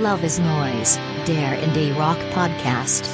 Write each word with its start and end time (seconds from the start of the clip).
Love 0.00 0.24
is 0.24 0.38
Noise, 0.38 0.96
der 1.26 1.60
Indie 1.60 1.90
Rock 1.90 2.18
Podcast. 2.32 3.10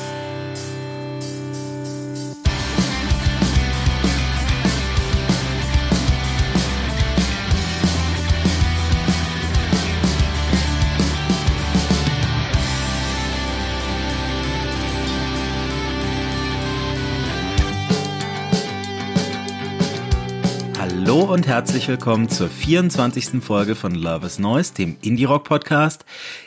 Hallo 21.06 21.20
und 21.32 21.46
herzlich 21.46 21.86
willkommen 21.86 22.28
zur 22.28 22.48
24. 22.48 23.42
Folge 23.42 23.74
von 23.74 23.94
Love 23.94 24.26
is 24.26 24.38
Noise, 24.38 24.74
dem 24.74 24.96
Indie-Rock-Podcast. 25.02 26.04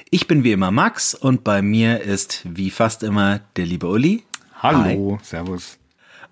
Ich 0.09 0.25
bin 0.25 0.45
wie 0.45 0.53
immer 0.53 0.71
Max 0.71 1.13
und 1.13 1.43
bei 1.43 1.61
mir 1.61 1.99
ist 1.99 2.41
wie 2.45 2.69
fast 2.69 3.03
immer 3.03 3.41
der 3.57 3.65
liebe 3.65 3.87
Uli. 3.87 4.23
Hallo, 4.61 5.17
Hi. 5.19 5.25
servus. 5.25 5.77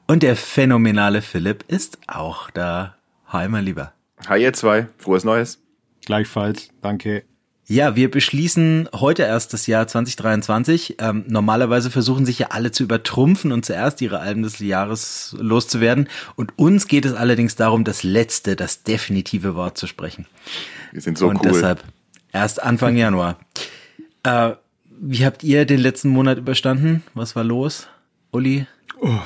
Und 0.08 0.24
der 0.24 0.38
phänomenale 0.38 1.22
Philipp 1.22 1.66
ist 1.68 1.98
auch 2.08 2.50
da. 2.52 2.96
Hi, 3.28 3.50
mein 3.50 3.66
Lieber. 3.66 3.92
Hi, 4.30 4.42
ihr 4.42 4.54
zwei. 4.54 4.88
Frohes 4.98 5.26
Neues. 5.26 5.60
Gleichfalls. 6.06 6.70
Danke. 6.82 7.24
Ja, 7.68 7.98
wir 7.98 8.10
beschließen 8.10 8.88
heute 8.94 9.24
erst 9.24 9.52
das 9.52 9.68
Jahr 9.68 9.88
2023. 9.88 10.96
Ähm, 11.00 11.26
normalerweise 11.28 11.92
versuchen 11.92 12.26
sich 12.26 12.40
ja 12.40 12.48
alle 12.52 12.72
zu 12.72 12.84
übertrumpfen 12.84 13.52
und 13.52 13.66
zuerst 13.66 14.00
ihre 14.02 14.20
Alben 14.20 14.44
des 14.44 14.60
Jahres 14.60 15.36
loszuwerden. 15.38 16.08
Und 16.38 16.58
uns 16.58 16.88
geht 16.88 17.04
es 17.04 17.14
allerdings 17.14 17.58
darum, 17.58 17.84
das 17.84 18.04
letzte, 18.04 18.55
das 18.55 18.84
definitive 18.84 19.55
Wort 19.55 19.78
zu 19.78 19.88
sprechen. 19.88 20.28
Wir 20.94 21.02
sind 21.02 21.18
so 21.18 21.28
und 21.28 21.38
cool. 21.38 21.52
deshalb 21.52 21.84
erst 22.36 22.62
Anfang 22.62 22.96
Januar. 22.98 23.40
Äh, 24.24 24.52
wie 25.00 25.26
habt 25.26 25.44
ihr 25.44 25.66
den 25.66 25.80
letzten 25.80 26.10
Monat 26.10 26.38
überstanden? 26.38 27.04
Was 27.14 27.36
war 27.36 27.44
los, 27.44 27.88
Uli? 28.32 28.68
Oh, 29.00 29.20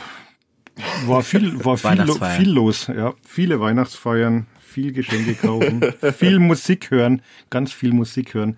war 1.07 1.23
viel, 1.23 1.63
war 1.65 1.77
viel, 1.77 2.05
viel 2.37 2.49
los, 2.49 2.87
ja. 2.87 3.13
Viele 3.25 3.59
Weihnachtsfeiern, 3.59 4.47
viel 4.59 4.93
Geschenke 4.93 5.33
kaufen, 5.33 5.83
viel 6.17 6.39
Musik 6.39 6.91
hören, 6.91 7.21
ganz 7.49 7.73
viel 7.73 7.93
Musik 7.93 8.33
hören 8.33 8.57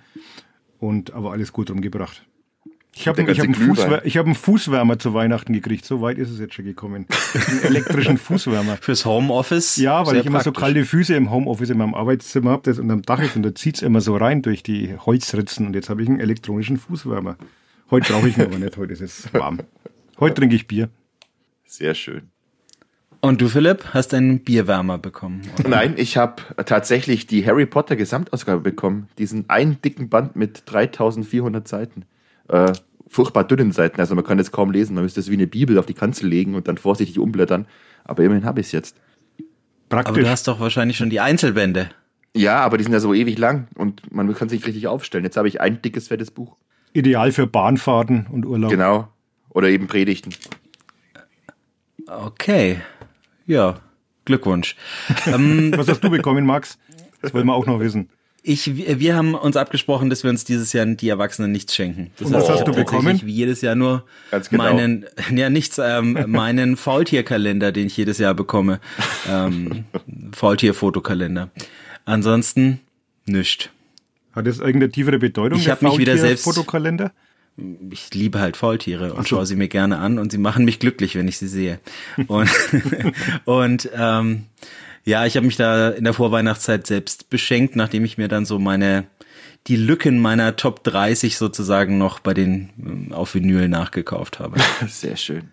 und 0.79 1.13
aber 1.13 1.31
alles 1.31 1.53
gut 1.53 1.69
rumgebracht. 1.69 2.23
Ich 2.93 3.07
habe 3.07 3.21
ich 3.21 3.39
hab 3.39 3.45
einen, 3.45 3.55
Fußwär 3.55 4.01
hab 4.03 4.25
einen 4.25 4.35
Fußwärmer 4.35 4.99
zu 4.99 5.13
Weihnachten 5.13 5.53
gekriegt. 5.53 5.85
So 5.85 6.01
weit 6.01 6.17
ist 6.17 6.29
es 6.29 6.39
jetzt 6.39 6.55
schon 6.55 6.65
gekommen. 6.65 7.07
Einen 7.33 7.63
elektrischen 7.63 8.17
Fußwärmer. 8.19 8.77
Fürs 8.81 9.05
Homeoffice? 9.05 9.77
Ja, 9.77 10.05
weil 10.05 10.17
ich 10.17 10.25
immer 10.25 10.41
so 10.41 10.51
kalte 10.51 10.83
Füße 10.83 11.15
im 11.15 11.31
Homeoffice 11.31 11.69
in 11.69 11.77
meinem 11.77 11.93
Arbeitszimmer 11.93 12.51
habe, 12.51 12.63
das 12.65 12.79
unterm 12.79 13.01
Dach 13.01 13.21
ist 13.21 13.35
und 13.35 13.43
da 13.43 13.55
zieht's 13.55 13.81
immer 13.81 14.01
so 14.01 14.17
rein 14.17 14.41
durch 14.41 14.61
die 14.61 14.95
Holzritzen 14.97 15.65
und 15.65 15.73
jetzt 15.73 15.89
habe 15.89 16.03
ich 16.03 16.09
einen 16.09 16.19
elektronischen 16.19 16.77
Fußwärmer. 16.77 17.37
Heute 17.89 18.11
brauche 18.11 18.27
ich 18.27 18.37
ihn 18.37 18.43
aber 18.43 18.59
nicht, 18.59 18.75
heute 18.77 18.93
ist 18.93 19.01
es 19.01 19.33
warm. 19.33 19.59
Heute 20.19 20.35
trinke 20.35 20.55
ich 20.55 20.67
Bier. 20.67 20.89
Sehr 21.65 21.95
schön. 21.95 22.23
Und 23.21 23.39
du, 23.39 23.47
Philipp, 23.47 23.85
hast 23.93 24.13
einen 24.13 24.39
Bierwärmer 24.39 24.97
bekommen? 24.97 25.41
Oder? 25.59 25.69
Nein, 25.69 25.93
ich 25.95 26.17
habe 26.17 26.41
tatsächlich 26.65 27.27
die 27.27 27.45
Harry 27.45 27.67
Potter 27.67 27.95
Gesamtausgabe 27.95 28.61
bekommen. 28.61 29.09
Diesen 29.17 29.49
einen 29.49 29.81
dicken 29.81 30.09
Band 30.09 30.35
mit 30.35 30.63
3400 30.65 31.67
Seiten. 31.67 32.03
Äh, 32.51 32.73
furchtbar 33.07 33.43
dünnen 33.43 33.71
Seiten, 33.71 33.99
also 33.99 34.15
man 34.15 34.23
kann 34.23 34.39
es 34.39 34.51
kaum 34.51 34.71
lesen. 34.71 34.95
Man 34.95 35.03
müsste 35.03 35.19
es 35.19 35.29
wie 35.29 35.35
eine 35.35 35.47
Bibel 35.47 35.77
auf 35.77 35.85
die 35.85 35.93
Kanzel 35.93 36.27
legen 36.27 36.55
und 36.55 36.67
dann 36.67 36.77
vorsichtig 36.77 37.19
umblättern. 37.19 37.65
Aber 38.03 38.23
immerhin 38.23 38.45
habe 38.45 38.59
ich 38.59 38.67
es 38.67 38.71
jetzt. 38.71 38.97
Praktisch. 39.89 40.11
Aber 40.11 40.21
du 40.21 40.29
hast 40.29 40.47
doch 40.47 40.59
wahrscheinlich 40.59 40.97
schon 40.97 41.09
die 41.09 41.19
Einzelbände. 41.19 41.89
Ja, 42.35 42.59
aber 42.59 42.77
die 42.77 42.83
sind 42.85 42.93
ja 42.93 42.99
so 42.99 43.13
ewig 43.13 43.37
lang 43.37 43.67
und 43.75 44.13
man 44.13 44.33
kann 44.33 44.47
sich 44.47 44.65
richtig 44.65 44.87
aufstellen. 44.87 45.25
Jetzt 45.25 45.35
habe 45.35 45.49
ich 45.49 45.59
ein 45.59 45.81
dickes, 45.81 46.07
fettes 46.07 46.31
Buch. 46.31 46.55
Ideal 46.93 47.31
für 47.31 47.47
Bahnfahrten 47.47 48.27
und 48.31 48.45
Urlaub. 48.45 48.71
Genau. 48.71 49.09
Oder 49.49 49.67
eben 49.69 49.87
Predigten. 49.87 50.33
Okay. 52.07 52.81
Ja, 53.45 53.81
Glückwunsch. 54.25 54.75
ähm, 55.25 55.73
Was 55.77 55.87
hast 55.89 56.03
du 56.03 56.09
bekommen, 56.09 56.45
Max? 56.45 56.77
Das 57.21 57.33
wollen 57.33 57.45
wir 57.47 57.53
auch 57.53 57.65
noch 57.65 57.79
wissen. 57.79 58.09
Ich, 58.43 58.75
wir 58.75 59.15
haben 59.15 59.35
uns 59.35 59.55
abgesprochen, 59.55 60.09
dass 60.09 60.23
wir 60.23 60.31
uns 60.31 60.43
dieses 60.43 60.73
Jahr 60.73 60.85
die 60.87 61.09
Erwachsenen 61.09 61.51
nichts 61.51 61.75
schenken. 61.75 62.11
Das 62.17 62.27
Und 62.27 62.33
was 62.33 62.49
heißt, 62.49 62.59
hast 62.59 62.67
du 62.67 62.73
bekommen? 62.73 63.21
Wie 63.23 63.31
jedes 63.31 63.61
Jahr 63.61 63.75
nur 63.75 64.03
genau. 64.31 64.63
meinen, 64.63 65.05
ja 65.35 65.49
nichts, 65.51 65.77
ähm, 65.77 66.25
meinen 66.27 66.75
Faultierkalender, 66.75 67.71
den 67.71 67.87
ich 67.87 67.97
jedes 67.97 68.17
Jahr 68.17 68.33
bekomme. 68.33 68.79
Ähm, 69.29 69.85
Faultier-Fotokalender. 70.31 71.51
Ansonsten 72.05 72.79
nichts. 73.25 73.69
Hat 74.33 74.47
das 74.47 74.57
irgendeine 74.57 74.91
tiefere 74.91 75.19
Bedeutung? 75.19 75.59
Ich 75.59 75.69
habe 75.69 75.85
mich 75.85 75.99
wieder 75.99 76.17
selbst 76.17 76.43
Fotokalender 76.43 77.11
ich 77.89 78.13
liebe 78.13 78.39
halt 78.39 78.57
Faultiere 78.57 79.13
und 79.13 79.27
so. 79.27 79.35
schaue 79.35 79.45
sie 79.45 79.55
mir 79.55 79.67
gerne 79.67 79.97
an 79.97 80.19
und 80.19 80.31
sie 80.31 80.37
machen 80.37 80.65
mich 80.65 80.79
glücklich, 80.79 81.15
wenn 81.15 81.27
ich 81.27 81.37
sie 81.37 81.47
sehe. 81.47 81.79
Und, 82.27 82.49
und 83.45 83.89
ähm, 83.95 84.45
ja, 85.03 85.25
ich 85.25 85.35
habe 85.35 85.45
mich 85.45 85.57
da 85.57 85.89
in 85.89 86.03
der 86.03 86.13
Vorweihnachtszeit 86.13 86.87
selbst 86.87 87.29
beschenkt, 87.29 87.75
nachdem 87.75 88.05
ich 88.05 88.17
mir 88.17 88.27
dann 88.27 88.45
so 88.45 88.59
meine 88.59 89.05
die 89.67 89.75
Lücken 89.75 90.19
meiner 90.19 90.55
Top 90.55 90.83
30 90.83 91.37
sozusagen 91.37 91.97
noch 91.97 92.19
bei 92.19 92.33
den 92.33 92.69
ähm, 92.79 93.13
auf 93.13 93.35
Vinyl 93.35 93.67
nachgekauft 93.67 94.39
habe. 94.39 94.59
Sehr 94.87 95.17
schön. 95.17 95.51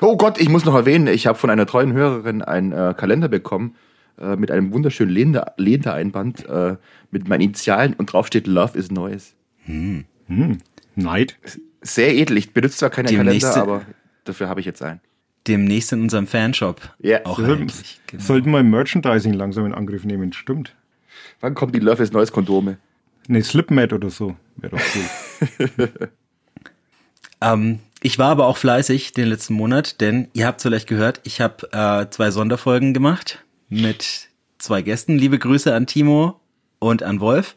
Oh 0.00 0.16
Gott, 0.16 0.38
ich 0.40 0.48
muss 0.48 0.64
noch 0.64 0.74
erwähnen, 0.74 1.06
ich 1.06 1.26
habe 1.26 1.38
von 1.38 1.50
einer 1.50 1.66
treuen 1.66 1.92
Hörerin 1.92 2.42
einen 2.42 2.72
äh, 2.72 2.94
Kalender 2.96 3.28
bekommen 3.28 3.76
äh, 4.20 4.36
mit 4.36 4.50
einem 4.50 4.72
wunderschönen 4.72 5.12
Lehnder-Einband 5.56 6.46
äh, 6.46 6.76
mit 7.10 7.28
meinen 7.28 7.42
Initialen 7.42 7.94
und 7.94 8.12
drauf 8.12 8.26
steht 8.26 8.46
Love 8.46 8.76
is 8.76 8.90
Noise. 8.90 9.32
Hm. 9.64 10.04
Hm. 10.26 10.58
Neid. 10.94 11.38
Sehr 11.80 12.14
edel. 12.14 12.36
Ich 12.36 12.52
benutze 12.52 12.78
zwar 12.78 12.90
keine 12.90 13.08
Kalender, 13.08 13.56
aber 13.56 13.82
dafür 14.24 14.48
habe 14.48 14.60
ich 14.60 14.66
jetzt 14.66 14.82
einen. 14.82 15.00
Demnächst 15.46 15.92
in 15.92 16.02
unserem 16.02 16.26
Fanshop. 16.26 16.94
Ja. 16.98 17.24
Auch 17.24 17.38
sollten, 17.38 17.72
genau. 18.06 18.22
sollten 18.22 18.50
wir 18.50 18.60
im 18.60 18.70
Merchandising 18.70 19.32
langsam 19.32 19.66
in 19.66 19.74
Angriff 19.74 20.04
nehmen, 20.04 20.32
stimmt. 20.32 20.74
Wann 21.40 21.54
kommt 21.54 21.74
die 21.74 21.80
Love 21.80 22.02
is 22.02 22.12
Neues 22.12 22.32
Kondome? 22.32 22.78
Ne, 23.28 23.42
Slipmat 23.42 23.92
oder 23.92 24.10
so. 24.10 24.36
Wäre 24.56 24.76
doch 24.76 24.82
cool. 25.78 25.90
ähm, 27.40 27.78
ich 28.02 28.18
war 28.18 28.30
aber 28.30 28.46
auch 28.46 28.56
fleißig 28.56 29.12
den 29.12 29.28
letzten 29.28 29.54
Monat, 29.54 30.00
denn 30.00 30.28
ihr 30.32 30.46
habt 30.46 30.62
vielleicht 30.62 30.88
gehört, 30.88 31.20
ich 31.24 31.40
habe 31.40 31.68
äh, 31.72 32.10
zwei 32.10 32.30
Sonderfolgen 32.30 32.94
gemacht 32.94 33.44
mit 33.68 34.28
zwei 34.58 34.82
Gästen. 34.82 35.18
Liebe 35.18 35.38
Grüße 35.38 35.74
an 35.74 35.86
Timo 35.86 36.40
und 36.78 37.02
an 37.02 37.20
Wolf. 37.20 37.56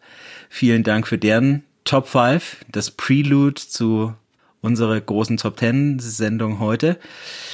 Vielen 0.50 0.84
Dank 0.84 1.08
für 1.08 1.18
deren 1.18 1.64
Top 1.84 2.08
5, 2.08 2.66
das 2.72 2.92
Prelude 2.92 3.56
zu 3.56 4.14
unserer 4.62 5.00
großen 5.00 5.38
Top 5.38 5.60
10 5.60 6.00
Sendung 6.00 6.60
heute. 6.60 6.98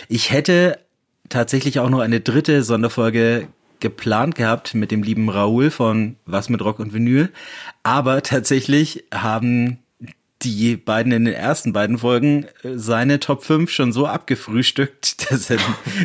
Ich 0.08 0.32
hätte 0.32 0.80
tatsächlich 1.30 1.80
auch 1.80 1.90
noch 1.90 2.00
eine 2.00 2.20
dritte 2.20 2.64
Sonderfolge 2.64 3.48
geplant 3.80 4.36
gehabt 4.36 4.74
mit 4.74 4.92
dem 4.92 5.04
lieben 5.04 5.30
Raoul 5.30 5.70
von 5.70 6.16
Was 6.26 6.50
mit 6.50 6.62
Rock 6.62 6.80
und 6.80 6.94
Vinyl. 6.94 7.30
Aber 7.84 8.24
tatsächlich 8.24 9.06
haben 9.14 9.80
die 10.44 10.76
beiden 10.76 11.12
in 11.12 11.26
den 11.26 11.34
ersten 11.34 11.74
beiden 11.74 11.98
Folgen 11.98 12.46
äh, 12.64 12.76
seine 12.76 13.20
Top 13.20 13.44
5 13.44 13.72
schon 13.72 13.92
so 13.92 14.06
abgefrühstückt, 14.06 15.32
dass 15.32 15.50
er 15.50 15.60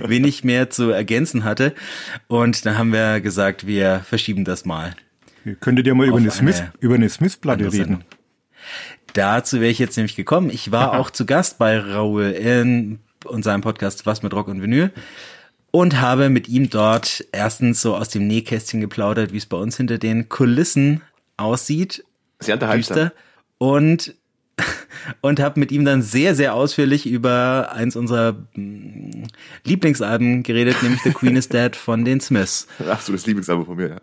wenig 0.04 0.44
mehr 0.44 0.70
zu 0.70 0.90
ergänzen 0.90 1.44
hatte. 1.44 1.74
Und 2.28 2.64
da 2.64 2.76
haben 2.76 2.92
wir 2.92 3.20
gesagt, 3.20 3.66
wir 3.66 4.00
verschieben 4.00 4.44
das 4.44 4.64
mal. 4.64 4.94
Könntet 5.60 5.86
ihr 5.86 5.94
mal 5.94 6.06
über 6.06 6.18
eine, 6.18 6.30
Smith, 6.30 6.62
über 6.80 6.94
eine 6.94 7.08
Smith-Platte 7.08 7.72
reden? 7.72 8.04
Dazu 9.14 9.60
wäre 9.60 9.70
ich 9.70 9.78
jetzt 9.78 9.96
nämlich 9.96 10.16
gekommen. 10.16 10.50
Ich 10.50 10.72
war 10.72 10.92
auch 10.98 11.10
zu 11.10 11.26
Gast 11.26 11.58
bei 11.58 11.78
Raoul 11.78 12.30
in 12.30 13.00
unserem 13.24 13.60
Podcast 13.60 14.06
Was 14.06 14.22
mit 14.22 14.34
Rock 14.34 14.48
und 14.48 14.62
Vinyl 14.62 14.92
und 15.70 16.00
habe 16.00 16.28
mit 16.28 16.48
ihm 16.48 16.70
dort 16.70 17.24
erstens 17.32 17.80
so 17.80 17.96
aus 17.96 18.10
dem 18.10 18.26
Nähkästchen 18.26 18.80
geplaudert, 18.80 19.32
wie 19.32 19.38
es 19.38 19.46
bei 19.46 19.56
uns 19.56 19.76
hinter 19.76 19.98
den 19.98 20.28
Kulissen 20.28 21.00
aussieht. 21.36 22.04
Sehr 22.40 22.54
unterhaltsam. 22.54 23.10
Und 23.58 24.14
und 25.22 25.40
habe 25.40 25.58
mit 25.58 25.72
ihm 25.72 25.86
dann 25.86 26.02
sehr, 26.02 26.34
sehr 26.34 26.54
ausführlich 26.54 27.06
über 27.06 27.72
eins 27.72 27.96
unserer 27.96 28.36
mm, 28.54 29.24
Lieblingsalben 29.64 30.42
geredet, 30.42 30.82
nämlich 30.82 31.00
The 31.02 31.12
Queen 31.12 31.36
is 31.36 31.48
Dead 31.48 31.74
von 31.74 32.04
den 32.04 32.20
Smiths. 32.20 32.66
Ach 32.86 33.00
so, 33.00 33.12
das 33.12 33.26
Lieblingsalbum 33.26 33.64
von 33.64 33.76
mir, 33.76 33.88
ja. 33.88 34.00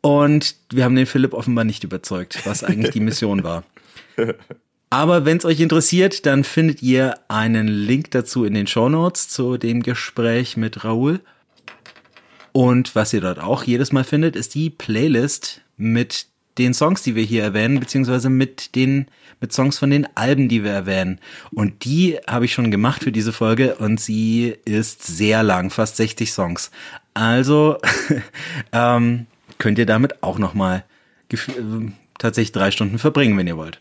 Und 0.00 0.56
wir 0.70 0.84
haben 0.84 0.96
den 0.96 1.06
Philipp 1.06 1.34
offenbar 1.34 1.64
nicht 1.64 1.84
überzeugt, 1.84 2.40
was 2.44 2.64
eigentlich 2.64 2.90
die 2.90 3.00
Mission 3.00 3.44
war. 3.44 3.62
Aber 4.90 5.24
wenn 5.24 5.36
es 5.36 5.44
euch 5.44 5.60
interessiert, 5.60 6.26
dann 6.26 6.42
findet 6.42 6.82
ihr 6.82 7.14
einen 7.28 7.68
Link 7.68 8.10
dazu 8.10 8.44
in 8.44 8.54
den 8.54 8.66
Show 8.66 8.88
Notes 8.88 9.28
zu 9.28 9.56
dem 9.56 9.82
Gespräch 9.82 10.56
mit 10.56 10.84
Raoul. 10.84 11.20
Und 12.52 12.96
was 12.96 13.12
ihr 13.12 13.20
dort 13.20 13.38
auch 13.38 13.62
jedes 13.62 13.92
Mal 13.92 14.02
findet, 14.02 14.34
ist 14.34 14.56
die 14.56 14.70
Playlist 14.70 15.60
mit 15.76 16.26
den 16.58 16.74
Songs, 16.74 17.02
die 17.02 17.14
wir 17.14 17.22
hier 17.22 17.44
erwähnen, 17.44 17.78
beziehungsweise 17.78 18.28
mit 18.28 18.74
den 18.74 19.06
mit 19.40 19.52
Songs 19.52 19.78
von 19.78 19.90
den 19.90 20.06
Alben, 20.16 20.48
die 20.48 20.62
wir 20.64 20.72
erwähnen. 20.72 21.18
Und 21.52 21.84
die 21.84 22.18
habe 22.28 22.44
ich 22.44 22.52
schon 22.52 22.70
gemacht 22.70 23.04
für 23.04 23.12
diese 23.12 23.32
Folge 23.32 23.76
und 23.76 23.98
sie 23.98 24.54
ist 24.64 25.06
sehr 25.06 25.42
lang, 25.42 25.70
fast 25.70 25.96
60 25.96 26.32
Songs. 26.32 26.70
Also 27.14 27.78
ähm, 28.72 29.26
könnt 29.58 29.78
ihr 29.78 29.86
damit 29.86 30.22
auch 30.22 30.38
nochmal 30.38 30.84
tatsächlich 32.20 32.52
drei 32.52 32.70
Stunden 32.70 32.98
verbringen, 32.98 33.36
wenn 33.36 33.48
ihr 33.48 33.56
wollt. 33.56 33.80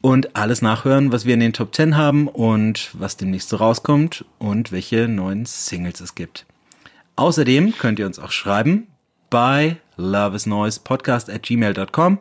Und 0.00 0.36
alles 0.36 0.62
nachhören, 0.62 1.12
was 1.12 1.24
wir 1.24 1.34
in 1.34 1.40
den 1.40 1.52
Top 1.52 1.74
10 1.74 1.96
haben 1.96 2.28
und 2.28 2.90
was 2.92 3.16
demnächst 3.16 3.48
so 3.48 3.56
rauskommt 3.56 4.24
und 4.38 4.72
welche 4.72 5.08
neuen 5.08 5.46
Singles 5.46 6.00
es 6.00 6.14
gibt. 6.14 6.46
Außerdem 7.16 7.76
könnt 7.78 7.98
ihr 7.98 8.06
uns 8.06 8.18
auch 8.18 8.30
schreiben 8.30 8.86
bei 9.30 9.76
loveisnoisepodcast 9.96 11.30
at 11.30 11.42
gmail.com, 11.42 12.20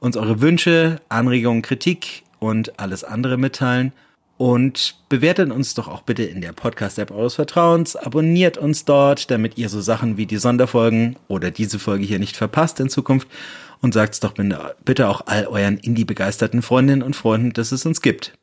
uns 0.00 0.16
eure 0.16 0.40
Wünsche, 0.40 1.00
Anregungen, 1.08 1.62
Kritik 1.62 2.22
und 2.38 2.78
alles 2.78 3.04
andere 3.04 3.36
mitteilen. 3.36 3.92
Und 4.36 4.96
bewertet 5.08 5.52
uns 5.52 5.74
doch 5.74 5.86
auch 5.86 6.02
bitte 6.02 6.24
in 6.24 6.40
der 6.40 6.52
Podcast-App 6.52 7.12
eures 7.12 7.36
Vertrauens. 7.36 7.94
Abonniert 7.94 8.58
uns 8.58 8.84
dort, 8.84 9.30
damit 9.30 9.58
ihr 9.58 9.68
so 9.68 9.80
Sachen 9.80 10.16
wie 10.16 10.26
die 10.26 10.38
Sonderfolgen 10.38 11.16
oder 11.28 11.52
diese 11.52 11.78
Folge 11.78 12.04
hier 12.04 12.18
nicht 12.18 12.36
verpasst 12.36 12.80
in 12.80 12.88
Zukunft. 12.88 13.28
Und 13.80 13.94
sagt's 13.94 14.20
doch 14.20 14.34
bitte 14.84 15.08
auch 15.08 15.22
all 15.26 15.46
euren 15.46 15.78
Indie-begeisterten 15.78 16.62
Freundinnen 16.62 17.02
und 17.02 17.14
Freunden, 17.16 17.52
dass 17.52 17.72
es 17.72 17.84
uns 17.84 18.00
gibt. 18.00 18.38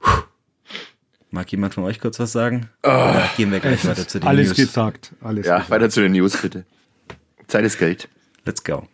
Puh. 0.00 0.22
Mag 1.30 1.50
jemand 1.52 1.74
von 1.74 1.84
euch 1.84 2.00
kurz 2.00 2.18
was 2.18 2.32
sagen? 2.32 2.68
Oh, 2.82 3.14
gehen 3.36 3.52
wir 3.52 3.60
gleich 3.60 3.86
weiter 3.86 4.06
zu 4.08 4.18
den 4.18 4.26
alles 4.26 4.48
News? 4.48 4.56
Gesagt, 4.56 5.12
alles 5.20 5.46
ja, 5.46 5.56
gesagt. 5.56 5.70
weiter 5.70 5.88
zu 5.88 6.00
den 6.00 6.12
News 6.12 6.36
bitte. 6.36 6.64
Zeit 7.46 7.64
ist 7.64 7.78
Geld. 7.78 8.08
Let's 8.44 8.64
go. 8.64 8.88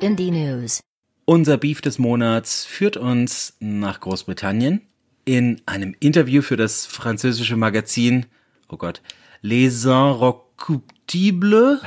Indie 0.00 0.30
News. 0.32 0.80
Unser 1.26 1.56
Beef 1.56 1.80
des 1.80 1.98
Monats 1.98 2.64
führt 2.64 2.96
uns 2.96 3.56
nach 3.60 4.00
Großbritannien. 4.00 4.82
In 5.24 5.62
einem 5.64 5.94
Interview 6.00 6.42
für 6.42 6.56
das 6.56 6.84
französische 6.86 7.56
Magazin, 7.56 8.26
oh 8.68 8.76
Gott, 8.76 9.00
Les 9.40 9.72
Inrecuptibles, 10.56 11.80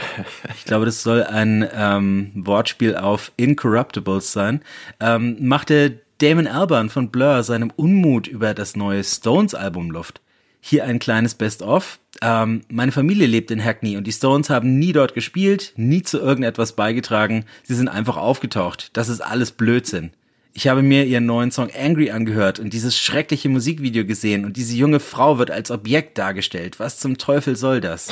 ich 0.57 0.65
glaube, 0.65 0.85
das 0.85 1.03
soll 1.03 1.23
ein 1.23 1.67
ähm, 1.73 2.31
Wortspiel 2.35 2.95
auf 2.95 3.31
Incorruptibles 3.37 4.31
sein, 4.31 4.61
ähm, 4.99 5.37
machte 5.39 6.01
Damon 6.19 6.47
Albarn 6.47 6.89
von 6.89 7.09
Blur 7.09 7.43
seinem 7.43 7.71
Unmut 7.75 8.27
über 8.27 8.53
das 8.53 8.75
neue 8.75 9.03
Stones-Album 9.03 9.91
Luft. 9.91 10.21
Hier 10.59 10.83
ein 10.85 10.99
kleines 10.99 11.35
Best-of. 11.35 11.99
Ähm, 12.21 12.61
meine 12.69 12.91
Familie 12.91 13.27
lebt 13.27 13.51
in 13.51 13.63
Hackney 13.63 13.95
und 13.95 14.05
die 14.05 14.11
Stones 14.11 14.49
haben 14.49 14.79
nie 14.79 14.91
dort 14.91 15.13
gespielt, 15.13 15.73
nie 15.75 16.01
zu 16.01 16.19
irgendetwas 16.19 16.73
beigetragen. 16.73 17.45
Sie 17.63 17.75
sind 17.75 17.87
einfach 17.87 18.17
aufgetaucht. 18.17 18.89
Das 18.93 19.07
ist 19.07 19.21
alles 19.21 19.51
Blödsinn. 19.51 20.11
Ich 20.53 20.67
habe 20.67 20.81
mir 20.81 21.05
ihren 21.05 21.27
neuen 21.27 21.51
Song 21.51 21.69
Angry 21.71 22.09
angehört 22.09 22.59
und 22.59 22.73
dieses 22.73 22.97
schreckliche 22.97 23.47
Musikvideo 23.47 24.05
gesehen 24.05 24.43
und 24.43 24.57
diese 24.57 24.75
junge 24.75 24.99
Frau 24.99 25.37
wird 25.37 25.51
als 25.51 25.69
Objekt 25.69 26.17
dargestellt. 26.17 26.79
Was 26.79 26.97
zum 26.97 27.19
Teufel 27.19 27.55
soll 27.55 27.79
das? 27.79 28.09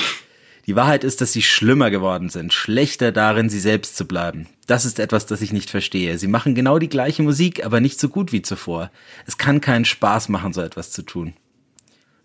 Die 0.67 0.75
Wahrheit 0.75 1.03
ist, 1.03 1.21
dass 1.21 1.31
sie 1.31 1.43
schlimmer 1.43 1.91
geworden 1.91 2.29
sind, 2.29 2.51
schlechter 2.51 3.11
darin, 3.11 3.49
sie 3.49 3.59
selbst 3.59 3.95
zu 3.95 4.05
bleiben. 4.05 4.47
Das 4.65 4.85
ist 4.85 4.99
etwas, 4.99 5.27
das 5.27 5.41
ich 5.41 5.53
nicht 5.53 5.69
verstehe. 5.69 6.17
Sie 6.17 6.27
machen 6.27 6.55
genau 6.55 6.79
die 6.79 6.89
gleiche 6.89 7.21
Musik, 7.21 7.63
aber 7.63 7.79
nicht 7.81 7.99
so 7.99 8.09
gut 8.09 8.31
wie 8.31 8.41
zuvor. 8.41 8.89
Es 9.27 9.37
kann 9.37 9.61
keinen 9.61 9.85
Spaß 9.85 10.29
machen, 10.29 10.53
so 10.53 10.61
etwas 10.61 10.91
zu 10.91 11.03
tun. 11.03 11.33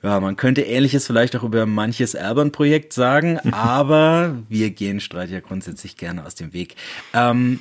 Ja, 0.03 0.19
man 0.21 0.37
könnte 0.37 0.63
ähnliches 0.63 1.07
vielleicht 1.07 1.37
auch 1.37 1.43
über 1.43 1.67
manches 1.67 2.15
Erben-Projekt 2.15 2.95
sagen, 2.95 3.39
aber 3.53 4.39
wir 4.49 4.71
gehen 4.71 5.01
Streit 5.01 5.29
ja 5.29 5.41
grundsätzlich 5.41 5.99
gerne 5.99 6.25
aus 6.25 6.35
dem 6.35 6.55
Weg. 6.55 6.77
Ähm, 7.13 7.61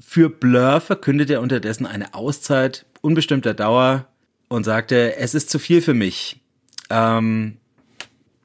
für 0.00 0.30
Blur 0.30 0.80
verkündet 0.80 1.28
er 1.28 1.42
unterdessen 1.42 1.84
eine 1.84 2.14
Auszeit 2.14 2.86
unbestimmter 3.02 3.52
Dauer 3.52 4.06
und 4.48 4.64
sagte, 4.64 5.16
es 5.16 5.34
ist 5.34 5.50
zu 5.50 5.58
viel 5.58 5.82
für 5.82 5.94
mich. 5.94 6.40
Ähm, 6.88 7.58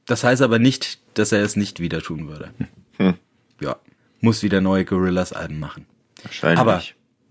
das 0.06 0.24
heißt 0.24 0.42
aber 0.42 0.58
nicht, 0.58 1.00
dass 1.14 1.32
er 1.32 1.42
es 1.42 1.56
nicht 1.56 1.80
wieder 1.80 2.00
tun 2.00 2.28
würde. 2.28 2.50
Hm. 2.98 3.14
Ja, 3.60 3.76
muss 4.20 4.42
wieder 4.42 4.60
neue 4.60 4.84
Gorillas-Alben 4.84 5.58
machen. 5.58 5.86
Wahrscheinlich. 6.22 6.60
Aber 6.60 6.82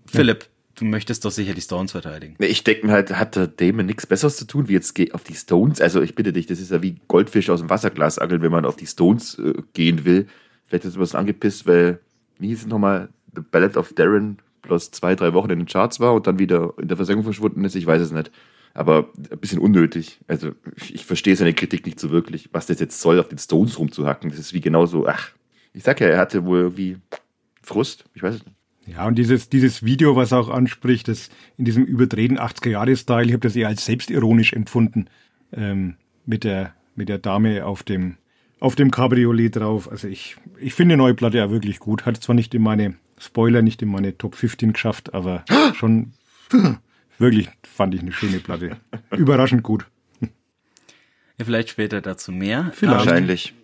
Philipp, 0.06 0.46
du 0.76 0.84
möchtest 0.84 1.24
doch 1.24 1.30
sicher 1.30 1.54
die 1.54 1.60
Stones 1.60 1.92
verteidigen. 1.92 2.36
Ich 2.38 2.64
denke 2.64 2.86
mir 2.86 2.92
halt, 2.92 3.10
hat 3.16 3.36
der 3.36 3.46
Damon 3.46 3.86
nichts 3.86 4.06
Besseres 4.06 4.36
zu 4.36 4.46
tun, 4.46 4.68
wie 4.68 4.74
jetzt 4.74 4.94
auf 5.12 5.24
die 5.24 5.34
Stones. 5.34 5.80
Also 5.80 6.02
ich 6.02 6.14
bitte 6.14 6.32
dich, 6.32 6.46
das 6.46 6.60
ist 6.60 6.70
ja 6.70 6.82
wie 6.82 6.96
Goldfisch 7.08 7.50
aus 7.50 7.60
dem 7.60 7.70
Wasserglas 7.70 8.18
angeln, 8.18 8.42
wenn 8.42 8.52
man 8.52 8.64
auf 8.64 8.76
die 8.76 8.86
Stones 8.86 9.38
äh, 9.38 9.54
gehen 9.72 10.04
will. 10.04 10.26
Vielleicht 10.66 10.84
ist 10.84 10.96
es 10.96 11.14
angepisst, 11.14 11.66
weil, 11.66 12.00
wie 12.38 12.48
hieß 12.48 12.60
es 12.60 12.66
nochmal, 12.66 13.08
The 13.34 13.42
Ballad 13.42 13.76
of 13.76 13.92
Darren 13.92 14.38
bloß 14.62 14.90
zwei, 14.90 15.14
drei 15.14 15.32
Wochen 15.32 15.50
in 15.50 15.60
den 15.60 15.66
Charts 15.66 16.00
war 16.00 16.14
und 16.14 16.26
dann 16.26 16.38
wieder 16.38 16.74
in 16.80 16.88
der 16.88 16.96
Versenkung 16.96 17.24
verschwunden 17.24 17.64
ist. 17.64 17.76
Ich 17.76 17.86
weiß 17.86 18.02
es 18.02 18.10
nicht. 18.10 18.30
Aber 18.76 19.08
ein 19.30 19.38
bisschen 19.38 19.58
unnötig. 19.58 20.18
Also 20.28 20.52
ich, 20.76 21.06
verstehe 21.06 21.34
seine 21.34 21.54
Kritik 21.54 21.86
nicht 21.86 21.98
so 21.98 22.10
wirklich, 22.10 22.50
was 22.52 22.66
das 22.66 22.78
jetzt 22.78 23.00
soll, 23.00 23.18
auf 23.18 23.28
den 23.28 23.38
Stones 23.38 23.78
rumzuhacken. 23.78 24.28
Das 24.28 24.38
ist 24.38 24.52
wie 24.52 24.60
genauso, 24.60 25.06
ach, 25.06 25.30
ich 25.72 25.82
sag 25.82 25.98
ja, 26.00 26.08
er 26.08 26.18
hatte 26.18 26.44
wohl 26.44 26.58
irgendwie 26.58 26.98
Frust. 27.62 28.04
Ich 28.12 28.22
weiß 28.22 28.34
es 28.34 28.44
nicht. 28.44 28.56
Ja, 28.86 29.06
und 29.06 29.16
dieses, 29.16 29.48
dieses 29.48 29.82
Video, 29.82 30.14
was 30.14 30.34
auch 30.34 30.50
anspricht, 30.50 31.08
das 31.08 31.30
in 31.56 31.64
diesem 31.64 31.84
überdrehten 31.84 32.38
80er-Jahre-Style, 32.38 33.24
ich 33.24 33.32
habe 33.32 33.40
das 33.40 33.56
eher 33.56 33.68
als 33.68 33.86
selbstironisch 33.86 34.52
empfunden, 34.52 35.06
ähm, 35.52 35.96
mit, 36.26 36.44
der, 36.44 36.74
mit 36.96 37.08
der 37.08 37.18
Dame 37.18 37.64
auf 37.64 37.82
dem, 37.82 38.18
auf 38.60 38.76
dem 38.76 38.90
Cabriolet 38.90 39.56
drauf. 39.56 39.90
Also 39.90 40.06
ich, 40.06 40.36
ich 40.60 40.74
finde 40.74 40.96
die 40.96 40.98
neue 40.98 41.14
Platte 41.14 41.38
ja 41.38 41.50
wirklich 41.50 41.78
gut. 41.78 42.04
Hat 42.04 42.22
zwar 42.22 42.34
nicht 42.34 42.54
in 42.54 42.62
meine, 42.62 42.96
Spoiler, 43.16 43.62
nicht 43.62 43.80
in 43.80 43.88
meine 43.88 44.18
Top 44.18 44.34
15 44.34 44.74
geschafft, 44.74 45.14
aber 45.14 45.46
schon 45.74 46.12
wirklich 47.18 47.48
fand 47.62 47.94
ich 47.94 48.00
eine 48.00 48.12
schöne 48.12 48.38
Platte. 48.40 48.76
Überraschend 49.10 49.62
gut. 49.62 49.86
Ja, 51.38 51.44
vielleicht 51.44 51.70
später 51.70 52.00
dazu 52.00 52.32
mehr. 52.32 52.72
Vielleicht. 52.74 53.06
Wahrscheinlich. 53.06 53.54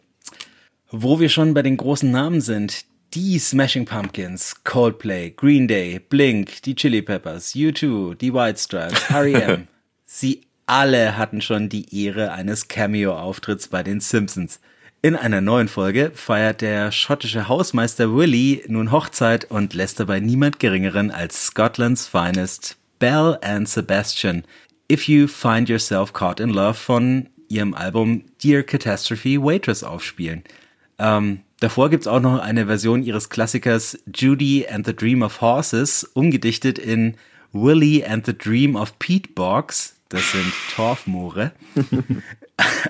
Wo 0.90 1.20
wir 1.20 1.30
schon 1.30 1.54
bei 1.54 1.62
den 1.62 1.78
großen 1.78 2.10
Namen 2.10 2.42
sind, 2.42 2.84
die 3.14 3.38
Smashing 3.38 3.86
Pumpkins, 3.86 4.62
Coldplay, 4.64 5.30
Green 5.30 5.68
Day, 5.68 5.98
Blink, 5.98 6.62
die 6.62 6.74
Chili 6.74 7.02
Peppers, 7.02 7.54
U2, 7.54 8.14
die 8.14 8.34
White 8.34 8.58
Stripes, 8.58 9.10
R.E.M. 9.10 9.68
Sie 10.04 10.42
alle 10.66 11.16
hatten 11.16 11.40
schon 11.40 11.68
die 11.68 12.04
Ehre 12.04 12.32
eines 12.32 12.68
Cameo-Auftritts 12.68 13.68
bei 13.68 13.82
den 13.82 14.00
Simpsons. 14.00 14.60
In 15.00 15.16
einer 15.16 15.40
neuen 15.40 15.68
Folge 15.68 16.12
feiert 16.14 16.60
der 16.60 16.92
schottische 16.92 17.48
Hausmeister 17.48 18.14
Willy 18.14 18.64
nun 18.68 18.92
Hochzeit 18.92 19.50
und 19.50 19.74
lässt 19.74 19.98
dabei 19.98 20.20
niemand 20.20 20.60
geringeren 20.60 21.10
als 21.10 21.46
Scotlands 21.46 22.06
finest 22.06 22.76
Belle 23.02 23.36
and 23.42 23.68
Sebastian 23.68 24.44
If 24.88 25.08
You 25.08 25.26
Find 25.26 25.68
Yourself 25.68 26.12
Caught 26.12 26.38
in 26.38 26.50
Love 26.50 26.74
von 26.74 27.28
ihrem 27.48 27.74
Album 27.74 28.22
Dear 28.40 28.62
Catastrophe 28.62 29.42
Waitress 29.42 29.82
aufspielen. 29.82 30.44
Ähm, 31.00 31.40
Davor 31.58 31.90
gibt's 31.90 32.06
auch 32.06 32.20
noch 32.20 32.38
eine 32.38 32.66
Version 32.66 33.02
ihres 33.02 33.28
Klassikers 33.28 33.98
Judy 34.14 34.68
and 34.68 34.86
the 34.86 34.94
Dream 34.94 35.22
of 35.22 35.40
Horses, 35.40 36.04
umgedichtet 36.14 36.78
in 36.78 37.16
Willy 37.52 38.04
and 38.04 38.24
the 38.24 38.38
Dream 38.38 38.76
of 38.76 38.96
Pete 39.00 39.30
Box, 39.34 39.96
das 40.08 40.30
sind 40.30 40.52
Torfmoore, 40.72 41.50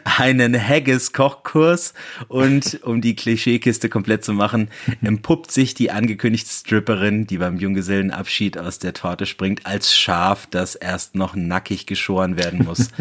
einen 0.04 0.54
Haggis-Kochkurs 0.57 1.95
und 2.28 2.81
um 2.83 3.00
die 3.00 3.16
Klischeekiste 3.16 3.88
komplett 3.88 4.25
zu 4.25 4.33
machen, 4.33 4.71
empuppt 5.02 5.50
sich 5.50 5.75
die 5.75 5.90
angekündigte 5.90 6.50
Stripperin, 6.50 7.26
die 7.26 7.38
beim 7.38 7.57
Junggesellenabschied 7.57 8.59
aus 8.59 8.78
der 8.78 8.92
Torte 8.95 9.26
springt, 9.26 9.66
als 9.66 9.97
Schaf, 9.97 10.47
das 10.50 10.75
erst 10.75 11.14
noch 11.14 11.35
nackig 11.35 11.87
geschoren 11.87 12.37
werden 12.37 12.64
muss. 12.64 12.88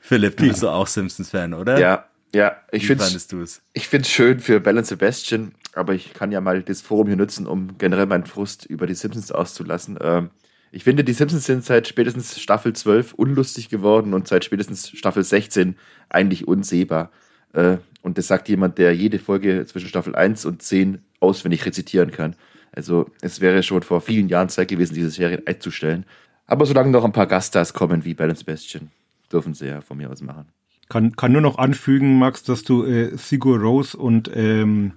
Philipp, 0.00 0.36
du 0.36 0.46
bist 0.46 0.62
du 0.62 0.68
auch 0.68 0.86
Simpsons-Fan, 0.86 1.52
oder? 1.54 1.80
Ja, 1.80 2.06
ja, 2.34 2.56
ich 2.70 2.86
finde 2.86 3.04
es 3.04 3.62
ich 3.72 3.88
find's 3.88 4.10
schön 4.10 4.40
für 4.40 4.60
Bell 4.60 4.76
und 4.78 4.86
Sebastian, 4.86 5.52
aber 5.72 5.94
ich 5.94 6.12
kann 6.12 6.32
ja 6.32 6.40
mal 6.40 6.62
das 6.62 6.80
Forum 6.80 7.06
hier 7.06 7.16
nutzen, 7.16 7.46
um 7.46 7.78
generell 7.78 8.06
meinen 8.06 8.26
Frust 8.26 8.66
über 8.66 8.86
die 8.86 8.94
Simpsons 8.94 9.32
auszulassen. 9.32 9.98
Ähm, 10.00 10.30
ich 10.72 10.84
finde, 10.84 11.04
die 11.04 11.12
Simpsons 11.12 11.44
sind 11.44 11.64
seit 11.64 11.88
spätestens 11.88 12.40
Staffel 12.40 12.72
12 12.72 13.14
unlustig 13.14 13.68
geworden 13.68 14.14
und 14.14 14.28
seit 14.28 14.44
spätestens 14.44 14.90
Staffel 14.90 15.24
16 15.24 15.76
eigentlich 16.08 16.46
unsehbar. 16.46 17.10
Äh, 17.52 17.78
und 18.02 18.18
das 18.18 18.26
sagt 18.26 18.48
jemand, 18.48 18.78
der 18.78 18.94
jede 18.94 19.18
Folge 19.18 19.64
zwischen 19.66 19.88
Staffel 19.88 20.14
1 20.14 20.44
und 20.44 20.62
10 20.62 20.98
auswendig 21.20 21.64
rezitieren 21.66 22.10
kann. 22.10 22.36
Also 22.72 23.10
es 23.22 23.40
wäre 23.40 23.62
schon 23.62 23.82
vor 23.82 24.00
vielen 24.00 24.28
Jahren 24.28 24.48
Zeit 24.48 24.68
gewesen, 24.68 24.94
diese 24.94 25.10
Serie 25.10 25.42
einzustellen. 25.46 26.04
Aber 26.46 26.66
solange 26.66 26.90
noch 26.90 27.04
ein 27.04 27.12
paar 27.12 27.26
Gaststars 27.26 27.72
kommen 27.72 28.04
wie 28.04 28.14
Bell 28.14 28.30
und 28.30 28.38
Sebastian, 28.38 28.90
dürfen 29.32 29.54
sie 29.54 29.66
ja 29.66 29.80
von 29.80 29.96
mir 29.96 30.10
aus 30.10 30.20
machen. 30.20 30.46
Kann, 30.88 31.16
kann 31.16 31.32
nur 31.32 31.40
noch 31.40 31.58
anfügen, 31.58 32.18
Max, 32.18 32.44
dass 32.44 32.62
du 32.62 32.84
äh, 32.84 33.16
Sigur 33.16 33.58
Rose 33.58 33.96
und 33.96 34.30
ähm, 34.32 34.92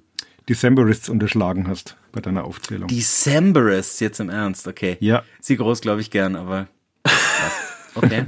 Decemberists 0.49 1.09
unterschlagen 1.09 1.67
hast 1.67 1.95
bei 2.11 2.21
deiner 2.21 2.43
Aufzählung. 2.43 2.87
Decemberists, 2.87 3.99
jetzt 3.99 4.19
im 4.19 4.29
Ernst, 4.29 4.67
okay. 4.67 4.97
Ja. 4.99 5.23
Sigur 5.39 5.67
Rose 5.67 5.81
glaube 5.81 6.01
ich 6.01 6.09
gern, 6.09 6.35
aber 6.35 6.67
okay. 7.95 8.25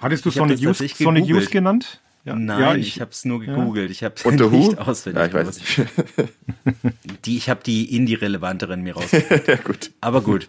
Hattest 0.00 0.26
du 0.26 0.30
Sonic 0.30 0.58
Youth, 0.58 0.78
Sonic 0.78 1.26
Youth 1.26 1.50
genannt? 1.52 2.00
Ja. 2.24 2.34
Nein, 2.34 2.60
ja, 2.60 2.74
ich, 2.74 2.88
ich 2.88 3.00
habe 3.00 3.12
es 3.12 3.24
nur 3.24 3.40
gegoogelt. 3.40 3.88
Ja. 3.88 3.92
Ich 3.92 4.02
habe 4.04 4.14
es 4.16 4.24
nicht 4.50 4.78
auswendig. 4.78 5.20
Ja, 5.20 5.26
ich 5.26 5.34
weiß 5.34 5.58
nicht. 5.58 5.80
die, 7.24 7.36
ich 7.36 7.48
habe 7.48 7.62
die 7.64 7.96
indie-relevanteren 7.96 8.82
mir 8.82 8.94
rausgekriegt. 8.94 9.48
ja, 9.48 9.56
gut. 9.56 9.90
Aber 10.00 10.22
gut. 10.22 10.48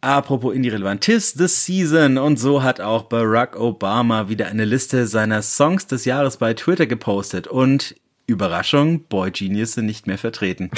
Apropos 0.00 0.54
indie-relevant, 0.54 1.02
tis 1.02 1.32
the 1.32 1.48
season 1.48 2.18
und 2.18 2.38
so 2.38 2.62
hat 2.62 2.80
auch 2.80 3.04
Barack 3.04 3.58
Obama 3.58 4.28
wieder 4.28 4.46
eine 4.46 4.64
Liste 4.64 5.06
seiner 5.06 5.42
Songs 5.42 5.86
des 5.86 6.04
Jahres 6.04 6.36
bei 6.36 6.54
Twitter 6.54 6.86
gepostet 6.86 7.48
und 7.48 7.96
Überraschung, 8.28 9.04
Boy 9.04 9.30
Genius 9.30 9.72
sind 9.72 9.86
nicht 9.86 10.06
mehr 10.06 10.18
vertreten. 10.18 10.70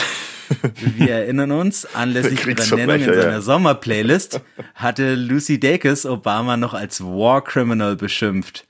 Wir 0.97 1.11
erinnern 1.17 1.51
uns, 1.51 1.85
anlässlich 1.95 2.47
ihrer 2.47 2.77
Nennung 2.77 2.97
in 2.97 3.05
seiner 3.05 3.33
ja. 3.33 3.41
Sommerplaylist 3.41 4.41
hatte 4.75 5.17
Lucy 5.17 5.59
Dacus 5.59 6.07
Obama 6.07 6.57
noch 6.57 6.75
als 6.75 7.03
War 7.03 7.43
Criminal 7.43 7.97
beschimpft. 7.97 8.67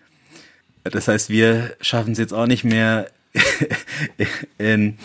Das 0.85 1.09
heißt, 1.09 1.29
wir 1.29 1.77
schaffen 1.83 2.13
es 2.13 2.19
jetzt 2.19 2.33
auch 2.33 2.47
nicht 2.47 2.65
mehr 2.65 3.11
in 4.59 4.97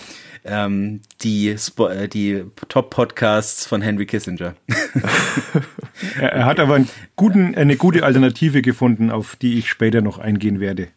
ähm, 0.46 1.02
die, 1.22 1.50
äh, 1.50 2.08
die 2.08 2.46
Top-Podcasts 2.70 3.66
von 3.66 3.82
Henry 3.82 4.06
Kissinger. 4.06 4.56
er, 6.20 6.46
hat 6.46 6.62
aber 6.62 6.86
guten, 7.18 7.56
eine 7.56 7.76
gute 7.76 8.06
Alternative 8.06 8.62
gefunden, 8.62 9.12
auf 9.12 9.36
die 9.36 9.58
ich 9.58 9.70
später 9.70 10.02
noch 10.02 10.18
eingehen 10.18 10.62
werde. 10.62 10.88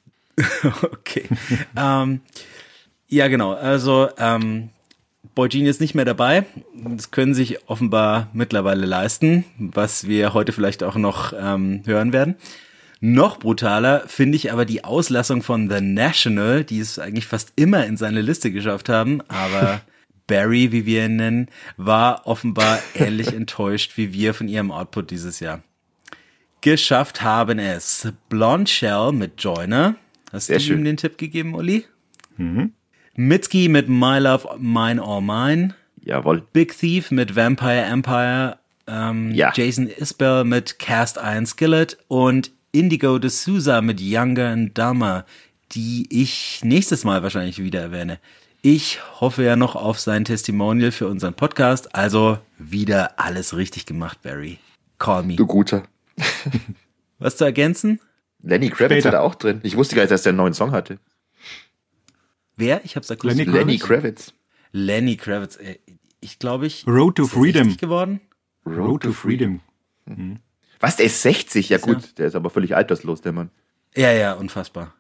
okay. 0.83 1.25
ähm, 1.77 2.21
ja, 3.09 3.29
genau. 3.29 3.53
Also 3.53 4.09
ähm, 4.19 4.71
Boy 5.35 5.49
Genius 5.49 5.81
nicht 5.81 5.95
mehr 5.95 6.05
dabei. 6.05 6.45
Das 6.75 7.11
können 7.11 7.35
sich 7.35 7.69
offenbar 7.69 8.29
mittlerweile 8.33 8.87
leisten, 8.87 9.45
was 9.59 10.07
wir 10.07 10.35
heute 10.35 10.53
vielleicht 10.53 10.83
auch 10.83 10.97
noch 10.97 11.33
ähm, 11.39 11.83
hören 11.87 12.13
werden. 12.13 12.37
Noch 13.01 13.39
brutaler 13.39 14.05
finde 14.09 14.37
ich 14.37 14.53
aber 14.53 14.65
die 14.65 14.83
Auslassung 14.83 15.43
von 15.43 15.71
The 15.71 15.81
National, 15.81 16.65
die 16.65 16.81
es 16.81 16.99
eigentlich 16.99 17.27
fast 17.27 17.53
immer 17.55 17.87
in 17.87 17.97
seine 17.97 18.23
Liste 18.23 18.51
geschafft 18.51 18.89
haben, 18.89 19.21
aber 19.29 19.81
Barry, 20.27 20.73
wie 20.73 20.85
wir 20.85 21.07
ihn 21.07 21.17
nennen, 21.17 21.49
war 21.77 22.27
offenbar 22.27 22.81
ähnlich 22.95 23.29
enttäuscht 23.29 23.97
wie 23.97 24.13
wir 24.13 24.35
von 24.35 24.49
ihrem 24.49 24.73
Output 24.73 25.11
dieses 25.11 25.39
Jahr. 25.41 25.63
Geschafft 26.61 27.23
haben 27.23 27.61
es 27.61 28.13
Blonde 28.29 28.69
Shell 28.69 29.13
mit 29.13 29.41
Joiner. 29.43 29.95
Hast 30.33 30.47
Sehr 30.47 30.59
du 30.59 30.65
schön. 30.65 30.79
ihm 30.81 30.85
den 30.85 30.97
Tipp 30.97 31.17
gegeben, 31.17 31.55
Uli? 31.55 31.85
Mhm. 32.37 32.73
Mitski 33.19 33.69
mit 33.69 33.89
My 33.89 34.21
Love, 34.21 34.59
Mine 34.61 35.03
or 35.03 35.21
Mine. 35.21 35.75
Jawohl. 36.05 36.45
Big 36.53 36.79
Thief 36.79 37.11
mit 37.11 37.35
Vampire 37.35 37.83
Empire. 37.83 38.59
Ähm, 38.87 39.35
ja. 39.35 39.53
Jason 39.53 39.89
Isbell 39.89 40.45
mit 40.45 40.79
Cast 40.79 41.17
Iron 41.17 41.45
Skillet 41.45 41.99
und 42.07 42.53
Indigo 42.71 43.19
de 43.19 43.29
Souza 43.29 43.83
mit 43.83 44.01
Younger 44.01 44.51
and 44.51 44.79
Dumber, 44.79 45.25
die 45.73 46.07
ich 46.11 46.61
nächstes 46.63 47.03
Mal 47.03 47.25
wahrscheinlich 47.25 47.61
wieder 47.61 47.81
erwähne. 47.81 48.21
Ich 48.63 49.01
hoffe 49.21 49.43
ja 49.43 49.57
noch 49.57 49.75
auf 49.75 49.99
sein 49.99 50.25
Testimonial 50.25 50.93
für 50.93 51.09
unseren 51.09 51.35
Podcast. 51.35 51.97
Also 51.97 52.39
wieder 52.57 53.19
alles 53.19 53.57
richtig 53.57 53.85
gemacht, 53.85 54.23
Barry. 54.23 54.59
Call 55.01 55.25
me. 55.25 55.35
Du 55.35 55.45
Guter. 55.49 55.83
Was 57.19 57.37
zu 57.37 57.45
ergänzen? 57.45 57.99
Lenny 58.45 58.69
Kravitz 58.69 59.03
Später. 59.03 59.09
hat 59.09 59.15
er 59.15 59.23
auch 59.23 59.35
drin. 59.35 59.59
Ich 59.65 59.77
wusste 59.77 59.97
gar 59.97 60.03
nicht, 60.03 60.13
dass 60.13 60.23
der 60.23 60.31
einen 60.31 60.37
neuen 60.37 60.55
Song 60.55 60.71
hatte. 60.71 60.99
Wer? 62.59 62.85
Ich 62.85 62.97
hab's 62.97 63.11
akustisch. 63.11 63.39
Lenny, 63.39 63.57
Lenny 63.57 63.79
Kravitz. 63.79 64.35
Lenny 64.73 65.17
Kravitz. 65.17 65.59
Ich 66.21 66.39
glaube, 66.39 66.67
ich. 66.67 66.87
Road 66.87 67.17
to 67.17 67.27
Freedom. 67.27 67.77
geworden? 67.77 68.21
Road, 68.67 68.77
Road 68.77 69.03
to 69.05 69.13
Freedom. 69.13 69.61
Mhm. 70.05 70.41
Was, 70.81 70.97
der 70.97 71.07
ist 71.07 71.23
60? 71.23 71.69
Ja 71.69 71.79
gut, 71.79 72.03
ja. 72.03 72.09
der 72.19 72.27
ist 72.27 72.35
aber 72.35 72.51
völlig 72.51 72.77
alterslos, 72.77 73.21
der 73.21 73.33
Mann. 73.33 73.51
Ja, 73.97 74.13
ja, 74.13 74.35
unfassbar. 74.35 74.95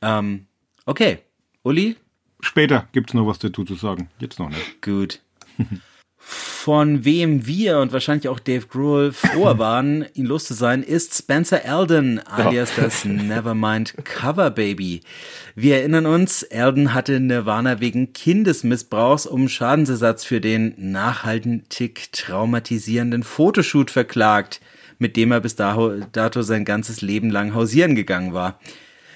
Ähm, 0.00 0.46
okay, 0.86 1.18
Uli? 1.62 1.96
Später 2.40 2.88
gibt's 2.92 3.14
noch 3.14 3.26
was 3.26 3.38
dazu 3.38 3.64
zu 3.64 3.74
sagen. 3.74 4.08
Jetzt 4.18 4.38
noch 4.38 4.48
nicht. 4.48 4.80
Gut. 4.80 5.20
Von 6.64 7.04
wem 7.04 7.44
wir 7.44 7.80
und 7.80 7.92
wahrscheinlich 7.92 8.28
auch 8.28 8.38
Dave 8.38 8.68
Grohl 8.68 9.10
froher 9.10 9.58
waren, 9.58 10.06
ihn 10.14 10.26
los 10.26 10.44
zu 10.44 10.54
sein, 10.54 10.84
ist 10.84 11.12
Spencer 11.12 11.64
Eldon, 11.64 12.20
alias 12.20 12.76
ja. 12.76 12.84
das 12.84 13.04
Nevermind 13.04 13.96
Cover 14.04 14.52
Baby. 14.52 15.00
Wir 15.56 15.78
erinnern 15.78 16.06
uns, 16.06 16.44
Eldon 16.44 16.94
hatte 16.94 17.18
Nirvana 17.18 17.80
wegen 17.80 18.12
Kindesmissbrauchs 18.12 19.26
um 19.26 19.48
Schadensersatz 19.48 20.22
für 20.22 20.40
den 20.40 20.74
nachhaltig 20.76 22.12
traumatisierenden 22.12 23.24
Fotoshoot 23.24 23.90
verklagt 23.90 24.60
mit 24.98 25.16
dem 25.16 25.32
er 25.32 25.40
bis 25.40 25.56
dato 25.56 26.42
sein 26.42 26.64
ganzes 26.64 27.02
Leben 27.02 27.28
lang 27.28 27.54
hausieren 27.54 27.96
gegangen 27.96 28.34
war. 28.34 28.60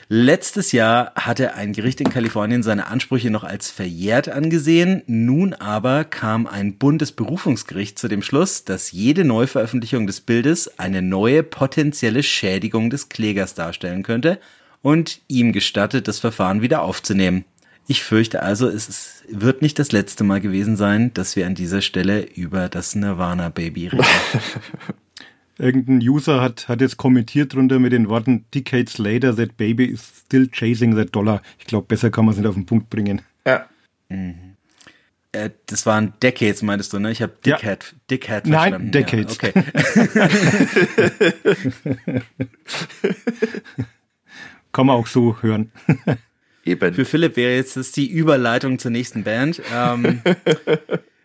Letztes 0.09 0.71
Jahr 0.71 1.11
hatte 1.17 1.55
ein 1.55 1.73
Gericht 1.73 2.01
in 2.01 2.11
Kalifornien 2.11 2.63
seine 2.63 2.87
Ansprüche 2.87 3.29
noch 3.29 3.43
als 3.43 3.73
verjährt 3.73 4.29
angesehen. 4.29 5.03
Nun 5.09 5.53
aber 5.53 6.05
kam 6.05 6.47
ein 6.47 6.77
Bundesberufungsgericht 6.77 7.99
zu 7.99 8.07
dem 8.07 8.23
Schluss, 8.23 8.65
dass 8.65 8.93
jede 8.93 9.25
Neuveröffentlichung 9.25 10.07
des 10.07 10.21
Bildes 10.21 10.79
eine 10.79 11.03
neue 11.03 11.43
potenzielle 11.43 12.23
Schädigung 12.23 12.89
des 12.89 13.09
Klägers 13.09 13.55
darstellen 13.55 14.05
könnte 14.05 14.39
und 14.81 15.23
ihm 15.27 15.53
gestattet, 15.53 16.07
das 16.07 16.21
Verfahren 16.21 16.63
wieder 16.63 16.83
aufzunehmen. 16.83 17.45
Ich 17.89 18.05
fürchte 18.05 18.45
also, 18.45 18.69
es 18.69 19.25
wird 19.29 19.61
nicht 19.61 19.81
das 19.81 19.91
letzte 19.91 20.23
Mal 20.23 20.41
gewesen 20.41 20.77
sein, 20.77 21.13
dass 21.15 21.35
wir 21.35 21.47
an 21.49 21.57
dieser 21.57 21.83
Stelle 21.83 22.23
über 22.23 22.69
das 22.69 22.95
Nirvana 22.95 23.49
Baby 23.49 23.89
reden. 23.89 24.05
Irgendein 25.59 26.07
User 26.07 26.41
hat, 26.43 26.69
hat 26.69 26.81
jetzt 26.83 26.99
kommentiert 26.99 27.55
drunter 27.55 27.79
mit 27.79 27.93
den 27.93 28.09
Worten 28.09 28.45
Decades 28.55 28.99
later, 28.99 29.35
that 29.37 29.57
baby 29.57 29.87
is 29.87 30.25
still 30.27 30.49
chasing 30.51 30.95
that 30.97 31.15
dollar. 31.15 31.41
Ich 31.59 31.67
glaube, 31.67 31.87
besser 31.87 32.11
kann 32.11 32.27
man 32.27 32.33
es 32.33 32.39
nicht 32.39 32.47
auf 32.47 32.55
den 32.55 32.67
Punkt 32.67 32.91
bringen. 32.91 33.23
Ja. 33.47 33.67
Mhm. 34.09 34.57
Äh, 35.33 35.51
das 35.67 35.87
waren 35.87 36.13
Decades, 36.23 36.63
meintest 36.63 36.93
du, 36.93 36.99
ne? 36.99 37.11
Ich 37.11 37.23
habe 37.23 37.33
Dickhead, 37.45 37.85
ja. 37.85 37.99
Dickhead 38.11 38.47
verstanden. 38.47 38.91
Nein, 38.91 38.93
Decades. 38.93 39.39
Ja, 39.41 39.49
okay. 39.49 39.65
kann 44.73 44.87
man 44.87 44.97
auch 44.97 45.07
so 45.07 45.41
hören. 45.41 45.73
Eben. 46.65 46.93
Für 46.93 47.05
Philipp 47.07 47.37
wäre 47.37 47.55
jetzt 47.55 47.77
das 47.77 47.93
die 47.93 48.11
Überleitung 48.11 48.79
zur 48.79 48.91
nächsten 48.91 49.25
Band. 49.25 49.63
Ähm, 49.73 50.21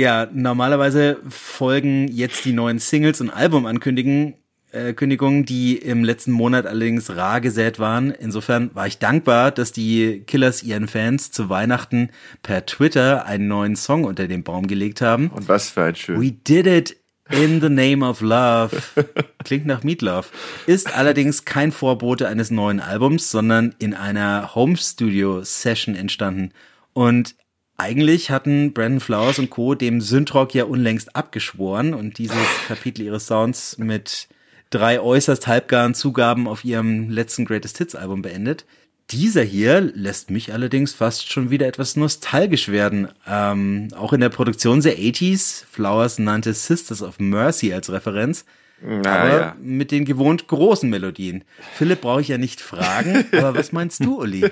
Ja, 0.00 0.26
normalerweise 0.32 1.18
folgen 1.28 2.08
jetzt 2.08 2.46
die 2.46 2.54
neuen 2.54 2.78
Singles 2.78 3.20
und 3.20 3.28
Albumankündigungen, 3.28 4.32
äh, 4.72 4.94
Kündigungen, 4.94 5.44
die 5.44 5.76
im 5.76 6.04
letzten 6.04 6.32
Monat 6.32 6.64
allerdings 6.64 7.14
rar 7.14 7.42
gesät 7.42 7.78
waren. 7.78 8.10
Insofern 8.10 8.74
war 8.74 8.86
ich 8.86 8.98
dankbar, 8.98 9.50
dass 9.50 9.72
die 9.72 10.22
Killers 10.26 10.62
ihren 10.62 10.88
Fans 10.88 11.32
zu 11.32 11.50
Weihnachten 11.50 12.08
per 12.42 12.64
Twitter 12.64 13.26
einen 13.26 13.46
neuen 13.46 13.76
Song 13.76 14.04
unter 14.04 14.26
den 14.26 14.42
Baum 14.42 14.68
gelegt 14.68 15.02
haben. 15.02 15.28
Und 15.28 15.50
was 15.50 15.68
für 15.68 15.82
ein 15.82 15.96
schön. 15.96 16.18
We 16.18 16.32
did 16.32 16.66
it 16.66 16.96
in 17.30 17.60
the 17.60 17.68
name 17.68 18.02
of 18.02 18.22
love. 18.22 18.70
Klingt 19.44 19.66
nach 19.66 19.82
Meatloaf. 19.82 20.32
Ist 20.66 20.96
allerdings 20.96 21.44
kein 21.44 21.72
Vorbote 21.72 22.26
eines 22.26 22.50
neuen 22.50 22.80
Albums, 22.80 23.30
sondern 23.30 23.74
in 23.78 23.92
einer 23.92 24.54
Home 24.54 24.78
Studio 24.78 25.44
Session 25.44 25.94
entstanden. 25.94 26.52
Und 26.94 27.34
eigentlich 27.80 28.30
hatten 28.30 28.72
Brandon 28.72 29.00
Flowers 29.00 29.38
und 29.38 29.50
Co. 29.50 29.74
dem 29.74 30.00
Synthrock 30.00 30.54
ja 30.54 30.64
unlängst 30.64 31.16
abgeschworen 31.16 31.94
und 31.94 32.18
dieses 32.18 32.36
Kapitel 32.68 33.02
ihres 33.02 33.26
Sounds 33.26 33.78
mit 33.78 34.28
drei 34.68 35.00
äußerst 35.00 35.46
halbgaren 35.46 35.94
Zugaben 35.94 36.46
auf 36.46 36.64
ihrem 36.64 37.08
letzten 37.10 37.44
Greatest 37.44 37.78
Hits 37.78 37.94
Album 37.94 38.22
beendet. 38.22 38.66
Dieser 39.10 39.42
hier 39.42 39.80
lässt 39.80 40.30
mich 40.30 40.52
allerdings 40.52 40.92
fast 40.92 41.32
schon 41.32 41.50
wieder 41.50 41.66
etwas 41.66 41.96
nostalgisch 41.96 42.68
werden. 42.68 43.08
Ähm, 43.26 43.88
auch 43.96 44.12
in 44.12 44.20
der 44.20 44.28
Produktion 44.28 44.80
der 44.82 44.98
80s, 44.98 45.64
Flowers 45.68 46.18
nannte 46.20 46.54
Sisters 46.54 47.02
of 47.02 47.18
Mercy 47.18 47.72
als 47.72 47.90
Referenz, 47.90 48.44
Na, 48.80 49.10
aber 49.10 49.56
mit 49.60 49.90
den 49.90 50.04
gewohnt 50.04 50.46
großen 50.46 50.88
Melodien. 50.88 51.42
Philipp 51.74 52.02
brauche 52.02 52.20
ich 52.20 52.28
ja 52.28 52.38
nicht 52.38 52.60
fragen, 52.60 53.24
aber 53.32 53.56
was 53.56 53.72
meinst 53.72 54.04
du, 54.04 54.20
Uli? 54.20 54.48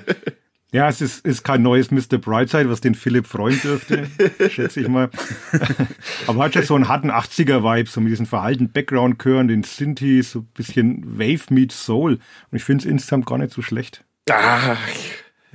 Ja, 0.71 0.89
es 0.89 1.01
ist, 1.01 1.25
ist 1.25 1.45
kein 1.45 1.63
neues 1.63 1.91
Mr. 1.91 2.19
Brightside, 2.19 2.69
was 2.69 2.83
den 2.83 2.95
Philipp 2.95 3.27
freuen 3.27 3.59
dürfte, 3.63 4.07
schätze 4.51 4.81
ich 4.81 4.89
mal. 4.89 5.09
Aber 6.27 6.45
hat 6.45 6.55
ja 6.55 6.63
so 6.63 6.75
einen 6.75 6.89
harten 6.89 7.11
80er-Vibe, 7.11 7.89
so 7.89 8.01
mit 8.03 8.11
diesen 8.11 8.27
verhaltenen 8.27 8.71
Background-Chören, 8.71 9.49
den 9.49 9.63
Synthi, 9.63 10.23
so 10.23 10.41
ein 10.41 10.49
bisschen 10.55 11.19
Wave 11.19 11.53
meets 11.55 11.87
Soul. 11.87 12.19
Und 12.51 12.57
ich 12.57 12.65
finde 12.65 12.83
es 12.85 12.91
insgesamt 12.91 13.25
gar 13.25 13.39
nicht 13.39 13.55
so 13.55 13.63
schlecht. 13.63 14.05
Ach, 14.31 14.77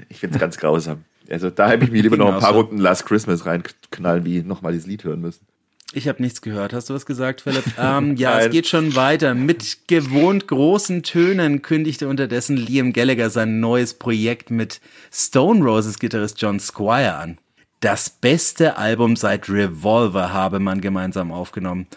ich 0.09 0.19
finde 0.19 0.35
es 0.35 0.41
ganz 0.41 0.57
grausam. 0.57 1.03
Also 1.29 1.51
da 1.51 1.69
hätte 1.69 1.85
ich 1.85 1.91
mir 1.91 2.01
lieber 2.01 2.17
noch 2.17 2.33
ein 2.33 2.39
paar 2.39 2.53
Runden 2.53 2.77
Last 2.77 3.05
Christmas 3.05 3.45
reinknallen, 3.45 4.25
wie 4.25 4.41
nochmal 4.41 4.71
dieses 4.73 4.87
Lied 4.87 5.03
hören 5.03 5.21
müssen. 5.21 5.45
Ich 5.95 6.07
habe 6.07 6.21
nichts 6.21 6.41
gehört. 6.41 6.73
Hast 6.73 6.89
du 6.89 6.93
was 6.93 7.05
gesagt, 7.05 7.41
Philipp? 7.41 7.63
Ähm, 7.77 8.15
ja, 8.15 8.39
es 8.39 8.51
geht 8.51 8.67
schon 8.67 8.95
weiter. 8.95 9.33
Mit 9.33 9.87
gewohnt 9.87 10.47
großen 10.47 11.03
Tönen 11.03 11.61
kündigte 11.61 12.07
unterdessen 12.07 12.55
Liam 12.55 12.93
Gallagher 12.93 13.29
sein 13.29 13.59
neues 13.59 13.93
Projekt 13.93 14.51
mit 14.51 14.79
Stone 15.11 15.63
Roses 15.63 15.99
Gitarrist 15.99 16.41
John 16.41 16.59
Squire 16.59 17.15
an. 17.15 17.37
Das 17.79 18.09
beste 18.09 18.77
Album 18.77 19.15
seit 19.15 19.49
Revolver 19.49 20.31
habe 20.31 20.59
man 20.59 20.81
gemeinsam 20.81 21.31
aufgenommen. 21.31 21.87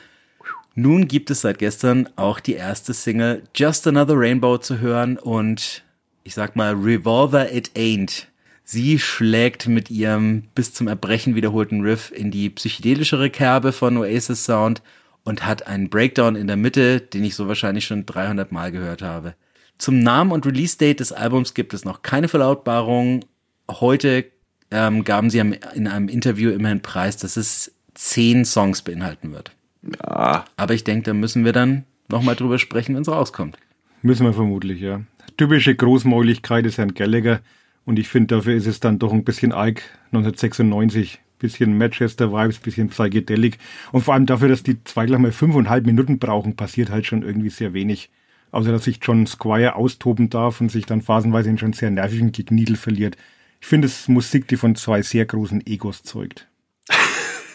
Nun 0.75 1.09
gibt 1.09 1.31
es 1.31 1.43
seit 1.43 1.59
gestern 1.59 2.09
auch 2.17 2.41
die 2.41 2.55
erste 2.55 2.93
Single 2.93 3.45
Just 3.55 3.87
Another 3.87 4.15
Rainbow 4.17 4.59
zu 4.59 4.79
hören 4.79 5.17
und 5.17 5.85
ich 6.25 6.35
sag 6.35 6.57
mal 6.57 6.75
Revolver 6.75 7.53
It 7.53 7.71
Ain't. 7.76 8.26
Sie 8.69 8.99
schlägt 8.99 9.69
mit 9.69 9.91
ihrem 9.91 10.43
bis 10.57 10.75
zum 10.75 10.89
Erbrechen 10.89 11.37
wiederholten 11.37 11.83
Riff 11.83 12.11
in 12.11 12.33
die 12.33 12.51
psychedelischere 12.51 13.31
Kerbe 13.31 13.71
von 13.71 13.97
Oasis 13.97 14.45
Sound 14.45 14.83
und 15.23 15.47
hat 15.47 15.69
einen 15.69 15.89
Breakdown 15.89 16.35
in 16.35 16.49
der 16.49 16.57
Mitte, 16.57 17.01
den 17.01 17.23
ich 17.23 17.37
so 17.37 17.47
wahrscheinlich 17.47 17.87
schon 17.87 18.07
300 18.07 18.51
Mal 18.51 18.73
gehört 18.73 19.03
habe. 19.03 19.35
Zum 19.79 20.01
Namen 20.01 20.33
und 20.33 20.47
Release-Date 20.47 20.99
des 20.99 21.13
Albums 21.13 21.55
gibt 21.55 21.75
es 21.75 21.85
noch 21.85 22.03
keine 22.03 22.27
Verlautbarung 22.27 23.25
heute 23.71 24.25
ähm, 24.71 25.05
gaben 25.05 25.31
sie 25.31 25.39
in 25.39 25.87
einem 25.87 26.09
Interview 26.09 26.51
immerhin 26.51 26.81
preis, 26.81 27.17
dass 27.17 27.37
es 27.37 27.73
zehn 27.95 28.45
Songs 28.45 28.83
beinhalten 28.83 29.33
wird. 29.33 29.53
Ja. 30.01 30.45
Aber 30.57 30.75
ich 30.75 30.83
denke, 30.83 31.05
da 31.05 31.15
müssen 31.15 31.45
wir 31.45 31.53
dann 31.53 31.85
nochmal 32.09 32.35
drüber 32.35 32.59
sprechen, 32.59 32.95
wenn 32.95 33.03
es 33.03 33.09
rauskommt. 33.09 33.57
Müssen 34.03 34.27
wir 34.27 34.33
vermutlich, 34.33 34.81
ja. 34.81 35.03
Typische 35.37 35.75
Großmäuligkeit 35.75 36.67
ist 36.67 36.79
Herrn 36.79 36.95
Gallagher. 36.95 37.41
Und 37.87 37.99
ich 37.99 38.09
finde, 38.09 38.35
dafür 38.35 38.55
ist 38.55 38.66
es 38.66 38.81
dann 38.81 38.99
doch 38.99 39.12
ein 39.12 39.25
bisschen 39.25 39.52
Ike 39.52 39.83
1996. 40.07 41.21
Bisschen 41.38 41.78
Manchester 41.78 42.33
Vibes, 42.33 42.59
bisschen 42.59 42.88
Psychedelic. 42.88 43.59
Und 43.93 44.02
vor 44.02 44.14
allem 44.14 44.26
dafür, 44.26 44.49
dass 44.49 44.62
die 44.62 44.83
zwei 44.85 45.07
gleich 45.07 45.21
mal 45.21 45.33
fünfeinhalb 45.33 45.87
Minuten 45.87 46.19
brauchen, 46.19 46.57
passiert 46.57 46.90
halt 46.90 47.07
schon 47.07 47.23
irgendwie 47.23 47.50
sehr 47.50 47.75
wenig. 47.75 48.11
Außer, 48.50 48.73
dass 48.73 48.85
sich 48.85 48.99
John 49.02 49.26
Squire 49.26 49.76
austoben 49.76 50.31
darf 50.31 50.61
und 50.61 50.71
sich 50.71 50.87
dann 50.87 51.02
phasenweise 51.02 51.50
in 51.50 51.59
schon 51.59 51.75
sehr 51.75 51.90
nervigen 51.90 52.33
Gegniedel 52.33 52.76
verliert. 52.76 53.16
Ich 53.61 53.66
finde 53.66 53.87
es 53.87 54.09
Musik, 54.09 54.49
die 54.49 54.57
von 54.57 54.75
zwei 54.76 55.02
sehr 55.02 55.25
großen 55.25 55.66
Egos 55.66 56.02
zeugt. 56.02 56.49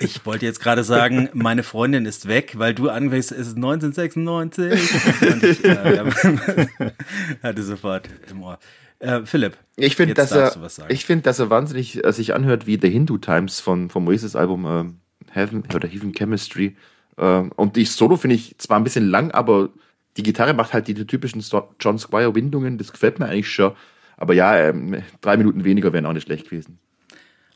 Ich 0.04 0.26
wollte 0.26 0.48
jetzt 0.48 0.60
gerade 0.60 0.84
sagen, 0.84 1.30
meine 1.34 1.62
Freundin 1.62 2.08
ist 2.08 2.28
weg, 2.28 2.54
weil 2.58 2.74
du 2.74 2.90
anfängst, 2.90 3.32
es 3.32 3.50
ist 3.50 3.56
1996. 3.56 5.32
Und 5.32 5.44
ich 5.44 5.64
äh, 5.64 6.00
hatte 7.44 7.62
sofort 7.62 8.10
im 8.32 8.42
Ohr. 8.42 8.58
Äh, 9.02 9.26
Philipp, 9.26 9.58
ich 9.78 9.96
finde, 9.96 10.14
dass 10.14 10.32
er, 10.32 10.56
ich 10.90 11.06
finde, 11.06 11.24
dass 11.24 11.40
er 11.40 11.50
wahnsinnig 11.50 12.06
äh, 12.06 12.14
sich 12.14 12.36
anhört 12.36 12.68
wie 12.68 12.80
The 12.80 12.90
Hindu 12.90 13.18
Times 13.18 13.60
von 13.60 13.90
vom 13.90 14.08
Oasis 14.08 14.36
Album 14.36 14.66
äh, 14.66 15.34
Heaven 15.34 15.64
oder 15.74 15.88
Heaven 15.88 16.14
Chemistry. 16.14 16.76
Äh, 17.18 17.24
und 17.56 17.76
die 17.76 17.86
Solo 17.86 18.16
finde 18.16 18.36
ich 18.36 18.58
zwar 18.60 18.78
ein 18.78 18.84
bisschen 18.84 19.10
lang, 19.10 19.32
aber 19.32 19.70
die 20.18 20.24
Gitarre 20.24 20.54
macht 20.54 20.74
halt 20.74 20.88
die, 20.88 20.94
die 20.94 21.08
typischen 21.08 21.44
John 21.80 21.98
Squire 21.98 22.36
Windungen. 22.36 22.78
Das 22.78 22.92
gefällt 22.92 23.18
mir 23.18 23.26
eigentlich 23.26 23.50
schon. 23.50 23.74
Aber 24.18 24.36
ja, 24.36 24.56
ähm, 24.56 25.02
drei 25.22 25.36
Minuten 25.36 25.64
weniger 25.64 25.94
wären 25.94 26.06
auch 26.06 26.14
nicht 26.14 26.28
schlecht 26.28 26.46
gewesen. 26.46 26.78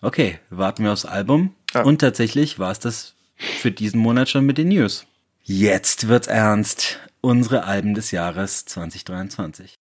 Okay, 0.01 0.39
warten 0.49 0.83
wir 0.83 0.93
aufs 0.93 1.05
Album. 1.05 1.53
Ja. 1.75 1.83
Und 1.83 1.99
tatsächlich 1.99 2.57
war 2.57 2.71
es 2.71 2.79
das 2.79 3.13
für 3.35 3.69
diesen 3.69 3.99
Monat 3.99 4.29
schon 4.29 4.47
mit 4.47 4.57
den 4.57 4.69
News. 4.69 5.05
Jetzt 5.43 6.07
wird's 6.07 6.27
ernst. 6.27 6.99
Unsere 7.21 7.65
Alben 7.65 7.93
des 7.93 8.11
Jahres 8.11 8.65
2023. 8.65 9.75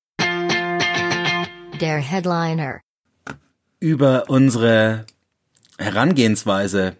Der 1.85 1.99
Headliner. 1.99 2.81
Über 3.79 4.31
unsere 4.31 5.05
Herangehensweise, 5.77 6.97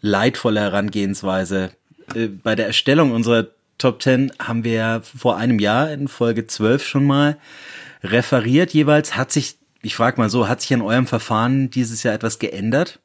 leidvolle 0.00 0.58
Herangehensweise 0.58 1.70
äh, 2.16 2.26
bei 2.26 2.56
der 2.56 2.66
Erstellung 2.66 3.12
unserer 3.12 3.46
Top 3.78 4.02
10 4.02 4.32
haben 4.40 4.64
wir 4.64 5.02
vor 5.04 5.36
einem 5.36 5.60
Jahr 5.60 5.92
in 5.92 6.08
Folge 6.08 6.48
12 6.48 6.84
schon 6.84 7.06
mal 7.06 7.38
referiert 8.02 8.72
jeweils. 8.72 9.16
Hat 9.16 9.30
sich, 9.30 9.56
ich 9.82 9.94
frage 9.94 10.20
mal 10.20 10.28
so, 10.28 10.48
hat 10.48 10.62
sich 10.62 10.74
an 10.74 10.82
eurem 10.82 11.06
Verfahren 11.06 11.70
dieses 11.70 12.02
Jahr 12.02 12.14
etwas 12.16 12.40
geändert? 12.40 12.98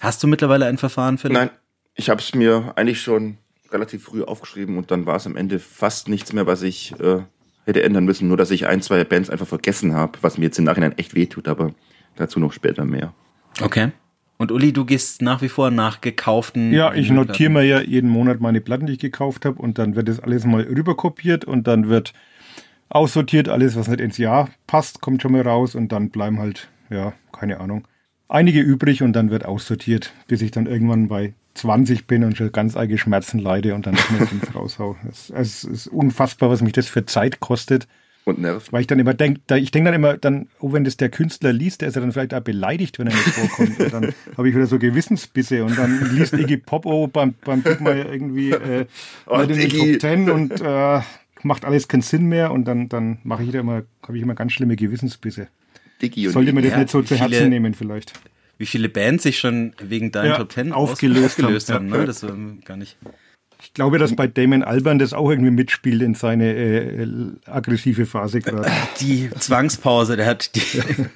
Hast 0.00 0.22
du 0.22 0.26
mittlerweile 0.26 0.64
ein 0.64 0.78
Verfahren 0.78 1.18
für 1.18 1.28
Nein, 1.28 1.50
ich 1.96 2.08
habe 2.08 2.22
es 2.22 2.34
mir 2.34 2.72
eigentlich 2.76 3.02
schon 3.02 3.36
relativ 3.70 4.04
früh 4.04 4.22
aufgeschrieben 4.22 4.78
und 4.78 4.90
dann 4.90 5.04
war 5.04 5.16
es 5.16 5.26
am 5.26 5.36
Ende 5.36 5.58
fast 5.58 6.08
nichts 6.08 6.32
mehr, 6.32 6.46
was 6.46 6.62
ich 6.62 6.98
äh, 6.98 7.24
hätte 7.66 7.82
ändern 7.82 8.04
müssen. 8.04 8.28
Nur, 8.28 8.36
dass 8.36 8.50
ich 8.50 8.66
ein, 8.66 8.80
zwei 8.80 9.04
Bands 9.04 9.28
einfach 9.28 9.46
vergessen 9.46 9.94
habe, 9.94 10.18
was 10.22 10.38
mir 10.38 10.44
jetzt 10.44 10.58
im 10.58 10.64
Nachhinein 10.64 10.96
echt 10.96 11.14
wehtut, 11.14 11.48
aber 11.48 11.72
dazu 12.14 12.40
noch 12.40 12.52
später 12.52 12.84
mehr. 12.84 13.12
Okay. 13.60 13.90
Und 14.38 14.52
Uli, 14.52 14.72
du 14.72 14.84
gehst 14.84 15.22
nach 15.22 15.40
wie 15.40 15.48
vor 15.48 15.70
nach 15.70 16.00
gekauften. 16.00 16.72
Ja, 16.72 16.92
ich 16.92 17.10
notiere 17.10 17.50
mir 17.50 17.62
ja 17.62 17.80
jeden 17.80 18.10
Monat 18.10 18.40
meine 18.40 18.60
Platten, 18.60 18.86
die 18.86 18.94
ich 18.94 18.98
gekauft 18.98 19.44
habe, 19.44 19.60
und 19.60 19.78
dann 19.78 19.96
wird 19.96 20.08
das 20.08 20.20
alles 20.20 20.44
mal 20.44 20.62
rüberkopiert 20.62 21.44
und 21.44 21.66
dann 21.66 21.88
wird 21.88 22.12
aussortiert, 22.88 23.48
alles, 23.48 23.76
was 23.76 23.88
nicht 23.88 24.00
ins 24.00 24.18
Jahr 24.18 24.50
passt, 24.66 25.00
kommt 25.00 25.22
schon 25.22 25.32
mal 25.32 25.40
raus 25.40 25.74
und 25.74 25.90
dann 25.90 26.10
bleiben 26.10 26.38
halt, 26.38 26.68
ja, 26.90 27.14
keine 27.32 27.60
Ahnung, 27.60 27.88
einige 28.28 28.60
übrig 28.60 29.02
und 29.02 29.14
dann 29.14 29.30
wird 29.30 29.46
aussortiert, 29.46 30.12
bis 30.28 30.42
ich 30.42 30.50
dann 30.50 30.66
irgendwann 30.66 31.08
bei 31.08 31.34
20 31.56 32.06
bin 32.06 32.24
und 32.24 32.36
schon 32.36 32.52
ganz 32.52 32.76
eigene 32.76 32.98
Schmerzen 32.98 33.38
leide 33.38 33.74
und 33.74 33.86
dann 33.86 33.94
noch 33.94 34.10
mal 34.10 34.26
fünf 34.26 34.54
raushau. 34.54 34.96
Es, 35.08 35.30
es 35.30 35.64
ist 35.64 35.86
unfassbar, 35.88 36.50
was 36.50 36.62
mich 36.62 36.72
das 36.72 36.88
für 36.88 37.06
Zeit 37.06 37.40
kostet. 37.40 37.88
Und 38.24 38.40
nervt. 38.40 38.72
Weil 38.72 38.80
ich 38.80 38.86
dann 38.88 38.98
immer 38.98 39.14
denke, 39.14 39.40
ich 39.56 39.70
denke 39.70 39.90
dann 39.90 39.94
immer, 39.94 40.16
dann, 40.16 40.48
oh, 40.58 40.72
wenn 40.72 40.82
das 40.82 40.96
der 40.96 41.10
Künstler 41.10 41.52
liest, 41.52 41.80
der 41.80 41.88
ist 41.88 41.94
ja 41.94 42.00
dann 42.00 42.10
vielleicht 42.10 42.34
auch 42.34 42.40
beleidigt, 42.40 42.98
wenn 42.98 43.06
er 43.06 43.14
nicht 43.14 43.28
vorkommt. 43.28 43.78
und 43.78 43.92
dann 43.92 44.14
habe 44.36 44.48
ich 44.48 44.54
wieder 44.54 44.66
so 44.66 44.80
Gewissensbisse 44.80 45.64
und 45.64 45.78
dann 45.78 46.12
liest 46.12 46.32
Iggy 46.32 46.56
Pop 46.56 46.86
oh, 46.86 47.06
beim, 47.06 47.34
beim 47.44 47.62
Big 47.62 47.80
mal 47.80 47.96
irgendwie 47.96 48.50
äh, 48.50 48.86
oh, 49.26 49.38
in 49.38 49.48
den 49.48 49.68
Top 49.68 49.98
Ten 50.00 50.28
und 50.28 50.60
äh, 50.60 51.00
macht 51.44 51.64
alles 51.64 51.86
keinen 51.86 52.02
Sinn 52.02 52.26
mehr 52.26 52.50
und 52.50 52.64
dann, 52.64 52.88
dann 52.88 53.18
mache 53.22 53.44
ich 53.44 53.52
da 53.52 53.60
immer, 53.60 53.84
habe 54.02 54.16
ich 54.16 54.22
immer 54.22 54.34
ganz 54.34 54.52
schlimme 54.52 54.74
Gewissensbisse. 54.74 55.46
Diggi 56.02 56.26
und 56.26 56.32
Sollte 56.32 56.52
man 56.52 56.64
das 56.64 56.72
ja, 56.72 56.78
nicht 56.78 56.90
so 56.90 57.02
zu 57.02 57.16
Herzen 57.16 57.48
nehmen 57.48 57.74
vielleicht. 57.74 58.12
Wie 58.58 58.66
viele 58.66 58.88
Bands 58.88 59.22
sich 59.22 59.38
schon 59.38 59.74
wegen 59.80 60.12
deinen 60.12 60.30
ja, 60.30 60.36
Top 60.38 60.48
Ten 60.50 60.72
aufgelöst, 60.72 61.38
aufgelöst 61.38 61.70
haben. 61.70 61.92
haben 61.92 62.00
ne? 62.00 62.06
Das 62.06 62.22
war 62.22 62.34
gar 62.64 62.76
nicht. 62.76 62.96
Ich 63.62 63.74
glaube, 63.74 63.98
dass 63.98 64.14
bei 64.14 64.26
Damon 64.26 64.62
Alban 64.62 64.98
das 64.98 65.12
auch 65.12 65.30
irgendwie 65.30 65.50
mitspielt 65.50 66.02
in 66.02 66.14
seine 66.14 66.54
äh, 66.54 67.06
aggressive 67.46 68.06
Phase 68.06 68.40
gerade. 68.42 68.70
Die 69.00 69.30
Zwangspause, 69.38 70.16
der 70.16 70.26
hat 70.26 70.54
die. 70.54 70.60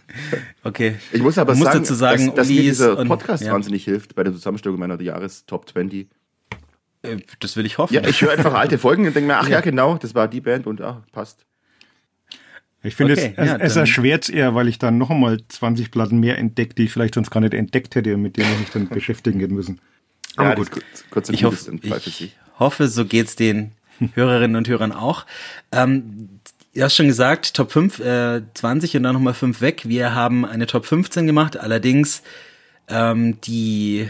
Okay. 0.63 0.97
Ich 1.13 1.23
muss 1.23 1.39
aber 1.39 1.55
muss 1.55 1.65
sagen, 1.65 1.79
dazu 1.79 1.95
sagen, 1.95 2.27
dass, 2.27 2.35
dass 2.35 2.49
mir 2.49 2.61
dieser 2.61 3.03
Podcast 3.07 3.43
ja. 3.43 3.53
wahnsinnig 3.53 3.85
hilft 3.85 4.15
bei 4.15 4.23
der 4.25 4.33
Zusammenstellung 4.35 4.79
meiner 4.79 5.01
Jahres 5.01 5.47
Top 5.47 5.67
20. 5.67 6.07
Äh, 7.03 7.17
das 7.41 7.57
will 7.57 7.65
ich 7.65 7.79
hoffen. 7.79 7.95
Ja, 7.95 8.07
ich 8.07 8.21
höre 8.21 8.33
einfach 8.33 8.53
alte 8.53 8.77
Folgen 8.77 9.07
und 9.07 9.17
denke 9.17 9.29
mir, 9.29 9.39
ach 9.39 9.49
ja. 9.49 9.57
ja, 9.57 9.61
genau, 9.63 9.97
das 9.97 10.15
war 10.15 10.29
die 10.29 10.43
Band 10.43 10.67
und 10.67 10.83
ach, 10.83 10.99
passt. 11.13 11.47
Ich 12.83 12.97
finde, 12.97 13.13
okay, 13.13 13.35
es, 13.37 13.47
ja, 13.47 13.57
es 13.57 13.77
erschwert 13.77 14.25
es 14.25 14.29
eher, 14.31 14.55
weil 14.55 14.67
ich 14.67 14.79
dann 14.79 14.97
noch 14.97 15.11
einmal 15.11 15.39
20 15.47 15.91
Platten 15.91 16.19
mehr 16.19 16.39
entdecke, 16.39 16.75
die 16.75 16.85
ich 16.85 16.93
vielleicht 16.93 17.15
sonst 17.15 17.31
gar 17.31 17.41
nicht 17.41 17.53
entdeckt 17.53 17.95
hätte 17.95 18.15
und 18.15 18.23
mit 18.23 18.37
denen 18.37 18.53
ich 18.55 18.59
mich 18.61 18.71
dann 18.71 18.89
beschäftigen 18.91 19.39
hätte 19.41 19.53
müssen. 19.53 19.81
Aber 20.37 20.51
ja, 20.51 20.55
gut, 20.55 20.71
kurz 21.11 21.29
ich, 21.29 21.45
hoffe, 21.45 21.79
ich 21.83 22.37
hoffe, 22.59 22.89
so 22.89 23.05
geht's 23.05 23.37
den 23.37 23.73
Hörerinnen 24.15 24.57
und 24.57 24.69
Hörern 24.69 24.93
auch. 24.93 25.27
Ähm, 25.73 26.41
du 26.75 26.83
hast 26.83 26.97
schon 26.97 27.09
gesagt, 27.09 27.55
Top 27.55 27.73
5, 27.73 28.01
äh, 28.01 28.43
20 28.55 28.97
und 28.97 29.03
dann 29.03 29.15
nochmal 29.15 29.35
5 29.35 29.61
weg. 29.61 29.83
Wir 29.85 30.15
haben 30.15 30.47
eine 30.47 30.67
Top 30.67 30.87
15 30.87 31.27
gemacht, 31.27 31.59
allerdings 31.59 32.23
ähm, 32.89 33.41
die 33.43 34.09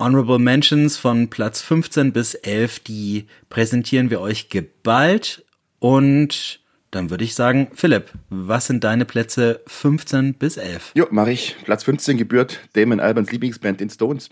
Honorable 0.00 0.38
Mentions 0.38 0.96
von 0.96 1.28
Platz 1.28 1.60
15 1.60 2.12
bis 2.12 2.34
11, 2.34 2.80
die 2.80 3.26
präsentieren 3.48 4.10
wir 4.10 4.20
euch 4.20 4.48
geballt. 4.48 5.44
Und 5.80 6.60
dann 6.90 7.10
würde 7.10 7.24
ich 7.24 7.34
sagen, 7.34 7.68
Philipp, 7.74 8.12
was 8.30 8.66
sind 8.66 8.84
deine 8.84 9.04
Plätze 9.04 9.60
15 9.66 10.34
bis 10.34 10.56
11? 10.56 10.92
Jo, 10.94 11.06
mache 11.10 11.32
ich. 11.32 11.56
Platz 11.64 11.84
15 11.84 12.16
gebührt 12.16 12.60
Damon 12.72 13.00
Albans 13.00 13.30
Lieblingsband 13.30 13.80
in 13.80 13.90
Stones. 13.90 14.30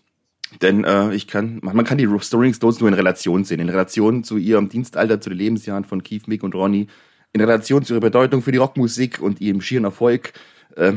Denn 0.62 0.84
äh, 0.84 1.12
ich 1.12 1.26
kann, 1.26 1.58
man 1.62 1.84
kann 1.84 1.98
die 1.98 2.04
Rolling 2.04 2.54
Stones 2.54 2.80
nur 2.80 2.88
in 2.88 2.94
Relation 2.94 3.44
sehen. 3.44 3.60
In 3.60 3.68
Relation 3.68 4.24
zu 4.24 4.36
ihrem 4.36 4.68
Dienstalter, 4.68 5.20
zu 5.20 5.30
den 5.30 5.38
Lebensjahren 5.38 5.84
von 5.84 6.02
Keith, 6.02 6.28
Mick 6.28 6.42
und 6.42 6.54
Ronnie. 6.54 6.86
In 7.32 7.40
Relation 7.40 7.84
zu 7.84 7.94
ihrer 7.94 8.00
Bedeutung 8.00 8.42
für 8.42 8.52
die 8.52 8.58
Rockmusik 8.58 9.20
und 9.20 9.40
ihrem 9.40 9.60
schieren 9.60 9.84
Erfolg. 9.84 10.32
Äh, 10.76 10.94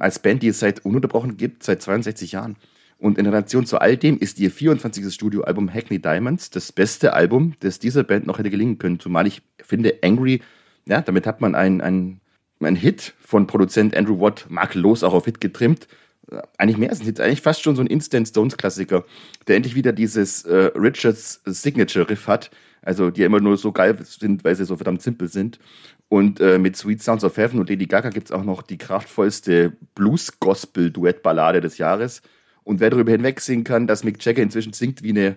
als 0.00 0.18
Band, 0.18 0.42
die 0.42 0.48
es 0.48 0.58
seit 0.58 0.84
ununterbrochen 0.84 1.36
gibt, 1.36 1.62
seit 1.62 1.80
62 1.82 2.32
Jahren. 2.32 2.56
Und 2.98 3.18
in 3.18 3.26
Relation 3.26 3.64
zu 3.64 3.78
all 3.78 3.96
dem 3.96 4.18
ist 4.18 4.38
ihr 4.40 4.50
24. 4.50 5.12
Studioalbum 5.12 5.72
Hackney 5.72 6.00
Diamonds 6.00 6.50
das 6.50 6.72
beste 6.72 7.12
Album, 7.12 7.54
das 7.60 7.78
dieser 7.78 8.02
Band 8.02 8.26
noch 8.26 8.38
hätte 8.38 8.50
gelingen 8.50 8.78
können. 8.78 8.98
Zumal 8.98 9.26
ich 9.26 9.42
finde, 9.62 9.98
Angry, 10.02 10.42
ja, 10.86 11.00
damit 11.00 11.26
hat 11.26 11.40
man 11.40 11.54
einen, 11.54 11.80
einen, 11.80 12.20
einen 12.60 12.76
Hit 12.76 13.14
von 13.20 13.46
Produzent 13.46 13.96
Andrew 13.96 14.20
Watt 14.20 14.46
makellos 14.48 15.02
auch 15.02 15.14
auf 15.14 15.24
Hit 15.24 15.40
getrimmt. 15.40 15.88
Eigentlich 16.58 16.78
mehr 16.78 16.90
als 16.90 17.00
ein 17.00 17.06
Hit, 17.06 17.20
eigentlich 17.20 17.42
fast 17.42 17.62
schon 17.62 17.76
so 17.76 17.82
ein 17.82 17.86
Instant 17.86 18.28
Stones 18.28 18.56
Klassiker, 18.56 19.04
der 19.48 19.56
endlich 19.56 19.74
wieder 19.74 19.92
dieses 19.92 20.44
äh, 20.44 20.70
Richards 20.76 21.40
Signature 21.44 22.08
Riff 22.08 22.26
hat, 22.28 22.50
also 22.82 23.10
die 23.10 23.22
immer 23.22 23.40
nur 23.40 23.56
so 23.56 23.72
geil 23.72 23.98
sind, 24.02 24.44
weil 24.44 24.54
sie 24.54 24.64
so 24.64 24.76
verdammt 24.76 25.02
simpel 25.02 25.28
sind. 25.28 25.58
Und 26.08 26.40
äh, 26.40 26.58
mit 26.58 26.76
Sweet 26.76 27.02
Sounds 27.02 27.24
of 27.24 27.36
Heaven 27.36 27.60
und 27.60 27.68
Lady 27.68 27.86
Gaga 27.86 28.10
gibt 28.10 28.26
es 28.26 28.32
auch 28.32 28.44
noch 28.44 28.62
die 28.62 28.78
kraftvollste 28.78 29.72
Blues-Gospel-Duettballade 29.94 31.60
des 31.60 31.78
Jahres. 31.78 32.22
Und 32.64 32.80
wer 32.80 32.90
darüber 32.90 33.12
hinwegsehen 33.12 33.64
kann, 33.64 33.86
dass 33.86 34.04
Mick 34.04 34.24
Jagger 34.24 34.42
inzwischen 34.42 34.72
singt 34.72 35.02
wie 35.02 35.10
eine 35.10 35.36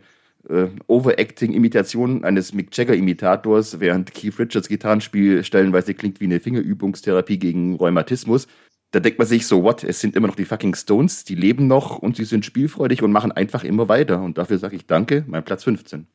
äh, 0.50 0.68
Overacting-Imitation 0.88 2.24
eines 2.24 2.54
Mick 2.54 2.76
Jagger-Imitators, 2.76 3.80
während 3.80 4.14
Keith 4.14 4.38
Richards 4.40 4.68
Gitarrenspiel 4.68 5.44
stellenweise 5.44 5.94
klingt 5.94 6.20
wie 6.20 6.26
eine 6.26 6.40
Fingerübungstherapie 6.40 7.40
gegen 7.40 7.76
Rheumatismus, 7.76 8.48
da 8.94 9.00
denkt 9.00 9.18
man 9.18 9.28
sich 9.28 9.48
so, 9.48 9.64
what, 9.64 9.84
es 9.84 10.00
sind 10.00 10.16
immer 10.16 10.28
noch 10.28 10.36
die 10.36 10.46
fucking 10.46 10.76
Stones, 10.76 11.24
die 11.24 11.34
leben 11.34 11.66
noch 11.66 11.98
und 11.98 12.16
sie 12.16 12.26
sind 12.26 12.46
spielfreudig 12.46 13.02
und 13.02 13.12
machen 13.12 13.32
einfach 13.32 13.64
immer 13.64 13.90
weiter. 13.90 14.22
Und 14.22 14.38
dafür 14.38 14.60
sage 14.60 14.76
ich 14.76 14.86
danke, 14.86 15.24
mein 15.28 15.44
Platz 15.44 15.64
15. 15.64 16.06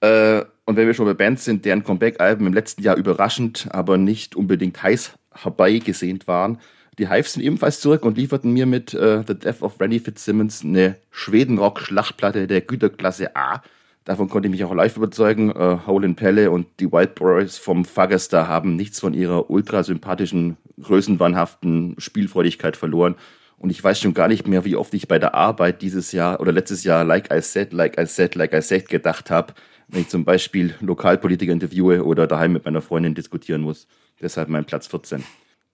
Äh, 0.00 0.42
und 0.64 0.76
wenn 0.76 0.86
wir 0.86 0.94
schon 0.94 1.04
bei 1.04 1.12
Bands 1.12 1.44
sind, 1.44 1.66
deren 1.66 1.84
Comeback-Alben 1.84 2.46
im 2.46 2.54
letzten 2.54 2.82
Jahr 2.82 2.96
überraschend, 2.96 3.68
aber 3.70 3.98
nicht 3.98 4.34
unbedingt 4.36 4.82
heiß 4.82 5.18
herbeigesehnt 5.34 6.26
waren, 6.26 6.58
die 6.98 7.08
Hives 7.08 7.34
sind 7.34 7.42
ebenfalls 7.42 7.80
zurück 7.80 8.04
und 8.04 8.16
lieferten 8.16 8.52
mir 8.52 8.66
mit 8.66 8.94
äh, 8.94 9.22
The 9.26 9.38
Death 9.38 9.62
of 9.62 9.78
Randy 9.80 10.00
Fitzsimmons 10.00 10.64
eine 10.64 10.96
Schwedenrock-Schlachtplatte 11.10 12.46
der 12.46 12.62
Güterklasse 12.62 13.36
A. 13.36 13.62
Davon 14.04 14.28
konnte 14.28 14.46
ich 14.46 14.52
mich 14.52 14.64
auch 14.64 14.74
live 14.74 14.96
überzeugen. 14.96 15.50
Äh, 15.50 15.78
Hole 15.86 16.06
in 16.06 16.14
Pelle 16.14 16.50
und 16.50 16.66
die 16.80 16.90
Wild 16.90 17.14
Boys 17.16 17.58
vom 17.58 17.84
Fagerstar 17.84 18.48
haben 18.48 18.76
nichts 18.76 19.00
von 19.00 19.14
ihrer 19.14 19.50
ultra 19.50 19.82
sympathischen 19.82 20.56
größenwahnhaften 20.80 21.96
Spielfreudigkeit 21.98 22.76
verloren. 22.76 23.16
Und 23.58 23.70
ich 23.70 23.82
weiß 23.82 24.00
schon 24.00 24.14
gar 24.14 24.28
nicht 24.28 24.46
mehr, 24.46 24.64
wie 24.64 24.76
oft 24.76 24.94
ich 24.94 25.08
bei 25.08 25.18
der 25.18 25.34
Arbeit 25.34 25.82
dieses 25.82 26.12
Jahr 26.12 26.40
oder 26.40 26.52
letztes 26.52 26.84
Jahr 26.84 27.04
Like 27.04 27.32
I 27.32 27.40
Said, 27.40 27.72
Like 27.72 27.98
I 27.98 28.06
Said, 28.06 28.34
Like 28.34 28.52
I 28.52 28.60
Said 28.60 28.88
gedacht 28.88 29.30
habe, 29.30 29.54
wenn 29.88 30.02
ich 30.02 30.08
zum 30.08 30.24
Beispiel 30.24 30.74
Lokalpolitiker 30.80 31.52
interviewe 31.52 32.04
oder 32.04 32.26
daheim 32.26 32.52
mit 32.52 32.64
meiner 32.64 32.82
Freundin 32.82 33.14
diskutieren 33.14 33.62
muss. 33.62 33.86
Deshalb 34.20 34.48
mein 34.48 34.64
Platz 34.64 34.86
14. 34.86 35.24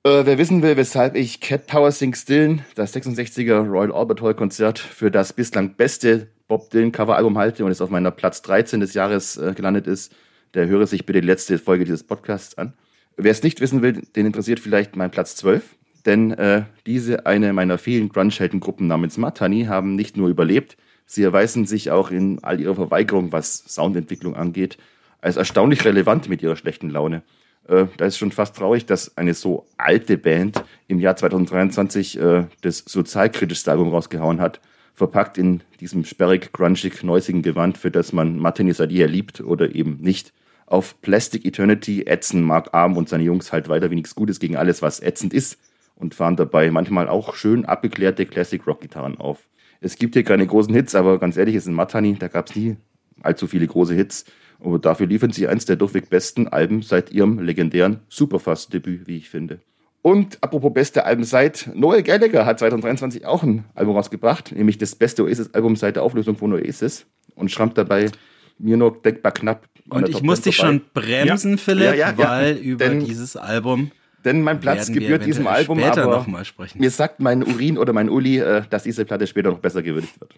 Äh, 0.04 0.26
wer 0.26 0.36
wissen 0.36 0.62
will, 0.62 0.76
weshalb 0.76 1.14
ich 1.14 1.38
Cat 1.38 1.68
Power 1.68 1.92
Sing 1.92 2.12
Still, 2.12 2.58
das 2.74 2.92
66er 2.96 3.68
Royal 3.68 3.92
Albert 3.92 4.20
Hall 4.20 4.34
Konzert, 4.34 4.80
für 4.80 5.12
das 5.12 5.32
bislang 5.32 5.76
beste 5.76 6.26
Bob 6.48 6.70
Dylan 6.70 6.90
Coveralbum 6.90 7.38
halte 7.38 7.64
und 7.64 7.70
es 7.70 7.80
auf 7.80 7.88
meiner 7.88 8.10
Platz 8.10 8.42
13 8.42 8.80
des 8.80 8.94
Jahres 8.94 9.36
äh, 9.36 9.52
gelandet 9.54 9.86
ist, 9.86 10.12
der 10.54 10.66
höre 10.66 10.88
sich 10.88 11.06
bitte 11.06 11.20
die 11.20 11.26
letzte 11.28 11.56
Folge 11.56 11.84
dieses 11.84 12.02
Podcasts 12.02 12.58
an. 12.58 12.72
Wer 13.16 13.30
es 13.30 13.44
nicht 13.44 13.60
wissen 13.60 13.80
will, 13.80 14.02
den 14.16 14.26
interessiert 14.26 14.58
vielleicht 14.58 14.96
mein 14.96 15.12
Platz 15.12 15.36
12. 15.36 15.62
Denn 16.04 16.32
äh, 16.32 16.64
diese 16.84 17.26
eine 17.26 17.52
meiner 17.52 17.78
vielen 17.78 18.08
Grunge-Heldengruppen 18.08 18.88
namens 18.88 19.18
Matani 19.18 19.66
haben 19.66 19.94
nicht 19.94 20.16
nur 20.16 20.28
überlebt, 20.28 20.76
sie 21.06 21.22
erweisen 21.22 21.64
sich 21.64 21.92
auch 21.92 22.10
in 22.10 22.42
all 22.42 22.60
ihrer 22.60 22.74
Verweigerung, 22.74 23.30
was 23.30 23.58
Soundentwicklung 23.68 24.34
angeht, 24.34 24.78
als 25.20 25.36
erstaunlich 25.36 25.84
relevant 25.84 26.28
mit 26.28 26.42
ihrer 26.42 26.56
schlechten 26.56 26.90
Laune. 26.90 27.22
Äh, 27.68 27.86
da 27.96 28.06
ist 28.06 28.18
schon 28.18 28.32
fast 28.32 28.56
traurig, 28.56 28.86
dass 28.86 29.16
eine 29.16 29.34
so 29.34 29.66
alte 29.76 30.18
Band 30.18 30.64
im 30.88 31.00
Jahr 31.00 31.16
2023 31.16 32.18
äh, 32.18 32.44
das 32.62 32.78
sozialkritischste 32.78 33.70
Album 33.70 33.90
rausgehauen 33.90 34.40
hat, 34.40 34.60
verpackt 34.94 35.38
in 35.38 35.62
diesem 35.80 36.04
sperrig, 36.04 36.52
grungig, 36.52 37.02
neusigen 37.02 37.42
Gewand, 37.42 37.78
für 37.78 37.90
das 37.90 38.12
man 38.12 38.38
Matani 38.38 38.72
Sadia 38.72 39.06
liebt 39.06 39.40
oder 39.40 39.74
eben 39.74 39.98
nicht. 40.00 40.32
Auf 40.66 41.00
Plastic 41.02 41.44
Eternity 41.44 42.04
ätzen 42.06 42.42
Mark 42.42 42.70
Arm 42.72 42.96
und 42.96 43.08
seine 43.08 43.24
Jungs 43.24 43.52
halt 43.52 43.68
weiter 43.68 43.90
wie 43.90 43.96
nichts 43.96 44.14
Gutes 44.14 44.40
gegen 44.40 44.56
alles, 44.56 44.82
was 44.82 45.00
ätzend 45.00 45.34
ist 45.34 45.58
und 45.96 46.14
fahren 46.14 46.36
dabei 46.36 46.70
manchmal 46.70 47.08
auch 47.08 47.34
schön 47.34 47.64
abgeklärte 47.64 48.26
Classic-Rock-Gitarren 48.26 49.18
auf. 49.18 49.48
Es 49.80 49.96
gibt 49.96 50.14
hier 50.14 50.24
keine 50.24 50.46
großen 50.46 50.72
Hits, 50.74 50.94
aber 50.94 51.18
ganz 51.18 51.36
ehrlich, 51.36 51.56
es 51.56 51.64
ist 51.64 51.68
ein 51.68 51.74
Matani, 51.74 52.16
da 52.18 52.28
gab 52.28 52.48
es 52.48 52.56
nie 52.56 52.76
allzu 53.22 53.46
viele 53.46 53.66
große 53.66 53.94
Hits. 53.94 54.24
Aber 54.62 54.78
dafür 54.78 55.06
liefern 55.06 55.32
sie 55.32 55.48
eins 55.48 55.64
der 55.64 55.76
durchweg 55.76 56.08
besten 56.08 56.48
Alben 56.48 56.82
seit 56.82 57.10
ihrem 57.10 57.40
legendären 57.40 58.00
Superfast-Debüt, 58.08 59.06
wie 59.06 59.16
ich 59.16 59.28
finde. 59.28 59.60
Und 60.02 60.38
apropos 60.40 60.72
beste 60.72 61.04
Alben 61.04 61.24
seit, 61.24 61.70
Noel 61.74 62.02
Gallagher 62.02 62.44
hat 62.44 62.58
2023 62.58 63.24
auch 63.24 63.42
ein 63.42 63.64
Album 63.74 63.96
rausgebracht, 63.96 64.52
nämlich 64.52 64.78
das 64.78 64.96
beste 64.96 65.22
Oasis-Album 65.24 65.76
seit 65.76 65.96
der 65.96 66.02
Auflösung 66.02 66.36
von 66.36 66.52
Oasis 66.52 67.06
und 67.34 67.50
schrammt 67.50 67.78
dabei 67.78 68.10
mir 68.58 68.76
nur 68.76 69.00
denkbar 69.00 69.32
knapp. 69.32 69.66
Und 69.88 70.08
ich 70.08 70.22
muss 70.22 70.40
dich 70.40 70.56
schon 70.56 70.82
bremsen, 70.92 71.52
ja. 71.52 71.56
Philipp, 71.56 71.94
ja, 71.94 71.94
ja, 71.94 72.18
weil 72.18 72.56
über 72.56 72.88
Denn 72.88 73.04
dieses 73.04 73.36
Album 73.36 73.90
denn 74.24 74.42
mein 74.42 74.60
Platz 74.60 74.92
gebührt 74.92 75.26
diesem 75.26 75.46
Album, 75.46 75.80
später 75.80 76.04
aber 76.04 76.18
noch 76.18 76.26
mal 76.26 76.44
sprechen. 76.44 76.78
mir 76.78 76.90
sagt 76.90 77.18
mein 77.18 77.42
Urin 77.42 77.76
oder 77.76 77.92
mein 77.92 78.08
Uli, 78.08 78.38
äh, 78.38 78.62
dass 78.70 78.84
diese 78.84 79.04
Platte 79.04 79.26
später 79.26 79.50
noch 79.50 79.58
besser 79.58 79.82
gewürdigt 79.82 80.20
wird. 80.20 80.34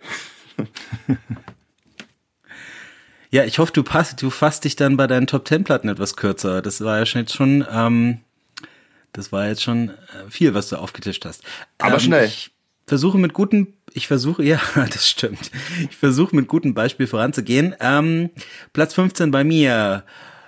ja, 3.35 3.45
ich 3.45 3.59
hoffe, 3.59 3.73
du, 3.73 3.83
passt, 3.83 4.23
du 4.23 4.31
fasst 4.31 4.63
dich 4.63 4.77
dann 4.77 4.97
bei 4.97 5.09
deinen 5.09 5.27
Top 5.27 5.45
Ten 5.45 5.65
Platten 5.65 5.89
etwas 5.89 6.15
kürzer. 6.15 6.63
Das 6.63 6.81
war 6.83 6.99
ja 6.99 7.05
schon 7.05 7.23
jetzt 7.23 7.35
schon, 7.35 7.67
ähm, 7.69 8.21
das 9.13 9.33
war 9.33 9.49
jetzt 9.49 9.65
schon 9.65 9.89
äh, 9.89 10.31
viel, 10.31 10.55
was 10.55 10.69
du 10.69 10.77
aufgetischt 10.77 11.25
hast. 11.25 11.43
Aber 11.79 11.95
ähm, 11.95 12.01
schnell. 12.01 12.27
Ich 12.27 12.53
versuche 12.87 13.19
mit 13.19 13.33
guten, 13.33 13.75
ich 13.93 14.07
versuche, 14.07 14.45
ja, 14.45 14.61
das 14.77 15.09
stimmt. 15.11 15.51
Ich 15.91 15.97
versuche 15.97 16.37
mit 16.37 16.47
gutem 16.47 16.75
Beispiel 16.75 17.09
voranzugehen. 17.09 17.75
Ähm, 17.81 18.31
Platz 18.73 18.95
15 18.95 19.33
bei 19.33 19.43
mir. 19.43 20.05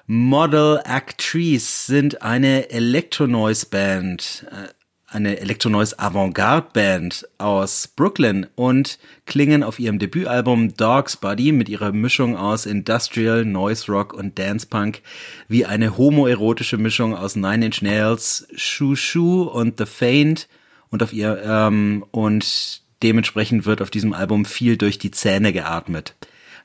Model 0.07 0.81
Actrice 0.85 1.87
sind 1.87 2.23
eine 2.23 2.71
Electronoise-Band, 2.71 4.47
äh, 4.49 4.69
eine 5.17 5.41
Electronoise 5.41 5.99
Avantgarde-Band 5.99 7.27
aus 7.39 7.89
Brooklyn 7.89 8.47
und 8.55 8.99
klingen 9.25 9.63
auf 9.63 9.79
ihrem 9.79 9.99
Debütalbum 9.99 10.77
Dog's 10.77 11.17
Body 11.17 11.53
mit 11.53 11.71
ihrer 11.71 11.91
Mischung 11.93 12.37
aus 12.37 12.67
Industrial, 12.67 13.47
Noise 13.47 13.91
Rock 13.91 14.13
und 14.13 14.39
Dance 14.39 14.67
Punk 14.67 15.01
wie 15.49 15.65
eine 15.65 15.97
homoerotische 15.97 16.77
Mischung 16.77 17.17
aus 17.17 17.35
Nine 17.35 17.65
Inch 17.65 17.81
Nails, 17.81 18.47
Shoo 18.57 18.95
Shoo 18.95 19.45
und 19.45 19.79
The 19.79 19.87
Faint 19.87 20.49
und 20.91 21.03
auf 21.03 21.15
ihr 21.15 21.43
ähm, 21.43 22.05
und 22.11 22.83
dementsprechend 23.03 23.65
wird 23.65 23.81
auf 23.81 23.91
diesem 23.91 24.13
Album 24.13 24.45
viel 24.45 24.77
durch 24.77 24.99
die 24.99 25.13
Zähne 25.13 25.55
geatmet 25.55 26.15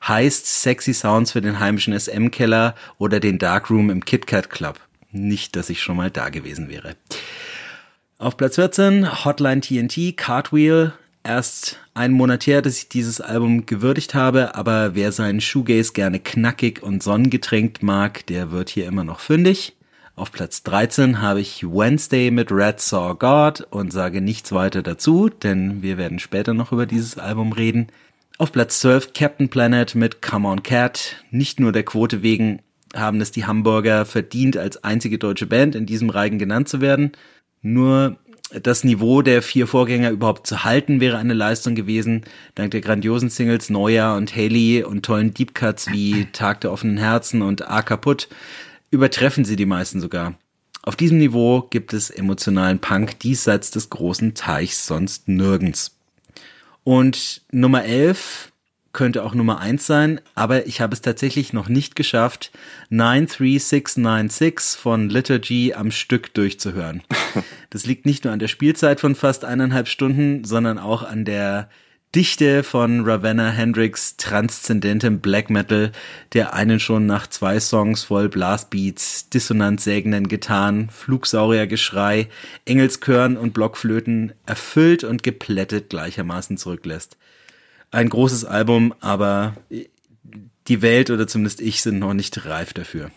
heißt 0.06 0.62
Sexy 0.62 0.92
Sounds 0.92 1.30
für 1.30 1.40
den 1.40 1.60
heimischen 1.60 1.98
SM-Keller 1.98 2.74
oder 2.98 3.20
den 3.20 3.38
Darkroom 3.38 3.88
im 3.88 4.04
KitKat 4.04 4.50
Club. 4.50 4.80
Nicht, 5.12 5.54
dass 5.54 5.70
ich 5.70 5.80
schon 5.80 5.96
mal 5.96 6.10
da 6.10 6.28
gewesen 6.28 6.68
wäre. 6.68 6.96
Auf 8.22 8.36
Platz 8.36 8.54
14 8.54 9.24
Hotline 9.24 9.62
TNT, 9.62 10.16
Cartwheel. 10.16 10.92
Erst 11.24 11.80
einen 11.92 12.14
Monat 12.14 12.46
her, 12.46 12.62
dass 12.62 12.78
ich 12.78 12.88
dieses 12.88 13.20
Album 13.20 13.66
gewürdigt 13.66 14.14
habe, 14.14 14.54
aber 14.54 14.94
wer 14.94 15.10
seinen 15.10 15.40
Shoegaze 15.40 15.92
gerne 15.92 16.20
knackig 16.20 16.84
und 16.84 17.02
sonnengetränkt 17.02 17.82
mag, 17.82 18.24
der 18.26 18.52
wird 18.52 18.68
hier 18.70 18.86
immer 18.86 19.02
noch 19.02 19.18
fündig. 19.18 19.74
Auf 20.14 20.30
Platz 20.30 20.62
13 20.62 21.20
habe 21.20 21.40
ich 21.40 21.64
Wednesday 21.64 22.30
mit 22.30 22.52
Red 22.52 22.78
Saw 22.78 23.16
God 23.16 23.66
und 23.70 23.92
sage 23.92 24.20
nichts 24.20 24.52
weiter 24.52 24.84
dazu, 24.84 25.28
denn 25.28 25.82
wir 25.82 25.98
werden 25.98 26.20
später 26.20 26.54
noch 26.54 26.70
über 26.70 26.86
dieses 26.86 27.18
Album 27.18 27.50
reden. 27.52 27.88
Auf 28.38 28.52
Platz 28.52 28.78
12 28.78 29.14
Captain 29.14 29.48
Planet 29.48 29.96
mit 29.96 30.22
Come 30.22 30.46
On 30.46 30.62
Cat. 30.62 31.16
Nicht 31.32 31.58
nur 31.58 31.72
der 31.72 31.82
Quote 31.82 32.22
wegen 32.22 32.62
haben 32.94 33.20
es 33.20 33.32
die 33.32 33.46
Hamburger 33.46 34.04
verdient, 34.04 34.56
als 34.56 34.84
einzige 34.84 35.18
deutsche 35.18 35.46
Band 35.46 35.74
in 35.74 35.86
diesem 35.86 36.10
Reigen 36.10 36.38
genannt 36.38 36.68
zu 36.68 36.80
werden. 36.80 37.12
Nur 37.62 38.16
das 38.60 38.84
Niveau 38.84 39.22
der 39.22 39.40
vier 39.40 39.66
Vorgänger 39.66 40.10
überhaupt 40.10 40.46
zu 40.46 40.64
halten, 40.64 41.00
wäre 41.00 41.16
eine 41.16 41.32
Leistung 41.32 41.74
gewesen. 41.74 42.22
Dank 42.54 42.72
der 42.72 42.80
grandiosen 42.80 43.30
Singles 43.30 43.70
Neuer 43.70 44.14
und 44.14 44.36
Haley 44.36 44.84
und 44.84 45.04
tollen 45.04 45.32
Deep 45.32 45.54
Cuts 45.54 45.90
wie 45.90 46.26
Tag 46.32 46.60
der 46.60 46.72
offenen 46.72 46.98
Herzen 46.98 47.40
und 47.40 47.68
A 47.68 47.82
kaputt 47.82 48.28
übertreffen 48.90 49.44
sie 49.44 49.56
die 49.56 49.66
meisten 49.66 50.00
sogar. 50.00 50.34
Auf 50.82 50.96
diesem 50.96 51.18
Niveau 51.18 51.62
gibt 51.62 51.92
es 51.94 52.10
emotionalen 52.10 52.80
Punk 52.80 53.20
diesseits 53.20 53.70
des 53.70 53.88
großen 53.88 54.34
Teichs 54.34 54.86
sonst 54.86 55.28
nirgends. 55.28 55.96
Und 56.84 57.42
Nummer 57.52 57.84
11 57.84 58.51
könnte 58.92 59.24
auch 59.24 59.34
Nummer 59.34 59.58
1 59.60 59.86
sein, 59.86 60.20
aber 60.34 60.66
ich 60.66 60.80
habe 60.80 60.94
es 60.94 61.00
tatsächlich 61.00 61.52
noch 61.52 61.68
nicht 61.68 61.96
geschafft, 61.96 62.52
93696 62.90 64.78
von 64.78 65.08
Liturgy 65.08 65.74
am 65.74 65.90
Stück 65.90 66.34
durchzuhören. 66.34 67.02
Das 67.70 67.86
liegt 67.86 68.04
nicht 68.04 68.24
nur 68.24 68.34
an 68.34 68.38
der 68.38 68.48
Spielzeit 68.48 69.00
von 69.00 69.14
fast 69.14 69.46
eineinhalb 69.46 69.88
Stunden, 69.88 70.44
sondern 70.44 70.78
auch 70.78 71.02
an 71.02 71.24
der 71.24 71.70
Dichte 72.14 72.62
von 72.62 73.08
Ravenna 73.08 73.48
Hendricks 73.48 74.18
transzendentem 74.18 75.20
Black 75.20 75.48
Metal, 75.48 75.92
der 76.34 76.52
einen 76.52 76.78
schon 76.78 77.06
nach 77.06 77.26
zwei 77.26 77.58
Songs 77.58 78.04
voll 78.04 78.28
Blastbeats, 78.28 79.30
dissonant 79.30 79.80
sägenden 79.80 80.28
Gitarren, 80.28 80.90
Flugsauriergeschrei, 80.90 82.28
Engelskörn 82.66 83.38
und 83.38 83.54
Blockflöten 83.54 84.34
erfüllt 84.44 85.04
und 85.04 85.22
geplättet 85.22 85.88
gleichermaßen 85.88 86.58
zurücklässt. 86.58 87.16
Ein 87.92 88.08
großes 88.08 88.46
Album, 88.46 88.94
aber 89.00 89.54
die 90.66 90.82
Welt 90.82 91.10
oder 91.10 91.28
zumindest 91.28 91.60
ich 91.60 91.82
sind 91.82 91.98
noch 91.98 92.14
nicht 92.14 92.46
reif 92.46 92.72
dafür. 92.72 93.10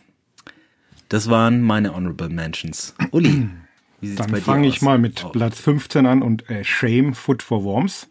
Das 1.08 1.30
waren 1.30 1.62
meine 1.62 1.96
Honorable 1.96 2.30
Mentions. 2.30 2.94
Uli, 3.12 3.48
wie 4.02 4.08
sieht's 4.08 4.22
Dann 4.22 4.32
bei 4.32 4.40
dir 4.40 4.44
fange 4.44 4.68
ich 4.68 4.82
mal 4.82 4.98
mit 4.98 5.32
Platz 5.32 5.62
15 5.62 6.06
an 6.06 6.22
und 6.22 6.50
äh, 6.50 6.66
Shame 6.66 7.14
Foot 7.14 7.42
for 7.42 7.64
Worms. 7.64 8.10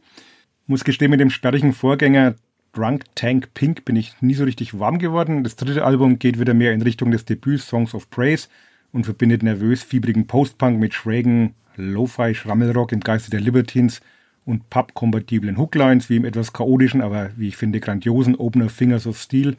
Muss 0.67 0.85
gestehen, 0.85 1.11
mit 1.11 1.21
dem 1.21 1.31
sperrigen 1.31 1.75
Vorgänger 1.75 2.35
Drunk 2.73 3.05
Tank 3.15 3.53
Pink 3.53 3.85
bin 3.85 3.97
ich 3.97 4.21
nie 4.23 4.35
so 4.35 4.45
richtig 4.45 4.79
warm 4.79 4.99
geworden. 4.99 5.45
Das 5.45 5.57
dritte 5.57 5.85
Album 5.85 6.19
geht 6.19 6.41
wieder 6.41 6.55
mehr 6.55 6.73
in 6.73 6.81
Richtung 6.81 7.11
des 7.11 7.27
Debüts 7.27 7.69
Songs 7.69 7.95
of 7.95 8.09
Praise 8.09 8.49
und 8.91 9.05
verbindet 9.05 9.43
nervös 9.43 9.83
fiebrigen 9.83 10.27
Postpunk 10.27 10.81
mit 10.81 10.95
schrägen 10.95 11.55
Lo-Fi 11.77 12.35
Schrammelrock 12.35 12.93
im 12.93 13.01
Geiste 13.01 13.31
der 13.31 13.41
Libertines 13.41 14.01
und 14.45 14.69
pub-kompatiblen 14.71 15.57
Hooklines 15.59 16.11
wie 16.11 16.17
im 16.17 16.25
etwas 16.25 16.53
chaotischen, 16.53 17.01
aber 17.01 17.31
wie 17.37 17.49
ich 17.49 17.57
finde 17.57 17.81
grandiosen 17.81 18.35
Opener 18.37 18.69
Fingers 18.69 19.07
of 19.07 19.19
Steel. 19.19 19.57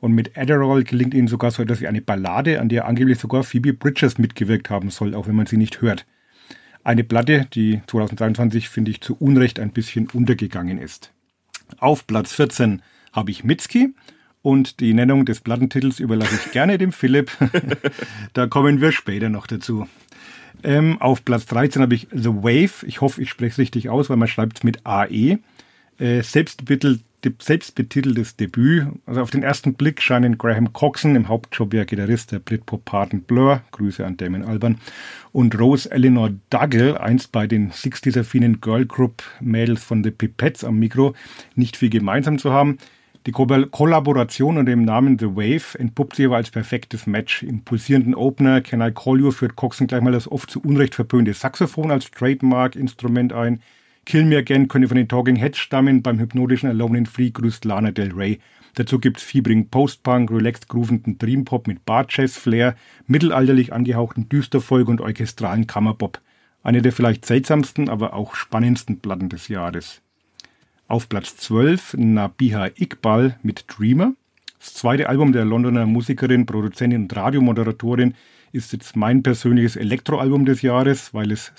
Und 0.00 0.12
mit 0.12 0.36
Adderall 0.38 0.84
gelingt 0.84 1.14
ihnen 1.14 1.28
sogar 1.28 1.50
so 1.50 1.62
etwas 1.62 1.80
wie 1.80 1.88
eine 1.88 2.00
Ballade, 2.00 2.60
an 2.60 2.68
der 2.68 2.86
angeblich 2.86 3.18
sogar 3.18 3.42
Phoebe 3.42 3.72
Bridges 3.72 4.18
mitgewirkt 4.18 4.70
haben 4.70 4.90
soll, 4.90 5.14
auch 5.14 5.26
wenn 5.26 5.34
man 5.34 5.46
sie 5.46 5.56
nicht 5.56 5.80
hört. 5.80 6.06
Eine 6.84 7.04
Platte, 7.04 7.46
die 7.52 7.80
2023, 7.86 8.68
finde 8.68 8.90
ich, 8.90 9.00
zu 9.00 9.16
Unrecht 9.16 9.58
ein 9.58 9.72
bisschen 9.72 10.08
untergegangen 10.08 10.78
ist. 10.78 11.12
Auf 11.78 12.06
Platz 12.06 12.32
14 12.32 12.82
habe 13.12 13.30
ich 13.30 13.44
Mitski 13.44 13.94
und 14.42 14.80
die 14.80 14.94
Nennung 14.94 15.24
des 15.24 15.40
Plattentitels 15.40 16.00
überlasse 16.00 16.36
ich 16.36 16.52
gerne 16.52 16.78
dem 16.78 16.92
Philipp. 16.92 17.30
da 18.32 18.46
kommen 18.46 18.80
wir 18.80 18.92
später 18.92 19.28
noch 19.28 19.46
dazu. 19.46 19.86
Ähm, 20.62 21.00
auf 21.00 21.24
Platz 21.24 21.46
13 21.46 21.82
habe 21.82 21.94
ich 21.94 22.08
The 22.10 22.28
Wave. 22.28 22.86
Ich 22.86 23.00
hoffe, 23.00 23.22
ich 23.22 23.30
spreche 23.30 23.52
es 23.52 23.58
richtig 23.58 23.88
aus, 23.88 24.10
weil 24.10 24.16
man 24.16 24.28
schreibt 24.28 24.58
es 24.58 24.64
mit 24.64 24.84
AE. 24.84 25.38
Äh, 25.98 26.22
selbstbetitelt 26.22 27.00
selbstbetiteltes 27.40 28.36
Debüt. 28.36 28.86
Also 29.06 29.20
auf 29.20 29.30
den 29.30 29.42
ersten 29.42 29.74
Blick 29.74 30.00
scheinen 30.00 30.38
Graham 30.38 30.72
Coxon, 30.72 31.16
im 31.16 31.28
Hauptjob 31.28 31.74
ja 31.74 31.84
Gitarrist 31.84 32.32
der 32.32 32.38
Britpop-Paten 32.38 33.22
Blur, 33.22 33.62
Grüße 33.72 34.04
an 34.06 34.16
Damon 34.16 34.44
Alban, 34.44 34.78
und 35.32 35.58
Rose 35.58 35.90
Eleanor 35.90 36.30
Duggle, 36.50 37.00
einst 37.00 37.32
bei 37.32 37.46
den 37.46 37.72
60s-affinen 37.72 38.60
Girl 38.60 38.86
Group 38.86 39.22
Mädels 39.40 39.82
von 39.82 40.04
The 40.04 40.10
Pipettes 40.10 40.64
am 40.64 40.78
Mikro, 40.78 41.14
nicht 41.54 41.76
viel 41.76 41.90
gemeinsam 41.90 42.38
zu 42.38 42.52
haben. 42.52 42.78
Die 43.28 43.32
Ko 43.32 43.46
Kollaboration 43.46 44.56
unter 44.56 44.70
dem 44.70 44.86
Namen 44.86 45.18
The 45.18 45.36
Wave 45.36 45.78
entpuppt 45.78 46.16
sich 46.16 46.24
aber 46.24 46.36
als 46.36 46.50
perfektes 46.50 47.06
Match. 47.06 47.42
Im 47.42 47.62
pulsierenden 47.62 48.14
Opener 48.14 48.62
Can 48.62 48.80
I 48.80 48.90
Call 48.90 49.20
You 49.20 49.32
führt 49.32 49.54
Coxon 49.54 49.86
gleich 49.86 50.00
mal 50.00 50.12
das 50.12 50.32
oft 50.32 50.50
zu 50.50 50.62
Unrecht 50.62 50.94
verpönte 50.94 51.34
Saxophon 51.34 51.90
als 51.90 52.10
Trademark-Instrument 52.10 53.34
ein. 53.34 53.60
Kill 54.06 54.24
Me 54.24 54.38
Again 54.38 54.68
könnte 54.68 54.88
von 54.88 54.96
den 54.96 55.08
Talking 55.08 55.36
Heads 55.36 55.58
stammen, 55.58 56.00
beim 56.00 56.18
hypnotischen 56.18 56.70
Alone 56.70 56.96
in 56.96 57.04
Free 57.04 57.28
grüßt 57.28 57.66
Lana 57.66 57.90
Del 57.90 58.12
Rey. 58.12 58.38
Dazu 58.76 58.98
gibt's 58.98 59.22
fiebrigen 59.22 59.68
Post-Punk, 59.68 60.30
relaxed 60.30 60.70
groovenden 60.70 61.18
Dream-Pop 61.18 61.66
mit 61.66 61.84
Bar-Jazz-Flair, 61.84 62.76
mittelalterlich 63.06 63.74
angehauchten 63.74 64.30
Düsterfolg 64.30 64.88
und 64.88 65.02
orchestralen 65.02 65.66
Kammerbop. 65.66 66.22
Eine 66.62 66.80
der 66.80 66.92
vielleicht 66.92 67.26
seltsamsten, 67.26 67.90
aber 67.90 68.14
auch 68.14 68.34
spannendsten 68.34 69.00
Platten 69.00 69.28
des 69.28 69.48
Jahres. 69.48 70.00
Auf 70.88 71.10
Platz 71.10 71.36
12 71.36 71.96
Nabiha 71.98 72.70
Iqbal 72.74 73.38
mit 73.42 73.66
Dreamer. 73.68 74.14
Das 74.58 74.72
zweite 74.72 75.10
Album 75.10 75.32
der 75.32 75.44
Londoner 75.44 75.84
Musikerin, 75.84 76.46
Produzentin 76.46 77.02
und 77.02 77.14
Radiomoderatorin 77.14 78.14
ist 78.52 78.72
jetzt 78.72 78.96
mein 78.96 79.22
persönliches 79.22 79.76
Elektroalbum 79.76 80.46
des 80.46 80.62
Jahres, 80.62 81.12
weil 81.12 81.30
es 81.30 81.52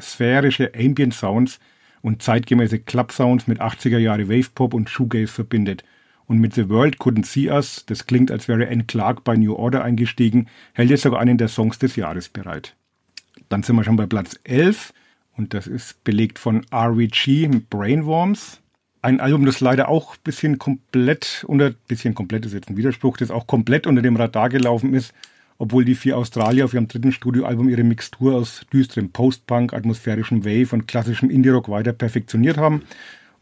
sphärische 0.00 0.72
Ambient 0.74 1.12
Sounds 1.12 1.60
und 2.00 2.22
zeitgemäße 2.22 2.78
Club 2.78 3.12
Sounds 3.12 3.48
mit 3.48 3.60
80er 3.60 3.98
Jahre 3.98 4.30
Wave 4.30 4.48
Pop 4.54 4.72
und 4.72 4.88
Shoegaze 4.88 5.26
verbindet. 5.26 5.84
Und 6.24 6.38
mit 6.38 6.54
The 6.54 6.70
World 6.70 6.96
Couldn't 6.96 7.26
See 7.26 7.50
Us, 7.50 7.84
das 7.84 8.06
klingt, 8.06 8.30
als 8.30 8.48
wäre 8.48 8.66
Anne 8.66 8.84
Clark 8.84 9.24
bei 9.24 9.36
New 9.36 9.52
Order 9.52 9.84
eingestiegen, 9.84 10.46
hält 10.72 10.88
jetzt 10.88 11.02
sogar 11.02 11.20
einen 11.20 11.36
der 11.36 11.48
Songs 11.48 11.78
des 11.78 11.96
Jahres 11.96 12.30
bereit. 12.30 12.76
Dann 13.50 13.62
sind 13.62 13.76
wir 13.76 13.84
schon 13.84 13.96
bei 13.96 14.06
Platz 14.06 14.40
11 14.44 14.94
und 15.38 15.54
das 15.54 15.66
ist 15.66 16.02
belegt 16.04 16.38
von 16.38 16.66
RVG 16.74 17.48
mit 17.48 17.70
Brainworms. 17.70 18.60
Ein 19.00 19.20
Album, 19.20 19.46
das 19.46 19.60
leider 19.60 19.88
auch 19.88 20.16
ein 20.16 20.22
bisschen 20.24 20.58
komplett 20.58 21.44
unter, 21.46 21.70
bisschen 21.70 22.14
komplett 22.14 22.44
ist 22.44 22.52
jetzt 22.52 22.68
ein 22.68 22.76
Widerspruch, 22.76 23.16
das 23.16 23.30
auch 23.30 23.46
komplett 23.46 23.86
unter 23.86 24.02
dem 24.02 24.16
Radar 24.16 24.48
gelaufen 24.48 24.92
ist, 24.92 25.14
obwohl 25.56 25.84
die 25.84 25.94
vier 25.94 26.18
Australier 26.18 26.64
auf 26.64 26.74
ihrem 26.74 26.88
dritten 26.88 27.12
Studioalbum 27.12 27.68
ihre 27.68 27.84
Mixtur 27.84 28.34
aus 28.34 28.66
düsterem 28.72 29.10
Post-Punk, 29.10 29.72
atmosphärischem 29.72 30.44
Wave 30.44 30.74
und 30.74 30.88
klassischem 30.88 31.30
Indie-Rock 31.30 31.68
weiter 31.68 31.92
perfektioniert 31.92 32.56
haben 32.58 32.82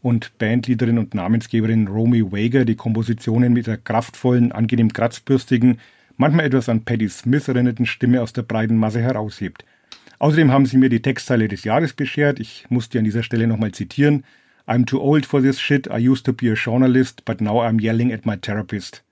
und 0.03 0.37
Bandleaderin 0.37 0.99
und 0.99 1.15
Namensgeberin 1.15 1.87
Romy 1.87 2.31
Wager 2.31 2.63
die 2.63 2.75
Kompositionen 2.75 3.53
mit 3.53 3.65
der 3.65 3.77
kraftvollen, 3.77 4.51
angenehm 4.51 4.93
kratzbürstigen, 4.93 5.79
manchmal 6.17 6.45
etwas 6.45 6.69
an 6.69 6.85
Patti 6.85 7.09
Smith 7.09 7.47
erinnerten 7.47 7.87
Stimme 7.87 8.21
aus 8.21 8.33
der 8.33 8.43
breiten 8.43 8.77
Masse 8.77 9.01
heraushebt– 9.01 9.65
Außerdem 10.19 10.51
haben 10.51 10.65
sie 10.65 10.77
mir 10.77 10.89
die 10.89 11.01
Textzeile 11.01 11.47
des 11.47 11.63
Jahres 11.63 11.93
beschert. 11.93 12.39
Ich 12.39 12.65
muss 12.69 12.89
die 12.89 12.97
an 12.97 13.03
dieser 13.03 13.23
Stelle 13.23 13.47
nochmal 13.47 13.71
zitieren. 13.71 14.23
I'm 14.67 14.85
too 14.85 14.99
old 14.99 15.25
for 15.25 15.41
this 15.41 15.59
shit. 15.59 15.87
I 15.87 16.07
used 16.07 16.25
to 16.25 16.33
be 16.33 16.51
a 16.51 16.55
journalist, 16.55 17.23
but 17.25 17.39
now 17.39 17.61
I'm 17.61 17.81
yelling 17.81 18.11
at 18.11 18.25
my 18.25 18.37
therapist. 18.37 19.03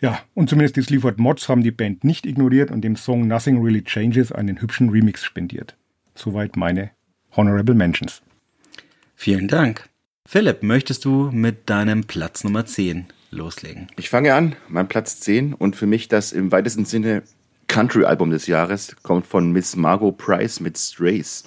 Ja, 0.00 0.20
und 0.34 0.50
zumindest 0.50 0.76
die 0.76 0.82
Sleaford 0.82 1.18
Mods 1.18 1.48
haben 1.48 1.62
die 1.62 1.70
Band 1.70 2.04
nicht 2.04 2.26
ignoriert 2.26 2.70
und 2.70 2.82
dem 2.82 2.96
Song 2.96 3.26
Nothing 3.26 3.62
Really 3.62 3.82
Changes 3.82 4.32
einen 4.32 4.60
hübschen 4.60 4.90
Remix 4.90 5.24
spendiert. 5.24 5.76
Soweit 6.14 6.56
meine 6.56 6.90
Honorable 7.36 7.74
Mentions. 7.74 8.22
Vielen 9.14 9.48
Dank. 9.48 9.88
Philipp, 10.26 10.62
möchtest 10.62 11.04
du 11.04 11.30
mit 11.32 11.68
deinem 11.70 12.04
Platz 12.04 12.44
Nummer 12.44 12.66
10 12.66 13.06
loslegen? 13.30 13.88
Ich 13.96 14.08
fange 14.10 14.34
an, 14.34 14.56
mein 14.68 14.88
Platz 14.88 15.20
10 15.20 15.54
und 15.54 15.76
für 15.76 15.86
mich 15.86 16.08
das 16.08 16.32
im 16.32 16.50
weitesten 16.50 16.84
Sinne 16.84 17.22
Country-Album 17.68 18.30
des 18.30 18.46
Jahres 18.46 18.96
kommt 19.02 19.26
von 19.26 19.52
Miss 19.52 19.76
Margot 19.76 20.16
Price 20.16 20.60
mit 20.60 20.78
Strays. 20.78 21.44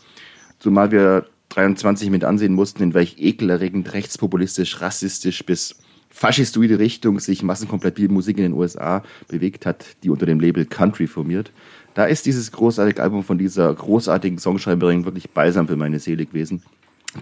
Zumal 0.59 0.91
wir 0.91 1.25
23 1.49 2.09
mit 2.09 2.23
ansehen 2.23 2.53
mussten, 2.53 2.83
in 2.83 2.93
welch 2.93 3.15
ekelerregend 3.17 3.93
rechtspopulistisch, 3.93 4.81
rassistisch 4.81 5.45
bis 5.45 5.75
faschistoide 6.09 6.79
Richtung 6.79 7.19
sich 7.19 7.43
massenkompatible 7.43 8.13
Musik 8.13 8.37
in 8.37 8.43
den 8.43 8.53
USA 8.53 9.03
bewegt 9.27 9.65
hat, 9.65 9.85
die 10.03 10.09
unter 10.09 10.25
dem 10.25 10.39
Label 10.39 10.65
Country 10.65 11.07
formiert. 11.07 11.51
Da 11.93 12.05
ist 12.05 12.25
dieses 12.25 12.51
großartige 12.51 13.01
Album 13.01 13.23
von 13.23 13.37
dieser 13.37 13.73
großartigen 13.73 14.39
Songschreiberin 14.39 15.05
wirklich 15.05 15.29
balsam 15.29 15.67
für 15.67 15.77
meine 15.77 15.99
Seele 15.99 16.25
gewesen. 16.25 16.63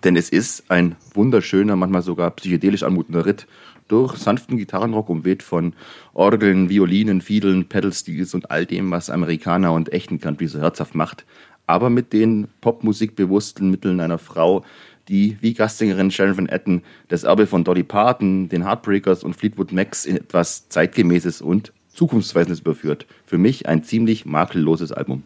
Denn 0.04 0.16
es 0.16 0.30
ist 0.30 0.70
ein 0.70 0.96
wunderschöner, 1.14 1.76
manchmal 1.76 2.02
sogar 2.02 2.32
psychedelisch 2.32 2.84
anmutender 2.84 3.26
Ritt 3.26 3.48
durch 3.88 4.16
sanften 4.18 4.58
Gitarrenrock 4.58 5.10
umweht 5.10 5.44
von 5.44 5.74
Orgeln, 6.14 6.70
Violinen, 6.70 7.22
Fiedeln, 7.22 7.68
Pedalsteels 7.68 8.34
und 8.34 8.52
all 8.52 8.66
dem, 8.66 8.92
was 8.92 9.10
Amerikaner 9.10 9.74
und 9.74 9.94
echten 9.94 10.20
Country 10.20 10.48
so 10.48 10.60
herzhaft 10.60 10.96
macht, 10.96 11.26
aber 11.68 11.90
mit 11.90 12.14
den 12.14 12.48
popmusikbewussten 12.62 13.70
Mitteln 13.70 14.00
einer 14.00 14.18
Frau, 14.18 14.64
die 15.08 15.38
wie 15.42 15.54
Gastsängerin 15.54 16.12
Sharon 16.12 16.38
Van 16.38 16.50
Etten 16.50 16.82
das 17.10 17.24
Erbe 17.24 17.48
von 17.48 17.64
Dolly 17.64 17.84
Parton, 17.84 18.50
den 18.50 18.64
Heartbreakers 18.64 19.24
und 19.24 19.36
Fleetwood 19.36 19.72
Macs 19.72 20.06
in 20.06 20.18
etwas 20.18 20.68
zeitgemäßes 20.70 21.42
und 21.42 21.72
zukunftsweisendes 21.90 22.62
überführt. 22.62 23.06
Für 23.26 23.38
mich 23.38 23.68
ein 23.68 23.84
ziemlich 23.84 24.26
makelloses 24.26 24.92
Album. 24.92 25.24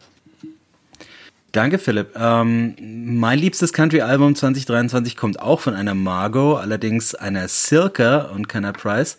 Danke, 1.51 1.79
Philipp. 1.79 2.15
Ähm, 2.15 2.75
mein 2.79 3.39
liebstes 3.39 3.73
Country-Album 3.73 4.35
2023 4.35 5.15
kommt 5.15 5.39
auch 5.39 5.59
von 5.59 5.73
einer 5.73 5.95
Margot, 5.95 6.59
allerdings 6.59 7.15
einer 7.15 7.47
Circa 7.47 8.29
und 8.35 8.47
keiner 8.47 8.71
Price. 8.71 9.17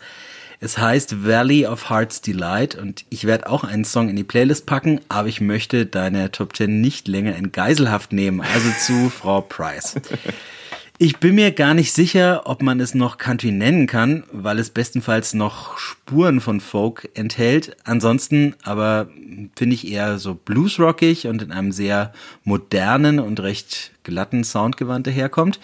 Es 0.63 0.77
heißt 0.77 1.25
Valley 1.25 1.65
of 1.65 1.89
Heart's 1.89 2.21
Delight 2.21 2.75
und 2.75 3.03
ich 3.09 3.25
werde 3.25 3.49
auch 3.49 3.63
einen 3.63 3.83
Song 3.83 4.09
in 4.09 4.15
die 4.15 4.23
Playlist 4.23 4.65
packen, 4.67 5.01
aber 5.09 5.27
ich 5.27 5.41
möchte 5.41 5.87
deine 5.87 6.31
Top 6.31 6.55
10 6.55 6.79
nicht 6.79 7.07
länger 7.07 7.35
in 7.35 7.51
Geiselhaft 7.51 8.13
nehmen, 8.13 8.41
also 8.41 8.69
zu 8.79 9.09
Frau 9.09 9.41
Price. 9.41 9.95
Ich 11.03 11.17
bin 11.17 11.33
mir 11.33 11.51
gar 11.51 11.73
nicht 11.73 11.93
sicher, 11.93 12.43
ob 12.45 12.61
man 12.61 12.79
es 12.79 12.93
noch 12.93 13.17
Country 13.17 13.51
nennen 13.51 13.87
kann, 13.87 14.23
weil 14.31 14.59
es 14.59 14.69
bestenfalls 14.69 15.33
noch 15.33 15.75
Spuren 15.79 16.39
von 16.41 16.61
Folk 16.61 17.09
enthält. 17.15 17.75
Ansonsten 17.85 18.53
aber 18.61 19.09
finde 19.55 19.73
ich 19.73 19.91
eher 19.91 20.19
so 20.19 20.35
bluesrockig 20.35 21.25
und 21.25 21.41
in 21.41 21.51
einem 21.51 21.71
sehr 21.71 22.13
modernen 22.43 23.19
und 23.19 23.39
recht 23.39 23.93
glatten 24.03 24.43
Soundgewand 24.43 25.07
daherkommt. 25.07 25.59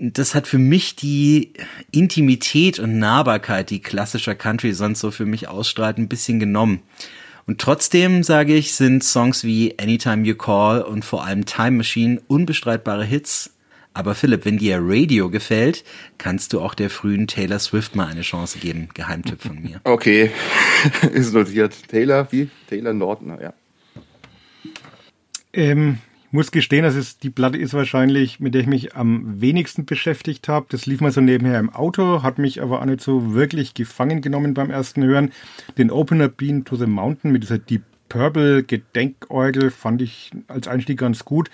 Das 0.00 0.34
hat 0.34 0.48
für 0.48 0.58
mich 0.58 0.96
die 0.96 1.52
Intimität 1.92 2.80
und 2.80 2.98
Nahbarkeit, 2.98 3.70
die 3.70 3.82
klassischer 3.82 4.34
Country 4.34 4.72
sonst 4.72 4.98
so 4.98 5.12
für 5.12 5.26
mich 5.26 5.46
ausstrahlt, 5.46 5.96
ein 5.96 6.08
bisschen 6.08 6.40
genommen. 6.40 6.82
Und 7.46 7.60
trotzdem, 7.60 8.24
sage 8.24 8.56
ich, 8.56 8.72
sind 8.72 9.04
Songs 9.04 9.44
wie 9.44 9.78
Anytime 9.78 10.26
You 10.26 10.34
Call 10.34 10.82
und 10.82 11.04
vor 11.04 11.24
allem 11.24 11.44
Time 11.44 11.76
Machine 11.76 12.20
unbestreitbare 12.26 13.04
Hits 13.04 13.53
aber 13.94 14.16
Philipp, 14.16 14.44
wenn 14.44 14.58
dir 14.58 14.78
Radio 14.80 15.30
gefällt, 15.30 15.84
kannst 16.18 16.52
du 16.52 16.60
auch 16.60 16.74
der 16.74 16.90
frühen 16.90 17.28
Taylor 17.28 17.60
Swift 17.60 17.94
mal 17.94 18.08
eine 18.08 18.22
Chance 18.22 18.58
geben. 18.58 18.88
Geheimtipp 18.92 19.40
von 19.40 19.62
mir. 19.62 19.80
Okay, 19.94 20.30
ist 21.12 21.32
notiert. 21.32 21.88
Taylor, 21.88 22.26
wie? 22.32 22.50
Taylor 22.68 22.92
Nordner, 22.92 23.40
ja. 23.40 23.54
Ähm, 25.52 25.98
ich 26.26 26.32
muss 26.32 26.50
gestehen, 26.50 26.82
dass 26.82 26.96
es 26.96 27.18
die 27.18 27.30
Platte 27.30 27.58
ist 27.58 27.74
wahrscheinlich, 27.74 28.40
mit 28.40 28.54
der 28.54 28.62
ich 28.62 28.66
mich 28.66 28.96
am 28.96 29.40
wenigsten 29.40 29.84
beschäftigt 29.84 30.48
habe. 30.48 30.66
Das 30.68 30.84
lief 30.86 31.00
mal 31.00 31.12
so 31.12 31.20
nebenher 31.20 31.60
im 31.60 31.70
Auto, 31.70 32.24
hat 32.24 32.38
mich 32.38 32.60
aber 32.60 32.80
auch 32.80 32.84
nicht 32.86 33.00
so 33.00 33.34
wirklich 33.34 33.74
gefangen 33.74 34.20
genommen 34.20 34.54
beim 34.54 34.70
ersten 34.70 35.04
Hören. 35.04 35.30
Den 35.78 35.92
Opener 35.92 36.28
Bean 36.28 36.64
to 36.64 36.74
the 36.74 36.86
Mountain 36.86 37.30
mit 37.30 37.44
dieser 37.44 37.58
Deep 37.58 37.82
Purple 38.08 38.62
Gedenkorgel 38.62 39.70
fand 39.70 40.02
ich 40.02 40.30
als 40.48 40.68
Einstieg 40.68 40.98
ganz 40.98 41.24
gut. 41.24 41.50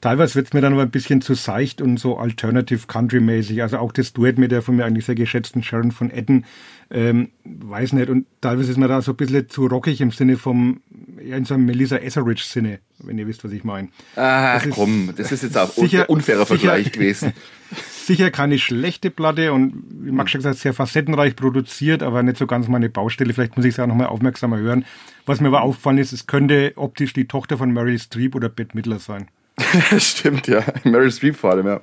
Teilweise 0.00 0.34
wird 0.34 0.48
es 0.48 0.52
mir 0.52 0.60
dann 0.60 0.74
aber 0.74 0.82
ein 0.82 0.90
bisschen 0.90 1.22
zu 1.22 1.34
seicht 1.34 1.80
und 1.80 1.98
so 1.98 2.18
Alternative 2.18 2.86
Country 2.86 3.20
mäßig. 3.20 3.62
Also 3.62 3.78
auch 3.78 3.92
das 3.92 4.12
Duett 4.12 4.38
mit 4.38 4.52
der 4.52 4.62
von 4.62 4.76
mir 4.76 4.84
eigentlich 4.84 5.06
sehr 5.06 5.14
geschätzten 5.14 5.62
Sharon 5.62 5.92
von 5.92 6.10
Etten, 6.10 6.44
ähm, 6.90 7.30
weiß 7.44 7.94
nicht. 7.94 8.10
Und 8.10 8.26
teilweise 8.40 8.70
ist 8.70 8.76
mir 8.76 8.88
da 8.88 9.00
so 9.02 9.12
ein 9.12 9.16
bisschen 9.16 9.48
zu 9.48 9.66
rockig 9.66 10.00
im 10.00 10.10
Sinne 10.10 10.36
vom, 10.36 10.82
ja, 11.24 11.36
in 11.36 11.44
so 11.44 11.54
einem 11.54 11.66
Melissa 11.66 11.96
Etheridge 11.96 12.44
Sinne, 12.44 12.80
wenn 12.98 13.18
ihr 13.18 13.26
wisst, 13.26 13.44
was 13.44 13.52
ich 13.52 13.64
meine. 13.64 13.88
Ach 14.14 14.62
das 14.62 14.74
komm, 14.74 15.12
das 15.16 15.32
ist 15.32 15.42
jetzt 15.42 15.56
auch 15.56 15.76
ein 15.76 16.04
unfairer 16.06 16.46
Vergleich 16.46 16.84
sicher, 16.84 16.98
gewesen. 16.98 17.32
Sicher 18.06 18.30
keine 18.30 18.58
schlechte 18.58 19.10
Platte 19.10 19.52
und 19.52 19.84
wie 19.88 20.10
Max 20.10 20.30
schon 20.30 20.40
gesagt, 20.40 20.58
sehr 20.58 20.74
facettenreich 20.74 21.36
produziert, 21.36 22.02
aber 22.02 22.22
nicht 22.22 22.36
so 22.36 22.46
ganz 22.46 22.68
meine 22.68 22.88
Baustelle. 22.88 23.32
Vielleicht 23.32 23.56
muss 23.56 23.64
ich 23.64 23.74
es 23.74 23.80
auch 23.80 23.86
nochmal 23.86 24.08
aufmerksamer 24.08 24.58
hören. 24.58 24.84
Was 25.26 25.40
mir 25.40 25.48
aber 25.48 25.62
aufgefallen 25.62 25.98
ist, 25.98 26.12
es 26.12 26.26
könnte 26.26 26.72
optisch 26.76 27.12
die 27.12 27.26
Tochter 27.26 27.56
von 27.56 27.70
Meryl 27.70 27.98
Streep 27.98 28.34
oder 28.34 28.48
Bette 28.48 28.76
Midler 28.76 28.98
sein. 28.98 29.28
Stimmt, 29.98 30.48
ja. 30.48 30.62
Meryl 30.84 31.10
Streep 31.10 31.36
vor 31.36 31.52
allem, 31.52 31.66
ja. 31.66 31.80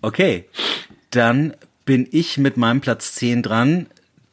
Okay, 0.00 0.44
dann 1.10 1.54
bin 1.84 2.06
ich 2.10 2.38
mit 2.38 2.56
meinem 2.56 2.80
Platz 2.80 3.14
10 3.16 3.42
dran, 3.42 3.86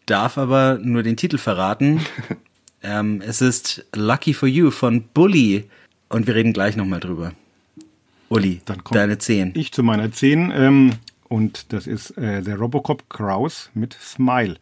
darf 0.06 0.38
aber 0.38 0.80
nur 0.82 1.04
den 1.04 1.18
Titel 1.18 1.38
verraten. 1.38 2.02
ähm, 2.84 3.22
es 3.26 3.42
ist 3.42 3.86
Lucky 3.96 4.34
for 4.34 4.48
You 4.48 4.72
von 4.72 5.04
Bully 5.14 5.66
und 6.10 6.28
wir 6.28 6.36
reden 6.36 6.54
gleich 6.54 6.76
nochmal 6.76 7.00
drüber. 7.00 7.34
Uli, 8.36 8.62
dann 8.66 8.82
deine 8.92 9.18
10. 9.18 9.54
Ich 9.56 9.72
zu 9.72 9.84
meiner 9.84 10.12
10 10.12 10.52
ähm, 10.56 10.92
und 11.28 11.74
das 11.74 11.88
ist 11.88 12.12
äh, 12.18 12.42
der 12.42 12.58
Robocop 12.58 13.10
Kraus 13.10 13.70
mit 13.74 13.94
Smile. 13.94 14.56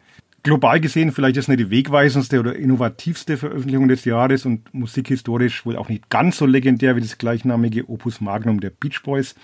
Global 0.44 0.78
gesehen 0.78 1.10
vielleicht 1.10 1.38
ist 1.38 1.48
nicht 1.48 1.60
die 1.60 1.70
wegweisendste 1.70 2.38
oder 2.38 2.54
innovativste 2.54 3.36
Veröffentlichung 3.36 3.88
des 3.88 4.04
Jahres 4.04 4.44
und 4.44 4.72
musikhistorisch 4.74 5.64
wohl 5.64 5.76
auch 5.76 5.88
nicht 5.88 6.10
ganz 6.10 6.36
so 6.36 6.46
legendär 6.46 6.96
wie 6.96 7.00
das 7.00 7.16
gleichnamige 7.18 7.88
Opus 7.88 8.20
Magnum 8.20 8.60
der 8.60 8.70
Beach 8.70 9.02
Boys. 9.02 9.34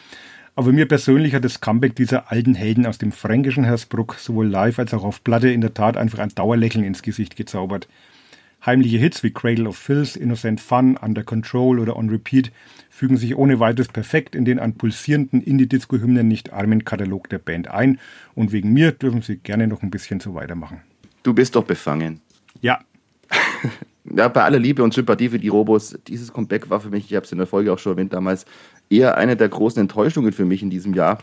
Aber 0.55 0.73
mir 0.73 0.87
persönlich 0.87 1.35
hat 1.35 1.45
das 1.45 1.61
Comeback 1.61 1.97
dieser 1.97 2.31
alten 2.31 2.55
Helden 2.55 2.85
aus 2.85 2.99
dem 2.99 3.13
fränkischen 3.13 3.65
Hersbruck 3.65 4.17
sowohl 4.19 4.47
live 4.47 4.79
als 4.79 4.93
auch 4.93 5.05
auf 5.05 5.25
Platte 5.25 5.51
in 5.51 5.63
der 5.63 5.73
Tat 5.73 5.97
einfach 5.97 6.19
ein 6.19 6.35
Dauerlächeln 6.35 6.85
ins 6.85 7.03
Gesicht 7.03 7.35
gezaubert. 7.35 7.89
Heimliche 8.67 8.99
Hits 8.99 9.23
wie 9.23 9.31
Cradle 9.31 9.69
of 9.69 9.79
Filth, 9.79 10.17
Innocent 10.17 10.61
Fun, 10.61 10.99
Under 10.99 11.23
Control 11.23 11.79
oder 11.79 11.97
On 11.97 12.11
Repeat 12.11 12.53
fügen 13.01 13.17
sich 13.17 13.35
ohne 13.35 13.61
weiteres 13.61 13.89
perfekt 13.89 14.37
in 14.37 14.45
den 14.45 14.59
an 14.59 14.75
pulsierenden 14.75 15.41
Indie-Disco-Hymnen 15.41 16.29
nicht 16.29 16.53
armen 16.53 16.85
Katalog 16.85 17.31
der 17.31 17.39
Band 17.39 17.69
ein 17.69 17.99
und 18.35 18.53
wegen 18.53 18.75
mir 18.75 18.93
dürfen 18.93 19.23
sie 19.23 19.39
gerne 19.39 19.67
noch 19.67 19.83
ein 19.83 19.91
bisschen 19.91 20.21
so 20.21 20.35
weitermachen. 20.35 20.83
Du 21.23 21.33
bist 21.33 21.57
doch 21.57 21.65
befangen. 21.65 22.21
Ja. 22.61 22.81
ja, 24.05 24.29
bei 24.29 24.43
aller 24.43 24.59
Liebe 24.59 24.83
und 24.83 24.93
Sympathie 24.93 25.31
für 25.31 25.39
die 25.39 25.49
Robos, 25.49 25.99
dieses 26.09 26.31
Comeback 26.31 26.69
war 26.69 26.79
für 26.79 26.91
mich, 26.91 27.07
ich 27.07 27.17
habe 27.17 27.25
es 27.25 27.33
in 27.33 27.39
der 27.39 27.47
Folge 27.47 27.73
auch 27.73 27.79
schon 27.79 27.93
erwähnt 27.93 28.13
damals, 28.13 28.45
eher 28.91 29.17
eine 29.17 29.35
der 29.35 29.49
großen 29.49 29.81
Enttäuschungen 29.81 30.33
für 30.33 30.45
mich 30.45 30.63
in 30.63 30.69
diesem 30.69 30.93
Jahr. 30.93 31.17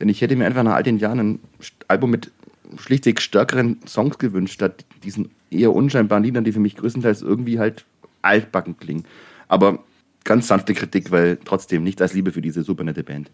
Denn 0.00 0.08
ich 0.08 0.22
hätte 0.22 0.34
mir 0.34 0.46
einfach 0.46 0.64
nach 0.64 0.74
all 0.74 0.82
den 0.82 0.98
Jahren 0.98 1.20
ein 1.20 1.38
Album 1.86 2.10
mit 2.10 2.32
schlichtweg 2.76 3.20
stärkeren 3.20 3.78
Songs 3.86 4.18
gewünscht, 4.18 4.54
statt 4.54 4.84
diesen 5.04 5.30
eher 5.52 5.72
unscheinbaren 5.72 6.24
Liedern, 6.24 6.42
die 6.42 6.50
für 6.50 6.58
mich 6.58 6.74
größtenteils 6.74 7.22
irgendwie 7.22 7.60
halt 7.60 7.84
altbacken 8.20 8.76
klingen. 8.78 9.04
Aber 9.46 9.78
ganz 10.24 10.48
sanfte 10.48 10.74
Kritik, 10.74 11.10
weil 11.10 11.38
trotzdem 11.44 11.82
nicht 11.82 12.00
als 12.02 12.12
Liebe 12.12 12.32
für 12.32 12.42
diese 12.42 12.62
super 12.62 12.84
nette 12.84 13.02
Band. 13.02 13.30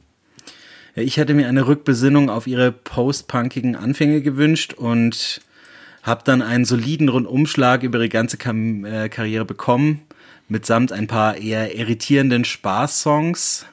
Ja, 0.94 1.02
ich 1.02 1.16
hätte 1.18 1.34
mir 1.34 1.48
eine 1.48 1.66
Rückbesinnung 1.66 2.30
auf 2.30 2.46
ihre 2.46 2.72
post-punkigen 2.72 3.76
Anfänge 3.76 4.22
gewünscht 4.22 4.72
und 4.72 5.40
habe 6.02 6.22
dann 6.24 6.40
einen 6.40 6.64
soliden 6.64 7.08
Rundumschlag 7.08 7.82
über 7.82 7.98
ihre 7.98 8.08
ganze 8.08 8.36
Kam 8.36 8.84
äh, 8.84 9.08
Karriere 9.08 9.44
bekommen, 9.44 10.02
mitsamt 10.48 10.92
ein 10.92 11.06
paar 11.06 11.36
eher 11.36 11.76
irritierenden 11.76 12.44
Spaßsongs. 12.44 13.66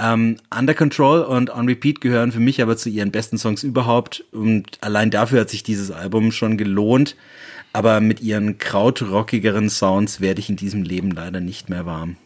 Ähm, 0.00 0.36
Under 0.56 0.74
Control 0.74 1.22
und 1.22 1.50
On 1.50 1.66
Repeat 1.66 2.00
gehören 2.00 2.32
für 2.32 2.40
mich 2.40 2.60
aber 2.60 2.76
zu 2.76 2.88
ihren 2.88 3.10
besten 3.10 3.38
Songs 3.38 3.62
überhaupt 3.62 4.24
und 4.32 4.78
allein 4.80 5.10
dafür 5.10 5.40
hat 5.40 5.50
sich 5.50 5.62
dieses 5.62 5.90
Album 5.90 6.32
schon 6.32 6.58
gelohnt. 6.58 7.16
Aber 7.72 8.00
mit 8.00 8.20
ihren 8.20 8.58
krautrockigeren 8.58 9.70
Sounds 9.70 10.20
werde 10.20 10.40
ich 10.40 10.48
in 10.48 10.56
diesem 10.56 10.82
Leben 10.82 11.10
leider 11.10 11.40
nicht 11.40 11.68
mehr 11.68 11.86
warm. 11.86 12.16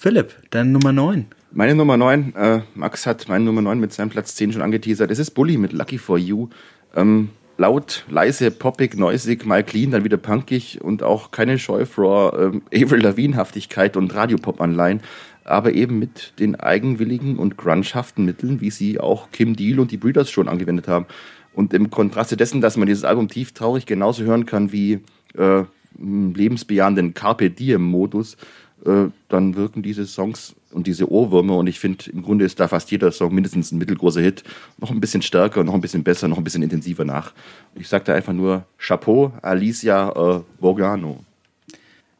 Philipp, 0.00 0.36
deine 0.50 0.70
Nummer 0.70 0.92
9. 0.92 1.26
Meine 1.50 1.74
Nummer 1.74 1.96
9, 1.96 2.32
äh, 2.36 2.60
Max 2.76 3.04
hat 3.04 3.28
meine 3.28 3.44
Nummer 3.44 3.62
9 3.62 3.80
mit 3.80 3.92
seinem 3.92 4.10
Platz 4.10 4.36
10 4.36 4.52
schon 4.52 4.62
angeteasert. 4.62 5.10
Es 5.10 5.18
ist 5.18 5.32
Bully 5.32 5.56
mit 5.56 5.72
Lucky 5.72 5.98
for 5.98 6.16
You. 6.16 6.50
Ähm, 6.94 7.30
laut, 7.56 8.04
leise, 8.08 8.52
poppig, 8.52 8.96
neusig, 8.96 9.44
mal 9.44 9.64
clean, 9.64 9.90
dann 9.90 10.04
wieder 10.04 10.16
punkig 10.16 10.80
und 10.80 11.02
auch 11.02 11.32
keine 11.32 11.58
Scheu 11.58 11.84
vor 11.84 12.38
ähm, 12.38 12.62
Avril 12.72 13.02
Lavigne-Haftigkeit 13.02 13.96
und 13.96 14.14
Radiopop-Anleihen, 14.14 15.00
aber 15.42 15.72
eben 15.72 15.98
mit 15.98 16.32
den 16.38 16.54
eigenwilligen 16.54 17.36
und 17.36 17.56
grunchhaften 17.56 18.24
Mitteln, 18.24 18.60
wie 18.60 18.70
sie 18.70 19.00
auch 19.00 19.32
Kim 19.32 19.56
Deal 19.56 19.80
und 19.80 19.90
die 19.90 19.96
Breeders 19.96 20.30
schon 20.30 20.48
angewendet 20.48 20.86
haben. 20.86 21.06
Und 21.54 21.74
im 21.74 21.90
Kontraste 21.90 22.36
dessen, 22.36 22.60
dass 22.60 22.76
man 22.76 22.86
dieses 22.86 23.02
Album 23.02 23.26
tief 23.26 23.50
traurig 23.50 23.84
genauso 23.84 24.22
hören 24.22 24.46
kann 24.46 24.70
wie 24.70 25.00
äh, 25.36 25.64
lebensbejahenden 25.98 27.14
Carpe 27.14 27.50
Diem-Modus, 27.50 28.36
dann 28.84 29.56
wirken 29.56 29.82
diese 29.82 30.06
Songs 30.06 30.54
und 30.70 30.86
diese 30.86 31.10
Ohrwürmer 31.10 31.56
und 31.56 31.66
ich 31.66 31.80
finde, 31.80 32.10
im 32.10 32.22
Grunde 32.22 32.44
ist 32.44 32.60
da 32.60 32.68
fast 32.68 32.90
jeder 32.90 33.10
Song 33.10 33.34
mindestens 33.34 33.72
ein 33.72 33.78
mittelgroßer 33.78 34.20
Hit, 34.20 34.44
noch 34.78 34.90
ein 34.90 35.00
bisschen 35.00 35.22
stärker, 35.22 35.64
noch 35.64 35.74
ein 35.74 35.80
bisschen 35.80 36.04
besser, 36.04 36.28
noch 36.28 36.38
ein 36.38 36.44
bisschen 36.44 36.62
intensiver 36.62 37.04
nach. 37.04 37.32
Ich 37.74 37.88
sage 37.88 38.04
da 38.04 38.14
einfach 38.14 38.32
nur 38.32 38.64
Chapeau, 38.78 39.32
Alicia 39.42 40.10
äh, 40.10 40.40
Borgano. 40.60 41.24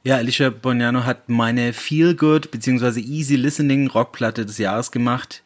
Ja, 0.04 0.16
Alicia 0.16 0.50
Borgano 0.50 1.04
hat 1.04 1.28
meine 1.28 1.72
Feel 1.72 2.14
Good 2.14 2.50
bzw. 2.50 3.00
Easy 3.00 3.36
Listening 3.36 3.88
Rockplatte 3.88 4.46
des 4.46 4.58
Jahres 4.58 4.90
gemacht. 4.90 5.42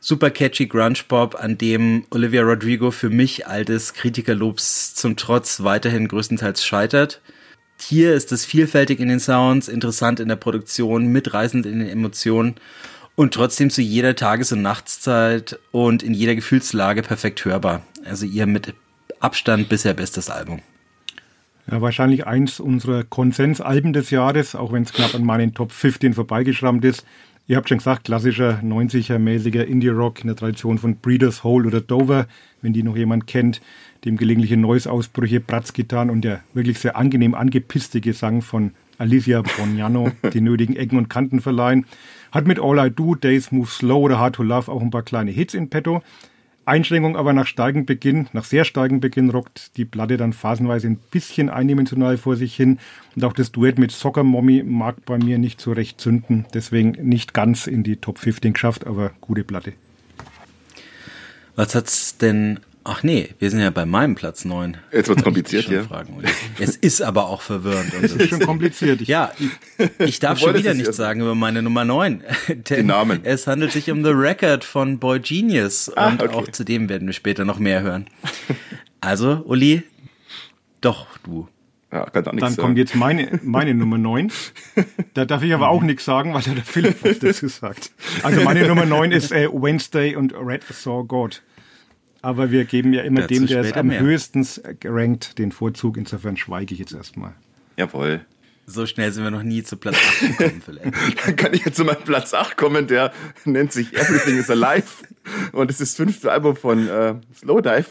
Super 0.00 0.30
catchy 0.30 0.66
Grunge 0.66 1.00
Pop, 1.06 1.34
an 1.34 1.58
dem 1.58 2.04
Olivia 2.10 2.42
Rodrigo 2.42 2.90
für 2.90 3.10
mich 3.10 3.46
altes 3.46 3.94
Kritikerlobs 3.94 4.94
zum 4.94 5.16
Trotz 5.16 5.62
weiterhin 5.62 6.08
größtenteils 6.08 6.64
scheitert. 6.64 7.20
Hier 7.80 8.14
ist 8.14 8.32
es 8.32 8.44
vielfältig 8.44 9.00
in 9.00 9.08
den 9.08 9.20
Sounds, 9.20 9.68
interessant 9.68 10.20
in 10.20 10.28
der 10.28 10.36
Produktion, 10.36 11.06
mitreißend 11.06 11.64
in 11.64 11.78
den 11.78 11.88
Emotionen 11.88 12.56
und 13.14 13.34
trotzdem 13.34 13.70
zu 13.70 13.82
jeder 13.82 14.14
Tages- 14.16 14.52
und 14.52 14.62
Nachtszeit 14.62 15.58
und 15.70 16.02
in 16.02 16.12
jeder 16.12 16.34
Gefühlslage 16.34 17.02
perfekt 17.02 17.44
hörbar. 17.44 17.82
Also 18.04 18.26
ihr 18.26 18.46
mit 18.46 18.74
Abstand 19.20 19.68
bisher 19.68 19.94
bestes 19.94 20.28
Album. 20.28 20.60
Ja, 21.70 21.80
wahrscheinlich 21.80 22.26
eins 22.26 22.60
unserer 22.60 23.04
Konsensalben 23.04 23.92
des 23.92 24.10
Jahres, 24.10 24.54
auch 24.54 24.72
wenn 24.72 24.82
es 24.82 24.92
knapp 24.92 25.14
an 25.14 25.24
meinen 25.24 25.54
Top 25.54 25.72
15 25.72 26.14
vorbeigeschrammt 26.14 26.84
ist. 26.84 27.06
Ihr 27.46 27.56
habt 27.56 27.68
schon 27.68 27.78
gesagt, 27.78 28.04
klassischer 28.04 28.60
90er-mäßiger 28.62 29.62
Indie-Rock 29.62 30.20
in 30.20 30.26
der 30.26 30.36
Tradition 30.36 30.78
von 30.78 30.96
Breeders 30.96 31.44
Hole 31.44 31.66
oder 31.66 31.80
Dover, 31.80 32.26
wenn 32.60 32.72
die 32.72 32.82
noch 32.82 32.96
jemand 32.96 33.26
kennt 33.26 33.60
dem 34.04 34.16
gelegentliche 34.16 34.56
Noise-Ausbrüche, 34.56 35.40
Bratzgitarren 35.40 36.10
und 36.10 36.22
der 36.22 36.42
wirklich 36.54 36.78
sehr 36.78 36.96
angenehm 36.96 37.34
angepisste 37.34 38.00
Gesang 38.00 38.42
von 38.42 38.72
Alicia 38.98 39.42
Boniano 39.42 40.10
die 40.32 40.40
nötigen 40.40 40.76
Ecken 40.76 40.98
und 40.98 41.08
Kanten 41.08 41.40
verleihen. 41.40 41.86
Hat 42.32 42.46
mit 42.46 42.60
All 42.60 42.86
I 42.86 42.90
Do, 42.90 43.14
Days 43.14 43.52
Move 43.52 43.68
Slow 43.68 44.04
oder 44.04 44.18
Hard 44.18 44.36
to 44.36 44.42
Love 44.42 44.70
auch 44.70 44.82
ein 44.82 44.90
paar 44.90 45.02
kleine 45.02 45.30
Hits 45.30 45.54
in 45.54 45.70
petto. 45.70 46.02
Einschränkung 46.68 47.16
aber 47.16 47.32
nach 47.32 47.46
steigend 47.46 47.86
Beginn, 47.86 48.28
nach 48.34 48.44
sehr 48.44 48.64
steigend 48.66 49.00
Beginn 49.00 49.30
rockt 49.30 49.76
die 49.78 49.86
Platte 49.86 50.18
dann 50.18 50.34
phasenweise 50.34 50.86
ein 50.86 50.98
bisschen 51.10 51.48
eindimensional 51.48 52.18
vor 52.18 52.36
sich 52.36 52.54
hin. 52.54 52.78
Und 53.16 53.24
auch 53.24 53.32
das 53.32 53.52
Duett 53.52 53.78
mit 53.78 53.90
Soccer 53.90 54.22
Mommy 54.22 54.62
mag 54.62 54.96
bei 55.06 55.16
mir 55.16 55.38
nicht 55.38 55.62
so 55.62 55.72
recht 55.72 55.98
zünden. 55.98 56.44
Deswegen 56.52 56.90
nicht 57.08 57.32
ganz 57.32 57.66
in 57.66 57.84
die 57.84 57.96
Top 57.96 58.18
15 58.18 58.52
geschafft, 58.52 58.86
aber 58.86 59.12
gute 59.22 59.44
Platte. 59.44 59.72
Was 61.56 61.74
hat's 61.74 62.18
denn 62.18 62.60
Ach 62.84 63.02
nee, 63.02 63.30
wir 63.38 63.50
sind 63.50 63.60
ja 63.60 63.70
bei 63.70 63.84
meinem 63.84 64.14
Platz 64.14 64.44
9. 64.44 64.76
Jetzt 64.92 65.08
wird's 65.08 65.22
kompliziert, 65.24 65.68
ja. 65.68 65.84
Es 66.58 66.76
ist 66.76 67.02
aber 67.02 67.26
auch 67.26 67.42
verwirrend. 67.42 67.92
Es 68.00 68.14
ist 68.14 68.30
schon 68.30 68.40
kompliziert. 68.40 69.00
Ich 69.00 69.08
ja, 69.08 69.32
ich 69.98 70.20
darf 70.20 70.38
schon 70.38 70.54
wieder 70.54 70.74
nichts 70.74 70.96
sagen 70.96 71.20
über 71.20 71.34
meine 71.34 71.62
Nummer 71.62 71.84
9. 71.84 72.22
Den 72.70 72.86
Namen. 72.86 73.20
Es 73.24 73.46
handelt 73.46 73.72
sich 73.72 73.90
um 73.90 74.04
The 74.04 74.10
Record 74.10 74.64
von 74.64 74.98
Boy 74.98 75.20
Genius. 75.20 75.92
Ah, 75.96 76.08
und 76.08 76.22
okay. 76.22 76.34
auch 76.34 76.48
zu 76.48 76.64
dem 76.64 76.88
werden 76.88 77.06
wir 77.06 77.12
später 77.12 77.44
noch 77.44 77.58
mehr 77.58 77.82
hören. 77.82 78.06
Also, 79.00 79.42
Uli, 79.44 79.82
doch, 80.80 81.06
du. 81.24 81.48
Ja, 81.90 82.04
kann 82.10 82.24
Dann 82.24 82.38
sagen. 82.38 82.56
kommt 82.56 82.78
jetzt 82.78 82.94
meine, 82.94 83.40
meine 83.42 83.72
Nummer 83.74 83.96
9. 83.96 84.30
Da 85.14 85.24
darf 85.24 85.42
ich 85.42 85.54
aber 85.54 85.70
auch 85.70 85.82
nichts 85.82 86.04
sagen, 86.04 86.34
weil 86.34 86.42
da 86.42 86.50
der 86.52 86.64
Philipp 86.64 87.02
was 87.02 87.18
dazu 87.18 87.48
sagt. 87.48 87.92
Also 88.22 88.42
meine 88.42 88.66
Nummer 88.68 88.84
9 88.84 89.10
ist 89.10 89.32
äh, 89.32 89.48
Wednesday 89.50 90.14
und 90.14 90.34
Red 90.34 90.64
Saw 90.64 91.04
God. 91.04 91.42
Aber 92.22 92.50
wir 92.50 92.64
geben 92.64 92.92
ja 92.92 93.02
immer 93.02 93.22
Dazu 93.22 93.34
dem, 93.34 93.46
der 93.46 93.60
es 93.60 93.72
am 93.74 93.88
mehr. 93.88 94.00
höchsten 94.00 94.46
rankt, 94.84 95.38
den 95.38 95.52
Vorzug. 95.52 95.96
Insofern 95.96 96.36
schweige 96.36 96.74
ich 96.74 96.80
jetzt 96.80 96.92
erstmal. 96.92 97.34
Jawohl. 97.76 98.20
So 98.66 98.84
schnell 98.84 99.10
sind 99.12 99.24
wir 99.24 99.30
noch 99.30 99.44
nie 99.44 99.62
zu 99.62 99.78
Platz 99.78 99.96
8 99.96 100.38
gekommen, 100.38 100.62
vielleicht. 100.62 101.26
Dann 101.26 101.36
kann 101.36 101.54
ich 101.54 101.64
jetzt 101.64 101.76
zu 101.76 101.84
meinem 101.84 102.02
Platz 102.02 102.34
8 102.34 102.56
kommen, 102.56 102.86
der 102.86 103.12
nennt 103.46 103.72
sich 103.72 103.94
Everything 103.94 104.36
is 104.36 104.50
Alive. 104.50 105.06
Und 105.52 105.70
es 105.70 105.80
ist 105.80 105.92
das 105.92 105.96
fünfte 105.96 106.30
Album 106.30 106.54
von 106.54 106.86
äh, 106.86 107.14
Slowdive. 107.34 107.86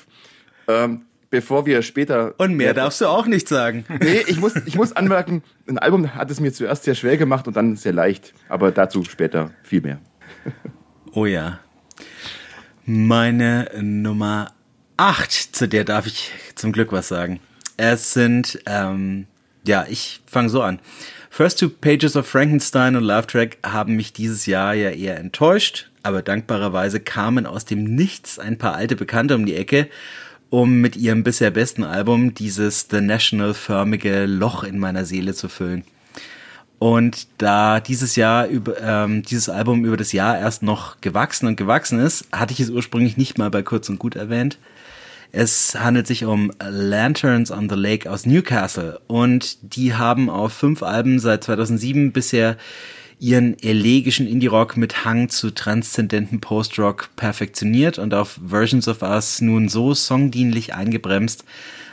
Ähm, 0.67 1.05
bevor 1.29 1.65
wir 1.65 1.81
später. 1.81 2.35
Und 2.37 2.55
mehr 2.55 2.73
darfst 2.73 3.01
du 3.01 3.07
auch 3.07 3.25
nicht 3.25 3.47
sagen. 3.47 3.85
Nee, 4.01 4.23
ich 4.27 4.39
muss, 4.39 4.55
ich 4.65 4.75
muss 4.75 4.91
anmerken, 4.91 5.41
ein 5.67 5.79
Album 5.79 6.13
hat 6.13 6.29
es 6.29 6.39
mir 6.39 6.53
zuerst 6.53 6.83
sehr 6.83 6.95
schwer 6.95 7.17
gemacht 7.17 7.47
und 7.47 7.55
dann 7.55 7.75
sehr 7.75 7.93
leicht. 7.93 8.33
Aber 8.49 8.71
dazu 8.71 9.03
später 9.03 9.51
viel 9.63 9.81
mehr. 9.81 9.99
Oh 11.11 11.25
ja. 11.25 11.59
Meine 12.89 13.69
Nummer 13.81 14.53
8, 14.95 15.29
zu 15.29 15.67
der 15.67 15.83
darf 15.83 16.07
ich 16.07 16.31
zum 16.55 16.71
Glück 16.71 16.93
was 16.93 17.09
sagen. 17.09 17.41
Es 17.75 18.13
sind, 18.13 18.61
ähm, 18.65 19.27
ja, 19.65 19.85
ich 19.89 20.21
fange 20.25 20.47
so 20.47 20.61
an. 20.61 20.79
First 21.29 21.59
Two 21.59 21.67
Pages 21.67 22.15
of 22.15 22.25
Frankenstein 22.25 22.95
und 22.95 23.03
Love 23.03 23.27
Track 23.27 23.57
haben 23.61 23.97
mich 23.97 24.13
dieses 24.13 24.45
Jahr 24.45 24.73
ja 24.73 24.89
eher 24.91 25.17
enttäuscht, 25.19 25.91
aber 26.01 26.21
dankbarerweise 26.21 27.01
kamen 27.01 27.45
aus 27.45 27.65
dem 27.65 27.83
Nichts 27.83 28.39
ein 28.39 28.57
paar 28.57 28.75
alte 28.75 28.95
Bekannte 28.95 29.35
um 29.35 29.45
die 29.45 29.57
Ecke, 29.57 29.89
um 30.49 30.79
mit 30.79 30.95
ihrem 30.95 31.23
bisher 31.23 31.51
besten 31.51 31.83
Album 31.83 32.35
dieses 32.35 32.87
The 32.89 33.01
National-förmige 33.01 34.27
Loch 34.27 34.63
in 34.63 34.79
meiner 34.79 35.03
Seele 35.03 35.33
zu 35.33 35.49
füllen. 35.49 35.83
Und 36.79 37.27
da 37.39 37.79
dieses 37.79 38.15
Jahr 38.15 38.47
über 38.47 38.79
ähm, 38.81 39.23
dieses 39.23 39.49
Album 39.49 39.83
über 39.83 39.97
das 39.97 40.11
Jahr 40.11 40.37
erst 40.37 40.61
noch 40.61 41.01
gewachsen 41.01 41.47
und 41.47 41.55
gewachsen 41.55 41.99
ist, 41.99 42.27
hatte 42.31 42.53
ich 42.53 42.59
es 42.59 42.69
ursprünglich 42.69 43.17
nicht 43.17 43.37
mal 43.37 43.49
bei 43.49 43.63
kurz 43.63 43.89
und 43.89 43.97
gut 43.97 44.15
erwähnt. 44.15 44.59
Es 45.31 45.75
handelt 45.75 46.07
sich 46.07 46.23
um 46.25 46.51
Lanterns 46.59 47.51
on 47.51 47.69
the 47.69 47.75
Lake 47.75 48.09
aus 48.09 48.25
Newcastle 48.25 48.99
und 49.07 49.57
die 49.61 49.95
haben 49.95 50.29
auf 50.29 50.53
fünf 50.53 50.83
Alben 50.83 51.19
seit 51.19 51.43
2007 51.43 52.11
bisher 52.11 52.57
ihren 53.19 53.59
elegischen 53.61 54.27
Indie-Rock 54.27 54.77
mit 54.77 55.03
Hang 55.03 55.29
zu 55.29 55.51
transzendenten 55.51 56.39
Post-Rock 56.39 57.09
perfektioniert 57.15 57.97
und 57.97 58.13
auf 58.13 58.39
Versions 58.47 58.87
of 58.87 59.01
Us 59.01 59.41
nun 59.41 59.69
so 59.69 59.93
songdienlich 59.93 60.75
eingebremst, 60.75 61.43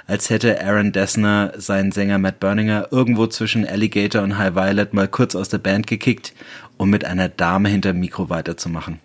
als 0.07 0.31
hätte 0.31 0.63
Aaron 0.65 0.93
Dessner 0.93 1.53
seinen 1.57 1.93
Sänger 1.93 2.19
Matt 2.19 2.41
Berninger 2.41 2.89
irgendwo 2.91 3.27
zwischen 3.27 3.67
Alligator 3.67 4.23
und 4.23 4.39
High 4.39 4.55
Violet 4.55 4.93
mal 4.93 5.09
kurz 5.09 5.35
aus 5.35 5.49
der 5.49 5.59
Band 5.59 5.87
gekickt, 5.87 6.35
um 6.77 6.91
mit 6.91 7.05
einer 7.05 7.29
Dame 7.29 7.69
hinterm 7.69 7.99
Mikro 7.99 8.29
weiterzumachen. 8.29 9.01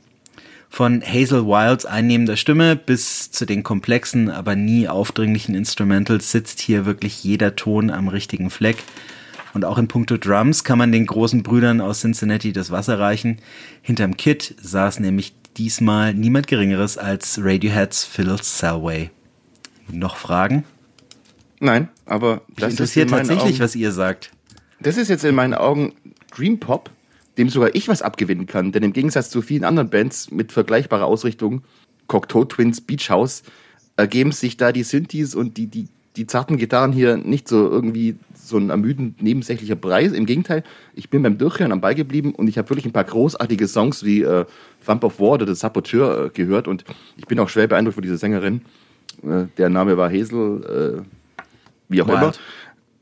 Von 0.70 1.02
Hazel 1.02 1.45
Wilds 1.45 1.86
einnehmender 1.86 2.38
Stimme 2.38 2.76
bis 2.76 3.32
zu 3.32 3.45
den 3.45 3.64
komplexen, 3.64 4.30
aber 4.30 4.56
nie 4.56 4.88
aufdringlichen 4.88 5.56
Instrumentals 5.56 6.32
sitzt 6.32 6.60
hier 6.60 6.86
wirklich 6.86 7.24
jeder 7.24 7.56
Ton 7.56 7.89
am 7.89 8.08
richtigen 8.08 8.50
Fleck. 8.50 8.78
Und 9.56 9.66
auch 9.66 9.80
in 9.80 9.88
puncto 9.88 10.18
Drums 10.18 10.64
kann 10.64 10.78
man 10.78 10.91
den 10.91 11.08
großen 11.08 11.41
Brüdern 11.41 11.82
aus 11.82 12.02
Cincinnati 12.02 12.54
das 12.54 12.70
Wasser 12.70 13.00
reichen. 13.00 13.38
Hinterm 13.82 14.16
Kit 14.16 14.54
saß 14.62 15.00
nämlich 15.00 15.34
diesmal 15.58 16.14
niemand 16.14 16.45
Geringeres 16.47 17.00
als 17.00 17.39
Radioheads 17.41 18.06
Phil 18.06 18.38
Selway. 18.39 19.10
Noch 19.91 20.18
Fragen? 20.18 20.66
Nein, 21.60 21.89
aber 22.05 22.41
das 22.55 22.72
interessiert 22.72 23.07
ist 23.07 23.12
tatsächlich, 23.12 23.55
Augen, 23.55 23.60
was 23.60 23.76
ihr 23.76 23.91
sagt. 23.91 24.32
Das 24.80 24.97
ist 24.97 25.10
jetzt 25.10 25.26
in 25.26 25.36
meinen 25.36 25.53
Augen 25.53 25.93
Dream 26.36 26.60
Pop, 26.60 26.89
dem 27.38 27.49
sogar 27.49 27.76
ich 27.76 27.88
was 27.88 28.01
abgewinnen 28.01 28.45
kann. 28.45 28.72
Denn 28.72 28.84
im 28.84 28.93
Gegensatz 28.93 29.30
zu 29.30 29.41
vielen 29.41 29.64
anderen 29.64 29.89
Bands 29.89 30.32
mit 30.32 30.51
vergleichbarer 30.51 31.05
Ausrichtung, 31.05 31.64
Cocteau 32.07 32.45
Twins, 32.45 32.82
Beach 32.82 33.10
House, 33.10 33.43
ergeben 33.97 34.32
sich 34.32 34.55
da 34.55 34.72
die 34.72 34.84
Synthes 34.84 35.36
und 35.36 35.57
die, 35.57 35.68
die, 35.68 35.89
die 36.16 36.28
zarten 36.28 36.57
Gitarren 36.57 36.93
hier 36.93 37.18
nicht 37.18 37.49
so 37.49 37.70
irgendwie 37.70 38.16
so 38.34 38.57
ein 38.57 38.70
ermüdend 38.70 39.22
nebensächlicher 39.22 39.76
Preis. 39.76 40.14
Im 40.14 40.26
Gegenteil, 40.26 40.64
ich 40.93 41.10
bin 41.10 41.22
beim 41.22 41.38
Durchhören 41.38 41.74
am 41.74 41.82
Ball 41.82 41.95
geblieben 41.95 42.34
und 42.34 42.47
ich 42.47 42.57
habe 42.57 42.70
wirklich 42.70 42.86
ein 42.86 42.93
paar 42.93 43.03
großartige 43.03 43.68
Songs 43.68 44.03
wie 44.05 44.22
äh, 44.22 44.45
Thump 44.86 45.03
of 45.03 45.20
War 45.20 45.32
oder 45.32 45.47
The 45.47 45.55
Saboteur 45.55 46.26
äh, 46.26 46.30
gehört 46.30 46.68
und 46.70 46.86
ich 47.18 47.26
bin 47.26 47.39
auch 47.39 47.49
schwer 47.49 47.68
beeindruckt 47.68 47.95
von 47.95 48.01
dieser 48.01 48.18
Sängerin. 48.18 48.62
Äh, 49.24 49.45
der 49.57 49.70
Name 49.70 49.97
war 49.97 50.10
Hazel, 50.10 51.03
äh, 51.03 51.18
wie 51.90 52.02
auch 52.02 52.08
Wild. 52.08 52.18
immer. 52.18 52.32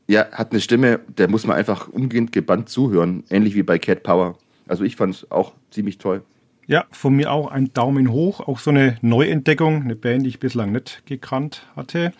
Ja, 0.08 0.26
hat 0.32 0.52
eine 0.52 0.60
Stimme, 0.60 1.00
der 1.06 1.28
muss 1.28 1.46
man 1.46 1.56
einfach 1.56 1.88
umgehend 1.88 2.32
gebannt 2.32 2.70
zuhören, 2.70 3.24
ähnlich 3.28 3.54
wie 3.54 3.62
bei 3.62 3.78
Cat 3.78 4.02
Power. 4.02 4.38
Also 4.66 4.84
ich 4.84 4.96
fand 4.96 5.14
es 5.14 5.30
auch 5.30 5.52
ziemlich 5.70 5.98
toll. 5.98 6.22
Ja, 6.66 6.84
von 6.90 7.14
mir 7.14 7.32
auch 7.32 7.50
ein 7.50 7.72
Daumen 7.72 8.10
hoch. 8.10 8.40
Auch 8.40 8.58
so 8.58 8.70
eine 8.70 8.98
Neuentdeckung, 9.00 9.82
eine 9.82 9.96
Band, 9.96 10.24
die 10.24 10.28
ich 10.28 10.40
bislang 10.40 10.72
nicht 10.72 11.02
gekannt 11.06 11.66
hatte. 11.76 12.12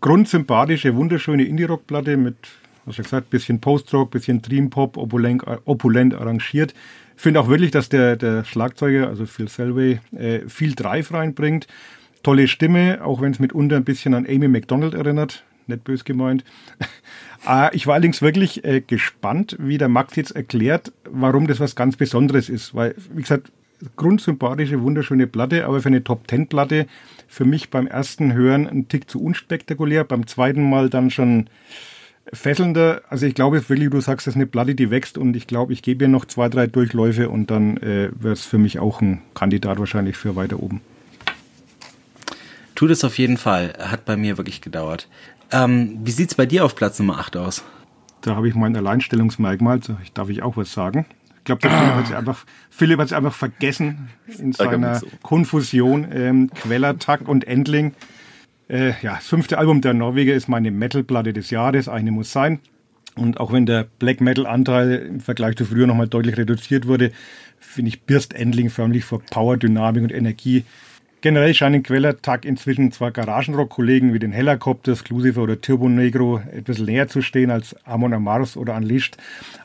Grundsympathische, 0.00 0.94
wunderschöne 0.94 1.44
Indie-Rock-Platte 1.44 2.16
mit, 2.16 2.36
was 2.84 2.98
ich 2.98 3.04
gesagt, 3.04 3.30
bisschen 3.30 3.60
Post-Rock, 3.60 4.10
bisschen 4.10 4.42
Dream-Pop, 4.42 4.96
opulent, 4.96 5.42
opulent 5.64 6.14
arrangiert. 6.14 6.74
Finde 7.16 7.40
auch 7.40 7.48
wirklich, 7.48 7.70
dass 7.70 7.88
der, 7.88 8.16
der 8.16 8.44
Schlagzeuger, 8.44 9.08
also 9.08 9.24
Phil 9.24 9.48
Selway, 9.48 10.00
äh, 10.16 10.48
viel 10.48 10.74
Drive 10.74 11.12
reinbringt. 11.12 11.66
Tolle 12.22 12.48
Stimme, 12.48 13.04
auch 13.04 13.20
wenn 13.20 13.32
es 13.32 13.38
mitunter 13.38 13.76
ein 13.76 13.84
bisschen 13.84 14.14
an 14.14 14.26
Amy 14.28 14.48
McDonald 14.48 14.94
erinnert 14.94 15.44
nicht 15.68 15.84
bös 15.84 16.04
gemeint. 16.04 16.44
Ah, 17.48 17.70
ich 17.72 17.86
war 17.86 17.94
allerdings 17.94 18.22
wirklich 18.22 18.64
äh, 18.64 18.80
gespannt, 18.80 19.56
wie 19.60 19.78
der 19.78 19.88
Max 19.88 20.16
jetzt 20.16 20.32
erklärt, 20.32 20.90
warum 21.08 21.46
das 21.46 21.60
was 21.60 21.76
ganz 21.76 21.94
Besonderes 21.94 22.48
ist. 22.48 22.74
Weil, 22.74 22.96
wie 23.14 23.22
gesagt, 23.22 23.52
grundsympathische, 23.94 24.82
wunderschöne 24.82 25.28
Platte, 25.28 25.64
aber 25.64 25.80
für 25.80 25.88
eine 25.88 26.02
Top-Ten-Platte 26.02 26.86
für 27.28 27.44
mich 27.44 27.70
beim 27.70 27.86
ersten 27.86 28.32
Hören 28.32 28.66
ein 28.66 28.88
Tick 28.88 29.08
zu 29.10 29.22
unspektakulär, 29.22 30.04
beim 30.04 30.26
zweiten 30.26 30.68
Mal 30.68 30.88
dann 30.88 31.10
schon 31.10 31.48
fesselnder. 32.32 33.02
Also 33.08 33.26
ich 33.26 33.34
glaube 33.34 33.68
wirklich, 33.68 33.90
du 33.90 34.00
sagst, 34.00 34.26
das 34.26 34.32
ist 34.32 34.36
eine 34.36 34.46
Platte, 34.46 34.74
die 34.74 34.90
wächst 34.90 35.18
und 35.18 35.36
ich 35.36 35.46
glaube, 35.46 35.72
ich 35.72 35.82
gebe 35.82 36.04
ihr 36.04 36.08
noch 36.08 36.24
zwei, 36.24 36.48
drei 36.48 36.66
Durchläufe 36.66 37.28
und 37.28 37.50
dann 37.50 37.76
äh, 37.78 38.10
wäre 38.18 38.32
es 38.32 38.44
für 38.44 38.58
mich 38.58 38.78
auch 38.78 39.00
ein 39.00 39.22
Kandidat 39.34 39.78
wahrscheinlich 39.78 40.16
für 40.16 40.36
weiter 40.36 40.60
oben. 40.62 40.80
Tut 42.74 42.90
es 42.90 43.04
auf 43.04 43.18
jeden 43.18 43.38
Fall. 43.38 43.72
Hat 43.78 44.04
bei 44.04 44.16
mir 44.16 44.36
wirklich 44.36 44.60
gedauert. 44.60 45.08
Ähm, 45.52 45.98
wie 46.02 46.10
sieht's 46.10 46.34
bei 46.34 46.46
dir 46.46 46.64
auf 46.64 46.74
Platz 46.74 46.98
Nummer 46.98 47.18
8 47.18 47.36
aus? 47.36 47.64
Da 48.20 48.34
habe 48.34 48.48
ich 48.48 48.54
mein 48.54 48.76
Alleinstellungsmerkmal, 48.76 49.80
darf 50.14 50.28
ich 50.28 50.42
auch 50.42 50.56
was 50.56 50.72
sagen. 50.72 51.06
Ich 51.38 51.44
glaube, 51.44 51.62
der 51.62 51.70
Philipp 51.70 51.94
hat 51.94 52.06
sich 52.08 52.16
einfach, 52.16 52.44
Philipp 52.70 52.98
hat 52.98 53.08
sich 53.08 53.16
einfach 53.16 53.34
vergessen 53.34 54.08
in 54.38 54.52
seiner 54.52 54.96
so. 54.96 55.06
Konfusion. 55.22 56.08
Ähm, 56.10 56.50
Quellertag 56.52 57.28
und 57.28 57.46
Endling. 57.46 57.94
Äh, 58.68 58.94
ja, 59.00 59.14
das 59.14 59.28
fünfte 59.28 59.58
Album 59.58 59.80
der 59.80 59.94
Norweger 59.94 60.34
ist 60.34 60.48
meine 60.48 60.72
Metal-Platte 60.72 61.32
des 61.32 61.50
Jahres. 61.50 61.88
Eine 61.88 62.10
muss 62.10 62.32
sein. 62.32 62.58
Und 63.14 63.38
auch 63.38 63.52
wenn 63.52 63.64
der 63.64 63.84
Black 63.84 64.20
Metal-Anteil 64.20 64.92
im 64.94 65.20
Vergleich 65.20 65.56
zu 65.56 65.64
früher 65.64 65.86
nochmal 65.86 66.08
deutlich 66.08 66.36
reduziert 66.36 66.88
wurde, 66.88 67.12
finde 67.60 67.90
ich 67.90 68.02
Birst 68.02 68.34
Endling 68.34 68.68
förmlich 68.68 69.04
vor 69.04 69.22
Power, 69.22 69.56
Dynamik 69.56 70.02
und 70.02 70.12
Energie 70.12 70.64
Generell 71.26 71.54
scheinen 71.54 71.82
Quellertag 71.82 72.44
inzwischen 72.44 72.92
zwar 72.92 73.10
Garagenrock-Kollegen 73.10 74.14
wie 74.14 74.20
den 74.20 74.30
Helicopters, 74.30 75.02
Clusifer 75.02 75.42
oder 75.42 75.60
Turbo 75.60 75.88
Negro 75.88 76.40
etwas 76.52 76.78
näher 76.78 77.08
zu 77.08 77.20
stehen 77.20 77.50
als 77.50 77.74
Amon 77.84 78.14
Amarth 78.14 78.56
oder 78.56 78.76
Unleashed, 78.76 79.16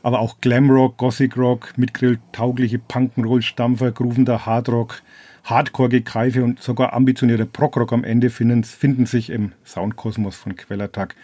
aber 0.02 0.22
auch 0.22 0.42
Glamrock, 0.42 0.98
Gothic 0.98 1.38
Rock, 1.38 1.78
mitgrill 1.78 2.18
taugliche 2.32 2.80
Punk'n'Roll-Stampfer, 2.80 3.92
groovender 3.92 4.48
Hardrock, 4.48 5.04
Hardcore-Gekreife 5.44 6.44
und 6.44 6.60
sogar 6.64 6.94
ambitionierte 6.94 7.46
Prog-Rock 7.46 7.94
am 7.94 8.04
Ende 8.04 8.32
finden, 8.32 8.64
finden 8.64 9.06
sich 9.06 9.30
im 9.30 9.52
Soundkosmos 9.64 10.36
von 10.36 10.56
Quellertag. 10.56 11.16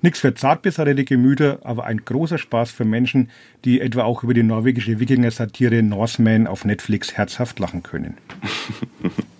Nix 0.00 0.20
für 0.20 0.34
zartbesattete 0.34 1.04
Gemüter, 1.04 1.58
aber 1.64 1.84
ein 1.84 2.02
großer 2.02 2.38
Spaß 2.38 2.70
für 2.70 2.86
Menschen, 2.86 3.28
die 3.66 3.82
etwa 3.82 4.04
auch 4.04 4.22
über 4.24 4.32
die 4.32 4.42
norwegische 4.42 5.00
Wikinger-Satire 5.00 5.82
Norseman 5.82 6.46
auf 6.46 6.64
Netflix 6.64 7.12
herzhaft 7.12 7.58
lachen 7.58 7.82
können. 7.82 8.16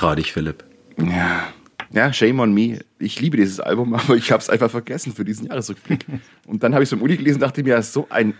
Dich, 0.00 0.32
Philipp. 0.32 0.64
Ja. 0.98 1.52
Ja, 1.92 2.12
shame 2.12 2.40
on 2.40 2.54
me. 2.54 2.78
Ich 2.98 3.20
liebe 3.20 3.36
dieses 3.36 3.60
Album, 3.60 3.94
aber 3.94 4.16
ich 4.16 4.32
habe 4.32 4.40
es 4.40 4.48
einfach 4.48 4.70
vergessen 4.70 5.12
für 5.12 5.24
diesen 5.24 5.46
Jahresrückblick. 5.46 6.06
Und 6.46 6.62
dann 6.62 6.72
habe 6.72 6.82
ich 6.82 6.88
es 6.88 6.92
im 6.92 7.02
Uni 7.02 7.16
gelesen 7.16 7.36
und 7.36 7.42
dachte 7.42 7.62
mir, 7.62 7.82
so 7.82 8.06
ein. 8.10 8.34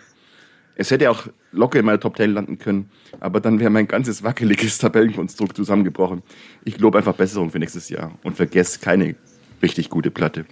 Es 0.76 0.90
hätte 0.90 1.10
auch 1.10 1.26
locker 1.52 1.78
in 1.78 1.84
meiner 1.84 2.00
Top 2.00 2.16
10 2.16 2.32
landen 2.32 2.58
können, 2.58 2.88
aber 3.18 3.40
dann 3.40 3.60
wäre 3.60 3.68
mein 3.68 3.86
ganzes 3.86 4.22
wackeliges 4.22 4.78
Tabellenkonstrukt 4.78 5.54
zusammengebrochen. 5.54 6.22
Ich 6.64 6.78
lobe 6.78 6.96
einfach 6.96 7.14
Besserung 7.14 7.50
für 7.50 7.58
nächstes 7.58 7.90
Jahr 7.90 8.18
und 8.22 8.36
vergesse 8.36 8.78
keine 8.80 9.14
richtig 9.62 9.90
gute 9.90 10.10
Platte. 10.10 10.46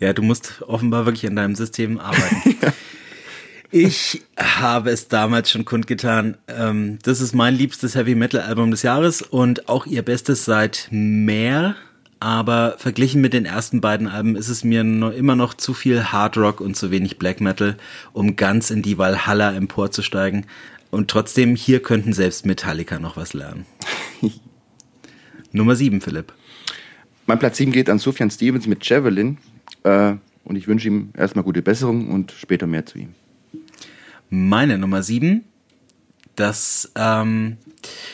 Ja, 0.00 0.14
du 0.14 0.22
musst 0.22 0.62
offenbar 0.62 1.04
wirklich 1.04 1.26
an 1.26 1.36
deinem 1.36 1.54
System 1.54 2.00
arbeiten. 2.00 2.56
ja. 2.62 2.72
Ich 3.74 4.20
habe 4.36 4.90
es 4.90 5.08
damals 5.08 5.50
schon 5.50 5.64
kundgetan. 5.64 6.36
Ähm, 6.46 6.98
das 7.04 7.22
ist 7.22 7.34
mein 7.34 7.54
liebstes 7.54 7.94
Heavy 7.94 8.14
Metal 8.14 8.42
Album 8.42 8.70
des 8.70 8.82
Jahres 8.82 9.22
und 9.22 9.66
auch 9.70 9.86
ihr 9.86 10.02
bestes 10.02 10.44
seit 10.44 10.88
mehr. 10.90 11.74
Aber 12.20 12.74
verglichen 12.76 13.22
mit 13.22 13.32
den 13.32 13.46
ersten 13.46 13.80
beiden 13.80 14.08
Alben 14.08 14.36
ist 14.36 14.50
es 14.50 14.62
mir 14.62 14.84
noch, 14.84 15.10
immer 15.12 15.36
noch 15.36 15.54
zu 15.54 15.72
viel 15.72 16.04
Hard 16.04 16.36
Rock 16.36 16.60
und 16.60 16.76
zu 16.76 16.90
wenig 16.90 17.18
Black 17.18 17.40
Metal, 17.40 17.78
um 18.12 18.36
ganz 18.36 18.70
in 18.70 18.82
die 18.82 18.98
Valhalla 18.98 19.54
emporzusteigen. 19.54 20.44
Und 20.90 21.10
trotzdem, 21.10 21.56
hier 21.56 21.80
könnten 21.80 22.12
selbst 22.12 22.44
Metallica 22.44 22.98
noch 22.98 23.16
was 23.16 23.32
lernen. 23.32 23.64
Nummer 25.52 25.76
sieben, 25.76 26.02
Philipp. 26.02 26.34
Mein 27.24 27.38
Platz 27.38 27.56
sieben 27.56 27.72
geht 27.72 27.88
an 27.88 27.98
Sufjan 27.98 28.30
Stevens 28.30 28.66
mit 28.66 28.86
Javelin. 28.86 29.38
Äh, 29.82 30.16
und 30.44 30.56
ich 30.56 30.68
wünsche 30.68 30.88
ihm 30.88 31.08
erstmal 31.16 31.42
gute 31.42 31.62
Besserung 31.62 32.10
und 32.10 32.32
später 32.32 32.66
mehr 32.66 32.84
zu 32.84 32.98
ihm 32.98 33.14
meine 34.32 34.78
Nummer 34.78 35.02
7. 35.02 35.44
Das, 36.36 36.90
ähm, 36.96 37.58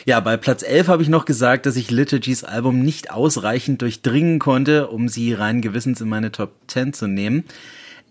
ja, 0.05 0.19
bei 0.19 0.37
Platz 0.37 0.65
11 0.65 0.89
habe 0.89 1.03
ich 1.03 1.09
noch 1.09 1.25
gesagt, 1.25 1.65
dass 1.65 1.77
ich 1.77 1.93
Liturgies 1.93 2.43
Album 2.43 2.83
nicht 2.83 3.13
ausreichend 3.13 3.81
durchdringen 3.81 4.41
konnte, 4.41 4.89
um 4.89 5.09
sie 5.09 5.33
rein 5.33 5.63
gewissens 5.63 6.01
in 6.01 6.09
meine 6.09 6.33
Top 6.33 6.55
10 6.67 6.93
zu 6.93 7.07
nehmen. 7.07 7.45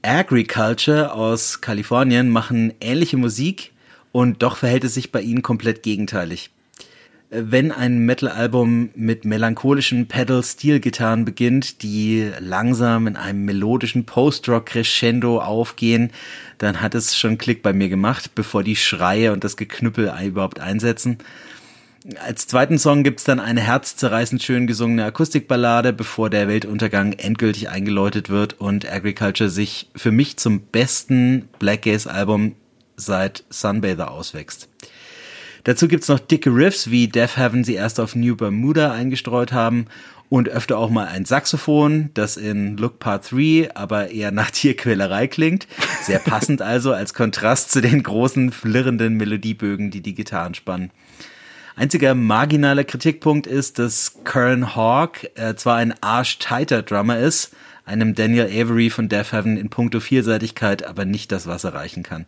Agriculture 0.03 1.11
aus 1.13 1.59
Kalifornien 1.59 2.29
machen 2.29 2.73
ähnliche 2.79 3.17
Musik 3.17 3.73
und 4.13 4.41
doch 4.41 4.55
verhält 4.55 4.85
es 4.85 4.93
sich 4.93 5.11
bei 5.11 5.21
ihnen 5.21 5.41
komplett 5.41 5.83
gegenteilig 5.83 6.51
wenn 7.29 7.73
ein 7.73 7.99
Metal-Album 7.99 8.89
mit 8.95 9.25
melancholischen 9.25 10.07
Pedal-Steel-Gitarren 10.07 11.25
beginnt, 11.25 11.81
die 11.83 12.31
langsam 12.39 13.05
in 13.05 13.17
einem 13.17 13.43
melodischen 13.43 14.05
Post-Rock-Crescendo 14.05 15.41
aufgehen, 15.41 16.11
dann 16.57 16.79
hat 16.79 16.95
es 16.95 17.17
schon 17.17 17.37
Klick 17.37 17.63
bei 17.63 17.73
mir 17.73 17.89
gemacht, 17.89 18.31
bevor 18.33 18.63
die 18.63 18.77
Schreie 18.77 19.33
und 19.33 19.43
das 19.43 19.57
Geknüppel 19.57 20.13
überhaupt 20.25 20.61
einsetzen. 20.61 21.17
Als 22.25 22.47
zweiten 22.47 22.79
Song 22.79 23.03
gibt's 23.03 23.25
dann 23.25 23.41
eine 23.41 23.59
herzzerreißend 23.59 24.41
schön 24.41 24.65
gesungene 24.65 25.03
Akustikballade, 25.03 25.91
bevor 25.91 26.29
der 26.29 26.47
Weltuntergang 26.47 27.11
endgültig 27.11 27.67
eingeläutet 27.67 28.29
wird 28.29 28.61
und 28.61 28.89
Agriculture 28.89 29.49
sich 29.49 29.89
für 29.93 30.11
mich 30.11 30.37
zum 30.37 30.61
besten 30.61 31.49
Black 31.59 31.81
Gaze 31.81 32.09
Album 32.09 32.55
seit 32.95 33.43
Sunbather 33.49 34.11
auswächst. 34.11 34.69
Dazu 35.67 35.89
gibt's 35.89 36.07
noch 36.07 36.19
dicke 36.19 36.49
Riffs, 36.49 36.91
wie 36.91 37.09
Death 37.09 37.35
Heaven 37.35 37.65
sie 37.65 37.73
erst 37.73 37.99
auf 37.99 38.15
New 38.15 38.37
Bermuda 38.37 38.93
eingestreut 38.93 39.51
haben 39.51 39.87
und 40.29 40.47
öfter 40.47 40.77
auch 40.77 40.89
mal 40.89 41.07
ein 41.07 41.25
Saxophon, 41.25 42.09
das 42.13 42.37
in 42.37 42.77
Look 42.77 42.99
Part 42.99 43.33
3 43.33 43.71
aber 43.75 44.09
eher 44.09 44.31
nach 44.31 44.49
Tierquälerei 44.51 45.27
klingt. 45.27 45.67
Sehr 46.03 46.19
passend 46.19 46.61
also 46.61 46.93
als 46.93 47.13
Kontrast 47.13 47.69
zu 47.69 47.81
den 47.81 48.01
großen, 48.01 48.53
flirrenden 48.53 49.15
Melodiebögen, 49.17 49.91
die 49.91 49.99
die 49.99 50.15
Gitarren 50.15 50.53
spannen. 50.53 50.89
Einziger 51.75 52.15
marginaler 52.15 52.85
Kritikpunkt 52.85 53.45
ist, 53.45 53.77
dass 53.77 54.23
Kern 54.23 54.73
Hawk 54.73 55.29
äh, 55.35 55.55
zwar 55.55 55.75
ein 55.75 55.93
arschtighter 56.01 56.81
Drummer 56.81 57.19
ist, 57.19 57.53
einem 57.83 58.15
Daniel 58.15 58.45
Avery 58.45 58.89
von 58.89 59.09
Death 59.09 59.33
Heaven 59.33 59.57
in 59.57 59.69
puncto 59.69 59.99
Vielseitigkeit 59.99 60.85
aber 60.85 61.03
nicht 61.03 61.33
das 61.33 61.45
Wasser 61.45 61.73
reichen 61.73 62.03
kann. 62.03 62.25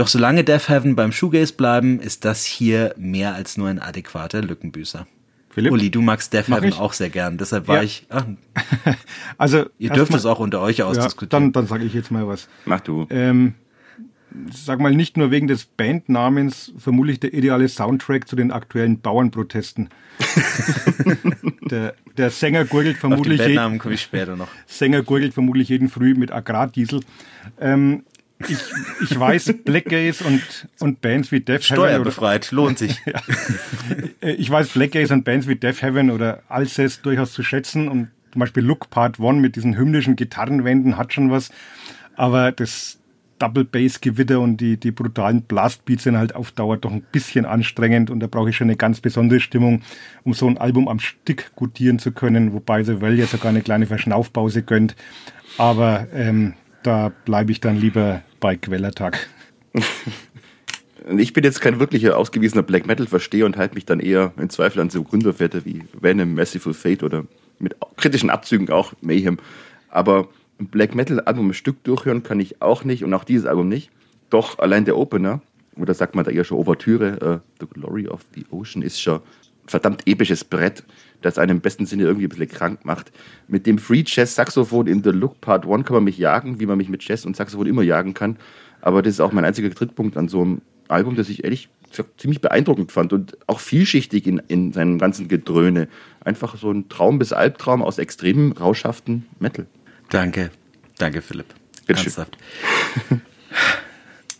Doch 0.00 0.08
solange 0.08 0.44
Death 0.44 0.70
Heaven 0.70 0.96
beim 0.96 1.12
Shoegaze 1.12 1.52
bleiben, 1.52 2.00
ist 2.00 2.24
das 2.24 2.46
hier 2.46 2.94
mehr 2.96 3.34
als 3.34 3.58
nur 3.58 3.68
ein 3.68 3.78
adäquater 3.78 4.40
Lückenbüßer. 4.40 5.06
Philipp? 5.50 5.72
Uli, 5.72 5.90
du 5.90 6.00
magst 6.00 6.32
Death 6.32 6.48
Heaven 6.48 6.72
auch 6.72 6.94
sehr 6.94 7.10
gern, 7.10 7.36
deshalb 7.36 7.68
war 7.68 7.76
ja. 7.76 7.82
ich. 7.82 8.06
Ach, 8.08 8.24
also 9.36 9.66
ihr 9.76 9.90
dürft 9.90 10.14
es 10.14 10.24
auch 10.24 10.38
unter 10.38 10.62
euch 10.62 10.82
ausdiskutieren. 10.82 11.42
Ja, 11.42 11.50
dann 11.50 11.52
dann 11.52 11.66
sage 11.66 11.84
ich 11.84 11.92
jetzt 11.92 12.10
mal 12.10 12.26
was. 12.26 12.48
Mach 12.64 12.80
du. 12.80 13.06
Ähm, 13.10 13.56
sag 14.50 14.80
mal 14.80 14.94
nicht 14.94 15.18
nur 15.18 15.30
wegen 15.30 15.48
des 15.48 15.66
Bandnamens, 15.66 16.72
vermutlich 16.78 17.20
der 17.20 17.34
ideale 17.34 17.68
Soundtrack 17.68 18.26
zu 18.26 18.36
den 18.36 18.52
aktuellen 18.52 19.00
Bauernprotesten. 19.00 19.90
der, 21.70 21.92
der 22.16 22.30
Sänger 22.30 22.64
gurgelt 22.64 22.96
vermutlich. 22.96 23.38
Auf 23.38 23.46
den 23.46 23.54
Bandnamen 23.54 23.78
komme 23.78 23.96
ich 23.96 24.00
später 24.00 24.34
noch. 24.34 24.48
Sänger 24.64 25.02
gurgelt 25.02 25.34
vermutlich 25.34 25.68
jeden 25.68 25.90
Früh 25.90 26.14
mit 26.14 26.32
Agrardiesel. 26.32 27.00
Ähm, 27.60 28.04
ich, 28.48 28.58
ich 29.02 29.18
weiß, 29.18 29.54
Blackgaze 29.64 30.24
und, 30.24 30.42
und 30.78 31.00
Bands 31.00 31.30
wie 31.32 31.40
Death 31.40 31.62
Heaven. 31.62 31.76
Steuerbefreit, 31.76 32.50
lohnt 32.52 32.78
sich. 32.78 33.00
ja. 33.06 33.20
Ich 34.20 34.50
weiß 34.50 34.70
Blackgaze 34.70 35.12
und 35.12 35.24
Bands 35.24 35.46
wie 35.46 35.56
Death 35.56 35.82
Heaven 35.82 36.10
oder 36.10 36.42
Alcest 36.48 37.04
durchaus 37.04 37.32
zu 37.32 37.42
schätzen 37.42 37.88
und 37.88 38.08
zum 38.32 38.40
Beispiel 38.40 38.62
Look 38.62 38.90
Part 38.90 39.18
One 39.18 39.40
mit 39.40 39.56
diesen 39.56 39.76
hymnischen 39.76 40.16
Gitarrenwänden 40.16 40.96
hat 40.96 41.12
schon 41.12 41.30
was. 41.30 41.50
Aber 42.14 42.52
das, 42.52 43.00
Double 43.40 43.64
Bass 43.64 44.00
Gewitter 44.00 44.38
und 44.38 44.58
die, 44.58 44.76
die 44.76 44.92
brutalen 44.92 45.42
Blastbeats 45.42 46.04
sind 46.04 46.16
halt 46.16 46.34
auf 46.34 46.52
Dauer 46.52 46.76
doch 46.76 46.92
ein 46.92 47.02
bisschen 47.10 47.46
anstrengend 47.46 48.10
und 48.10 48.20
da 48.20 48.26
brauche 48.26 48.50
ich 48.50 48.56
schon 48.56 48.66
eine 48.66 48.76
ganz 48.76 49.00
besondere 49.00 49.40
Stimmung, 49.40 49.82
um 50.24 50.34
so 50.34 50.46
ein 50.46 50.58
Album 50.58 50.88
am 50.88 51.00
Stück 51.00 51.52
gutieren 51.56 51.98
zu 51.98 52.12
können, 52.12 52.52
wobei 52.52 52.84
The 52.84 53.00
Well 53.00 53.18
ja 53.18 53.26
sogar 53.26 53.48
eine 53.48 53.62
kleine 53.62 53.86
Verschnaufpause 53.86 54.62
gönnt. 54.62 54.94
Aber 55.56 56.06
ähm, 56.12 56.54
da 56.82 57.10
bleibe 57.24 57.52
ich 57.52 57.60
dann 57.60 57.76
lieber 57.76 58.22
bei 58.40 58.56
Quellertag. 58.56 59.28
Ich 61.16 61.32
bin 61.32 61.44
jetzt 61.44 61.62
kein 61.62 61.80
wirklicher 61.80 62.16
ausgewiesener 62.16 62.62
Black 62.62 62.86
Metal 62.86 63.06
Versteher 63.06 63.46
und 63.46 63.56
halte 63.56 63.74
mich 63.74 63.86
dann 63.86 64.00
eher 64.00 64.32
in 64.36 64.50
Zweifel 64.50 64.80
an 64.80 64.90
so 64.90 65.02
Gründerwerte 65.02 65.64
wie 65.64 65.82
Venom, 65.98 66.34
Merciful 66.34 66.74
Fate 66.74 67.02
oder 67.02 67.24
mit 67.58 67.74
kritischen 67.96 68.30
Abzügen 68.30 68.70
auch 68.70 68.92
Mayhem. 69.00 69.38
Aber 69.88 70.28
ein 70.60 70.66
Black 70.66 70.94
Metal 70.94 71.18
Album 71.20 71.48
ein 71.48 71.54
Stück 71.54 71.82
durchhören 71.84 72.22
kann 72.22 72.38
ich 72.38 72.60
auch 72.60 72.84
nicht 72.84 73.02
und 73.02 73.14
auch 73.14 73.24
dieses 73.24 73.46
Album 73.46 73.68
nicht. 73.68 73.90
Doch 74.28 74.58
allein 74.58 74.84
der 74.84 74.96
Opener, 74.96 75.40
oder 75.76 75.94
sagt 75.94 76.14
man 76.14 76.24
da 76.24 76.30
eher 76.30 76.44
schon 76.44 76.58
Ouvertüre, 76.58 77.40
uh, 77.42 77.56
The 77.60 77.66
Glory 77.66 78.06
of 78.06 78.20
the 78.34 78.44
Ocean, 78.50 78.82
ist 78.82 79.00
schon 79.00 79.16
ein 79.16 79.68
verdammt 79.68 80.06
episches 80.06 80.44
Brett, 80.44 80.84
das 81.22 81.38
einen 81.38 81.56
im 81.56 81.60
besten 81.60 81.86
Sinne 81.86 82.04
irgendwie 82.04 82.26
ein 82.26 82.30
bisschen 82.30 82.48
krank 82.48 82.84
macht. 82.84 83.12
Mit 83.48 83.66
dem 83.66 83.78
Free 83.78 84.04
Jazz 84.06 84.34
Saxophon 84.34 84.86
in 84.86 85.02
The 85.02 85.10
Look 85.10 85.40
Part 85.40 85.66
1 85.66 85.86
kann 85.86 85.94
man 85.94 86.04
mich 86.04 86.18
jagen, 86.18 86.60
wie 86.60 86.66
man 86.66 86.78
mich 86.78 86.88
mit 86.88 87.06
Jazz 87.06 87.24
und 87.24 87.36
Saxophon 87.36 87.66
immer 87.66 87.82
jagen 87.82 88.14
kann. 88.14 88.36
Aber 88.80 89.02
das 89.02 89.14
ist 89.14 89.20
auch 89.20 89.32
mein 89.32 89.44
einziger 89.44 89.70
Trittpunkt 89.70 90.16
an 90.16 90.28
so 90.28 90.42
einem 90.42 90.62
Album, 90.88 91.16
das 91.16 91.28
ich 91.28 91.44
ehrlich 91.44 91.68
gesagt 91.88 92.20
ziemlich 92.20 92.40
beeindruckend 92.40 92.92
fand 92.92 93.12
und 93.12 93.36
auch 93.46 93.60
vielschichtig 93.60 94.26
in, 94.26 94.40
in 94.48 94.72
seinem 94.72 94.98
ganzen 94.98 95.28
Gedröhne. 95.28 95.88
Einfach 96.20 96.56
so 96.56 96.70
ein 96.70 96.88
Traum 96.88 97.18
bis 97.18 97.32
Albtraum 97.32 97.82
aus 97.82 97.98
extremem 97.98 98.52
rauschhaften 98.52 99.26
Metal. 99.38 99.66
Danke. 100.08 100.50
Danke, 100.98 101.22
Philipp. 101.22 101.46
Bitte 101.86 102.00
Ernsthaft. 102.00 102.36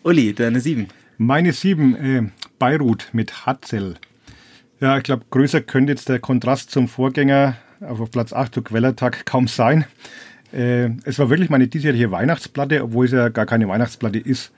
Uli, 0.03 0.33
deine 0.33 0.61
sieben. 0.61 0.89
Meine 1.19 1.53
sieben, 1.53 1.95
äh, 1.97 2.31
Beirut 2.59 3.09
mit 3.13 3.47
Hatzel. 3.47 3.97
Ja, 4.81 4.97
ich 4.97 5.03
glaube, 5.03 5.25
größer 5.31 5.61
könnte 5.61 5.93
jetzt 5.93 6.09
der 6.09 6.19
Kontrast 6.19 6.71
zum 6.71 6.89
Vorgänger 6.89 7.57
auf 7.81 8.11
Platz 8.11 8.33
8 8.33 8.55
zu 8.55 8.63
Quellertag 8.63 9.27
kaum 9.27 9.47
sein. 9.47 9.85
Äh, 10.53 10.91
es 11.05 11.19
war 11.19 11.31
wirklich 11.31 11.51
meine 11.51 11.69
diesjährige 11.69 12.11
Weihnachtsplatte, 12.11 12.83
obwohl 12.83 13.07
es 13.07 13.13
ja 13.13 13.29
gar 13.29 13.47
keine 13.47 13.69
Weihnachtsplatte 13.69 14.19
ist 14.19 14.53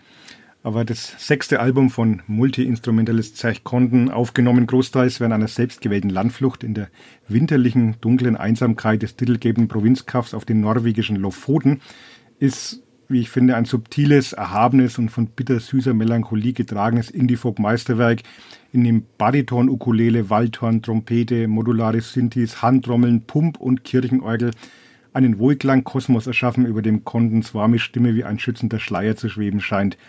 aber 0.62 0.84
das 0.84 1.14
sechste 1.18 1.60
Album 1.60 1.90
von 1.90 2.22
Multi-Instrumentalist 2.26 3.36
Zech 3.36 3.64
Konden, 3.64 4.10
aufgenommen 4.10 4.66
großteils 4.66 5.18
während 5.18 5.34
einer 5.34 5.48
selbstgewählten 5.48 6.10
Landflucht 6.10 6.62
in 6.62 6.74
der 6.74 6.88
winterlichen, 7.28 7.96
dunklen 8.00 8.36
Einsamkeit 8.36 9.02
des 9.02 9.16
titelgebenden 9.16 9.68
Provinzkaffs 9.68 10.34
auf 10.34 10.44
den 10.44 10.60
norwegischen 10.60 11.16
Lofoten, 11.16 11.80
ist, 12.38 12.82
wie 13.12 13.20
ich 13.20 13.30
finde, 13.30 13.56
ein 13.56 13.64
subtiles, 13.64 14.32
erhabenes 14.32 14.98
und 14.98 15.10
von 15.10 15.26
bittersüßer 15.26 15.94
Melancholie 15.94 16.52
getragenes 16.52 17.10
Indie-Folk-Meisterwerk, 17.10 18.22
in 18.72 18.84
dem 18.84 19.04
Bariton, 19.18 19.68
Ukulele, 19.68 20.30
Waldhorn, 20.30 20.82
Trompete, 20.82 21.46
modulare 21.46 22.00
Synthes, 22.00 22.62
Handtrommeln, 22.62 23.22
Pump 23.22 23.58
und 23.60 23.84
Kirchenorgel 23.84 24.50
einen 25.12 25.38
Wohlklang-Kosmos 25.38 26.26
erschaffen, 26.26 26.64
über 26.64 26.80
dem 26.80 27.04
Kondens 27.04 27.54
warme 27.54 27.78
Stimme 27.78 28.14
wie 28.14 28.24
ein 28.24 28.38
schützender 28.38 28.80
Schleier 28.80 29.14
zu 29.14 29.28
schweben 29.28 29.60
scheint– 29.60 29.96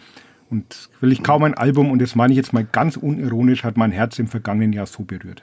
und 0.53 0.89
will 1.01 1.11
ich 1.11 1.23
kaum 1.23 1.43
ein 1.43 1.55
Album, 1.55 1.89
und 1.89 1.99
das 1.99 2.13
meine 2.13 2.31
ich 2.31 2.37
jetzt 2.37 2.53
mal 2.53 2.63
ganz 2.63 2.95
unironisch, 2.95 3.63
hat 3.63 3.75
mein 3.75 3.91
Herz 3.91 4.19
im 4.19 4.27
vergangenen 4.27 4.71
Jahr 4.71 4.85
so 4.85 5.01
berührt. 5.01 5.41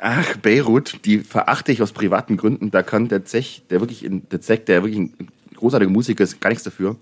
Ach, 0.00 0.34
Beirut, 0.38 1.04
die 1.04 1.18
verachte 1.18 1.72
ich 1.72 1.82
aus 1.82 1.92
privaten 1.92 2.38
Gründen. 2.38 2.70
Da 2.70 2.82
kann 2.82 3.08
der 3.08 3.26
Zech, 3.26 3.64
der 3.68 3.80
wirklich, 3.80 4.02
in, 4.02 4.26
der 4.30 4.40
Zech, 4.40 4.64
der 4.64 4.82
wirklich 4.82 4.98
ein 4.98 5.28
großartiger 5.56 5.90
Musiker 5.90 6.24
ist, 6.24 6.40
gar 6.40 6.50
nichts 6.50 6.64
dafür. 6.64 6.96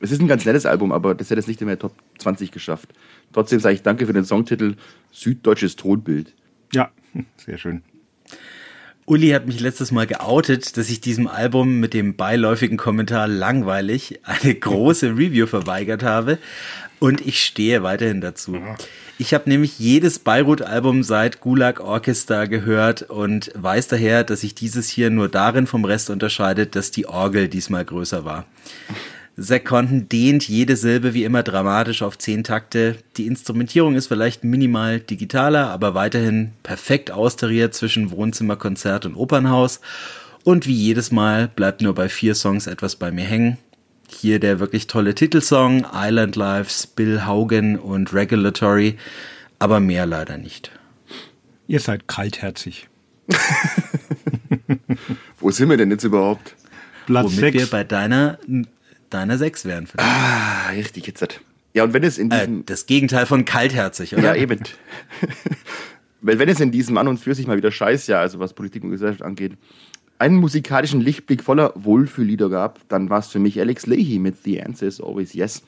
Es 0.00 0.12
ist 0.12 0.20
ein 0.20 0.28
ganz 0.28 0.44
nettes 0.44 0.66
Album, 0.66 0.92
aber 0.92 1.14
das 1.14 1.30
hätte 1.30 1.40
es 1.40 1.46
nicht 1.46 1.60
in 1.62 1.68
der 1.68 1.78
Top 1.78 1.94
20 2.18 2.50
geschafft. 2.50 2.90
Trotzdem 3.32 3.60
sage 3.60 3.74
ich 3.74 3.82
danke 3.82 4.06
für 4.06 4.12
den 4.12 4.24
Songtitel 4.24 4.74
Süddeutsches 5.10 5.76
Tonbild. 5.76 6.34
Ja, 6.72 6.90
sehr 7.44 7.58
schön. 7.58 7.82
Uli 9.06 9.28
hat 9.30 9.46
mich 9.46 9.60
letztes 9.60 9.92
Mal 9.92 10.06
geoutet, 10.06 10.76
dass 10.76 10.90
ich 10.90 11.00
diesem 11.00 11.28
Album 11.28 11.78
mit 11.78 11.94
dem 11.94 12.16
beiläufigen 12.16 12.76
Kommentar 12.76 13.28
langweilig 13.28 14.18
eine 14.24 14.54
große 14.60 15.10
Review 15.10 15.46
verweigert 15.46 16.02
habe. 16.02 16.38
Und 16.98 17.24
ich 17.24 17.44
stehe 17.44 17.82
weiterhin 17.82 18.20
dazu. 18.20 18.58
Ich 19.18 19.32
habe 19.32 19.48
nämlich 19.48 19.78
jedes 19.78 20.18
Beirut-Album 20.18 21.02
seit 21.02 21.40
Gulag 21.40 21.80
Orchestra 21.80 22.44
gehört 22.44 23.02
und 23.02 23.50
weiß 23.54 23.88
daher, 23.88 24.24
dass 24.24 24.42
sich 24.42 24.54
dieses 24.54 24.90
hier 24.90 25.08
nur 25.08 25.30
darin 25.30 25.66
vom 25.66 25.86
Rest 25.86 26.10
unterscheidet, 26.10 26.76
dass 26.76 26.90
die 26.90 27.06
Orgel 27.06 27.48
diesmal 27.48 27.86
größer 27.86 28.26
war. 28.26 28.44
Zack 29.38 29.64
Conten 29.64 30.08
dehnt 30.10 30.46
jede 30.48 30.76
Silbe 30.76 31.14
wie 31.14 31.24
immer 31.24 31.42
dramatisch 31.42 32.02
auf 32.02 32.18
zehn 32.18 32.44
Takte. 32.44 32.96
Die 33.16 33.26
Instrumentierung 33.26 33.94
ist 33.94 34.06
vielleicht 34.08 34.44
minimal 34.44 35.00
digitaler, 35.00 35.70
aber 35.70 35.94
weiterhin 35.94 36.52
perfekt 36.62 37.10
austariert 37.10 37.74
zwischen 37.74 38.10
Wohnzimmerkonzert 38.10 39.06
und 39.06 39.14
Opernhaus. 39.14 39.80
Und 40.44 40.66
wie 40.66 40.74
jedes 40.74 41.10
Mal 41.10 41.48
bleibt 41.48 41.80
nur 41.80 41.94
bei 41.94 42.08
vier 42.10 42.34
Songs 42.34 42.66
etwas 42.66 42.96
bei 42.96 43.10
mir 43.10 43.24
hängen. 43.24 43.56
Hier 44.08 44.38
der 44.38 44.60
wirklich 44.60 44.86
tolle 44.86 45.14
Titelsong, 45.14 45.86
Island 45.92 46.36
Lives, 46.36 46.86
Bill 46.86 47.26
Haugen 47.26 47.78
und 47.78 48.12
Regulatory, 48.12 48.96
aber 49.58 49.80
mehr 49.80 50.06
leider 50.06 50.38
nicht. 50.38 50.70
Ihr 51.66 51.80
seid 51.80 52.06
kaltherzig. 52.06 52.88
Wo 55.40 55.50
sind 55.50 55.68
wir 55.68 55.76
denn 55.76 55.90
jetzt 55.90 56.04
überhaupt? 56.04 56.54
Platz 57.06 57.24
Womit 57.24 57.38
6. 57.38 57.54
wir 57.54 57.66
bei 57.66 57.84
deiner, 57.84 58.38
deiner 59.10 59.38
6 59.38 59.64
wären. 59.64 59.88
Ah, 59.96 60.70
richtig, 60.70 61.06
jetzt. 61.06 61.22
Hat. 61.22 61.40
Ja, 61.74 61.84
und 61.84 61.92
wenn 61.92 62.04
es 62.04 62.18
in 62.18 62.30
äh, 62.30 62.40
diesem... 62.40 62.60
Äh, 62.60 62.64
das 62.66 62.86
Gegenteil 62.86 63.26
von 63.26 63.44
kaltherzig, 63.44 64.14
oder? 64.14 64.22
Ja, 64.22 64.34
eben. 64.34 64.60
wenn 66.20 66.48
es 66.48 66.60
in 66.60 66.70
diesem 66.70 66.96
an 66.98 67.08
und 67.08 67.18
für 67.18 67.34
sich 67.34 67.46
mal 67.46 67.56
wieder 67.56 67.70
Scheißjahr, 67.70 68.20
also 68.20 68.38
was 68.38 68.54
Politik 68.54 68.82
und 68.82 68.90
Gesellschaft 68.90 69.22
angeht, 69.22 69.52
einen 70.18 70.36
musikalischen 70.36 71.00
Lichtblick 71.00 71.42
voller 71.42 71.72
Wohlfühllieder 71.74 72.48
gab, 72.48 72.80
dann 72.88 73.10
war 73.10 73.18
es 73.18 73.28
für 73.28 73.38
mich 73.38 73.60
Alex 73.60 73.86
Leahy 73.86 74.18
mit 74.18 74.42
The 74.44 74.62
Answer 74.62 74.86
is 74.86 75.00
Always 75.00 75.34
Yes. 75.34 75.62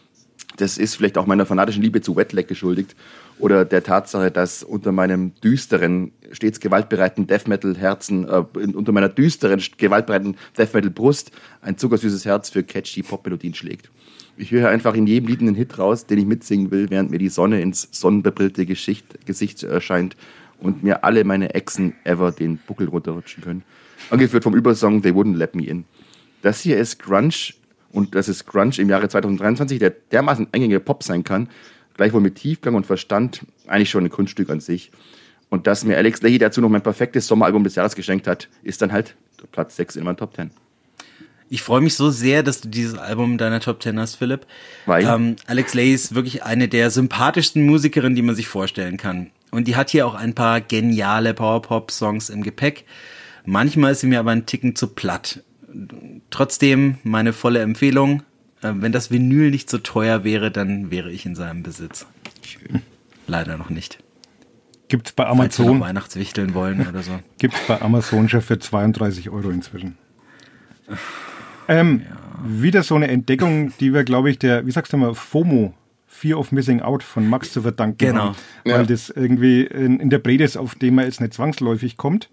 Das 0.57 0.79
ist 0.79 0.95
vielleicht 0.95 1.19
auch 1.19 1.27
meiner 1.27 1.47
fanatischen 1.47 1.83
Liebe 1.83 2.01
zu 2.01 2.17
Wetleg 2.17 2.49
geschuldigt 2.49 2.97
oder 3.39 3.65
der 3.65 3.83
Tatsache, 3.83 4.31
dass 4.31 4.63
unter 4.63 4.93
meinem 4.93 5.33
düsteren, 5.43 6.13
stets 6.33 6.59
gewaltbereiten 6.61 7.27
Death 7.27 7.47
Metal 7.47 7.77
Herzen, 7.77 8.27
äh, 8.27 8.45
unter 8.55 8.93
meiner 8.93 9.09
düsteren, 9.09 9.63
gewaltbereiten 9.77 10.37
Death 10.57 10.75
Metal 10.75 10.91
Brust 10.91 11.33
ein 11.61 11.77
zuckersüßes 11.77 12.25
Herz 12.25 12.51
für 12.51 12.63
catchy 12.63 13.03
Popmelodien 13.03 13.55
schlägt. 13.55 13.91
Ich 14.37 14.51
höre 14.51 14.69
einfach 14.69 14.95
in 14.95 15.07
jedem 15.07 15.29
Lied 15.29 15.41
einen 15.41 15.55
Hit 15.55 15.79
raus, 15.79 16.07
den 16.07 16.19
ich 16.19 16.27
mitsingen 16.27 16.71
will, 16.71 16.91
während 16.91 17.11
mir 17.11 17.19
die 17.19 17.29
Sonne 17.29 17.61
ins 17.61 17.89
sonnenbebrillte 17.91 18.67
Gesicht, 18.67 19.27
Gesicht 19.27 19.63
erscheint 19.65 20.17
und 20.61 20.83
mir 20.83 21.05
alle 21.05 21.25
meine 21.25 21.55
Exen 21.55 21.95
ever 22.05 22.33
den 22.33 22.59
Buckel 22.59 22.89
runterrutschen 22.89 23.43
können 23.43 23.63
angeführt 24.11 24.45
vom 24.45 24.55
Übersong 24.55 25.03
They 25.03 25.13
Wouldn't 25.13 25.37
Let 25.37 25.55
Me 25.55 25.67
In. 25.67 25.85
Das 26.43 26.61
hier 26.61 26.79
ist 26.79 27.01
Grunge 27.01 27.55
und 27.93 28.15
das 28.15 28.29
ist 28.29 28.47
Grunge 28.47 28.79
im 28.79 28.89
Jahre 28.89 29.09
2023, 29.09 29.79
der 29.79 29.91
dermaßen 29.91 30.49
eingängiger 30.53 30.81
Pop 30.81 31.03
sein 31.03 31.25
kann, 31.25 31.49
gleichwohl 31.97 32.21
mit 32.21 32.37
Tiefgang 32.37 32.75
und 32.75 32.87
Verstand, 32.87 33.43
eigentlich 33.67 33.91
schon 33.91 34.05
ein 34.05 34.11
Kunststück 34.11 34.51
an 34.51 34.61
sich. 34.61 34.91
Und 35.51 35.67
dass 35.67 35.85
mir 35.85 35.97
Alex 35.97 36.23
Leahy 36.23 36.39
dazu 36.39 36.61
noch 36.61 36.69
mein 36.69 36.83
perfektes 36.83 37.27
Sommeralbum 37.27 37.65
des 37.65 37.75
Jahres 37.75 37.95
geschenkt 37.95 38.27
hat, 38.27 38.49
ist 38.63 38.83
dann 38.83 38.93
halt 38.93 39.17
Platz 39.53 39.77
6 39.77 39.97
in 39.97 40.05
meinem 40.05 40.17
Top 40.17 40.35
10. 40.35 40.51
Ich 41.51 41.63
freue 41.63 41.81
mich 41.81 41.95
so 41.95 42.11
sehr, 42.11 42.43
dass 42.43 42.61
du 42.61 42.69
dieses 42.69 42.99
Album 42.99 43.33
in 43.33 43.39
deiner 43.39 43.61
Top 43.61 43.83
10 43.83 43.99
hast, 43.99 44.17
Philipp. 44.17 44.47
Weil? 44.85 45.07
Ähm, 45.07 45.37
Alex 45.47 45.73
Leahy 45.73 45.95
ist 45.95 46.15
wirklich 46.15 46.43
eine 46.43 46.69
der 46.69 46.91
sympathischsten 46.91 47.65
Musikerinnen, 47.65 48.15
die 48.15 48.23
man 48.23 48.35
sich 48.35 48.49
vorstellen 48.49 48.99
kann. 48.99 49.31
Und 49.51 49.67
die 49.67 49.77
hat 49.77 49.89
hier 49.89 50.07
auch 50.07 50.15
ein 50.15 50.35
paar 50.35 50.61
geniale 50.61 51.33
Powerpop-Songs 51.33 52.29
im 52.29 52.43
Gepäck. 52.43 52.85
Manchmal 53.49 53.93
ist 53.93 54.01
sie 54.01 54.07
mir 54.09 54.21
aber 54.21 54.33
ein 54.33 54.45
Ticken 54.45 54.77
zu 54.77 54.89
platt. 54.89 55.43
Trotzdem 56.29 56.99
meine 57.03 57.33
volle 57.33 57.61
Empfehlung. 57.61 58.23
Äh, 58.61 58.75
wenn 58.75 58.93
das 58.93 59.11
Vinyl 59.11 59.51
nicht 59.51 59.71
so 59.71 59.79
teuer 59.79 60.23
wäre, 60.23 60.51
dann 60.51 60.91
wäre 60.91 61.11
ich 61.11 61.25
in 61.25 61.35
seinem 61.35 61.63
Besitz. 61.63 62.05
Schön. 62.45 62.83
Leider 63.27 63.57
noch 63.57 63.71
nicht. 63.71 64.01
Gibt's 64.89 65.13
bei 65.13 65.27
Amazon. 65.27 65.67
Falls 65.67 65.81
Weihnachtswichteln 65.81 66.53
wollen 66.53 66.87
oder 66.87 67.03
so. 67.03 67.21
Gibt's 67.39 67.59
bei 67.67 67.81
Amazon 67.81 68.29
schon 68.29 68.43
für 68.43 68.59
32 68.59 69.31
Euro 69.31 69.49
inzwischen. 69.49 69.97
Ähm, 71.69 72.03
ja. 72.05 72.19
Wieder 72.45 72.83
so 72.83 72.97
eine 72.97 73.09
Entdeckung, 73.09 73.73
die 73.81 73.95
wir, 73.95 74.05
glaube 74.05 74.29
ich, 74.29 74.39
der, 74.39 74.67
wie 74.67 74.73
sagst 74.73 74.93
du 74.93 74.99
mal, 74.99 75.15
FOMO, 75.15 75.73
Fear 76.07 76.39
of 76.39 76.53
Missing 76.53 76.83
Out 76.83 77.03
von 77.03 77.27
Max 77.27 77.51
zu 77.55 77.63
verdanken 77.63 77.97
genau. 77.97 78.21
haben. 78.21 78.37
Weil 78.65 78.81
ja. 78.81 78.83
das 78.83 79.09
irgendwie 79.09 79.63
in, 79.63 80.01
in 80.01 80.11
der 80.11 80.19
Brede 80.19 80.45
ist, 80.45 80.59
auf 80.59 80.75
dem 80.75 80.97
man 80.97 81.07
jetzt 81.07 81.23
nicht 81.23 81.33
zwangsläufig 81.33 81.97
kommt 81.97 82.29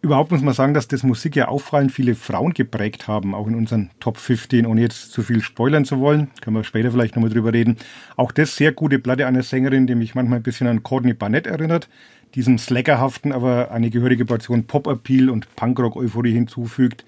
überhaupt 0.00 0.30
muss 0.30 0.42
man 0.42 0.54
sagen, 0.54 0.74
dass 0.74 0.88
das 0.88 1.02
Musik 1.02 1.36
ja 1.36 1.48
auffallend 1.48 1.92
viele 1.92 2.14
Frauen 2.14 2.54
geprägt 2.54 3.08
haben, 3.08 3.34
auch 3.34 3.46
in 3.46 3.54
unseren 3.54 3.90
Top 4.00 4.16
15, 4.16 4.66
ohne 4.66 4.80
jetzt 4.80 5.12
zu 5.12 5.22
viel 5.22 5.42
spoilern 5.42 5.84
zu 5.84 5.98
wollen. 6.00 6.30
Können 6.40 6.56
wir 6.56 6.64
später 6.64 6.92
vielleicht 6.92 7.16
nochmal 7.16 7.30
drüber 7.30 7.52
reden. 7.52 7.76
Auch 8.16 8.32
das 8.32 8.56
sehr 8.56 8.72
gute 8.72 8.98
Platte 8.98 9.26
einer 9.26 9.42
Sängerin, 9.42 9.86
die 9.86 9.94
mich 9.94 10.14
manchmal 10.14 10.38
ein 10.38 10.42
bisschen 10.42 10.66
an 10.66 10.82
Courtney 10.82 11.14
Barnett 11.14 11.46
erinnert, 11.46 11.88
diesem 12.34 12.58
slackerhaften, 12.58 13.32
aber 13.32 13.70
eine 13.70 13.90
gehörige 13.90 14.24
Portion 14.24 14.64
Pop-Appeal 14.64 15.30
und 15.30 15.54
Punkrock-Euphorie 15.56 16.32
hinzufügt. 16.32 17.04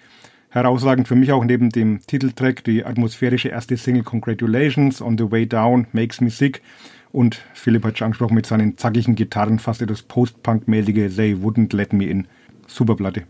Herausragend 0.48 1.06
für 1.06 1.14
mich 1.14 1.30
auch 1.30 1.44
neben 1.44 1.70
dem 1.70 2.00
Titeltrack 2.06 2.64
die 2.64 2.84
atmosphärische 2.84 3.50
erste 3.50 3.76
Single 3.76 4.02
Congratulations 4.02 5.00
on 5.00 5.16
the 5.16 5.30
Way 5.30 5.46
Down 5.46 5.86
Makes 5.92 6.20
Me 6.20 6.30
Sick 6.30 6.60
und 7.12 7.40
Philipp 7.54 7.84
hat 7.84 7.98
schon 7.98 8.06
angesprochen 8.06 8.34
mit 8.34 8.46
seinen 8.46 8.76
zackigen 8.76 9.14
Gitarren 9.14 9.58
fast 9.58 9.82
etwas 9.82 10.02
Post-Punk-mäßige 10.02 11.14
They 11.14 11.34
Wouldn't 11.34 11.74
Let 11.74 11.92
Me 11.92 12.06
In. 12.06 12.26
Super 12.72 12.94
Platte. 12.96 13.24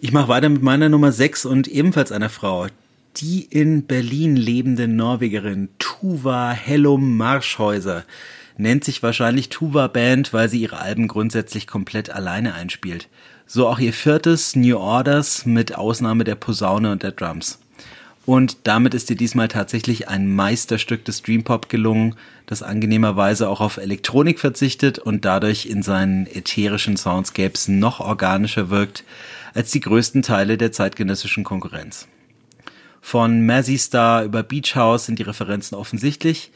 Ich 0.00 0.12
mache 0.12 0.28
weiter 0.28 0.48
mit 0.48 0.62
meiner 0.62 0.88
Nummer 0.88 1.12
6 1.12 1.44
und 1.44 1.68
ebenfalls 1.68 2.12
einer 2.12 2.28
Frau. 2.28 2.66
Die 3.16 3.42
in 3.42 3.86
Berlin 3.86 4.36
lebende 4.36 4.88
Norwegerin 4.88 5.68
Tuva 5.78 6.50
Hellum 6.52 7.16
Marschhäuser 7.16 8.04
nennt 8.56 8.84
sich 8.84 9.02
wahrscheinlich 9.02 9.48
Tuva 9.48 9.88
Band, 9.88 10.32
weil 10.32 10.48
sie 10.48 10.60
ihre 10.60 10.78
Alben 10.78 11.08
grundsätzlich 11.08 11.66
komplett 11.66 12.10
alleine 12.10 12.54
einspielt. 12.54 13.08
So 13.46 13.68
auch 13.68 13.78
ihr 13.78 13.92
viertes 13.92 14.56
New 14.56 14.78
Orders 14.78 15.46
mit 15.46 15.74
Ausnahme 15.74 16.24
der 16.24 16.36
Posaune 16.36 16.92
und 16.92 17.02
der 17.02 17.12
Drums. 17.12 17.61
Und 18.24 18.58
damit 18.64 18.94
ist 18.94 19.10
dir 19.10 19.16
diesmal 19.16 19.48
tatsächlich 19.48 20.08
ein 20.08 20.32
Meisterstück 20.32 21.04
des 21.04 21.22
Dreampop 21.22 21.68
gelungen, 21.68 22.14
das 22.46 22.62
angenehmerweise 22.62 23.48
auch 23.48 23.60
auf 23.60 23.78
Elektronik 23.78 24.38
verzichtet 24.38 24.98
und 24.98 25.24
dadurch 25.24 25.66
in 25.66 25.82
seinen 25.82 26.26
ätherischen 26.26 26.96
Soundscapes 26.96 27.66
noch 27.66 27.98
organischer 27.98 28.70
wirkt 28.70 29.04
als 29.54 29.72
die 29.72 29.80
größten 29.80 30.22
Teile 30.22 30.56
der 30.56 30.70
zeitgenössischen 30.70 31.42
Konkurrenz. 31.42 32.06
Von 33.00 33.44
Mazzy 33.44 33.76
Star 33.76 34.22
über 34.22 34.44
Beach 34.44 34.76
House 34.76 35.06
sind 35.06 35.18
die 35.18 35.24
Referenzen 35.24 35.76
offensichtlich. 35.76 36.52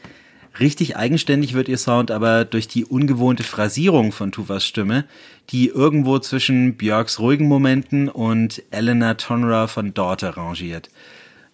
Richtig 0.59 0.95
eigenständig 0.95 1.53
wird 1.53 1.67
ihr 1.67 1.77
Sound 1.77 2.09
aber 2.09 2.45
durch 2.45 2.69
die 2.69 2.85
ungewohnte 2.85 3.43
Phrasierung 3.43 4.13
von 4.13 4.31
Tuvas 4.31 4.65
Stimme, 4.65 5.03
die 5.49 5.67
irgendwo 5.67 6.17
zwischen 6.19 6.75
Björks 6.75 7.19
ruhigen 7.19 7.47
Momenten 7.47 8.07
und 8.07 8.63
Elena 8.71 9.15
Tonra 9.15 9.67
von 9.67 9.93
Daughter 9.93 10.37
rangiert. 10.37 10.89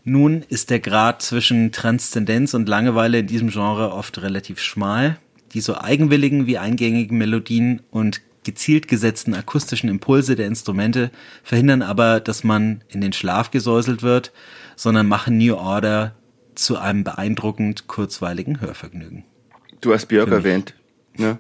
Nun 0.03 0.43
ist 0.49 0.69
der 0.69 0.79
Grad 0.79 1.21
zwischen 1.21 1.71
Transzendenz 1.71 2.53
und 2.53 2.67
Langeweile 2.67 3.19
in 3.19 3.27
diesem 3.27 3.49
Genre 3.49 3.93
oft 3.93 4.21
relativ 4.21 4.59
schmal. 4.59 5.17
Die 5.53 5.61
so 5.61 5.77
eigenwilligen 5.77 6.45
wie 6.47 6.57
eingängigen 6.57 7.17
Melodien 7.17 7.81
und 7.91 8.21
gezielt 8.43 8.87
gesetzten 8.87 9.33
akustischen 9.33 9.89
Impulse 9.89 10.35
der 10.35 10.47
Instrumente 10.47 11.11
verhindern 11.43 11.81
aber, 11.81 12.19
dass 12.19 12.43
man 12.43 12.83
in 12.89 12.99
den 12.99 13.13
Schlaf 13.13 13.51
gesäuselt 13.51 14.03
wird, 14.03 14.33
sondern 14.75 15.07
machen 15.07 15.37
New 15.37 15.55
Order 15.55 16.15
zu 16.55 16.77
einem 16.77 17.03
beeindruckend 17.03 17.87
kurzweiligen 17.87 18.59
Hörvergnügen. 18.59 19.23
Du 19.79 19.93
hast 19.93 20.07
Björk 20.07 20.29
erwähnt. 20.29 20.73
Ne? 21.17 21.39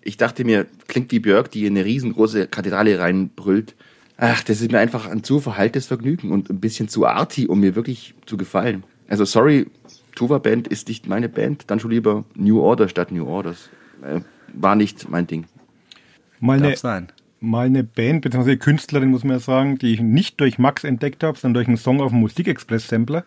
Ich 0.00 0.16
dachte 0.16 0.44
mir, 0.44 0.66
klingt 0.86 1.10
wie 1.10 1.18
Björk, 1.18 1.50
die 1.50 1.66
in 1.66 1.76
eine 1.76 1.84
riesengroße 1.84 2.46
Kathedrale 2.46 2.98
reinbrüllt. 2.98 3.74
Ach, 4.18 4.42
das 4.42 4.62
ist 4.62 4.72
mir 4.72 4.78
einfach 4.78 5.06
ein 5.06 5.22
zu 5.22 5.40
verhaltes 5.40 5.86
Vergnügen 5.86 6.32
und 6.32 6.48
ein 6.48 6.60
bisschen 6.60 6.88
zu 6.88 7.06
arty, 7.06 7.46
um 7.46 7.60
mir 7.60 7.74
wirklich 7.74 8.14
zu 8.24 8.36
gefallen. 8.36 8.84
Also 9.08 9.24
sorry, 9.24 9.66
Tuva 10.14 10.38
Band 10.38 10.68
ist 10.68 10.88
nicht 10.88 11.06
meine 11.06 11.28
Band, 11.28 11.64
dann 11.66 11.78
schon 11.78 11.90
lieber 11.90 12.24
New 12.34 12.60
Order 12.60 12.88
statt 12.88 13.12
New 13.12 13.26
Orders. 13.26 13.68
Äh, 14.02 14.20
war 14.54 14.74
nicht 14.74 15.08
mein 15.10 15.26
Ding. 15.26 15.44
Mal 16.40 16.62
eine, 16.62 16.76
sein. 16.76 17.08
mal 17.40 17.66
eine 17.66 17.84
Band, 17.84 18.22
beziehungsweise 18.22 18.56
Künstlerin, 18.56 19.10
muss 19.10 19.24
man 19.24 19.36
ja 19.36 19.40
sagen, 19.40 19.78
die 19.78 19.92
ich 19.92 20.00
nicht 20.00 20.40
durch 20.40 20.58
Max 20.58 20.84
entdeckt 20.84 21.22
habe, 21.22 21.38
sondern 21.38 21.54
durch 21.54 21.68
einen 21.68 21.76
Song 21.76 22.00
auf 22.00 22.10
dem 22.10 22.20
Musikexpress-Sampler. 22.20 23.24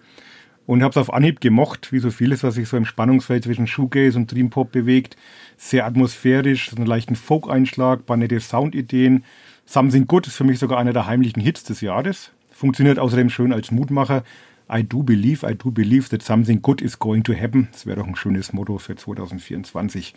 Und 0.66 0.84
habe 0.84 0.92
es 0.92 0.98
auf 0.98 1.12
Anhieb 1.12 1.42
gemocht, 1.42 1.92
wie 1.92 1.98
so 1.98 2.12
vieles, 2.12 2.44
was 2.44 2.54
sich 2.54 2.68
so 2.68 2.78
im 2.78 2.86
Spannungsfeld 2.86 3.44
zwischen 3.44 3.66
Shoegaze 3.66 4.18
und 4.18 4.32
Dreampop 4.32 4.72
bewegt. 4.72 5.18
Sehr 5.58 5.86
atmosphärisch, 5.86 6.70
so 6.70 6.76
einen 6.76 6.86
leichten 6.86 7.16
Folk-Einschlag, 7.16 8.06
paar 8.06 8.18
nette 8.18 8.40
Soundideen. 8.40 9.24
Something 9.72 10.08
Good 10.08 10.26
ist 10.26 10.36
für 10.36 10.44
mich 10.44 10.58
sogar 10.58 10.80
einer 10.80 10.94
der 10.94 11.06
heimlichen 11.06 11.44
Hits 11.44 11.64
des 11.64 11.82
Jahres. 11.82 12.32
Funktioniert 12.52 12.98
außerdem 12.98 13.30
schön 13.30 13.54
als 13.54 13.70
Mutmacher. 13.70 14.24
I 14.68 14.84
do 14.84 15.04
believe, 15.04 15.48
I 15.48 15.54
do 15.54 15.70
believe 15.70 16.10
that 16.10 16.24
something 16.24 16.64
good 16.64 16.82
is 16.82 16.98
going 16.98 17.24
to 17.26 17.36
happen. 17.36 17.68
Das 17.72 17.86
wäre 17.86 17.98
doch 17.98 18.08
ein 18.08 18.16
schönes 18.16 18.52
Motto 18.52 18.80
für 18.80 18.96
2024. 18.96 20.16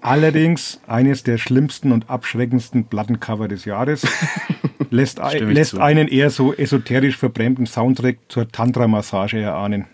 Allerdings 0.00 0.80
eines 0.86 1.22
der 1.22 1.36
schlimmsten 1.36 1.92
und 1.92 2.08
abschreckendsten 2.08 2.86
Plattencover 2.86 3.46
des 3.46 3.66
Jahres. 3.66 4.06
lässt, 4.90 5.20
ein, 5.20 5.50
lässt 5.50 5.76
einen 5.76 6.08
eher 6.08 6.30
so 6.30 6.54
esoterisch 6.54 7.18
verbrämten 7.18 7.66
Soundtrack 7.66 8.16
zur 8.30 8.48
Tantra-Massage 8.48 9.38
erahnen. 9.38 9.84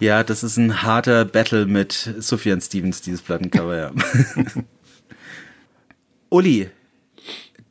Ja, 0.00 0.24
das 0.24 0.42
ist 0.42 0.56
ein 0.56 0.82
harter 0.82 1.24
Battle 1.24 1.66
mit 1.66 1.92
Sufjan 2.18 2.60
Stevens, 2.60 3.00
dieses 3.00 3.22
Plattencover, 3.22 3.76
ja. 3.76 3.92
Uli, 6.28 6.68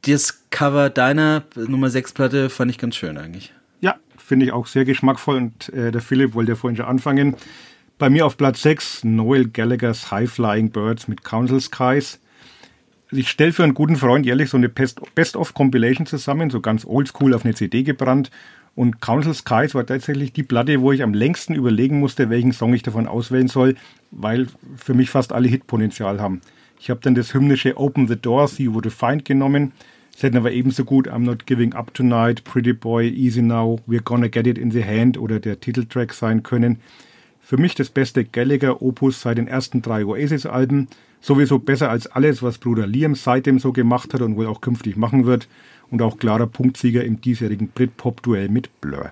das 0.03 0.49
Cover 0.49 0.89
deiner 0.89 1.43
Nummer 1.55 1.89
6 1.89 2.13
Platte 2.13 2.49
fand 2.49 2.71
ich 2.71 2.77
ganz 2.77 2.95
schön 2.95 3.17
eigentlich. 3.17 3.53
Ja, 3.81 3.95
finde 4.17 4.45
ich 4.45 4.51
auch 4.51 4.67
sehr 4.67 4.85
geschmackvoll 4.85 5.37
und 5.37 5.69
äh, 5.69 5.91
der 5.91 6.01
Philipp 6.01 6.33
wollte 6.33 6.53
ja 6.53 6.55
vorhin 6.55 6.77
schon 6.77 6.85
anfangen. 6.85 7.35
Bei 7.97 8.09
mir 8.09 8.25
auf 8.25 8.37
Platz 8.37 8.61
6 8.61 9.03
Noel 9.03 9.47
Gallaghers 9.47 10.11
High 10.11 10.31
Flying 10.31 10.69
Birds 10.69 11.07
mit 11.07 11.23
Council 11.23 11.59
Skies. 11.59 12.19
Ich 13.11 13.29
stelle 13.29 13.53
für 13.53 13.63
einen 13.63 13.73
guten 13.73 13.95
Freund 13.95 14.25
jährlich 14.25 14.49
so 14.49 14.57
eine 14.57 14.69
Best-of-Compilation 14.69 16.05
zusammen, 16.05 16.49
so 16.49 16.59
ganz 16.59 16.85
oldschool 16.85 17.33
auf 17.33 17.45
eine 17.45 17.55
CD 17.55 17.83
gebrannt. 17.83 18.31
Und 18.75 19.01
Council 19.01 19.33
Skies 19.33 19.73
war 19.75 19.85
tatsächlich 19.85 20.33
die 20.33 20.43
Platte, 20.43 20.81
wo 20.81 20.91
ich 20.91 21.03
am 21.03 21.13
längsten 21.13 21.55
überlegen 21.55 21.99
musste, 21.99 22.29
welchen 22.29 22.51
Song 22.51 22.73
ich 22.73 22.83
davon 22.83 23.07
auswählen 23.07 23.47
soll, 23.47 23.75
weil 24.11 24.47
für 24.75 24.93
mich 24.93 25.09
fast 25.09 25.31
alle 25.31 25.47
Hitpotenzial 25.47 26.19
haben. 26.19 26.41
Ich 26.85 26.91
habe 26.91 27.01
dann 27.01 27.15
das 27.15 27.33
hymnische 27.33 27.77
Open 27.77 28.07
the 28.07 28.15
Door, 28.15 28.47
See 28.47 28.71
What 28.71 28.85
You 28.85 28.91
Find 28.91 29.25
genommen. 29.25 29.71
Es 30.15 30.21
hätten 30.21 30.37
aber 30.37 30.51
ebenso 30.51 30.85
gut 30.85 31.09
I'm 31.09 31.21
Not 31.21 31.47
Giving 31.47 31.73
Up 31.73 31.91
Tonight, 31.95 32.43
Pretty 32.43 32.73
Boy, 32.73 33.09
Easy 33.09 33.41
Now, 33.41 33.79
We're 33.87 34.03
Gonna 34.03 34.27
Get 34.27 34.45
It 34.45 34.59
in 34.59 34.69
the 34.69 34.85
Hand 34.85 35.17
oder 35.17 35.39
der 35.39 35.59
Titeltrack 35.59 36.13
sein 36.13 36.43
können. 36.43 36.77
Für 37.41 37.57
mich 37.57 37.73
das 37.73 37.89
beste 37.89 38.23
Gallagher-Opus 38.23 39.19
seit 39.19 39.39
den 39.39 39.47
ersten 39.47 39.81
drei 39.81 40.05
Oasis-Alben. 40.05 40.87
Sowieso 41.21 41.57
besser 41.57 41.89
als 41.89 42.05
alles, 42.05 42.43
was 42.43 42.59
Bruder 42.59 42.85
Liam 42.85 43.15
seitdem 43.15 43.57
so 43.57 43.71
gemacht 43.73 44.13
hat 44.13 44.21
und 44.21 44.35
wohl 44.35 44.45
auch 44.45 44.61
künftig 44.61 44.95
machen 44.95 45.25
wird. 45.25 45.47
Und 45.89 46.03
auch 46.03 46.19
klarer 46.19 46.45
Punktsieger 46.45 47.03
im 47.03 47.19
diesjährigen 47.19 47.69
Brit-Pop-Duell 47.69 48.49
mit 48.49 48.79
Blur. 48.79 49.11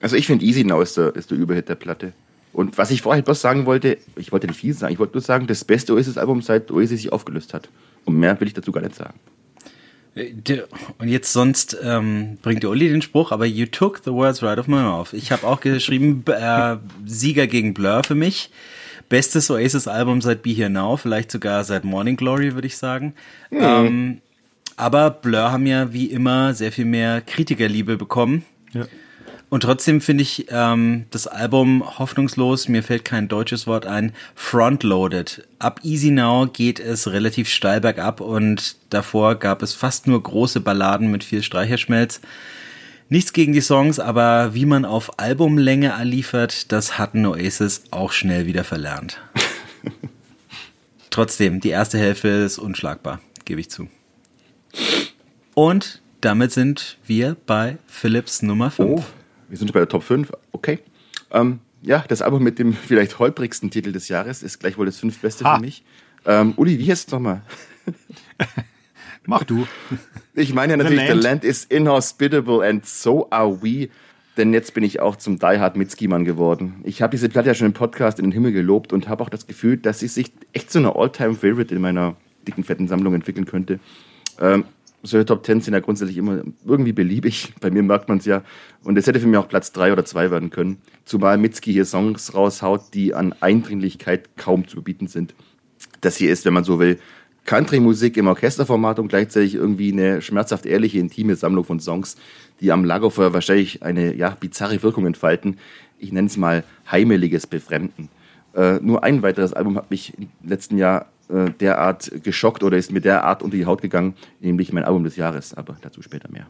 Also 0.00 0.14
ich 0.14 0.28
finde 0.28 0.44
Easy 0.44 0.62
Now 0.62 0.80
ist 0.80 0.96
der, 0.96 1.16
ist 1.16 1.32
der 1.32 1.38
Überhit 1.38 1.68
der 1.68 1.74
Platte. 1.74 2.12
Und 2.56 2.78
was 2.78 2.90
ich 2.90 3.02
vorher 3.02 3.22
bloß 3.22 3.38
sagen 3.38 3.66
wollte, 3.66 3.98
ich 4.16 4.32
wollte 4.32 4.46
nicht 4.46 4.58
viel 4.58 4.72
sagen, 4.72 4.90
ich 4.90 4.98
wollte 4.98 5.12
nur 5.12 5.20
sagen, 5.20 5.46
das 5.46 5.62
beste 5.62 5.92
Oasis-Album 5.92 6.40
seit 6.40 6.70
Oasis 6.70 7.02
sich 7.02 7.12
aufgelöst 7.12 7.52
hat. 7.52 7.68
Und 8.06 8.16
mehr 8.16 8.40
will 8.40 8.48
ich 8.48 8.54
dazu 8.54 8.72
gar 8.72 8.80
nicht 8.80 8.94
sagen. 8.94 9.20
Äh, 10.14 10.32
und 10.96 11.08
jetzt 11.08 11.34
sonst 11.34 11.76
ähm, 11.82 12.38
bringt 12.40 12.62
der 12.62 12.70
Uli 12.70 12.88
den 12.88 13.02
Spruch, 13.02 13.30
aber 13.30 13.44
you 13.44 13.66
took 13.66 14.00
the 14.06 14.10
words 14.10 14.42
right 14.42 14.58
off 14.58 14.68
my 14.68 14.76
mouth. 14.76 15.12
Ich 15.12 15.32
habe 15.32 15.46
auch 15.46 15.60
geschrieben, 15.60 16.24
äh, 16.28 16.78
Sieger 17.04 17.46
gegen 17.46 17.74
Blur 17.74 18.02
für 18.04 18.14
mich. 18.14 18.48
Bestes 19.10 19.50
Oasis-Album 19.50 20.22
seit 20.22 20.42
Be 20.42 20.48
Here 20.48 20.70
Now, 20.70 20.96
vielleicht 20.96 21.30
sogar 21.32 21.62
seit 21.62 21.84
Morning 21.84 22.16
Glory, 22.16 22.54
würde 22.54 22.68
ich 22.68 22.78
sagen. 22.78 23.12
Mhm. 23.50 23.58
Ähm, 23.60 24.20
aber 24.78 25.10
Blur 25.10 25.52
haben 25.52 25.66
ja 25.66 25.92
wie 25.92 26.06
immer 26.06 26.54
sehr 26.54 26.72
viel 26.72 26.86
mehr 26.86 27.20
Kritikerliebe 27.20 27.98
bekommen. 27.98 28.46
Ja. 28.72 28.86
Und 29.48 29.62
trotzdem 29.62 30.00
finde 30.00 30.22
ich 30.22 30.46
ähm, 30.50 31.06
das 31.10 31.28
Album 31.28 31.98
hoffnungslos, 31.98 32.68
mir 32.68 32.82
fällt 32.82 33.04
kein 33.04 33.28
deutsches 33.28 33.66
Wort 33.68 33.86
ein, 33.86 34.12
frontloaded. 34.34 35.46
Ab 35.60 35.80
Easy 35.84 36.10
Now 36.10 36.46
geht 36.46 36.80
es 36.80 37.12
relativ 37.12 37.48
steil 37.48 37.80
bergab 37.80 38.20
und 38.20 38.76
davor 38.90 39.36
gab 39.36 39.62
es 39.62 39.72
fast 39.72 40.08
nur 40.08 40.20
große 40.20 40.60
Balladen 40.60 41.10
mit 41.12 41.22
viel 41.22 41.44
Streicherschmelz. 41.44 42.20
Nichts 43.08 43.32
gegen 43.32 43.52
die 43.52 43.60
Songs, 43.60 44.00
aber 44.00 44.52
wie 44.54 44.66
man 44.66 44.84
auf 44.84 45.20
Albumlänge 45.20 45.90
erliefert, 45.90 46.72
das 46.72 46.98
hatten 46.98 47.24
Oasis 47.24 47.84
auch 47.92 48.10
schnell 48.10 48.46
wieder 48.46 48.64
verlernt. 48.64 49.20
Trotzdem, 51.10 51.60
die 51.60 51.68
erste 51.68 51.98
Hälfte 51.98 52.28
ist 52.28 52.58
unschlagbar, 52.58 53.20
gebe 53.44 53.60
ich 53.60 53.70
zu. 53.70 53.88
Und 55.54 56.02
damit 56.20 56.50
sind 56.50 56.98
wir 57.06 57.36
bei 57.46 57.78
Philips 57.86 58.42
Nummer 58.42 58.72
5. 58.72 58.90
Oh, 58.90 59.04
wir 59.48 59.58
sind 59.58 59.72
bei 59.72 59.80
der 59.80 59.88
Top 59.88 60.02
5. 60.02 60.32
Okay. 60.52 60.78
Ähm, 61.30 61.60
ja, 61.82 62.04
das 62.08 62.22
Album 62.22 62.42
mit 62.42 62.58
dem 62.58 62.72
vielleicht 62.72 63.18
holprigsten 63.18 63.70
Titel 63.70 63.92
des 63.92 64.08
Jahres 64.08 64.42
ist 64.42 64.58
gleich 64.58 64.78
wohl 64.78 64.86
das 64.86 64.98
fünftbeste 64.98 65.44
für 65.44 65.60
mich. 65.60 65.84
Ähm, 66.24 66.54
Uli, 66.56 66.78
wie 66.78 66.90
heißt 66.90 67.08
es 67.08 67.12
nochmal? 67.12 67.42
Mach 69.26 69.44
du. 69.44 69.66
Ich 70.34 70.54
meine 70.54 70.74
ja 70.74 70.76
natürlich, 70.76 71.00
the 71.00 71.06
land. 71.08 71.22
the 71.22 71.28
land 71.28 71.44
is 71.44 71.64
inhospitable 71.64 72.66
and 72.66 72.86
so 72.86 73.28
are 73.30 73.62
we. 73.62 73.88
Denn 74.36 74.52
jetzt 74.52 74.74
bin 74.74 74.84
ich 74.84 75.00
auch 75.00 75.16
zum 75.16 75.38
Die 75.38 75.46
Hard 75.58 75.76
Mitski-Mann 75.76 76.24
geworden. 76.24 76.80
Ich 76.84 77.00
habe 77.00 77.10
diese 77.10 77.28
Platte 77.28 77.48
ja 77.48 77.54
schon 77.54 77.68
im 77.68 77.72
Podcast 77.72 78.18
in 78.18 78.26
den 78.26 78.32
Himmel 78.32 78.52
gelobt 78.52 78.92
und 78.92 79.08
habe 79.08 79.24
auch 79.24 79.30
das 79.30 79.46
Gefühl, 79.46 79.78
dass 79.78 80.00
sie 80.00 80.08
sich 80.08 80.32
echt 80.52 80.70
zu 80.70 80.78
einer 80.78 80.94
All-Time-Favorite 80.94 81.74
in 81.74 81.80
meiner 81.80 82.16
dicken, 82.46 82.62
fetten 82.62 82.86
Sammlung 82.86 83.14
entwickeln 83.14 83.46
könnte. 83.46 83.80
Ähm, 84.40 84.64
solche 85.02 85.26
Top 85.26 85.42
Ten 85.42 85.60
sind 85.60 85.74
ja 85.74 85.80
grundsätzlich 85.80 86.16
immer 86.16 86.42
irgendwie 86.64 86.92
beliebig. 86.92 87.54
Bei 87.60 87.70
mir 87.70 87.82
merkt 87.82 88.08
man 88.08 88.18
es 88.18 88.24
ja. 88.24 88.42
Und 88.82 88.98
es 88.98 89.06
hätte 89.06 89.20
für 89.20 89.26
mich 89.26 89.38
auch 89.38 89.48
Platz 89.48 89.72
drei 89.72 89.92
oder 89.92 90.04
zwei 90.04 90.30
werden 90.30 90.50
können. 90.50 90.78
Zumal 91.04 91.38
Mitski 91.38 91.72
hier 91.72 91.84
Songs 91.84 92.34
raushaut, 92.34 92.94
die 92.94 93.14
an 93.14 93.34
Eindringlichkeit 93.40 94.36
kaum 94.36 94.66
zu 94.66 94.76
überbieten 94.76 95.08
sind. 95.08 95.34
Das 96.00 96.16
hier 96.16 96.30
ist, 96.30 96.44
wenn 96.44 96.54
man 96.54 96.64
so 96.64 96.78
will, 96.78 96.98
Country-Musik 97.46 98.16
im 98.16 98.26
Orchesterformat 98.26 98.98
und 98.98 99.08
gleichzeitig 99.08 99.54
irgendwie 99.54 99.92
eine 99.92 100.20
schmerzhaft 100.20 100.66
ehrliche, 100.66 100.98
intime 100.98 101.36
Sammlung 101.36 101.64
von 101.64 101.78
Songs, 101.78 102.16
die 102.60 102.72
am 102.72 102.84
Lagerfeuer 102.84 103.32
wahrscheinlich 103.32 103.82
eine 103.82 104.14
ja, 104.14 104.30
bizarre 104.30 104.82
Wirkung 104.82 105.06
entfalten. 105.06 105.58
Ich 105.98 106.12
nenne 106.12 106.26
es 106.26 106.36
mal 106.36 106.64
heimeliges 106.90 107.46
Befremden. 107.46 108.08
Äh, 108.54 108.80
nur 108.80 109.04
ein 109.04 109.22
weiteres 109.22 109.52
Album 109.52 109.76
hat 109.76 109.90
mich 109.90 110.14
im 110.18 110.28
letzten 110.42 110.76
Jahr 110.76 111.06
äh, 111.28 111.50
derart 111.60 112.10
geschockt 112.22 112.62
oder 112.62 112.76
ist 112.76 112.92
mir 112.92 113.00
derart 113.00 113.42
unter 113.42 113.56
die 113.56 113.66
Haut 113.66 113.82
gegangen, 113.82 114.14
nämlich 114.40 114.72
mein 114.72 114.84
Album 114.84 115.04
des 115.04 115.16
Jahres, 115.16 115.54
aber 115.54 115.76
dazu 115.80 116.02
später 116.02 116.30
mehr. 116.30 116.46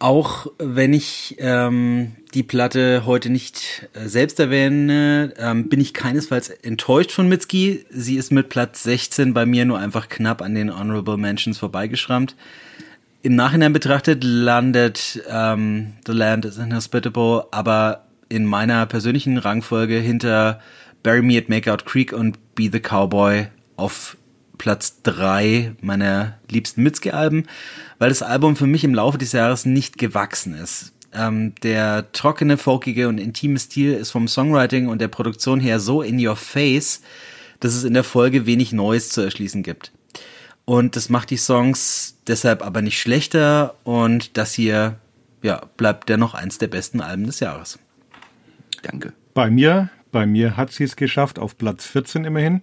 Auch 0.00 0.46
wenn 0.58 0.94
ich 0.94 1.36
ähm, 1.40 2.12
die 2.32 2.42
Platte 2.42 3.04
heute 3.04 3.28
nicht 3.28 3.86
äh, 3.92 4.08
selbst 4.08 4.40
erwähne, 4.40 5.34
ähm, 5.36 5.68
bin 5.68 5.78
ich 5.78 5.92
keinesfalls 5.92 6.48
enttäuscht 6.48 7.12
von 7.12 7.28
Mitski. 7.28 7.84
Sie 7.90 8.16
ist 8.16 8.32
mit 8.32 8.48
Platz 8.48 8.82
16 8.82 9.34
bei 9.34 9.44
mir 9.44 9.66
nur 9.66 9.78
einfach 9.78 10.08
knapp 10.08 10.40
an 10.40 10.54
den 10.54 10.74
Honorable 10.74 11.18
Mentions 11.18 11.58
vorbeigeschrammt. 11.58 12.34
Im 13.20 13.34
Nachhinein 13.34 13.74
betrachtet 13.74 14.24
landet 14.24 15.22
ähm, 15.28 15.92
The 16.06 16.12
Land 16.12 16.46
is 16.46 16.56
Inhospitable, 16.56 17.44
aber 17.50 18.06
in 18.30 18.46
meiner 18.46 18.86
persönlichen 18.86 19.36
Rangfolge 19.36 19.98
hinter 19.98 20.60
Bury 21.02 21.20
Me 21.20 21.36
at 21.36 21.50
Makeout 21.50 21.84
Creek 21.84 22.14
und 22.14 22.54
Be 22.54 22.70
the 22.72 22.80
Cowboy 22.80 23.48
auf 23.80 24.16
Platz 24.58 25.00
drei 25.02 25.72
meiner 25.80 26.38
liebsten 26.50 26.82
Mitski-Alben, 26.82 27.46
weil 27.98 28.10
das 28.10 28.22
Album 28.22 28.56
für 28.56 28.66
mich 28.66 28.84
im 28.84 28.94
Laufe 28.94 29.16
des 29.16 29.32
Jahres 29.32 29.64
nicht 29.64 29.96
gewachsen 29.96 30.54
ist. 30.54 30.92
Ähm, 31.12 31.54
der 31.62 32.12
trockene, 32.12 32.58
folkige 32.58 33.08
und 33.08 33.18
intime 33.18 33.58
Stil 33.58 33.94
ist 33.94 34.10
vom 34.10 34.28
Songwriting 34.28 34.88
und 34.88 35.00
der 35.00 35.08
Produktion 35.08 35.60
her 35.60 35.80
so 35.80 36.02
in 36.02 36.24
your 36.24 36.36
face, 36.36 37.00
dass 37.58 37.74
es 37.74 37.84
in 37.84 37.94
der 37.94 38.04
Folge 38.04 38.46
wenig 38.46 38.72
Neues 38.72 39.08
zu 39.08 39.22
erschließen 39.22 39.62
gibt. 39.62 39.92
Und 40.66 40.94
das 40.94 41.08
macht 41.08 41.30
die 41.30 41.36
Songs 41.36 42.18
deshalb 42.26 42.64
aber 42.64 42.82
nicht 42.82 43.00
schlechter 43.00 43.74
und 43.82 44.36
das 44.36 44.52
hier, 44.52 44.96
ja, 45.42 45.62
bleibt 45.78 46.08
dennoch 46.08 46.34
eins 46.34 46.58
der 46.58 46.68
besten 46.68 47.00
Alben 47.00 47.24
des 47.24 47.40
Jahres. 47.40 47.78
Danke. 48.82 49.14
Bei 49.34 49.50
mir, 49.50 49.88
bei 50.12 50.26
mir 50.26 50.56
hat 50.56 50.70
sie 50.70 50.84
es 50.84 50.96
geschafft, 50.96 51.38
auf 51.38 51.56
Platz 51.56 51.86
14 51.86 52.24
immerhin. 52.24 52.60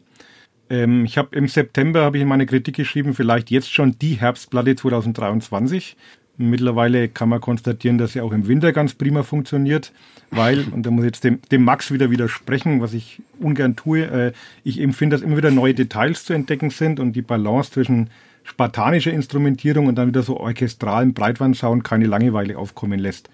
Ähm, 0.70 1.05
ich 1.05 1.18
habe 1.18 1.36
im 1.36 1.47
September 1.47 2.03
habe 2.03 2.18
ich 2.18 2.24
in 2.24 2.30
meine 2.30 2.45
Kritik 2.45 2.76
geschrieben, 2.76 3.13
vielleicht 3.13 3.51
jetzt 3.51 3.72
schon 3.72 3.97
die 3.99 4.15
Herbstplatte 4.15 4.76
2023. 4.76 5.95
Mittlerweile 6.39 7.09
kann 7.09 7.30
man 7.30 7.41
konstatieren, 7.41 7.97
dass 7.97 8.13
sie 8.13 8.22
auch 8.22 8.32
im 8.32 8.47
Winter 8.47 8.72
ganz 8.72 8.93
prima 8.93 9.24
funktioniert, 9.24 9.91
weil, 10.30 10.65
und 10.72 10.86
da 10.86 10.91
muss 10.91 11.03
ich 11.03 11.07
jetzt 11.07 11.24
dem, 11.24 11.39
dem 11.51 11.63
Max 11.63 11.91
wieder 11.91 12.11
widersprechen, 12.11 12.80
was 12.80 12.93
ich 12.93 13.22
ungern 13.39 13.76
tue, 13.76 14.03
äh, 14.03 14.34
ich 14.63 14.80
empfinde, 14.80 15.15
dass 15.15 15.24
immer 15.24 15.38
wieder 15.38 15.49
neue 15.49 15.74
Details 15.74 16.26
zu 16.26 16.34
entdecken 16.34 16.70
sind 16.70 16.99
und 16.99 17.13
die 17.13 17.24
Balance 17.24 17.72
zwischen 17.72 18.11
spartanischer 18.43 19.11
Instrumentierung 19.11 19.88
und 19.88 19.95
dann 19.95 20.07
wieder 20.07 20.22
so 20.22 20.38
orchestralen 20.38 21.13
Breitwandsound 21.13 21.84
keine 21.84 22.05
Langeweile 22.05 22.57
aufkommen 22.57 22.99
lässt. 22.99 23.30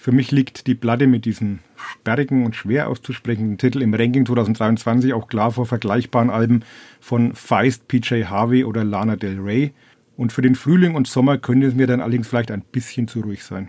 Für 0.00 0.12
mich 0.12 0.30
liegt 0.30 0.66
die 0.66 0.74
Platte 0.74 1.06
mit 1.06 1.26
diesem 1.26 1.58
sperrigen 1.76 2.46
und 2.46 2.56
schwer 2.56 2.88
auszusprechenden 2.88 3.58
Titel 3.58 3.82
im 3.82 3.92
Ranking 3.92 4.24
2023 4.24 5.12
auch 5.12 5.28
klar 5.28 5.52
vor 5.52 5.66
vergleichbaren 5.66 6.30
Alben 6.30 6.64
von 7.00 7.34
Feist, 7.34 7.86
PJ 7.86 8.24
Harvey 8.24 8.64
oder 8.64 8.82
Lana 8.82 9.16
Del 9.16 9.38
Rey. 9.38 9.74
Und 10.16 10.32
für 10.32 10.40
den 10.40 10.54
Frühling 10.54 10.94
und 10.94 11.06
Sommer 11.06 11.36
könnte 11.36 11.66
es 11.66 11.74
mir 11.74 11.86
dann 11.86 12.00
allerdings 12.00 12.28
vielleicht 12.28 12.50
ein 12.50 12.62
bisschen 12.62 13.08
zu 13.08 13.20
ruhig 13.20 13.44
sein. 13.44 13.68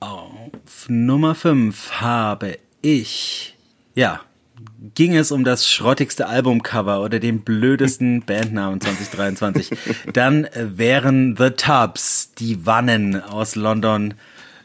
Auf 0.00 0.88
Nummer 0.88 1.36
5 1.36 2.00
habe 2.00 2.58
ich, 2.80 3.56
ja, 3.94 4.20
ging 4.94 5.14
es 5.14 5.32
um 5.32 5.44
das 5.44 5.68
schrottigste 5.68 6.26
Albumcover 6.26 7.02
oder 7.02 7.18
den 7.18 7.40
blödesten 7.40 8.22
Bandnamen 8.26 8.80
2023, 8.80 9.70
dann 10.12 10.48
wären 10.54 11.36
The 11.36 11.50
Tubs, 11.50 12.32
die 12.38 12.66
Wannen 12.66 13.22
aus 13.22 13.54
London, 13.54 14.14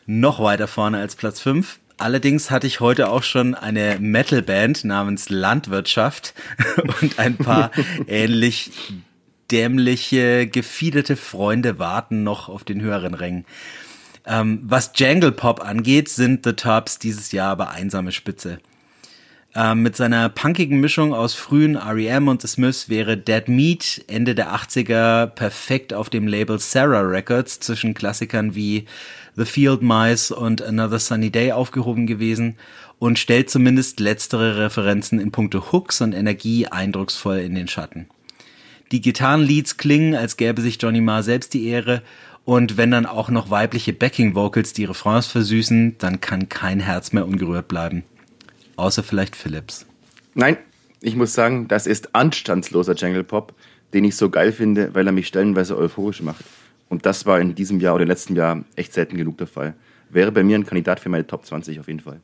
noch 0.06 0.42
weiter 0.42 0.68
vorne 0.68 1.00
als 1.00 1.16
Platz 1.16 1.40
5. 1.40 1.80
Allerdings 1.98 2.52
hatte 2.52 2.68
ich 2.68 2.80
heute 2.80 3.10
auch 3.10 3.24
schon 3.24 3.56
eine 3.56 3.98
Metalband 4.00 4.84
namens 4.86 5.30
Landwirtschaft 5.30 6.34
und 7.02 7.18
ein 7.18 7.38
paar 7.38 7.72
ähnlich 8.08 8.72
dämliche, 9.52 10.48
gefiederte 10.48 11.16
Freunde 11.16 11.80
warten 11.80 12.24
noch 12.24 12.50
auf 12.50 12.64
den 12.64 12.82
höheren 12.82 13.14
Rängen. 13.14 13.46
Ähm, 14.26 14.60
was 14.64 14.92
Jangle 14.96 15.32
Pop 15.32 15.62
angeht, 15.62 16.10
sind 16.10 16.44
The 16.44 16.54
Tubs 16.54 17.00
dieses 17.00 17.32
Jahr 17.32 17.52
aber 17.52 17.70
einsame 17.72 18.12
Spitze. 18.12 18.60
Ähm, 19.60 19.82
mit 19.82 19.96
seiner 19.96 20.30
punkigen 20.30 20.80
Mischung 20.80 21.16
aus 21.16 21.34
frühen 21.34 21.78
R.E.M. 21.78 22.28
und 22.28 22.44
The 22.44 22.48
Smiths 22.48 22.90
wäre 22.90 23.18
Dead 23.18 23.48
Meat 23.48 24.06
Ende 24.08 24.36
der 24.36 24.54
80er 24.54 25.26
perfekt 25.26 25.96
auf 25.96 26.12
dem 26.12 26.28
Label 26.28 26.60
Sarah 26.60 27.02
Records 27.02 27.60
zwischen 27.60 27.96
Klassikern 27.96 28.54
wie 28.54 28.86
The 29.36 29.46
Field 29.46 29.82
Mice 29.82 30.30
und 30.30 30.62
Another 30.62 31.00
Sunny 31.00 31.32
Day 31.32 31.54
aufgehoben 31.54 32.06
gewesen 32.06 32.56
und 33.00 33.18
stellt 33.18 33.50
zumindest 33.50 34.00
letztere 34.00 34.60
Referenzen 34.60 35.20
in 35.20 35.32
puncto 35.32 35.72
Hooks 35.72 36.02
und 36.02 36.14
Energie 36.14 36.68
eindrucksvoll 36.68 37.38
in 37.38 37.56
den 37.56 37.68
Schatten. 37.68 38.06
Die 38.92 39.02
Gitarrenleads 39.02 39.78
klingen, 39.78 40.14
als 40.14 40.38
gäbe 40.38 40.62
sich 40.62 40.80
Johnny 40.80 41.02
Marr 41.02 41.24
selbst 41.24 41.56
die 41.56 41.66
Ehre 41.66 42.04
und 42.46 42.78
wenn 42.78 42.92
dann 42.92 43.08
auch 43.08 43.30
noch 43.30 43.50
weibliche 43.50 43.94
Backing 43.94 44.36
Vocals 44.36 44.74
die 44.74 44.86
Refrains 44.86 45.26
versüßen, 45.26 45.96
dann 45.98 46.22
kann 46.22 46.48
kein 46.48 46.80
Herz 46.80 47.12
mehr 47.12 47.26
ungerührt 47.26 47.68
bleiben. 47.68 48.04
Außer 48.78 49.04
vielleicht 49.04 49.36
Philips. 49.36 49.86
Nein, 50.36 50.56
ich 51.02 51.16
muss 51.16 51.34
sagen, 51.34 51.68
das 51.68 51.88
ist 51.88 52.16
anstandsloser 52.16 52.94
Jungle 52.94 53.24
Pop, 53.24 53.54
den 53.94 54.04
ich 54.06 54.16
so 54.16 54.30
geil 54.30 54.52
finde, 54.52 54.94
weil 54.94 55.06
er 55.08 55.12
mich 55.12 55.28
stellenweise 55.28 55.76
euphorisch 55.76 56.22
macht. 56.22 56.46
Und 56.88 57.06
das 57.06 57.26
war 57.26 57.42
in 57.42 57.56
diesem 57.56 57.80
Jahr 57.80 57.96
oder 57.96 58.04
im 58.04 58.10
letzten 58.10 58.36
Jahr 58.36 58.64
echt 58.76 58.94
selten 58.94 59.18
genug 59.18 59.40
der 59.40 59.48
Fall. 59.48 59.74
Wäre 60.10 60.32
bei 60.32 60.44
mir 60.44 60.56
ein 60.58 60.66
Kandidat 60.66 61.00
für 61.00 61.10
meine 61.10 61.26
Top 61.26 61.46
20 61.46 61.80
auf 61.80 61.88
jeden 61.88 62.00
Fall. 62.00 62.22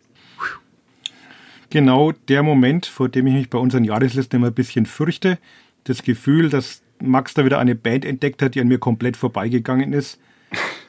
Genau 1.71 2.11
der 2.11 2.43
Moment, 2.43 2.85
vor 2.85 3.09
dem 3.09 3.25
ich 3.27 3.33
mich 3.33 3.49
bei 3.49 3.57
unseren 3.57 3.83
Jahreslisten 3.83 4.37
immer 4.37 4.47
ein 4.47 4.53
bisschen 4.53 4.85
fürchte. 4.85 5.39
Das 5.85 6.03
Gefühl, 6.03 6.49
dass 6.49 6.83
Max 7.01 7.33
da 7.33 7.45
wieder 7.45 7.57
eine 7.57 7.73
Band 7.73 8.05
entdeckt 8.05 8.43
hat, 8.43 8.53
die 8.53 8.61
an 8.61 8.67
mir 8.67 8.77
komplett 8.77 9.17
vorbeigegangen 9.17 9.91
ist. 9.91 10.19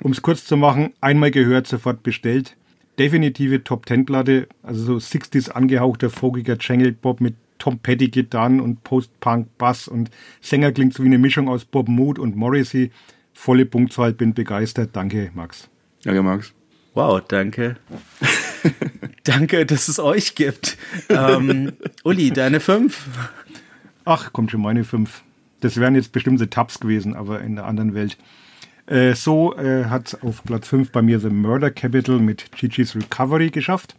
Um 0.01 0.12
es 0.12 0.21
kurz 0.21 0.45
zu 0.45 0.59
machen, 0.59 0.93
einmal 1.01 1.31
gehört, 1.31 1.67
sofort 1.67 2.03
bestellt 2.03 2.55
definitive 2.99 3.64
Top-Ten-Platte, 3.64 4.49
also 4.62 4.99
so 4.99 5.16
60s 5.16 5.51
angehauchter, 5.51 6.11
folkiger 6.11 6.57
Jangle-Pop 6.61 7.20
mit 7.20 7.34
Tom 7.59 7.78
Petty-Gitarren 7.78 8.61
und 8.61 8.84
Post-Punk-Bass 8.84 9.88
und 9.88 10.11
Sänger 10.40 10.72
klingt 10.72 10.95
so 10.95 11.03
wie 11.03 11.09
eine 11.09 11.18
Mischung 11.18 11.49
aus 11.49 11.64
Bob 11.64 11.88
Mood 11.88 12.18
und 12.18 12.36
Morrissey. 12.36 12.90
Volle 13.32 13.66
Punktzahl, 13.66 14.12
bin 14.12 14.34
begeistert. 14.34 14.90
Danke, 14.92 15.30
Max. 15.34 15.68
Danke, 16.03 16.22
Max. 16.22 16.53
Wow, 16.95 17.20
danke. 17.26 17.76
danke, 19.24 19.66
dass 19.66 19.88
es 19.88 19.99
euch 19.99 20.34
gibt. 20.34 20.78
Ähm, 21.09 21.72
Uli, 22.05 22.30
deine 22.30 22.61
fünf? 22.61 23.09
Ach, 24.05 24.32
kommt 24.32 24.51
schon 24.51 24.62
meine 24.62 24.84
fünf. 24.84 25.22
Das 25.61 25.78
wären 25.78 25.95
jetzt 25.95 26.12
bestimmte 26.12 26.51
Tabs 26.51 26.78
gewesen, 26.78 27.14
aber 27.16 27.40
in 27.40 27.57
der 27.57 27.64
anderen 27.64 27.95
Welt. 27.95 28.16
Äh, 28.87 29.14
so 29.14 29.57
äh, 29.57 29.87
hat 29.87 30.18
auf 30.22 30.45
Platz 30.45 30.68
5 30.68 30.93
bei 30.93 31.01
mir 31.01 31.18
The 31.18 31.30
Murder 31.30 31.70
Capital 31.70 32.18
mit 32.18 32.53
Gigi's 32.53 32.95
Recovery 32.95 33.51
geschafft. 33.51 33.97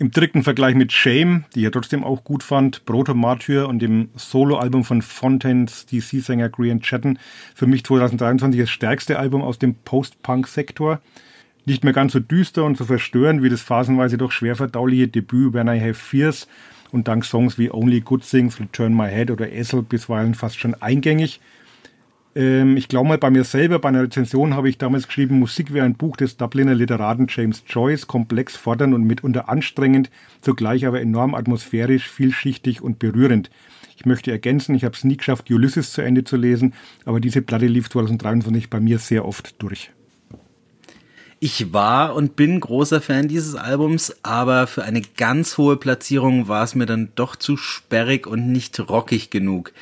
Im 0.00 0.10
direkten 0.10 0.42
Vergleich 0.42 0.74
mit 0.74 0.90
Shame, 0.90 1.44
die 1.54 1.60
ich 1.60 1.64
ja 1.64 1.70
trotzdem 1.70 2.02
auch 2.02 2.24
gut 2.24 2.42
fand, 2.42 2.84
Proto 2.84 3.14
Martyr 3.14 3.68
und 3.68 3.78
dem 3.78 4.08
Soloalbum 4.16 4.82
von 4.82 5.02
Fontaines 5.02 5.86
DC-Sänger 5.86 6.48
Grian 6.48 6.80
Chatten, 6.80 7.20
für 7.54 7.68
mich 7.68 7.84
2023 7.84 8.60
das 8.60 8.70
stärkste 8.70 9.20
Album 9.20 9.42
aus 9.42 9.60
dem 9.60 9.76
Post-Punk-Sektor. 9.76 11.00
Nicht 11.64 11.84
mehr 11.84 11.92
ganz 11.92 12.12
so 12.12 12.18
düster 12.18 12.64
und 12.64 12.76
so 12.76 12.84
verstörend 12.84 13.44
wie 13.44 13.48
das 13.48 13.62
phasenweise 13.62 14.18
doch 14.18 14.32
schwer 14.32 14.56
verdauliche 14.56 15.06
Debüt 15.06 15.54
When 15.54 15.68
I 15.68 15.80
Have 15.80 15.94
Fears 15.94 16.48
und 16.90 17.06
dank 17.06 17.24
Songs 17.24 17.56
wie 17.56 17.70
Only 17.70 18.00
Good 18.00 18.28
Things, 18.28 18.58
Return 18.58 18.94
My 18.94 19.08
Head 19.08 19.30
oder 19.30 19.52
Essel 19.52 19.82
bisweilen 19.82 20.34
fast 20.34 20.58
schon 20.58 20.74
eingängig. 20.74 21.40
Ähm, 22.34 22.76
ich 22.76 22.88
glaube 22.88 23.08
mal, 23.08 23.18
bei 23.18 23.30
mir 23.30 23.44
selber, 23.44 23.78
bei 23.78 23.88
einer 23.88 24.02
Rezension 24.02 24.54
habe 24.54 24.68
ich 24.68 24.78
damals 24.78 25.06
geschrieben, 25.06 25.38
Musik 25.38 25.72
wäre 25.72 25.86
ein 25.86 25.94
Buch 25.94 26.16
des 26.16 26.36
Dubliner 26.36 26.74
Literaten 26.74 27.26
James 27.28 27.62
Joyce, 27.68 28.06
komplex, 28.06 28.56
fordernd 28.56 28.94
und 28.94 29.04
mitunter 29.04 29.48
anstrengend, 29.48 30.10
zugleich 30.40 30.86
aber 30.86 31.00
enorm 31.00 31.34
atmosphärisch, 31.34 32.08
vielschichtig 32.08 32.82
und 32.82 32.98
berührend. 32.98 33.50
Ich 33.96 34.06
möchte 34.06 34.32
ergänzen, 34.32 34.74
ich 34.74 34.84
habe 34.84 34.96
es 34.96 35.04
nie 35.04 35.16
geschafft, 35.16 35.50
Ulysses 35.50 35.92
zu 35.92 36.02
Ende 36.02 36.24
zu 36.24 36.36
lesen, 36.36 36.74
aber 37.04 37.20
diese 37.20 37.42
Platte 37.42 37.66
lief 37.66 37.88
2023 37.88 38.68
bei 38.68 38.80
mir 38.80 38.98
sehr 38.98 39.24
oft 39.24 39.62
durch. 39.62 39.92
Ich 41.38 41.72
war 41.72 42.14
und 42.14 42.36
bin 42.36 42.58
großer 42.58 43.00
Fan 43.00 43.28
dieses 43.28 43.54
Albums, 43.54 44.16
aber 44.22 44.66
für 44.66 44.82
eine 44.82 45.02
ganz 45.02 45.58
hohe 45.58 45.76
Platzierung 45.76 46.48
war 46.48 46.64
es 46.64 46.74
mir 46.74 46.86
dann 46.86 47.10
doch 47.14 47.36
zu 47.36 47.56
sperrig 47.56 48.26
und 48.26 48.50
nicht 48.50 48.80
rockig 48.80 49.30
genug. 49.30 49.72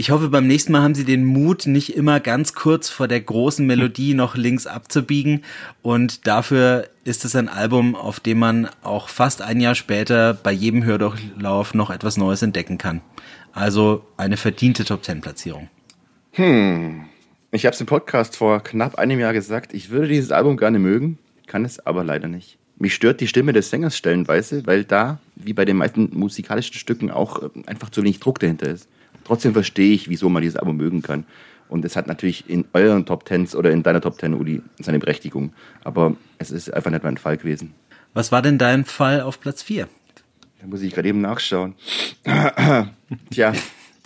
Ich 0.00 0.12
hoffe, 0.12 0.28
beim 0.28 0.46
nächsten 0.46 0.70
Mal 0.70 0.82
haben 0.82 0.94
Sie 0.94 1.04
den 1.04 1.24
Mut, 1.24 1.66
nicht 1.66 1.96
immer 1.96 2.20
ganz 2.20 2.54
kurz 2.54 2.88
vor 2.88 3.08
der 3.08 3.20
großen 3.20 3.66
Melodie 3.66 4.14
noch 4.14 4.36
links 4.36 4.68
abzubiegen. 4.68 5.42
Und 5.82 6.28
dafür 6.28 6.88
ist 7.02 7.24
es 7.24 7.34
ein 7.34 7.48
Album, 7.48 7.96
auf 7.96 8.20
dem 8.20 8.38
man 8.38 8.68
auch 8.84 9.08
fast 9.08 9.42
ein 9.42 9.58
Jahr 9.58 9.74
später 9.74 10.34
bei 10.34 10.52
jedem 10.52 10.84
Hördurchlauf 10.84 11.74
noch 11.74 11.90
etwas 11.90 12.16
Neues 12.16 12.42
entdecken 12.42 12.78
kann. 12.78 13.00
Also 13.52 14.06
eine 14.16 14.36
verdiente 14.36 14.84
Top 14.84 15.02
Ten 15.02 15.20
Platzierung. 15.20 15.68
Hm. 16.30 17.06
Ich 17.50 17.66
habe 17.66 17.74
es 17.74 17.80
im 17.80 17.88
Podcast 17.88 18.36
vor 18.36 18.62
knapp 18.62 18.94
einem 19.00 19.18
Jahr 19.18 19.32
gesagt, 19.32 19.74
ich 19.74 19.90
würde 19.90 20.06
dieses 20.06 20.30
Album 20.30 20.58
gerne 20.58 20.78
mögen, 20.78 21.18
kann 21.48 21.64
es 21.64 21.84
aber 21.84 22.04
leider 22.04 22.28
nicht. 22.28 22.56
Mich 22.76 22.94
stört 22.94 23.20
die 23.20 23.26
Stimme 23.26 23.52
des 23.52 23.70
Sängers 23.70 23.96
stellenweise, 23.96 24.64
weil 24.64 24.84
da, 24.84 25.18
wie 25.34 25.54
bei 25.54 25.64
den 25.64 25.76
meisten 25.76 26.10
musikalischen 26.12 26.74
Stücken, 26.74 27.10
auch 27.10 27.42
äh, 27.42 27.48
einfach 27.66 27.90
zu 27.90 28.04
wenig 28.04 28.20
Druck 28.20 28.38
dahinter 28.38 28.68
ist. 28.68 28.86
Trotzdem 29.28 29.52
verstehe 29.52 29.92
ich, 29.92 30.08
wieso 30.08 30.30
man 30.30 30.40
dieses 30.40 30.56
Album 30.56 30.78
mögen 30.78 31.02
kann. 31.02 31.26
Und 31.68 31.84
es 31.84 31.96
hat 31.96 32.06
natürlich 32.06 32.48
in 32.48 32.64
euren 32.72 33.04
Top 33.04 33.26
Tens 33.26 33.54
oder 33.54 33.70
in 33.70 33.82
deiner 33.82 34.00
Top 34.00 34.16
Ten, 34.16 34.32
Uli, 34.32 34.62
seine 34.80 34.98
Berechtigung. 34.98 35.52
Aber 35.84 36.16
es 36.38 36.50
ist 36.50 36.72
einfach 36.72 36.90
nicht 36.90 37.04
mein 37.04 37.18
Fall 37.18 37.36
gewesen. 37.36 37.74
Was 38.14 38.32
war 38.32 38.40
denn 38.40 38.56
dein 38.56 38.86
Fall 38.86 39.20
auf 39.20 39.38
Platz 39.38 39.62
4? 39.62 39.86
Da 40.62 40.66
muss 40.66 40.80
ich 40.80 40.94
gerade 40.94 41.08
eben 41.08 41.20
nachschauen. 41.20 41.74
Tja, 43.30 43.52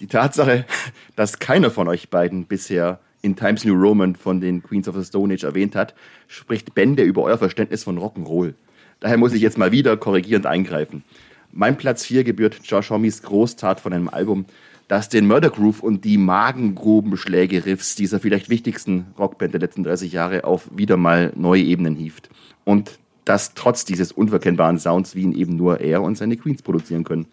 die 0.00 0.08
Tatsache, 0.08 0.66
dass 1.14 1.38
keiner 1.38 1.70
von 1.70 1.86
euch 1.86 2.10
beiden 2.10 2.46
bisher 2.46 2.98
in 3.22 3.36
Times 3.36 3.64
New 3.64 3.74
Roman 3.74 4.16
von 4.16 4.40
den 4.40 4.60
Queens 4.60 4.88
of 4.88 4.96
the 4.96 5.04
Stone 5.04 5.32
Age 5.32 5.44
erwähnt 5.44 5.76
hat, 5.76 5.94
spricht 6.26 6.74
Bände 6.74 7.04
über 7.04 7.22
euer 7.22 7.38
Verständnis 7.38 7.84
von 7.84 7.96
Rock'n'Roll. 7.96 8.54
Daher 8.98 9.18
muss 9.18 9.34
ich 9.34 9.40
jetzt 9.40 9.56
mal 9.56 9.70
wieder 9.70 9.96
korrigierend 9.96 10.46
eingreifen. 10.46 11.04
Mein 11.52 11.76
Platz 11.76 12.04
4 12.06 12.24
gebührt 12.24 12.58
Josh 12.64 12.90
Hommeys 12.90 13.22
Großtat 13.22 13.78
von 13.78 13.92
einem 13.92 14.08
Album, 14.08 14.46
das 14.92 15.08
den 15.08 15.26
Murder 15.26 15.48
Groove 15.48 15.82
und 15.82 16.04
die 16.04 16.18
Magengrubenschläge-Riffs 16.18 17.94
dieser 17.94 18.20
vielleicht 18.20 18.50
wichtigsten 18.50 19.06
Rockband 19.18 19.54
der 19.54 19.60
letzten 19.62 19.84
30 19.84 20.12
Jahre 20.12 20.44
auf 20.44 20.68
wieder 20.76 20.98
mal 20.98 21.32
neue 21.34 21.62
Ebenen 21.62 21.94
hieft. 21.96 22.28
Und 22.64 22.98
das 23.24 23.54
trotz 23.54 23.86
dieses 23.86 24.12
unverkennbaren 24.12 24.78
Sounds, 24.78 25.14
wie 25.14 25.22
ihn 25.22 25.32
eben 25.32 25.56
nur 25.56 25.80
er 25.80 26.02
und 26.02 26.18
seine 26.18 26.36
Queens 26.36 26.60
produzieren 26.60 27.04
können. 27.04 27.24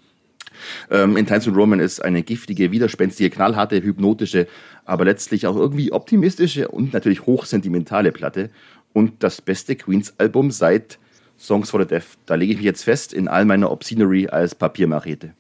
Ähm, 0.90 1.18
in 1.18 1.26
Times 1.26 1.50
Roman 1.54 1.82
ist 1.82 2.02
eine 2.02 2.24
giftige, 2.24 2.72
widerspenstige, 2.72 3.30
knallharte, 3.30 3.84
hypnotische, 3.84 4.48
aber 4.86 5.04
letztlich 5.04 5.46
auch 5.46 5.58
irgendwie 5.58 5.92
optimistische 5.92 6.70
und 6.70 6.94
natürlich 6.94 7.26
hochsentimentale 7.26 8.14
Platte. 8.14 8.52
Und 8.94 9.22
das 9.22 9.42
beste 9.42 9.76
Queens-Album 9.76 10.52
seit 10.52 10.98
Songs 11.38 11.72
for 11.72 11.82
the 11.82 11.88
Deaf. 11.88 12.18
Da 12.26 12.36
lege 12.36 12.54
ich 12.54 12.60
mich 12.60 12.66
jetzt 12.66 12.86
fest 12.86 13.12
in 13.12 13.28
all 13.28 13.44
meiner 13.44 13.70
Obscenery 13.70 14.30
als 14.30 14.56
Papiermachete. 14.56 15.34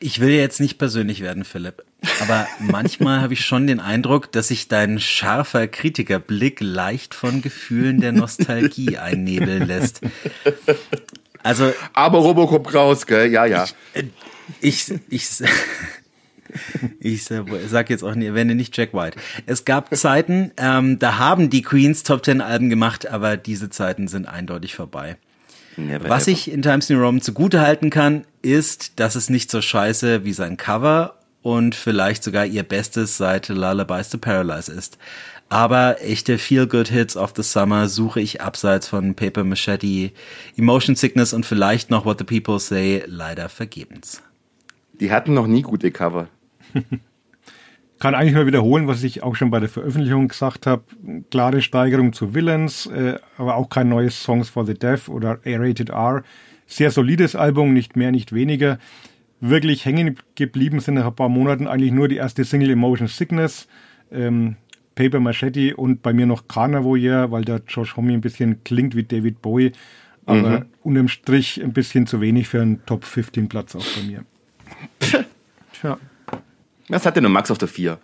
Ich 0.00 0.20
will 0.20 0.30
jetzt 0.30 0.60
nicht 0.60 0.76
persönlich 0.76 1.20
werden, 1.20 1.44
Philipp, 1.44 1.82
aber 2.20 2.46
manchmal 2.58 3.22
habe 3.22 3.32
ich 3.32 3.44
schon 3.44 3.66
den 3.66 3.80
Eindruck, 3.80 4.30
dass 4.32 4.48
sich 4.48 4.68
dein 4.68 5.00
scharfer 5.00 5.66
Kritikerblick 5.66 6.60
leicht 6.60 7.14
von 7.14 7.40
Gefühlen 7.40 8.00
der 8.00 8.12
Nostalgie 8.12 8.98
einnebeln 8.98 9.66
lässt. 9.66 10.00
Also, 11.42 11.72
aber 11.92 12.18
Robocop 12.18 12.74
raus, 12.74 13.06
gell? 13.06 13.30
Ja, 13.30 13.46
ja. 13.46 13.66
Ich, 14.60 14.90
ich, 15.10 15.30
ich, 17.00 17.24
ich 17.24 17.24
sag 17.68 17.90
jetzt 17.90 18.02
auch 18.02 18.14
nicht, 18.14 18.34
wende 18.34 18.54
nicht 18.54 18.76
Jack 18.76 18.94
White. 18.94 19.18
Es 19.46 19.64
gab 19.64 19.94
Zeiten, 19.96 20.52
ähm, 20.56 20.98
da 20.98 21.18
haben 21.18 21.50
die 21.50 21.62
Queens 21.62 22.02
Top 22.02 22.22
Ten 22.22 22.40
Alben 22.40 22.70
gemacht, 22.70 23.06
aber 23.06 23.36
diese 23.36 23.70
Zeiten 23.70 24.08
sind 24.08 24.26
eindeutig 24.26 24.74
vorbei. 24.74 25.16
Never 25.76 26.08
Was 26.08 26.24
ever. 26.24 26.32
ich 26.32 26.50
in 26.50 26.62
Times 26.62 26.88
New 26.88 26.98
Roman 26.98 27.20
zugute 27.20 27.60
halten 27.60 27.90
kann, 27.90 28.24
ist, 28.44 29.00
dass 29.00 29.14
es 29.14 29.30
nicht 29.30 29.50
so 29.50 29.60
scheiße 29.60 30.24
wie 30.24 30.32
sein 30.32 30.56
Cover 30.56 31.14
und 31.42 31.74
vielleicht 31.74 32.22
sogar 32.22 32.46
ihr 32.46 32.62
Bestes 32.62 33.16
seit 33.16 33.48
Lullabies 33.48 34.10
to 34.10 34.18
Paralyze 34.18 34.72
ist. 34.72 34.98
Aber 35.48 36.00
echte 36.02 36.38
Feel-Good-Hits 36.38 37.16
of 37.16 37.32
the 37.36 37.42
Summer 37.42 37.88
suche 37.88 38.20
ich 38.20 38.40
abseits 38.40 38.88
von 38.88 39.14
Paper 39.14 39.44
Machete, 39.44 40.10
Emotion 40.56 40.96
Sickness 40.96 41.32
und 41.32 41.44
vielleicht 41.44 41.90
noch 41.90 42.04
What 42.06 42.18
the 42.18 42.24
People 42.24 42.58
Say 42.58 43.04
leider 43.06 43.48
vergebens. 43.48 44.22
Die 45.00 45.12
hatten 45.12 45.34
noch 45.34 45.46
nie 45.46 45.62
gute 45.62 45.90
Cover. 45.90 46.28
kann 48.04 48.14
eigentlich 48.14 48.34
nur 48.34 48.46
wiederholen, 48.46 48.86
was 48.86 49.02
ich 49.02 49.22
auch 49.22 49.34
schon 49.34 49.50
bei 49.50 49.60
der 49.60 49.70
Veröffentlichung 49.70 50.28
gesagt 50.28 50.66
habe. 50.66 50.82
Klare 51.30 51.62
Steigerung 51.62 52.12
zu 52.12 52.34
Villains, 52.34 52.84
äh, 52.84 53.18
aber 53.38 53.56
auch 53.56 53.70
kein 53.70 53.88
neues 53.88 54.22
Songs 54.22 54.50
for 54.50 54.66
the 54.66 54.74
Deaf 54.74 55.08
oder 55.08 55.38
A-Rated 55.46 55.88
R. 55.88 56.22
Sehr 56.66 56.90
solides 56.90 57.36
Album, 57.36 57.72
nicht 57.72 57.96
mehr, 57.96 58.10
nicht 58.10 58.32
weniger. 58.32 58.78
Wirklich 59.40 59.84
hängen 59.84 60.16
geblieben 60.34 60.80
sind 60.80 60.94
nach 60.94 61.06
ein 61.06 61.14
paar 61.14 61.28
Monaten 61.28 61.66
eigentlich 61.66 61.92
nur 61.92 62.08
die 62.08 62.16
erste 62.16 62.44
Single 62.44 62.70
Emotion 62.70 63.08
Sickness, 63.08 63.68
ähm, 64.10 64.56
Paper 64.94 65.20
Machete 65.20 65.76
und 65.76 66.02
bei 66.02 66.12
mir 66.12 66.26
noch 66.26 66.48
Carnavoyeur, 66.48 67.30
weil 67.30 67.44
der 67.44 67.62
Josh 67.66 67.96
Homme 67.96 68.12
ein 68.12 68.20
bisschen 68.20 68.62
klingt 68.64 68.96
wie 68.96 69.02
David 69.02 69.42
Bowie, 69.42 69.72
aber 70.24 70.60
mhm. 70.60 70.64
unterm 70.82 71.08
Strich 71.08 71.62
ein 71.62 71.72
bisschen 71.72 72.06
zu 72.06 72.20
wenig 72.20 72.48
für 72.48 72.62
einen 72.62 72.84
Top 72.86 73.04
15 73.04 73.48
Platz 73.48 73.76
auch 73.76 73.84
bei 73.96 74.02
mir. 74.02 74.24
Tja. 75.80 75.98
Was 76.88 77.04
hat 77.04 77.16
denn 77.16 77.24
nur 77.24 77.32
Max 77.32 77.50
auf 77.50 77.58
der 77.58 77.68
4? 77.68 77.98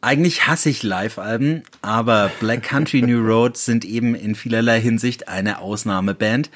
Eigentlich 0.00 0.46
hasse 0.46 0.68
ich 0.68 0.82
Live-Alben, 0.82 1.62
aber 1.80 2.30
Black 2.40 2.64
Country 2.64 3.02
New 3.02 3.24
Road 3.24 3.56
sind 3.56 3.84
eben 3.84 4.14
in 4.14 4.34
vielerlei 4.34 4.80
Hinsicht 4.80 5.28
eine 5.28 5.60
Ausnahmeband 5.60 6.50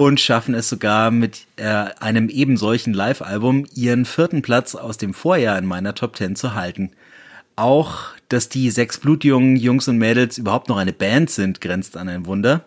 und 0.00 0.18
schaffen 0.18 0.54
es 0.54 0.70
sogar 0.70 1.10
mit 1.10 1.42
äh, 1.56 1.64
einem 2.00 2.30
eben 2.30 2.56
solchen 2.56 2.94
Live-Album 2.94 3.66
ihren 3.74 4.06
vierten 4.06 4.40
Platz 4.40 4.74
aus 4.74 4.96
dem 4.96 5.12
Vorjahr 5.12 5.58
in 5.58 5.66
meiner 5.66 5.94
Top 5.94 6.16
10 6.16 6.36
zu 6.36 6.54
halten. 6.54 6.92
Auch, 7.54 8.04
dass 8.30 8.48
die 8.48 8.70
sechs 8.70 8.96
blutjungen 8.96 9.56
Jungs 9.56 9.88
und 9.88 9.98
Mädels 9.98 10.38
überhaupt 10.38 10.70
noch 10.70 10.78
eine 10.78 10.94
Band 10.94 11.28
sind, 11.28 11.60
grenzt 11.60 11.98
an 11.98 12.08
ein 12.08 12.24
Wunder. 12.24 12.64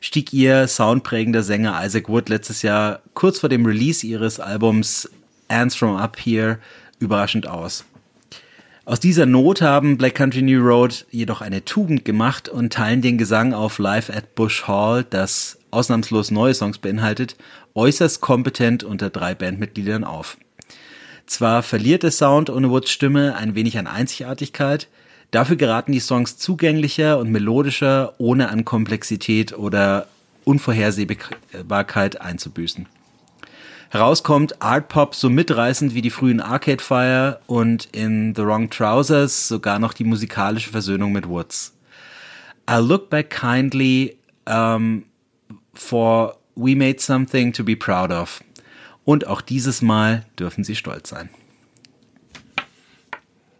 Stieg 0.00 0.32
ihr 0.32 0.66
soundprägender 0.66 1.44
Sänger 1.44 1.80
Isaac 1.84 2.08
Wood 2.08 2.28
letztes 2.28 2.62
Jahr 2.62 3.02
kurz 3.14 3.38
vor 3.38 3.48
dem 3.48 3.64
Release 3.64 4.04
ihres 4.04 4.40
Albums 4.40 5.08
Ants 5.46 5.76
from 5.76 5.94
Up 5.94 6.16
Here 6.18 6.58
überraschend 6.98 7.46
aus. 7.46 7.84
Aus 8.88 9.00
dieser 9.00 9.26
Not 9.26 9.60
haben 9.60 9.98
Black 9.98 10.14
Country 10.14 10.40
New 10.40 10.62
Road 10.62 11.04
jedoch 11.10 11.42
eine 11.42 11.62
Tugend 11.62 12.06
gemacht 12.06 12.48
und 12.48 12.72
teilen 12.72 13.02
den 13.02 13.18
Gesang 13.18 13.52
auf 13.52 13.78
Live 13.78 14.08
at 14.08 14.34
Bush 14.34 14.66
Hall, 14.66 15.04
das 15.04 15.58
ausnahmslos 15.70 16.30
neue 16.30 16.54
Songs 16.54 16.78
beinhaltet, 16.78 17.36
äußerst 17.74 18.22
kompetent 18.22 18.84
unter 18.84 19.10
drei 19.10 19.34
Bandmitgliedern 19.34 20.04
auf. 20.04 20.38
Zwar 21.26 21.62
verliert 21.62 22.02
der 22.02 22.10
Sound 22.12 22.48
ohne 22.48 22.70
Woods 22.70 22.90
Stimme 22.90 23.36
ein 23.36 23.54
wenig 23.54 23.76
an 23.76 23.86
Einzigartigkeit, 23.86 24.88
dafür 25.32 25.56
geraten 25.56 25.92
die 25.92 26.00
Songs 26.00 26.38
zugänglicher 26.38 27.18
und 27.18 27.30
melodischer, 27.30 28.14
ohne 28.16 28.48
an 28.48 28.64
Komplexität 28.64 29.52
oder 29.52 30.08
Unvorhersehbarkeit 30.44 32.22
einzubüßen. 32.22 32.86
Herauskommt 33.90 34.60
Art 34.60 34.88
Pop 34.88 35.14
so 35.14 35.30
mitreißend 35.30 35.94
wie 35.94 36.02
die 36.02 36.10
frühen 36.10 36.40
Arcade 36.40 36.82
Fire 36.82 37.40
und 37.46 37.86
in 37.92 38.34
The 38.34 38.42
Wrong 38.42 38.68
Trousers 38.68 39.48
sogar 39.48 39.78
noch 39.78 39.94
die 39.94 40.04
musikalische 40.04 40.70
Versöhnung 40.70 41.12
mit 41.12 41.26
Woods. 41.26 41.74
I'll 42.66 42.86
look 42.86 43.08
back 43.08 43.30
kindly 43.30 44.18
um, 44.46 45.04
for 45.72 46.36
We 46.54 46.74
made 46.74 47.00
something 47.00 47.52
to 47.52 47.64
be 47.64 47.76
proud 47.76 48.10
of. 48.10 48.42
Und 49.04 49.26
auch 49.26 49.40
dieses 49.40 49.80
Mal 49.80 50.26
dürfen 50.38 50.64
Sie 50.64 50.74
stolz 50.74 51.08
sein. 51.08 51.30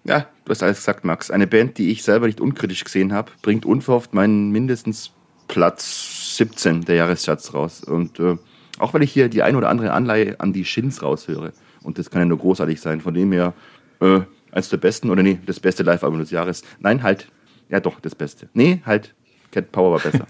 Ja, 0.04 0.26
du 0.44 0.50
hast 0.50 0.62
alles 0.62 0.78
gesagt, 0.78 1.04
Max. 1.04 1.30
Eine 1.30 1.46
Band, 1.46 1.78
die 1.78 1.90
ich 1.90 2.02
selber 2.02 2.26
nicht 2.26 2.40
unkritisch 2.40 2.84
gesehen 2.84 3.12
habe, 3.12 3.30
bringt 3.40 3.64
unverhofft 3.64 4.14
meinen 4.14 4.50
mindestens 4.50 5.12
Platz 5.46 6.36
17 6.36 6.84
der 6.84 6.96
Jahrescharts 6.96 7.54
raus. 7.54 7.84
Und 7.84 8.18
äh, 8.18 8.36
auch 8.78 8.94
weil 8.94 9.02
ich 9.02 9.12
hier 9.12 9.28
die 9.28 9.42
ein 9.42 9.56
oder 9.56 9.68
andere 9.68 9.92
Anleihe 9.92 10.38
an 10.40 10.52
die 10.52 10.64
Shins 10.64 11.02
raushöre. 11.02 11.52
Und 11.82 11.98
das 11.98 12.10
kann 12.10 12.22
ja 12.22 12.26
nur 12.26 12.38
großartig 12.38 12.80
sein. 12.80 13.00
Von 13.00 13.14
dem 13.14 13.32
her, 13.32 13.54
äh, 14.00 14.20
eines 14.52 14.68
der 14.68 14.78
besten, 14.78 15.10
oder 15.10 15.22
nee, 15.22 15.38
das 15.46 15.60
beste 15.60 15.82
Live-Album 15.82 16.20
des 16.20 16.30
Jahres. 16.30 16.62
Nein, 16.80 17.02
halt, 17.02 17.28
ja 17.68 17.80
doch, 17.80 18.00
das 18.00 18.14
Beste. 18.14 18.48
Nee, 18.54 18.82
halt, 18.84 19.14
Cat 19.52 19.72
Power 19.72 19.92
war 19.92 20.00
besser. 20.00 20.26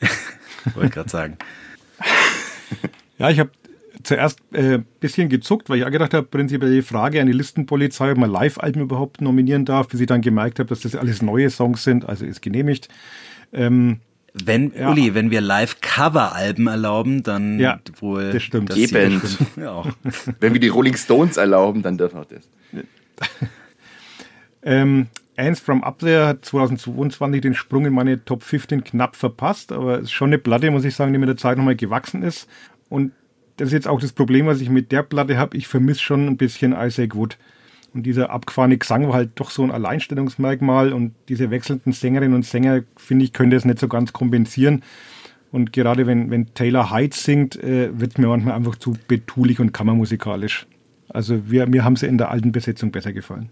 Wollte 0.74 0.90
gerade 0.90 1.10
sagen. 1.10 1.36
Ja, 3.18 3.30
ich 3.30 3.38
habe 3.38 3.50
zuerst 4.02 4.40
ein 4.52 4.72
äh, 4.72 4.82
bisschen 5.00 5.28
gezuckt, 5.28 5.68
weil 5.68 5.78
ich 5.78 5.84
auch 5.84 5.90
gedacht 5.90 6.14
habe, 6.14 6.26
prinzipiell 6.26 6.72
die 6.72 6.82
Frage 6.82 7.20
an 7.20 7.26
die 7.26 7.32
Listenpolizei, 7.32 8.12
ob 8.12 8.18
man 8.18 8.30
Live-Alben 8.30 8.82
überhaupt 8.82 9.20
nominieren 9.20 9.64
darf, 9.64 9.88
bis 9.88 10.00
ich 10.00 10.06
dann 10.06 10.20
gemerkt 10.20 10.58
habe, 10.58 10.68
dass 10.68 10.80
das 10.80 10.94
alles 10.94 11.22
neue 11.22 11.48
Songs 11.50 11.82
sind, 11.82 12.06
also 12.06 12.24
ist 12.24 12.42
genehmigt. 12.42 12.88
Ähm, 13.52 14.00
wenn, 14.44 14.72
ja. 14.74 14.90
Uli, 14.90 15.14
wenn 15.14 15.30
wir 15.30 15.40
Live-Cover-Alben 15.40 16.66
erlauben, 16.66 17.22
dann 17.22 17.58
ja, 17.58 17.80
wohl. 18.00 18.32
Das 18.32 18.42
stimmt. 18.42 18.70
Das 18.70 18.76
Eben. 18.76 19.22
Ja. 19.56 19.84
wenn 20.40 20.52
wir 20.52 20.60
die 20.60 20.68
Rolling 20.68 20.96
Stones 20.96 21.36
erlauben, 21.36 21.82
dann 21.82 21.96
dürfen 21.96 22.18
wir 22.18 22.26
das. 22.28 22.48
ähm, 24.62 25.06
Ants 25.36 25.60
from 25.60 25.82
Up 25.82 26.00
There 26.00 26.26
hat 26.26 26.44
2022 26.44 27.40
den 27.40 27.54
Sprung 27.54 27.86
in 27.86 27.94
meine 27.94 28.24
Top 28.24 28.42
15 28.42 28.84
knapp 28.84 29.16
verpasst, 29.16 29.72
aber 29.72 29.98
es 29.98 30.04
ist 30.04 30.12
schon 30.12 30.28
eine 30.30 30.38
Platte, 30.38 30.70
muss 30.70 30.84
ich 30.84 30.94
sagen, 30.94 31.12
die 31.12 31.18
mit 31.18 31.28
der 31.28 31.36
Zeit 31.36 31.56
nochmal 31.56 31.76
gewachsen 31.76 32.22
ist. 32.22 32.48
Und 32.88 33.12
das 33.56 33.68
ist 33.68 33.72
jetzt 33.72 33.88
auch 33.88 34.00
das 34.00 34.12
Problem, 34.12 34.46
was 34.46 34.60
ich 34.60 34.68
mit 34.68 34.92
der 34.92 35.02
Platte 35.02 35.38
habe. 35.38 35.56
Ich 35.56 35.66
vermisse 35.66 36.00
schon 36.00 36.26
ein 36.26 36.36
bisschen 36.36 36.72
Isaac 36.72 37.14
Wood. 37.14 37.38
Und 37.96 38.02
dieser 38.02 38.28
abgefahrene 38.28 38.76
Gesang 38.76 39.08
war 39.08 39.14
halt 39.14 39.30
doch 39.36 39.50
so 39.50 39.62
ein 39.62 39.70
Alleinstellungsmerkmal. 39.70 40.92
Und 40.92 41.14
diese 41.30 41.50
wechselnden 41.50 41.94
Sängerinnen 41.94 42.34
und 42.34 42.44
Sänger, 42.44 42.82
finde 42.98 43.24
ich, 43.24 43.32
können 43.32 43.50
das 43.50 43.64
nicht 43.64 43.78
so 43.78 43.88
ganz 43.88 44.12
kompensieren. 44.12 44.82
Und 45.50 45.72
gerade 45.72 46.06
wenn, 46.06 46.30
wenn 46.30 46.52
Taylor 46.52 46.92
Hyde 46.94 47.16
singt, 47.16 47.56
äh, 47.56 47.98
wird 47.98 48.12
es 48.12 48.18
mir 48.18 48.26
manchmal 48.26 48.54
einfach 48.54 48.76
zu 48.76 48.92
betulich 49.08 49.60
und 49.60 49.72
kammermusikalisch. 49.72 50.66
Also 51.08 51.50
wir, 51.50 51.66
mir 51.66 51.84
haben 51.84 51.96
sie 51.96 52.06
in 52.06 52.18
der 52.18 52.30
alten 52.30 52.52
Besetzung 52.52 52.90
besser 52.92 53.14
gefallen. 53.14 53.48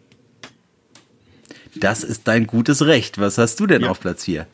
Das 1.74 2.04
ist 2.04 2.28
dein 2.28 2.46
gutes 2.46 2.84
Recht. 2.84 3.18
Was 3.18 3.38
hast 3.38 3.58
du 3.60 3.66
denn 3.66 3.80
ja. 3.80 3.88
auf 3.88 4.00
Platz 4.00 4.24
4? 4.24 4.46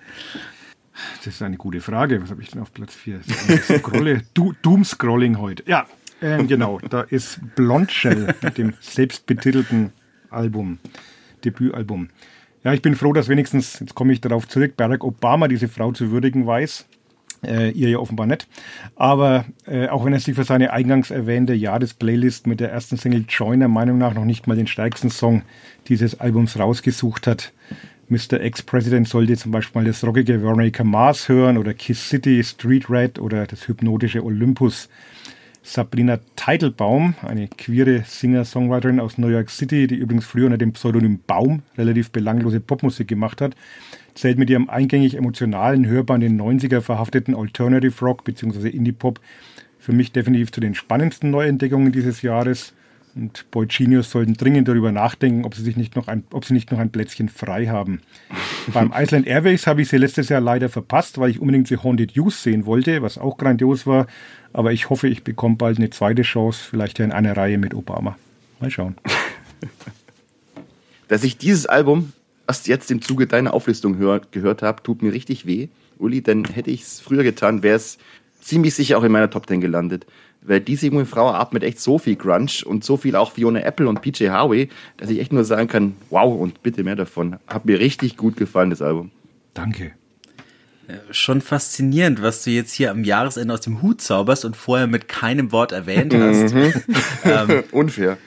Das 1.24 1.34
ist 1.34 1.42
eine 1.42 1.56
gute 1.56 1.80
Frage. 1.80 2.22
Was 2.22 2.30
habe 2.30 2.42
ich 2.42 2.50
denn 2.50 2.62
auf 2.62 2.72
Platz 2.72 2.94
4? 2.94 3.22
Scrolle, 3.78 4.22
Doom-Scrolling 4.34 5.38
heute. 5.38 5.64
Ja, 5.66 5.86
äh, 6.20 6.44
genau. 6.44 6.78
Da 6.78 7.02
ist 7.02 7.40
Blondshell 7.56 8.34
mit 8.42 8.58
dem 8.58 8.74
selbstbetitelten 8.80 9.92
Album, 10.30 10.78
Debütalbum. 11.44 12.08
Ja, 12.62 12.74
ich 12.74 12.82
bin 12.82 12.94
froh, 12.94 13.12
dass 13.12 13.28
wenigstens, 13.28 13.80
jetzt 13.80 13.94
komme 13.94 14.12
ich 14.12 14.20
darauf 14.20 14.46
zurück, 14.46 14.76
Barack 14.76 15.02
Obama 15.02 15.48
diese 15.48 15.68
Frau 15.68 15.92
zu 15.92 16.10
würdigen 16.10 16.46
weiß. 16.46 16.86
Äh, 17.42 17.70
ihr 17.70 17.88
ja 17.88 17.98
offenbar 17.98 18.26
nicht. 18.26 18.46
Aber 18.96 19.46
äh, 19.66 19.88
auch 19.88 20.04
wenn 20.04 20.12
er 20.12 20.20
sich 20.20 20.34
für 20.34 20.44
seine 20.44 20.74
eingangs 20.74 21.10
erwähnte 21.10 21.54
Jahresplaylist 21.54 22.46
mit 22.46 22.60
der 22.60 22.70
ersten 22.70 22.98
Single 22.98 23.24
Joiner 23.26 23.68
Meinung 23.68 23.96
nach 23.96 24.12
noch 24.12 24.26
nicht 24.26 24.46
mal 24.46 24.56
den 24.56 24.66
stärksten 24.66 25.08
Song 25.08 25.42
dieses 25.88 26.20
Albums 26.20 26.58
rausgesucht 26.58 27.26
hat, 27.26 27.52
Mr. 28.10 28.40
Ex-President 28.40 29.08
sollte 29.08 29.36
zum 29.36 29.52
Beispiel 29.52 29.80
mal 29.80 29.86
das 29.86 30.04
rockige 30.04 30.42
Veronica 30.42 30.82
Mars 30.82 31.28
hören 31.28 31.56
oder 31.56 31.72
Kiss 31.72 32.08
City, 32.08 32.42
Street 32.42 32.90
Red 32.90 33.20
oder 33.20 33.46
das 33.46 33.68
hypnotische 33.68 34.24
Olympus. 34.24 34.88
Sabrina 35.62 36.18
Teitelbaum, 36.36 37.14
eine 37.22 37.46
queere 37.48 38.02
Singer-Songwriterin 38.04 38.98
aus 38.98 39.18
New 39.18 39.28
York 39.28 39.50
City, 39.50 39.86
die 39.86 39.96
übrigens 39.96 40.24
früher 40.24 40.46
unter 40.46 40.58
dem 40.58 40.72
Pseudonym 40.72 41.20
Baum 41.26 41.62
relativ 41.76 42.10
belanglose 42.10 42.60
Popmusik 42.60 43.08
gemacht 43.08 43.40
hat, 43.40 43.54
zählt 44.14 44.38
mit 44.38 44.48
ihrem 44.48 44.70
eingängig 44.70 45.16
emotionalen, 45.16 45.86
hörbar 45.86 46.16
in 46.16 46.22
den 46.22 46.40
90er 46.40 46.80
verhafteten 46.80 47.34
Alternative 47.34 48.04
Rock 48.04 48.24
bzw. 48.24 48.68
Indie-Pop 48.68 49.20
für 49.78 49.92
mich 49.92 50.12
definitiv 50.12 50.50
zu 50.50 50.60
den 50.60 50.74
spannendsten 50.74 51.30
Neuentdeckungen 51.30 51.92
dieses 51.92 52.22
Jahres. 52.22 52.74
Und 53.14 53.50
Boy 53.50 53.66
Genius 53.66 54.10
sollten 54.10 54.34
dringend 54.34 54.68
darüber 54.68 54.92
nachdenken, 54.92 55.44
ob 55.44 55.54
sie 55.54 55.62
sich 55.62 55.76
nicht 55.76 55.96
noch 55.96 56.08
ein, 56.08 56.24
ob 56.32 56.44
sie 56.44 56.54
nicht 56.54 56.70
noch 56.70 56.78
ein 56.78 56.90
Plätzchen 56.90 57.28
frei 57.28 57.66
haben. 57.66 58.00
Beim 58.72 58.92
Iceland 58.94 59.26
Airways 59.26 59.66
habe 59.66 59.82
ich 59.82 59.88
sie 59.88 59.96
letztes 59.96 60.28
Jahr 60.28 60.40
leider 60.40 60.68
verpasst, 60.68 61.18
weil 61.18 61.30
ich 61.30 61.40
unbedingt 61.40 61.68
The 61.68 61.78
Haunted 61.78 62.12
Youth 62.12 62.34
sehen 62.34 62.66
wollte, 62.66 63.02
was 63.02 63.18
auch 63.18 63.36
grandios 63.36 63.86
war. 63.86 64.06
Aber 64.52 64.72
ich 64.72 64.90
hoffe, 64.90 65.08
ich 65.08 65.24
bekomme 65.24 65.56
bald 65.56 65.78
eine 65.78 65.90
zweite 65.90 66.22
Chance, 66.22 66.60
vielleicht 66.68 66.98
ja 66.98 67.04
in 67.04 67.12
einer 67.12 67.36
Reihe 67.36 67.58
mit 67.58 67.74
Obama. 67.74 68.16
Mal 68.60 68.70
schauen. 68.70 68.96
Dass 71.08 71.24
ich 71.24 71.38
dieses 71.38 71.66
Album 71.66 72.12
erst 72.46 72.68
jetzt 72.68 72.90
im 72.90 73.02
Zuge 73.02 73.26
deiner 73.26 73.54
Auflistung 73.54 73.98
hör, 73.98 74.20
gehört 74.30 74.62
habe, 74.62 74.82
tut 74.82 75.02
mir 75.02 75.12
richtig 75.12 75.46
weh. 75.46 75.68
Uli, 75.98 76.22
denn 76.22 76.44
hätte 76.44 76.70
ich 76.70 76.82
es 76.82 77.00
früher 77.00 77.22
getan, 77.22 77.62
wäre 77.62 77.76
es 77.76 77.98
ziemlich 78.40 78.74
sicher 78.74 78.98
auch 78.98 79.04
in 79.04 79.12
meiner 79.12 79.30
Top 79.30 79.46
10 79.46 79.60
gelandet 79.60 80.06
weil 80.42 80.60
diese 80.60 80.86
junge 80.86 81.06
Frau 81.06 81.30
atmet 81.30 81.62
echt 81.62 81.80
so 81.80 81.98
viel 81.98 82.16
Grunge 82.16 82.64
und 82.64 82.84
so 82.84 82.96
viel 82.96 83.16
auch 83.16 83.32
Fiona 83.32 83.60
Apple 83.60 83.88
und 83.88 84.00
PJ 84.02 84.28
Harvey, 84.28 84.68
dass 84.96 85.10
ich 85.10 85.18
echt 85.20 85.32
nur 85.32 85.44
sagen 85.44 85.68
kann, 85.68 85.96
wow 86.08 86.38
und 86.38 86.62
bitte 86.62 86.82
mehr 86.84 86.96
davon. 86.96 87.36
Hat 87.46 87.66
mir 87.66 87.78
richtig 87.78 88.16
gut 88.16 88.36
gefallen, 88.36 88.70
das 88.70 88.82
Album. 88.82 89.10
Danke. 89.54 89.92
Schon 91.12 91.40
faszinierend, 91.40 92.20
was 92.20 92.42
du 92.42 92.50
jetzt 92.50 92.72
hier 92.72 92.90
am 92.90 93.04
Jahresende 93.04 93.54
aus 93.54 93.60
dem 93.60 93.80
Hut 93.80 94.00
zauberst 94.00 94.44
und 94.44 94.56
vorher 94.56 94.88
mit 94.88 95.06
keinem 95.06 95.52
Wort 95.52 95.70
erwähnt 95.70 96.12
hast. 96.14 96.52
Mhm. 96.52 96.72
ähm, 97.24 97.64
Unfair 97.72 98.18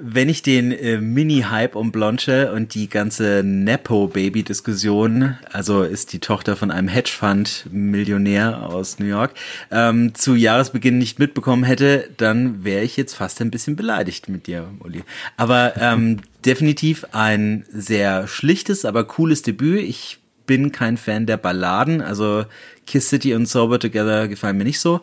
wenn 0.00 0.28
ich 0.28 0.42
den 0.42 0.72
äh, 0.72 0.98
Mini-Hype 0.98 1.76
um 1.76 1.92
Blonche 1.92 2.52
und 2.52 2.74
die 2.74 2.88
ganze 2.88 3.42
Nepo-Baby-Diskussion, 3.44 5.36
also 5.52 5.82
ist 5.82 6.12
die 6.12 6.20
Tochter 6.20 6.56
von 6.56 6.70
einem 6.70 6.88
Hedgefund-Millionär 6.88 8.62
aus 8.62 8.98
New 8.98 9.06
York, 9.06 9.34
ähm, 9.70 10.14
zu 10.14 10.34
Jahresbeginn 10.34 10.96
nicht 10.96 11.18
mitbekommen 11.18 11.64
hätte, 11.64 12.08
dann 12.16 12.64
wäre 12.64 12.82
ich 12.82 12.96
jetzt 12.96 13.14
fast 13.14 13.40
ein 13.42 13.50
bisschen 13.50 13.76
beleidigt 13.76 14.28
mit 14.28 14.46
dir, 14.46 14.70
Uli. 14.80 15.02
Aber 15.36 15.74
ähm, 15.78 16.20
definitiv 16.46 17.04
ein 17.12 17.66
sehr 17.70 18.26
schlichtes, 18.26 18.84
aber 18.86 19.04
cooles 19.04 19.42
Debüt. 19.42 19.82
Ich 19.82 20.18
bin 20.46 20.72
kein 20.72 20.96
Fan 20.96 21.26
der 21.26 21.36
Balladen, 21.36 22.00
also 22.00 22.44
Kiss 22.86 23.08
City 23.08 23.34
und 23.34 23.46
Sober 23.46 23.78
Together 23.78 24.28
gefallen 24.28 24.56
mir 24.56 24.64
nicht 24.64 24.80
so. 24.80 25.00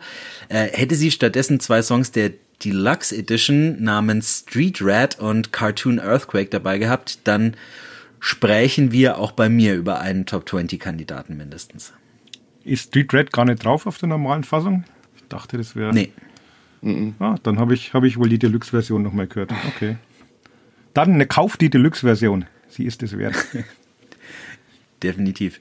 Äh, 0.50 0.68
hätte 0.72 0.96
sie 0.96 1.12
stattdessen 1.12 1.60
zwei 1.60 1.82
Songs 1.82 2.12
der 2.12 2.32
Deluxe 2.64 3.16
Edition 3.16 3.82
namens 3.82 4.40
Street 4.40 4.80
Rat 4.82 5.20
und 5.20 5.52
Cartoon 5.52 6.00
Earthquake 6.00 6.50
dabei 6.50 6.78
gehabt, 6.78 7.20
dann 7.26 7.56
sprechen 8.20 8.92
wir 8.92 9.18
auch 9.18 9.32
bei 9.32 9.50
mir 9.50 9.76
über 9.76 10.00
einen 10.00 10.26
Top 10.26 10.48
20 10.48 10.80
Kandidaten 10.80 11.38
mindestens. 11.38 11.94
Ist 12.64 12.90
Street 12.90 13.14
Rat 13.14 13.32
gar 13.32 13.46
nicht 13.46 13.64
drauf 13.64 13.88
auf 13.88 13.98
der 13.98 14.10
normalen 14.10 14.44
Fassung? 14.44 14.84
Ich 15.16 15.24
dachte, 15.28 15.58
das 15.58 15.76
wäre. 15.76 15.94
Nee. 15.94 16.12
Ah, 17.20 17.36
dann 17.44 17.60
habe 17.60 17.74
ich, 17.74 17.94
hab 17.94 18.04
ich 18.04 18.18
wohl 18.18 18.30
die 18.30 18.40
Deluxe-Version 18.40 19.04
nochmal 19.04 19.28
gehört. 19.28 19.52
Okay. 19.76 19.98
Dann 20.94 21.14
eine 21.14 21.28
Kauf 21.28 21.58
die 21.58 21.70
Deluxe-Version. 21.70 22.46
Sie 22.70 22.86
ist 22.86 23.04
es 23.04 23.18
wert. 23.18 23.36
Definitiv. 25.04 25.60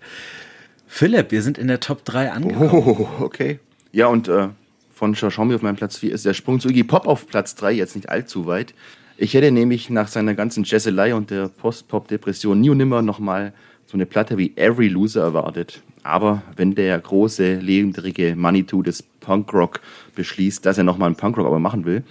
Philipp, 0.87 1.31
wir 1.31 1.43
sind 1.43 1.59
in 1.59 1.69
der 1.69 1.81
Top 1.81 2.05
3 2.05 2.33
angekommen. 2.33 2.71
Oh, 2.73 3.09
okay. 3.21 3.61
Ja, 3.93 4.07
und 4.07 4.29
äh, 4.29 4.49
von 5.01 5.15
Shashomi 5.15 5.55
auf 5.55 5.63
meinem 5.63 5.77
Platz 5.77 5.97
4 5.97 6.13
ist 6.13 6.27
der 6.27 6.35
Sprung 6.35 6.61
zu 6.61 6.69
Iggy 6.69 6.85
Pop 6.85 7.07
auf 7.07 7.27
Platz 7.27 7.55
3 7.55 7.73
jetzt 7.73 7.97
nicht 7.97 8.11
allzu 8.11 8.45
weit. 8.45 8.75
Ich 9.17 9.33
hätte 9.33 9.51
nämlich 9.51 9.89
nach 9.89 10.09
seiner 10.09 10.35
ganzen 10.35 10.63
Jazzelei 10.65 11.15
und 11.15 11.31
der 11.31 11.49
Post-Pop-Depression 11.49 12.61
nie 12.61 12.69
und 12.69 12.77
nimmer 12.77 13.01
nochmal 13.01 13.55
so 13.87 13.95
eine 13.95 14.05
Platte 14.05 14.37
wie 14.37 14.55
Every 14.59 14.89
Loser 14.89 15.23
erwartet. 15.23 15.83
Aber 16.03 16.43
wenn 16.55 16.75
der 16.75 16.99
große, 16.99 17.55
legendrige 17.61 18.37
Manitou 18.37 18.83
des 18.83 19.03
Punkrock 19.03 19.81
beschließt, 20.17 20.67
dass 20.67 20.77
er 20.77 20.85
nochmal 20.85 21.07
einen 21.07 21.17
Punkrock 21.17 21.47
aber 21.47 21.59
machen 21.59 21.87
will, 21.87 22.05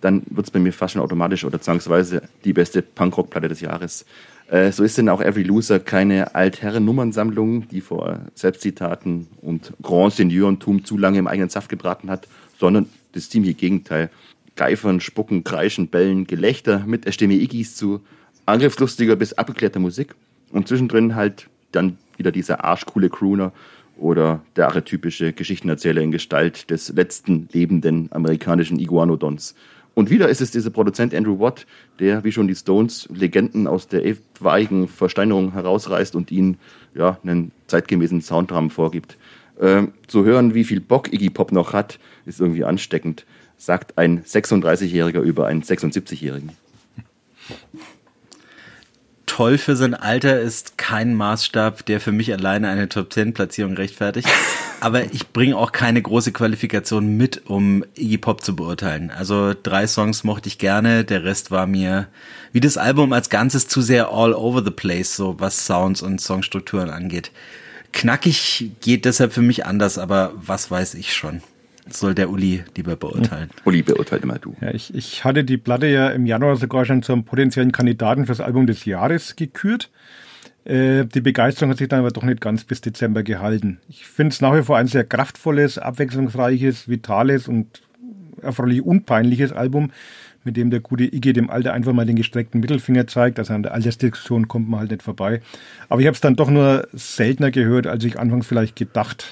dann 0.00 0.24
wird 0.28 0.46
es 0.46 0.50
bei 0.50 0.58
mir 0.58 0.72
fast 0.72 0.94
schon 0.94 1.02
automatisch 1.02 1.44
oder 1.44 1.60
zwangsweise 1.60 2.22
die 2.44 2.52
beste 2.52 2.82
Punkrock-Platte 2.82 3.46
des 3.46 3.60
Jahres. 3.60 4.04
Äh, 4.52 4.70
so 4.70 4.84
ist 4.84 4.98
denn 4.98 5.08
auch 5.08 5.22
Every 5.22 5.44
Loser 5.44 5.80
keine 5.80 6.34
Altherren-Nummernsammlung, 6.34 7.68
die 7.68 7.80
vor 7.80 8.20
Selbstzitaten 8.34 9.26
und 9.40 9.72
Grand 9.82 10.12
Seigneurentum 10.12 10.84
zu 10.84 10.98
lange 10.98 11.18
im 11.18 11.26
eigenen 11.26 11.48
Saft 11.48 11.70
gebraten 11.70 12.10
hat, 12.10 12.28
sondern 12.58 12.86
das 13.12 13.30
ziemliche 13.30 13.54
Gegenteil. 13.54 14.10
Geifern, 14.54 15.00
Spucken, 15.00 15.42
Kreischen, 15.42 15.88
Bellen, 15.88 16.26
Gelächter 16.26 16.84
mit 16.86 17.06
der 17.06 17.12
Stimme 17.12 17.34
Iggis 17.34 17.76
zu 17.76 18.02
angriffslustiger 18.44 19.16
bis 19.16 19.32
abgeklärter 19.32 19.80
Musik 19.80 20.14
und 20.50 20.68
zwischendrin 20.68 21.14
halt 21.14 21.48
dann 21.72 21.96
wieder 22.18 22.30
dieser 22.30 22.62
arschcoole 22.62 23.08
Crooner 23.08 23.52
oder 23.96 24.42
der 24.56 24.66
archetypische 24.66 25.32
Geschichtenerzähler 25.32 26.02
in 26.02 26.12
Gestalt 26.12 26.68
des 26.68 26.90
letzten 26.90 27.48
lebenden 27.52 28.10
amerikanischen 28.12 28.78
Iguanodons. 28.78 29.54
Und 29.94 30.10
wieder 30.10 30.28
ist 30.28 30.40
es 30.40 30.50
dieser 30.50 30.70
Produzent 30.70 31.14
Andrew 31.14 31.38
Watt, 31.38 31.66
der 31.98 32.24
wie 32.24 32.32
schon 32.32 32.48
die 32.48 32.54
Stones 32.54 33.08
Legenden 33.12 33.66
aus 33.66 33.88
der 33.88 34.06
etwaigen 34.06 34.88
Versteinerung 34.88 35.52
herausreißt 35.52 36.14
und 36.14 36.30
ihnen 36.30 36.58
ja, 36.94 37.18
einen 37.22 37.52
zeitgemäßen 37.66 38.22
Soundrahmen 38.22 38.70
vorgibt. 38.70 39.16
Ähm, 39.60 39.92
zu 40.06 40.24
hören, 40.24 40.54
wie 40.54 40.64
viel 40.64 40.80
Bock 40.80 41.12
Iggy 41.12 41.30
Pop 41.30 41.52
noch 41.52 41.72
hat, 41.72 41.98
ist 42.24 42.40
irgendwie 42.40 42.64
ansteckend, 42.64 43.26
sagt 43.58 43.98
ein 43.98 44.22
36-Jähriger 44.24 45.20
über 45.20 45.46
einen 45.46 45.62
76-Jährigen. 45.62 46.50
toll 49.26 49.58
für 49.58 49.76
sein 49.76 49.94
Alter 49.94 50.40
ist 50.40 50.78
kein 50.78 51.14
Maßstab, 51.14 51.86
der 51.86 52.00
für 52.00 52.12
mich 52.12 52.32
alleine 52.32 52.68
eine 52.68 52.88
Top 52.88 53.12
10 53.12 53.34
Platzierung 53.34 53.74
rechtfertigt. 53.74 54.28
Aber 54.82 55.14
ich 55.14 55.28
bringe 55.28 55.56
auch 55.56 55.70
keine 55.70 56.02
große 56.02 56.32
Qualifikation 56.32 57.16
mit, 57.16 57.42
um 57.46 57.84
Iggy 57.94 58.18
Pop 58.18 58.42
zu 58.42 58.56
beurteilen. 58.56 59.12
Also 59.16 59.54
drei 59.54 59.86
Songs 59.86 60.24
mochte 60.24 60.48
ich 60.48 60.58
gerne, 60.58 61.04
der 61.04 61.22
Rest 61.22 61.52
war 61.52 61.68
mir 61.68 62.08
wie 62.50 62.58
das 62.58 62.76
Album 62.76 63.12
als 63.12 63.30
Ganzes 63.30 63.68
zu 63.68 63.80
sehr 63.80 64.10
all 64.10 64.34
over 64.34 64.64
the 64.64 64.72
place, 64.72 65.14
so 65.14 65.38
was 65.38 65.66
Sounds 65.66 66.02
und 66.02 66.20
Songstrukturen 66.20 66.90
angeht. 66.90 67.30
Knackig 67.92 68.72
geht 68.80 69.04
deshalb 69.04 69.32
für 69.32 69.40
mich 69.40 69.66
anders, 69.66 69.98
aber 69.98 70.32
was 70.34 70.68
weiß 70.68 70.94
ich 70.94 71.14
schon 71.14 71.42
soll 71.88 72.14
der 72.14 72.30
Uli 72.30 72.64
lieber 72.76 72.96
beurteilen. 72.96 73.50
Uli 73.64 73.82
beurteilt 73.82 74.22
immer 74.22 74.38
du. 74.38 74.56
Ja, 74.60 74.72
ich, 74.72 74.94
ich 74.94 75.24
hatte 75.24 75.44
die 75.44 75.58
Platte 75.58 75.86
ja 75.86 76.10
im 76.10 76.26
Januar 76.26 76.56
sogar 76.56 76.84
schon 76.84 77.02
zum 77.02 77.24
potenziellen 77.24 77.72
Kandidaten 77.72 78.26
fürs 78.26 78.40
Album 78.40 78.66
des 78.66 78.84
Jahres 78.84 79.36
gekürt. 79.36 79.90
Äh, 80.64 81.04
die 81.06 81.20
Begeisterung 81.20 81.70
hat 81.70 81.78
sich 81.78 81.88
dann 81.88 82.00
aber 82.00 82.10
doch 82.10 82.22
nicht 82.22 82.40
ganz 82.40 82.64
bis 82.64 82.80
Dezember 82.80 83.22
gehalten. 83.22 83.80
Ich 83.88 84.06
finde 84.06 84.32
es 84.32 84.40
nach 84.40 84.54
wie 84.56 84.62
vor 84.62 84.76
ein 84.76 84.86
sehr 84.86 85.04
kraftvolles, 85.04 85.78
abwechslungsreiches, 85.78 86.88
vitales 86.88 87.48
und 87.48 87.82
erfreulich 88.40 88.82
unpeinliches 88.82 89.52
Album, 89.52 89.90
mit 90.44 90.56
dem 90.56 90.70
der 90.70 90.80
gute 90.80 91.04
Iggy 91.04 91.32
dem 91.32 91.50
Alter 91.50 91.72
einfach 91.72 91.92
mal 91.92 92.06
den 92.06 92.16
gestreckten 92.16 92.60
Mittelfinger 92.60 93.06
zeigt. 93.06 93.38
Also 93.38 93.54
an 93.54 93.62
der 93.62 93.74
Altersdiskussion 93.74 94.48
kommt 94.48 94.68
man 94.68 94.80
halt 94.80 94.90
nicht 94.90 95.02
vorbei. 95.02 95.40
Aber 95.88 96.00
ich 96.00 96.06
habe 96.06 96.14
es 96.14 96.20
dann 96.20 96.36
doch 96.36 96.50
nur 96.50 96.88
seltener 96.92 97.50
gehört, 97.50 97.86
als 97.86 98.04
ich 98.04 98.18
anfangs 98.18 98.46
vielleicht 98.46 98.76
gedacht 98.76 99.26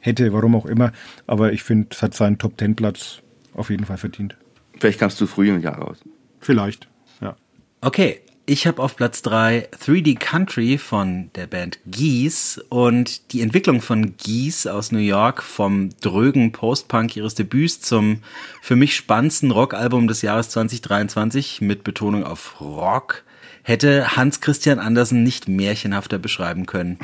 hätte, 0.00 0.32
warum 0.32 0.54
auch 0.54 0.66
immer. 0.66 0.92
Aber 1.26 1.52
ich 1.52 1.62
finde, 1.62 1.88
es 1.90 2.02
hat 2.02 2.14
seinen 2.14 2.38
Top-10-Platz 2.38 3.22
auf 3.54 3.70
jeden 3.70 3.84
Fall 3.84 3.96
verdient. 3.96 4.36
Vielleicht 4.78 5.00
kamst 5.00 5.20
du 5.20 5.26
früh 5.26 5.48
im 5.48 5.60
Jahr 5.60 5.78
raus. 5.78 5.98
Vielleicht, 6.40 6.88
ja. 7.20 7.36
Okay, 7.80 8.20
ich 8.48 8.68
habe 8.68 8.80
auf 8.80 8.94
Platz 8.94 9.22
3 9.22 9.68
3D 9.84 10.16
Country 10.18 10.78
von 10.78 11.30
der 11.34 11.48
Band 11.48 11.80
Geese 11.84 12.64
und 12.68 13.32
die 13.32 13.40
Entwicklung 13.40 13.80
von 13.80 14.16
Geese 14.16 14.72
aus 14.72 14.92
New 14.92 15.00
York 15.00 15.42
vom 15.42 15.90
drögen 16.00 16.52
Post-Punk 16.52 17.16
ihres 17.16 17.34
Debüts 17.34 17.80
zum 17.80 18.22
für 18.62 18.76
mich 18.76 18.94
spannendsten 18.94 19.50
Rockalbum 19.50 20.06
des 20.06 20.22
Jahres 20.22 20.50
2023 20.50 21.60
mit 21.60 21.82
Betonung 21.82 22.22
auf 22.22 22.60
Rock 22.60 23.24
hätte 23.66 24.16
Hans 24.16 24.40
Christian 24.40 24.78
Andersen 24.78 25.24
nicht 25.24 25.48
märchenhafter 25.48 26.18
beschreiben 26.18 26.66
können. 26.66 27.00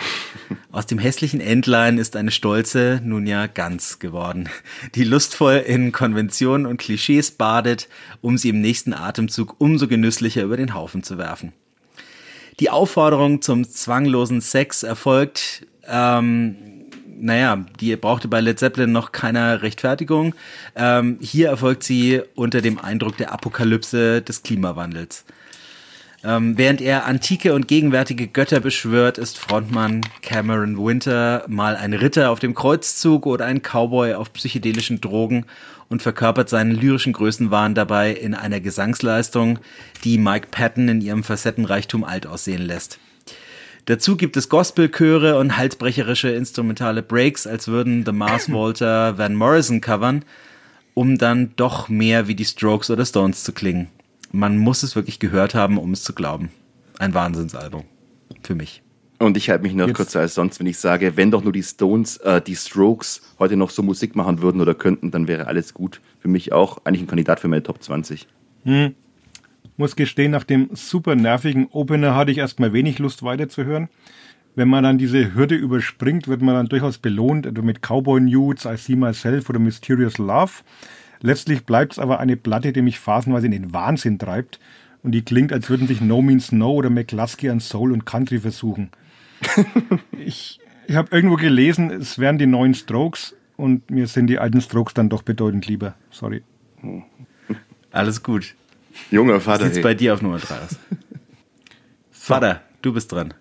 Aus 0.70 0.86
dem 0.86 1.00
hässlichen 1.00 1.40
Entlein 1.40 1.98
ist 1.98 2.14
eine 2.14 2.30
stolze, 2.30 3.00
nun 3.02 3.26
ja 3.26 3.48
ganz 3.48 3.98
geworden, 3.98 4.48
die 4.94 5.02
lustvoll 5.02 5.56
in 5.56 5.90
Konventionen 5.90 6.66
und 6.66 6.76
Klischees 6.76 7.32
badet, 7.32 7.88
um 8.20 8.38
sie 8.38 8.50
im 8.50 8.60
nächsten 8.60 8.94
Atemzug 8.94 9.56
umso 9.58 9.88
genüsslicher 9.88 10.44
über 10.44 10.56
den 10.56 10.72
Haufen 10.72 11.02
zu 11.02 11.18
werfen. 11.18 11.52
Die 12.60 12.70
Aufforderung 12.70 13.42
zum 13.42 13.68
zwanglosen 13.68 14.40
Sex 14.40 14.84
erfolgt, 14.84 15.66
ähm, 15.88 16.54
naja, 17.18 17.66
die 17.80 17.96
brauchte 17.96 18.28
bei 18.28 18.40
Led 18.40 18.60
Zeppelin 18.60 18.92
noch 18.92 19.10
keiner 19.10 19.62
Rechtfertigung. 19.62 20.36
Ähm, 20.76 21.18
hier 21.20 21.48
erfolgt 21.48 21.82
sie 21.82 22.22
unter 22.36 22.60
dem 22.60 22.78
Eindruck 22.78 23.16
der 23.16 23.32
Apokalypse 23.32 24.22
des 24.22 24.44
Klimawandels. 24.44 25.24
Ähm, 26.24 26.56
während 26.56 26.80
er 26.80 27.06
antike 27.06 27.52
und 27.52 27.66
gegenwärtige 27.66 28.28
Götter 28.28 28.60
beschwört, 28.60 29.18
ist 29.18 29.38
Frontmann 29.38 30.02
Cameron 30.22 30.78
Winter 30.78 31.44
mal 31.48 31.74
ein 31.74 31.94
Ritter 31.94 32.30
auf 32.30 32.38
dem 32.38 32.54
Kreuzzug 32.54 33.26
oder 33.26 33.46
ein 33.46 33.60
Cowboy 33.60 34.14
auf 34.14 34.32
psychedelischen 34.32 35.00
Drogen 35.00 35.46
und 35.88 36.00
verkörpert 36.00 36.48
seinen 36.48 36.70
lyrischen 36.70 37.12
Größenwahn 37.12 37.74
dabei 37.74 38.12
in 38.12 38.34
einer 38.34 38.60
Gesangsleistung, 38.60 39.58
die 40.04 40.16
Mike 40.16 40.48
Patton 40.52 40.88
in 40.88 41.00
ihrem 41.00 41.24
Facettenreichtum 41.24 42.04
alt 42.04 42.28
aussehen 42.28 42.62
lässt. 42.62 43.00
Dazu 43.86 44.16
gibt 44.16 44.36
es 44.36 44.48
Gospelchöre 44.48 45.36
und 45.40 45.56
halsbrecherische 45.56 46.30
instrumentale 46.30 47.02
Breaks, 47.02 47.48
als 47.48 47.66
würden 47.66 48.04
The 48.06 48.12
Mars 48.12 48.48
Volta 48.52 49.18
Van 49.18 49.34
Morrison 49.34 49.80
covern, 49.80 50.24
um 50.94 51.18
dann 51.18 51.50
doch 51.56 51.88
mehr 51.88 52.28
wie 52.28 52.36
die 52.36 52.44
Strokes 52.44 52.90
oder 52.90 53.04
Stones 53.04 53.42
zu 53.42 53.52
klingen 53.52 53.88
man 54.32 54.56
muss 54.58 54.82
es 54.82 54.96
wirklich 54.96 55.18
gehört 55.18 55.54
haben, 55.54 55.78
um 55.78 55.92
es 55.92 56.02
zu 56.02 56.14
glauben. 56.14 56.50
Ein 56.98 57.14
Wahnsinnsalbum. 57.14 57.84
Für 58.42 58.54
mich. 58.54 58.82
Und 59.18 59.36
ich 59.36 59.50
halte 59.50 59.62
mich 59.62 59.74
noch 59.74 59.86
Jetzt. 59.86 59.96
kürzer 59.96 60.20
als 60.20 60.34
sonst, 60.34 60.58
wenn 60.58 60.66
ich 60.66 60.78
sage, 60.78 61.16
wenn 61.16 61.30
doch 61.30 61.44
nur 61.44 61.52
die 61.52 61.62
Stones, 61.62 62.16
äh, 62.18 62.40
die 62.40 62.56
Strokes 62.56 63.22
heute 63.38 63.56
noch 63.56 63.70
so 63.70 63.82
Musik 63.82 64.16
machen 64.16 64.42
würden 64.42 64.60
oder 64.60 64.74
könnten, 64.74 65.12
dann 65.12 65.28
wäre 65.28 65.46
alles 65.46 65.74
gut. 65.74 66.00
Für 66.18 66.28
mich 66.28 66.52
auch 66.52 66.84
eigentlich 66.84 67.02
ein 67.02 67.06
Kandidat 67.06 67.38
für 67.38 67.46
meine 67.46 67.62
Top 67.62 67.80
20. 67.80 68.26
Hm. 68.64 68.94
Muss 69.76 69.94
gestehen, 69.94 70.32
nach 70.32 70.44
dem 70.44 70.70
super 70.72 71.14
nervigen 71.14 71.68
Opener 71.70 72.16
hatte 72.16 72.32
ich 72.32 72.38
erstmal 72.38 72.72
wenig 72.72 72.98
Lust 72.98 73.22
weiterzuhören. 73.22 73.88
Wenn 74.54 74.68
man 74.68 74.84
dann 74.84 74.98
diese 74.98 75.34
Hürde 75.34 75.54
überspringt, 75.54 76.28
wird 76.28 76.42
man 76.42 76.54
dann 76.54 76.66
durchaus 76.66 76.98
belohnt, 76.98 77.46
etwa 77.46 77.62
mit 77.62 77.80
Cowboy 77.80 78.20
Nudes, 78.20 78.64
I 78.64 78.76
See 78.76 78.96
Myself 78.96 79.48
oder 79.48 79.58
Mysterious 79.58 80.18
Love. 80.18 80.52
Letztlich 81.22 81.64
bleibt 81.64 81.92
es 81.92 81.98
aber 81.98 82.20
eine 82.20 82.36
Platte, 82.36 82.72
die 82.72 82.82
mich 82.82 82.98
phasenweise 82.98 83.46
in 83.46 83.52
den 83.52 83.72
Wahnsinn 83.72 84.18
treibt 84.18 84.60
und 85.02 85.12
die 85.12 85.22
klingt, 85.22 85.52
als 85.52 85.70
würden 85.70 85.86
sich 85.86 86.00
No 86.00 86.20
Means 86.20 86.52
No 86.52 86.72
oder 86.72 86.90
McCluskey 86.90 87.48
an 87.48 87.60
Soul 87.60 87.92
und 87.92 88.04
Country 88.04 88.40
versuchen. 88.40 88.90
ich 90.18 90.60
ich 90.86 90.96
habe 90.96 91.14
irgendwo 91.14 91.36
gelesen, 91.36 91.90
es 91.90 92.18
wären 92.18 92.38
die 92.38 92.46
neuen 92.46 92.74
Strokes 92.74 93.36
und 93.56 93.90
mir 93.90 94.06
sind 94.06 94.26
die 94.26 94.38
alten 94.38 94.60
Strokes 94.60 94.94
dann 94.94 95.08
doch 95.08 95.22
bedeutend 95.22 95.66
lieber. 95.66 95.94
Sorry. 96.10 96.42
Alles 97.92 98.22
gut. 98.22 98.54
Junger 99.10 99.40
Vater. 99.40 99.64
Sieht's 99.64 99.76
hey. 99.76 99.82
bei 99.82 99.94
dir 99.94 100.14
auf 100.14 100.22
Nummer 100.22 100.38
3 100.38 100.54
aus? 100.54 100.78
So. 102.14 102.34
Vater, 102.34 102.60
du 102.82 102.92
bist 102.92 103.10
dran. 103.10 103.34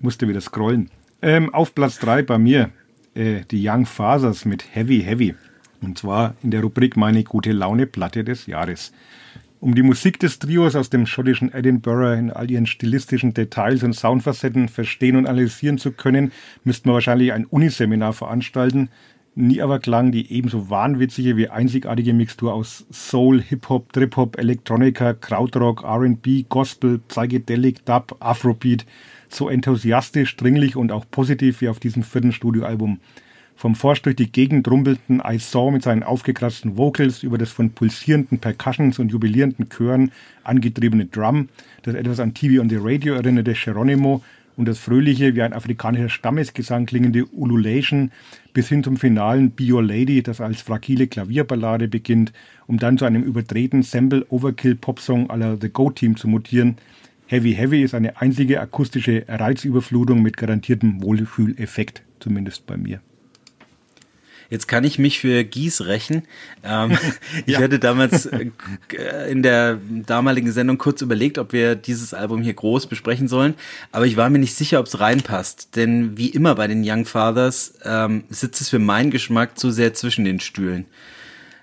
Musste 0.00 0.26
wieder 0.26 0.40
scrollen. 0.40 0.88
Ähm, 1.20 1.52
auf 1.52 1.74
Platz 1.74 1.98
3 1.98 2.22
bei 2.22 2.38
mir 2.38 2.70
äh, 3.14 3.40
die 3.50 3.68
Young 3.68 3.86
Fathers 3.86 4.44
mit 4.44 4.74
Heavy 4.74 5.02
Heavy. 5.02 5.34
Und 5.80 5.98
zwar 5.98 6.34
in 6.42 6.50
der 6.50 6.62
Rubrik 6.62 6.96
Meine 6.96 7.24
gute 7.24 7.52
Laune 7.52 7.86
Platte 7.86 8.24
des 8.24 8.46
Jahres. 8.46 8.92
Um 9.60 9.76
die 9.76 9.82
Musik 9.82 10.18
des 10.18 10.40
Trios 10.40 10.74
aus 10.74 10.90
dem 10.90 11.06
schottischen 11.06 11.52
Edinburgh 11.54 12.18
in 12.18 12.32
all 12.32 12.50
ihren 12.50 12.66
stilistischen 12.66 13.32
Details 13.32 13.84
und 13.84 13.92
Soundfacetten 13.92 14.68
verstehen 14.68 15.14
und 15.14 15.26
analysieren 15.26 15.78
zu 15.78 15.92
können, 15.92 16.32
müsste 16.64 16.88
man 16.88 16.94
wahrscheinlich 16.94 17.32
ein 17.32 17.46
Uniseminar 17.46 18.12
veranstalten. 18.12 18.88
Nie 19.34 19.62
aber 19.62 19.78
klang 19.78 20.10
die 20.10 20.32
ebenso 20.32 20.68
wahnwitzige 20.68 21.36
wie 21.36 21.48
einzigartige 21.48 22.12
Mixtur 22.12 22.52
aus 22.52 22.86
Soul, 22.92 23.40
Hip-Hop, 23.40 23.92
Trip-Hop, 23.92 24.36
Elektronika, 24.36 25.14
Krautrock, 25.14 25.84
R&B, 25.84 26.44
Gospel, 26.48 26.98
Psychedelic, 26.98 27.84
Dub, 27.86 28.16
Afrobeat 28.18 28.84
so 29.34 29.48
enthusiastisch, 29.48 30.36
dringlich 30.36 30.76
und 30.76 30.92
auch 30.92 31.04
positiv 31.10 31.60
wie 31.60 31.68
auf 31.68 31.80
diesem 31.80 32.02
vierten 32.02 32.32
Studioalbum. 32.32 33.00
Vom 33.54 33.74
forsch 33.74 34.02
durch 34.02 34.16
die 34.16 34.32
Gegend 34.32 34.68
rumpelnden 34.68 35.22
I 35.24 35.38
Saw 35.38 35.70
mit 35.70 35.82
seinen 35.82 36.02
aufgekratzten 36.02 36.76
Vocals 36.76 37.22
über 37.22 37.38
das 37.38 37.50
von 37.50 37.70
pulsierenden 37.70 38.38
Percussions 38.38 38.98
und 38.98 39.12
jubilierenden 39.12 39.68
Chören 39.68 40.10
angetriebene 40.42 41.06
Drum, 41.06 41.48
das 41.82 41.94
etwas 41.94 42.18
an 42.18 42.34
TV 42.34 42.60
on 42.60 42.68
the 42.68 42.78
Radio 42.80 43.14
erinnerte 43.14 43.52
Geronimo 43.52 44.22
und 44.56 44.66
das 44.66 44.78
fröhliche, 44.78 45.34
wie 45.34 45.42
ein 45.42 45.52
afrikanischer 45.52 46.08
Stammesgesang 46.08 46.86
klingende 46.86 47.24
Ululation 47.26 48.10
bis 48.52 48.68
hin 48.68 48.82
zum 48.82 48.96
finalen 48.96 49.52
Be 49.52 49.72
Your 49.72 49.82
Lady, 49.82 50.22
das 50.22 50.40
als 50.40 50.60
fragile 50.62 51.06
Klavierballade 51.06 51.88
beginnt, 51.88 52.32
um 52.66 52.78
dann 52.78 52.98
zu 52.98 53.04
einem 53.04 53.22
überdrehten 53.22 53.82
Sample-Overkill-Popsong 53.82 55.30
aller 55.30 55.56
The 55.60 55.70
Go 55.70 55.90
Team 55.90 56.16
zu 56.16 56.28
mutieren, 56.28 56.76
Heavy 57.32 57.54
Heavy 57.54 57.82
ist 57.82 57.94
eine 57.94 58.20
einzige 58.20 58.60
akustische 58.60 59.24
Reizüberflutung 59.26 60.20
mit 60.20 60.36
garantiertem 60.36 61.02
Wohlfühleffekt, 61.02 62.02
zumindest 62.20 62.66
bei 62.66 62.76
mir. 62.76 63.00
Jetzt 64.50 64.68
kann 64.68 64.84
ich 64.84 64.98
mich 64.98 65.18
für 65.18 65.42
Gies 65.42 65.86
rächen. 65.86 66.24
Ähm, 66.62 66.98
ich 67.46 67.54
ja. 67.54 67.62
hatte 67.62 67.78
damals 67.78 68.26
äh, 68.26 68.50
in 69.30 69.42
der 69.42 69.78
damaligen 70.06 70.52
Sendung 70.52 70.76
kurz 70.76 71.00
überlegt, 71.00 71.38
ob 71.38 71.54
wir 71.54 71.74
dieses 71.74 72.12
Album 72.12 72.42
hier 72.42 72.52
groß 72.52 72.86
besprechen 72.86 73.28
sollen, 73.28 73.54
aber 73.92 74.04
ich 74.04 74.18
war 74.18 74.28
mir 74.28 74.38
nicht 74.38 74.54
sicher, 74.54 74.78
ob 74.78 74.84
es 74.84 75.00
reinpasst. 75.00 75.74
Denn 75.74 76.18
wie 76.18 76.28
immer 76.28 76.56
bei 76.56 76.66
den 76.66 76.82
Young 76.84 77.06
Fathers 77.06 77.78
ähm, 77.82 78.24
sitzt 78.28 78.60
es 78.60 78.68
für 78.68 78.78
meinen 78.78 79.10
Geschmack 79.10 79.58
zu 79.58 79.70
sehr 79.70 79.94
zwischen 79.94 80.26
den 80.26 80.38
Stühlen. 80.38 80.84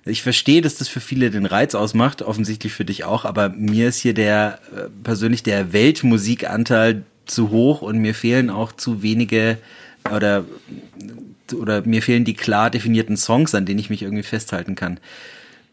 Ich 0.06 0.24
verstehe, 0.24 0.62
dass 0.62 0.76
das 0.76 0.88
für 0.88 1.02
viele 1.02 1.30
den 1.30 1.46
Reiz 1.46 1.76
ausmacht, 1.76 2.22
offensichtlich 2.22 2.74
für 2.74 2.86
dich 2.86 3.04
auch, 3.04 3.26
aber 3.26 3.50
mir 3.50 3.90
ist 3.90 4.00
hier 4.00 4.14
der 4.14 4.60
äh, 4.76 4.90
persönlich 5.04 5.44
der 5.44 5.74
Weltmusikanteil 5.74 7.04
zu 7.26 7.52
hoch 7.52 7.82
und 7.82 8.00
mir 8.00 8.16
fehlen 8.16 8.50
auch 8.50 8.72
zu 8.72 9.04
wenige 9.04 9.58
oder 10.12 10.46
oder 11.54 11.82
mir 11.82 12.02
fehlen 12.02 12.26
die 12.26 12.36
klar 12.36 12.70
definierten 12.70 13.18
Songs, 13.18 13.56
an 13.56 13.66
denen 13.66 13.80
ich 13.80 13.90
mich 13.90 14.04
irgendwie 14.04 14.24
festhalten 14.24 14.76
kann. 14.76 15.00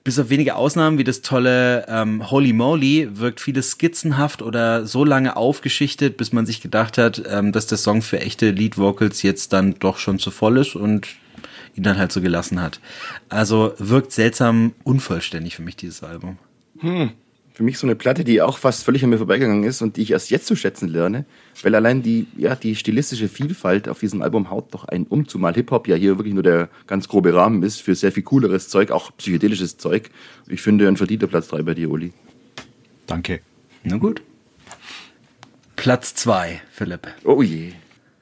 Bis 0.05 0.19
auf 0.19 0.31
wenige 0.31 0.55
Ausnahmen 0.55 0.98
wie 0.98 1.05
das 1.05 1.20
tolle 1.20 1.85
ähm, 1.89 2.31
Holy 2.31 2.53
Moly 2.53 3.09
wirkt 3.19 3.40
vieles 3.40 3.73
skizzenhaft 3.73 4.40
oder 4.40 4.86
so 4.86 5.05
lange 5.05 5.36
aufgeschichtet, 5.36 6.16
bis 6.16 6.32
man 6.32 6.47
sich 6.47 6.61
gedacht 6.61 6.97
hat, 6.97 7.23
ähm, 7.28 7.53
dass 7.53 7.66
der 7.66 7.78
Song 7.78 8.03
für 8.03 8.20
echte 8.20 8.51
Lead 8.51 8.78
Vocals 8.78 9.23
jetzt 9.23 9.53
dann 9.53 9.74
doch 9.78 9.98
schon 9.98 10.19
zu 10.19 10.31
voll 10.31 10.59
ist 10.59 10.77
und 10.77 11.09
ihn 11.77 11.82
dann 11.82 11.98
halt 11.98 12.12
so 12.12 12.20
gelassen 12.20 12.61
hat. 12.61 12.81
Also 13.28 13.74
wirkt 13.78 14.12
seltsam 14.12 14.73
unvollständig 14.85 15.57
für 15.57 15.62
mich 15.62 15.77
dieses 15.77 16.03
Album. 16.03 16.39
Hm. 16.78 17.11
Für 17.53 17.62
mich 17.62 17.78
so 17.78 17.86
eine 17.86 17.97
Platte, 17.97 18.23
die 18.23 18.43
auch 18.43 18.59
fast 18.59 18.85
völlig 18.85 19.03
an 19.03 19.09
mir 19.09 19.16
vorbeigegangen 19.16 19.65
ist 19.65 19.81
und 19.81 19.97
die 19.97 20.03
ich 20.03 20.11
erst 20.11 20.28
jetzt 20.28 20.47
zu 20.47 20.57
schätzen 20.57 20.89
lerne, 20.89 21.24
weil 21.62 21.74
allein 21.74 22.03
die, 22.03 22.27
ja, 22.36 22.55
die 22.55 22.77
stilistische 22.77 23.28
Vielfalt 23.28 23.89
auf 23.89 23.98
diesem 23.98 24.20
Album 24.20 24.51
haut 24.51 24.74
doch 24.74 24.85
einen 24.85 25.07
um, 25.07 25.27
zumal 25.27 25.55
Hip-Hop 25.55 25.89
ja 25.89 25.97
hier 25.97 26.19
wirklich 26.19 26.35
nur 26.35 26.43
der 26.43 26.69
ganz 26.86 27.09
grobe 27.09 27.32
Rahmen 27.32 27.62
ist 27.62 27.81
für 27.81 27.94
sehr 27.94 28.12
viel 28.12 28.24
cooleres 28.24 28.69
Zeug, 28.69 28.90
auch 28.90 29.11
psychedelisches 29.16 29.78
Zeug. 29.78 30.11
Ich 30.48 30.61
finde 30.61 30.86
ein 30.86 30.98
verdienter 30.98 31.28
Platz 31.28 31.48
3 31.48 31.62
bei 31.62 31.73
dir, 31.73 31.90
Uli. 31.90 32.12
Danke. 33.07 33.40
Na 33.85 33.97
gut. 33.97 34.20
Platz 35.77 36.15
2, 36.15 36.61
Philipp. 36.70 37.09
Oh 37.24 37.40
je. 37.40 37.73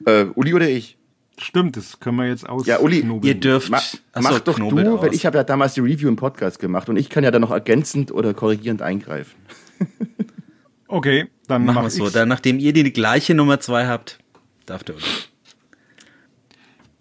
Äh, 0.05 0.27
Uli 0.35 0.53
oder 0.53 0.69
ich? 0.69 0.97
Stimmt, 1.37 1.75
das 1.75 1.99
können 1.99 2.17
wir 2.17 2.27
jetzt 2.27 2.47
aus. 2.47 2.65
Ja, 2.65 2.79
Uli, 2.79 3.05
ihr 3.23 3.35
dürft. 3.35 3.69
Ma 3.69 3.81
mach 4.19 4.39
doch 4.39 4.57
du, 4.57 5.01
weil 5.01 5.13
ich 5.13 5.25
habe 5.25 5.37
ja 5.37 5.43
damals 5.43 5.73
die 5.73 5.81
Review 5.81 6.07
im 6.07 6.15
Podcast 6.15 6.59
gemacht 6.59 6.87
und 6.87 6.95
ich 6.95 7.09
kann 7.09 7.23
ja 7.23 7.31
dann 7.31 7.41
noch 7.41 7.51
ergänzend 7.51 8.11
oder 8.11 8.33
korrigierend 8.33 8.81
eingreifen. 8.81 9.35
okay, 10.87 11.27
dann 11.47 11.65
machen 11.65 11.83
wir 11.83 11.87
es 11.87 11.95
so. 11.95 12.09
Dann, 12.09 12.29
nachdem 12.29 12.59
ihr 12.59 12.71
die 12.71 12.93
gleiche 12.93 13.33
Nummer 13.33 13.59
2 13.59 13.87
habt, 13.87 14.19
darf 14.65 14.83
der 14.85 14.95
Uli. 14.95 15.03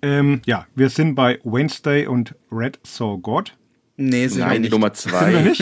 Ähm, 0.03 0.43
ja, 0.47 0.67
wir 0.75 0.91
sind 0.91 1.15
bei 1.15 1.39
Wednesday 1.45 2.07
und 2.07 2.35
Red 2.51 2.81
Saw 2.83 3.19
God. 3.19 3.57
Nee, 3.97 4.27
sind 4.27 4.41
Nein, 4.41 4.51
wir 4.53 4.61
nicht. 4.61 4.73
Nummer 4.73 4.93
2. 4.93 5.43
nicht? 5.43 5.61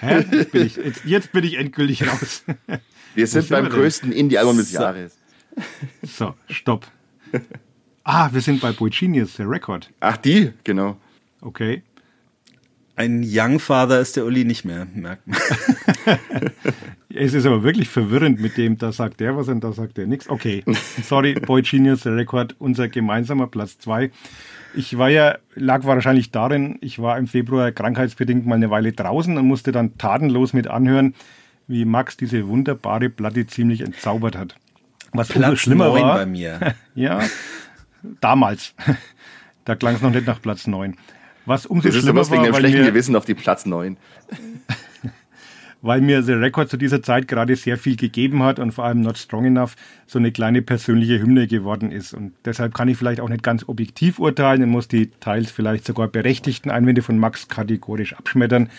Hä? 0.00 0.24
Jetzt 0.30 0.52
bin, 0.52 0.66
ich, 0.66 0.76
jetzt, 0.76 1.04
jetzt 1.04 1.32
bin 1.32 1.44
ich 1.44 1.58
endgültig 1.58 2.08
raus. 2.08 2.42
Wir 3.14 3.26
sind 3.26 3.48
beim 3.50 3.68
größten 3.68 4.12
Indie-Album 4.12 4.56
des 4.56 4.72
Jahres. 4.72 5.16
So, 6.02 6.34
stopp. 6.48 6.86
Ah, 8.10 8.30
wir 8.32 8.40
sind 8.40 8.62
bei 8.62 8.72
Boy 8.72 8.88
Genius, 8.88 9.36
der 9.36 9.50
Record. 9.50 9.90
Ach, 10.00 10.16
die, 10.16 10.54
genau. 10.64 10.96
Okay. 11.42 11.82
Ein 12.96 13.22
Young 13.22 13.58
Father 13.58 14.00
ist 14.00 14.16
der 14.16 14.24
Uli 14.24 14.46
nicht 14.46 14.64
mehr, 14.64 14.86
merkt 14.94 15.26
man. 15.26 15.36
es 17.14 17.34
ist 17.34 17.44
aber 17.44 17.62
wirklich 17.62 17.90
verwirrend 17.90 18.40
mit 18.40 18.56
dem, 18.56 18.78
da 18.78 18.92
sagt 18.92 19.20
der 19.20 19.36
was 19.36 19.48
und 19.48 19.62
da 19.62 19.72
sagt 19.72 19.98
der 19.98 20.06
nichts. 20.06 20.26
Okay, 20.30 20.64
sorry, 21.02 21.34
Boy 21.34 21.60
Genius, 21.60 22.00
der 22.00 22.16
Record, 22.16 22.56
unser 22.58 22.88
gemeinsamer 22.88 23.46
Platz 23.46 23.76
2. 23.80 24.10
Ich 24.74 24.96
war 24.96 25.10
ja, 25.10 25.36
lag 25.54 25.84
wahrscheinlich 25.84 26.30
darin, 26.30 26.78
ich 26.80 27.00
war 27.00 27.18
im 27.18 27.26
Februar 27.26 27.72
krankheitsbedingt 27.72 28.46
mal 28.46 28.54
eine 28.54 28.70
Weile 28.70 28.92
draußen 28.92 29.36
und 29.36 29.46
musste 29.46 29.70
dann 29.70 29.98
tatenlos 29.98 30.54
mit 30.54 30.66
anhören, 30.66 31.14
wie 31.66 31.84
Max 31.84 32.16
diese 32.16 32.48
wunderbare 32.48 33.10
Platte 33.10 33.46
ziemlich 33.46 33.82
entzaubert 33.82 34.34
hat. 34.34 34.54
Was 35.12 35.28
Platz 35.28 35.58
schlimmer 35.58 35.92
war. 35.92 36.14
bei 36.16 36.26
mir. 36.26 36.74
ja, 36.94 37.20
damals. 38.02 38.74
da 39.64 39.74
klang 39.74 39.96
es 39.96 40.02
noch 40.02 40.10
nicht 40.10 40.26
nach 40.26 40.40
Platz 40.40 40.66
9. 40.66 40.96
Was 41.46 41.66
umso 41.66 41.88
das 41.88 41.98
schlimmer 41.98 42.22
ist 42.22 42.30
wegen 42.30 42.42
war, 42.42 42.50
dem 42.50 42.56
schlechten 42.56 42.84
Gewissen 42.84 43.16
auf 43.16 43.24
die 43.24 43.34
Platz 43.34 43.64
9. 43.66 43.96
weil 45.82 46.00
mir 46.00 46.22
The 46.22 46.32
Record 46.32 46.68
zu 46.68 46.76
dieser 46.76 47.02
Zeit 47.02 47.28
gerade 47.28 47.56
sehr 47.56 47.78
viel 47.78 47.96
gegeben 47.96 48.42
hat 48.42 48.58
und 48.58 48.72
vor 48.72 48.84
allem 48.84 49.00
Not 49.00 49.18
Strong 49.18 49.46
Enough 49.46 49.76
so 50.06 50.18
eine 50.18 50.32
kleine 50.32 50.62
persönliche 50.62 51.20
Hymne 51.20 51.46
geworden 51.46 51.92
ist. 51.92 52.14
Und 52.14 52.32
deshalb 52.44 52.74
kann 52.74 52.88
ich 52.88 52.98
vielleicht 52.98 53.20
auch 53.20 53.28
nicht 53.28 53.42
ganz 53.42 53.68
objektiv 53.68 54.18
urteilen 54.18 54.62
und 54.64 54.70
muss 54.70 54.88
die 54.88 55.10
teils 55.20 55.50
vielleicht 55.50 55.86
sogar 55.86 56.08
berechtigten 56.08 56.70
Einwände 56.70 57.02
von 57.02 57.18
Max 57.18 57.48
kategorisch 57.48 58.14
abschmettern. 58.14 58.70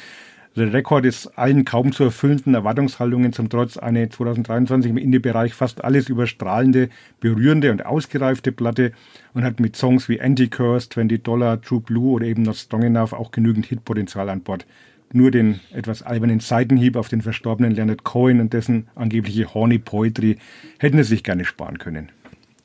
Der 0.59 0.73
Rekord 0.73 1.05
ist 1.05 1.37
allen 1.37 1.63
kaum 1.63 1.93
zu 1.93 2.03
erfüllenden 2.03 2.53
Erwartungshaltungen 2.53 3.31
zum 3.31 3.47
Trotz 3.47 3.77
eine 3.77 4.09
2023 4.09 4.91
im 4.91 4.97
Indie-Bereich 4.97 5.53
fast 5.53 5.85
alles 5.85 6.09
überstrahlende, 6.09 6.89
berührende 7.21 7.71
und 7.71 7.85
ausgereifte 7.85 8.51
Platte 8.51 8.91
und 9.33 9.45
hat 9.45 9.61
mit 9.61 9.77
Songs 9.77 10.09
wie 10.09 10.19
Anti-Curse, 10.19 10.89
20 10.89 11.23
Dollar, 11.23 11.61
True 11.61 11.79
Blue 11.79 12.11
oder 12.11 12.25
eben 12.25 12.41
Not 12.41 12.57
Strong 12.57 12.83
Enough 12.83 13.13
auch 13.13 13.31
genügend 13.31 13.67
Hitpotenzial 13.67 14.27
an 14.27 14.41
Bord. 14.41 14.67
Nur 15.13 15.31
den 15.31 15.61
etwas 15.71 16.03
albernen 16.03 16.41
Seitenhieb 16.41 16.97
auf 16.97 17.07
den 17.07 17.21
verstorbenen 17.21 17.71
Leonard 17.71 18.03
Cohen 18.03 18.41
und 18.41 18.51
dessen 18.51 18.89
angebliche 18.95 19.53
Horny 19.53 19.79
Poetry 19.79 20.39
hätten 20.77 20.99
es 20.99 21.07
sich 21.07 21.23
gerne 21.23 21.45
sparen 21.45 21.77
können. 21.77 22.11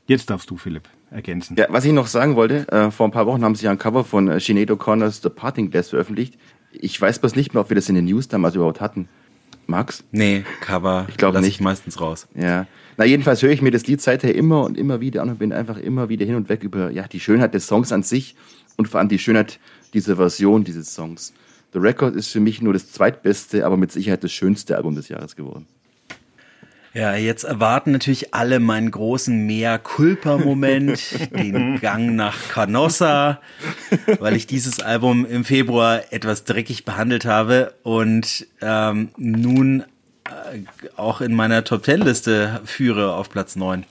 Jetzt 0.08 0.30
darfst 0.30 0.50
du, 0.50 0.56
Philipp, 0.56 0.88
ergänzen. 1.12 1.56
Ja, 1.56 1.66
was 1.70 1.84
ich 1.84 1.92
noch 1.92 2.08
sagen 2.08 2.36
wollte, 2.36 2.68
äh, 2.68 2.90
vor 2.90 3.06
ein 3.06 3.12
paar 3.12 3.26
Wochen 3.26 3.42
haben 3.44 3.54
sie 3.54 3.68
ein 3.68 3.78
Cover 3.78 4.04
von 4.04 4.28
äh, 4.28 4.40
Sinead 4.40 4.70
O'Connors 4.70 5.22
The 5.22 5.30
Parting 5.30 5.70
Glass 5.70 5.90
veröffentlicht. 5.90 6.36
Ich 6.80 7.00
weiß 7.00 7.18
bloß 7.18 7.36
nicht 7.36 7.54
mehr, 7.54 7.62
ob 7.62 7.70
wir 7.70 7.74
das 7.74 7.88
in 7.88 7.94
den 7.94 8.04
News 8.06 8.28
damals 8.28 8.54
überhaupt 8.54 8.80
hatten. 8.80 9.08
Max? 9.66 10.04
Nee, 10.12 10.44
Cover. 10.60 11.06
Ich 11.08 11.16
glaube 11.16 11.40
nicht. 11.40 11.60
meistens 11.60 12.00
raus. 12.00 12.26
Ja. 12.34 12.66
Na, 12.96 13.04
jedenfalls 13.04 13.42
höre 13.42 13.50
ich 13.50 13.62
mir 13.62 13.70
das 13.70 13.86
Lied 13.86 14.00
seither 14.00 14.34
immer 14.34 14.64
und 14.64 14.76
immer 14.76 15.00
wieder 15.00 15.22
an 15.22 15.30
und 15.30 15.38
bin 15.38 15.52
einfach 15.52 15.78
immer 15.78 16.08
wieder 16.08 16.26
hin 16.26 16.34
und 16.34 16.48
weg 16.48 16.62
über 16.62 16.90
ja, 16.90 17.08
die 17.08 17.20
Schönheit 17.20 17.54
des 17.54 17.66
Songs 17.66 17.92
an 17.92 18.02
sich 18.02 18.36
und 18.76 18.88
vor 18.88 19.00
allem 19.00 19.08
die 19.08 19.18
Schönheit 19.18 19.58
dieser 19.94 20.16
Version 20.16 20.64
dieses 20.64 20.94
Songs. 20.94 21.32
The 21.72 21.78
Record 21.78 22.14
ist 22.14 22.28
für 22.28 22.40
mich 22.40 22.62
nur 22.62 22.72
das 22.72 22.92
zweitbeste, 22.92 23.66
aber 23.66 23.76
mit 23.76 23.90
Sicherheit 23.90 24.22
das 24.22 24.32
schönste 24.32 24.76
Album 24.76 24.94
des 24.94 25.08
Jahres 25.08 25.34
geworden. 25.34 25.66
Ja, 26.94 27.16
jetzt 27.16 27.42
erwarten 27.42 27.90
natürlich 27.90 28.34
alle 28.34 28.60
meinen 28.60 28.92
großen 28.92 29.44
Mea 29.44 29.78
Culpa-Moment, 29.78 31.00
den 31.36 31.80
Gang 31.80 32.14
nach 32.14 32.48
Canossa, 32.50 33.40
weil 34.20 34.36
ich 34.36 34.46
dieses 34.46 34.78
Album 34.78 35.26
im 35.26 35.44
Februar 35.44 36.12
etwas 36.12 36.44
dreckig 36.44 36.84
behandelt 36.84 37.24
habe 37.24 37.74
und 37.82 38.46
ähm, 38.60 39.08
nun 39.16 39.80
äh, 40.24 40.60
auch 40.94 41.20
in 41.20 41.34
meiner 41.34 41.64
Top 41.64 41.82
Ten 41.82 42.00
Liste 42.00 42.60
führe 42.64 43.14
auf 43.14 43.28
Platz 43.28 43.56
9. 43.56 43.84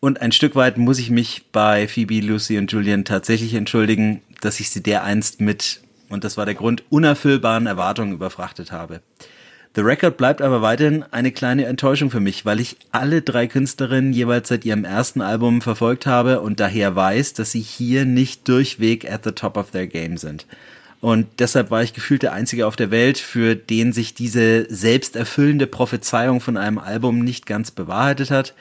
Und 0.00 0.22
ein 0.22 0.32
Stück 0.32 0.56
weit 0.56 0.78
muss 0.78 0.98
ich 0.98 1.10
mich 1.10 1.44
bei 1.52 1.86
Phoebe, 1.86 2.20
Lucy 2.20 2.56
und 2.56 2.72
Julian 2.72 3.04
tatsächlich 3.04 3.52
entschuldigen, 3.52 4.22
dass 4.40 4.58
ich 4.58 4.70
sie 4.70 4.82
dereinst 4.82 5.42
mit, 5.42 5.82
und 6.08 6.24
das 6.24 6.38
war 6.38 6.46
der 6.46 6.54
Grund, 6.54 6.82
unerfüllbaren 6.88 7.66
Erwartungen 7.66 8.14
überfrachtet 8.14 8.72
habe. 8.72 9.02
The 9.76 9.82
Record 9.82 10.16
bleibt 10.16 10.40
aber 10.40 10.62
weiterhin 10.62 11.04
eine 11.10 11.32
kleine 11.32 11.66
Enttäuschung 11.66 12.10
für 12.10 12.18
mich, 12.18 12.46
weil 12.46 12.60
ich 12.60 12.78
alle 12.92 13.20
drei 13.20 13.46
Künstlerinnen 13.46 14.14
jeweils 14.14 14.48
seit 14.48 14.64
ihrem 14.64 14.86
ersten 14.86 15.20
Album 15.20 15.60
verfolgt 15.60 16.06
habe 16.06 16.40
und 16.40 16.60
daher 16.60 16.96
weiß, 16.96 17.34
dass 17.34 17.52
sie 17.52 17.60
hier 17.60 18.06
nicht 18.06 18.48
durchweg 18.48 19.04
at 19.12 19.24
the 19.24 19.32
top 19.32 19.58
of 19.58 19.72
their 19.72 19.86
game 19.86 20.16
sind. 20.16 20.46
Und 21.02 21.26
deshalb 21.40 21.70
war 21.70 21.82
ich 21.82 21.92
gefühlt 21.92 22.22
der 22.22 22.32
Einzige 22.32 22.66
auf 22.66 22.74
der 22.74 22.90
Welt, 22.90 23.18
für 23.18 23.54
den 23.54 23.92
sich 23.92 24.14
diese 24.14 24.66
selbsterfüllende 24.74 25.66
Prophezeiung 25.66 26.40
von 26.40 26.56
einem 26.56 26.78
Album 26.78 27.18
nicht 27.18 27.44
ganz 27.44 27.70
bewahrheitet 27.70 28.30
hat. 28.30 28.54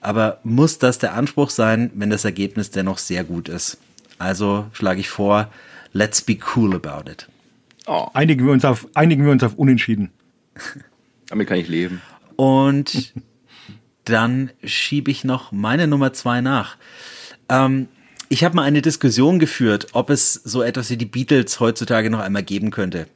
Aber 0.00 0.40
muss 0.42 0.80
das 0.80 0.98
der 0.98 1.14
Anspruch 1.14 1.50
sein, 1.50 1.92
wenn 1.94 2.10
das 2.10 2.24
Ergebnis 2.24 2.72
dennoch 2.72 2.98
sehr 2.98 3.22
gut 3.22 3.48
ist? 3.48 3.78
Also 4.18 4.66
schlage 4.72 4.98
ich 4.98 5.10
vor, 5.10 5.48
let's 5.92 6.20
be 6.22 6.38
cool 6.56 6.74
about 6.74 7.08
it. 7.08 7.28
Oh. 7.86 8.08
Einigen 8.14 8.44
wir 8.44 8.52
uns 8.52 8.64
auf, 8.64 8.88
einigen 8.94 9.24
wir 9.24 9.30
uns 9.30 9.44
auf 9.44 9.54
Unentschieden. 9.54 10.10
Damit 11.28 11.48
kann 11.48 11.58
ich 11.58 11.68
leben. 11.68 12.00
Und 12.36 13.14
dann 14.04 14.50
schiebe 14.62 15.10
ich 15.10 15.24
noch 15.24 15.52
meine 15.52 15.86
Nummer 15.86 16.12
zwei 16.12 16.40
nach. 16.40 16.76
Ähm, 17.48 17.88
ich 18.28 18.44
habe 18.44 18.56
mal 18.56 18.62
eine 18.62 18.82
Diskussion 18.82 19.38
geführt, 19.38 19.88
ob 19.92 20.10
es 20.10 20.34
so 20.34 20.62
etwas 20.62 20.90
wie 20.90 20.96
die 20.96 21.06
Beatles 21.06 21.60
heutzutage 21.60 22.10
noch 22.10 22.20
einmal 22.20 22.42
geben 22.42 22.70
könnte. 22.70 23.06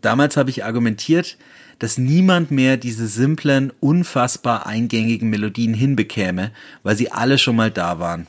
Damals 0.00 0.36
habe 0.36 0.50
ich 0.50 0.64
argumentiert, 0.64 1.36
dass 1.78 1.98
niemand 1.98 2.50
mehr 2.50 2.76
diese 2.76 3.06
simplen, 3.06 3.72
unfassbar 3.80 4.66
eingängigen 4.66 5.30
Melodien 5.30 5.72
hinbekäme, 5.72 6.52
weil 6.82 6.96
sie 6.96 7.10
alle 7.10 7.38
schon 7.38 7.56
mal 7.56 7.70
da 7.70 7.98
waren. 7.98 8.26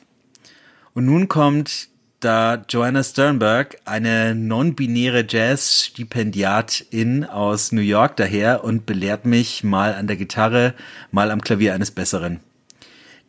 Und 0.94 1.06
nun 1.06 1.28
kommt 1.28 1.90
da 2.22 2.64
Joanna 2.70 3.04
Sternberg, 3.04 3.78
eine 3.86 4.34
non-binäre 4.36 5.26
Jazz-Stipendiatin 5.28 7.26
aus 7.26 7.72
New 7.72 7.82
York 7.82 8.16
daher 8.16 8.64
und 8.64 8.86
belehrt 8.86 9.26
mich 9.26 9.64
mal 9.64 9.94
an 9.96 10.08
der 10.08 10.16
Gitarre, 10.16 10.74
mal 11.12 11.32
am 11.32 11.42
Klavier 11.42 11.74
eines 11.74 11.92
Besseren. 11.92 12.40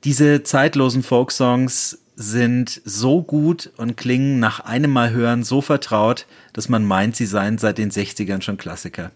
Diese 0.05 0.43
zeitlosen 0.43 1.03
Folksongs 1.03 1.99
sind 2.17 2.83
so 2.85 3.23
gut 3.23 3.71
und 3.77 3.97
klingen 3.97 4.39
nach 4.39 4.61
einem 4.61 4.91
Mal 4.91 5.11
hören 5.11 5.43
so 5.43 5.61
vertraut, 5.63 6.27
dass 6.53 6.69
man 6.69 6.85
meint, 6.85 7.17
sie 7.17 7.27
seien 7.27 7.59
seit 7.59 7.79
den 7.79 7.91
60ern 7.91 8.43
schon 8.43 8.59
Klassiker. 8.59 9.11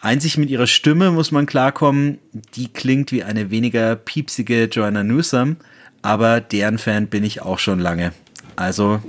Einzig 0.00 0.36
mit 0.36 0.50
ihrer 0.50 0.66
Stimme 0.66 1.10
muss 1.10 1.30
man 1.30 1.46
klarkommen, 1.46 2.18
die 2.54 2.68
klingt 2.68 3.12
wie 3.12 3.22
eine 3.22 3.50
weniger 3.50 3.96
piepsige 3.96 4.64
Joanna 4.64 5.04
Newsom, 5.04 5.56
aber 6.02 6.40
deren 6.40 6.78
Fan 6.78 7.06
bin 7.06 7.24
ich 7.24 7.42
auch 7.42 7.58
schon 7.58 7.78
lange. 7.80 8.12
Also 8.56 9.02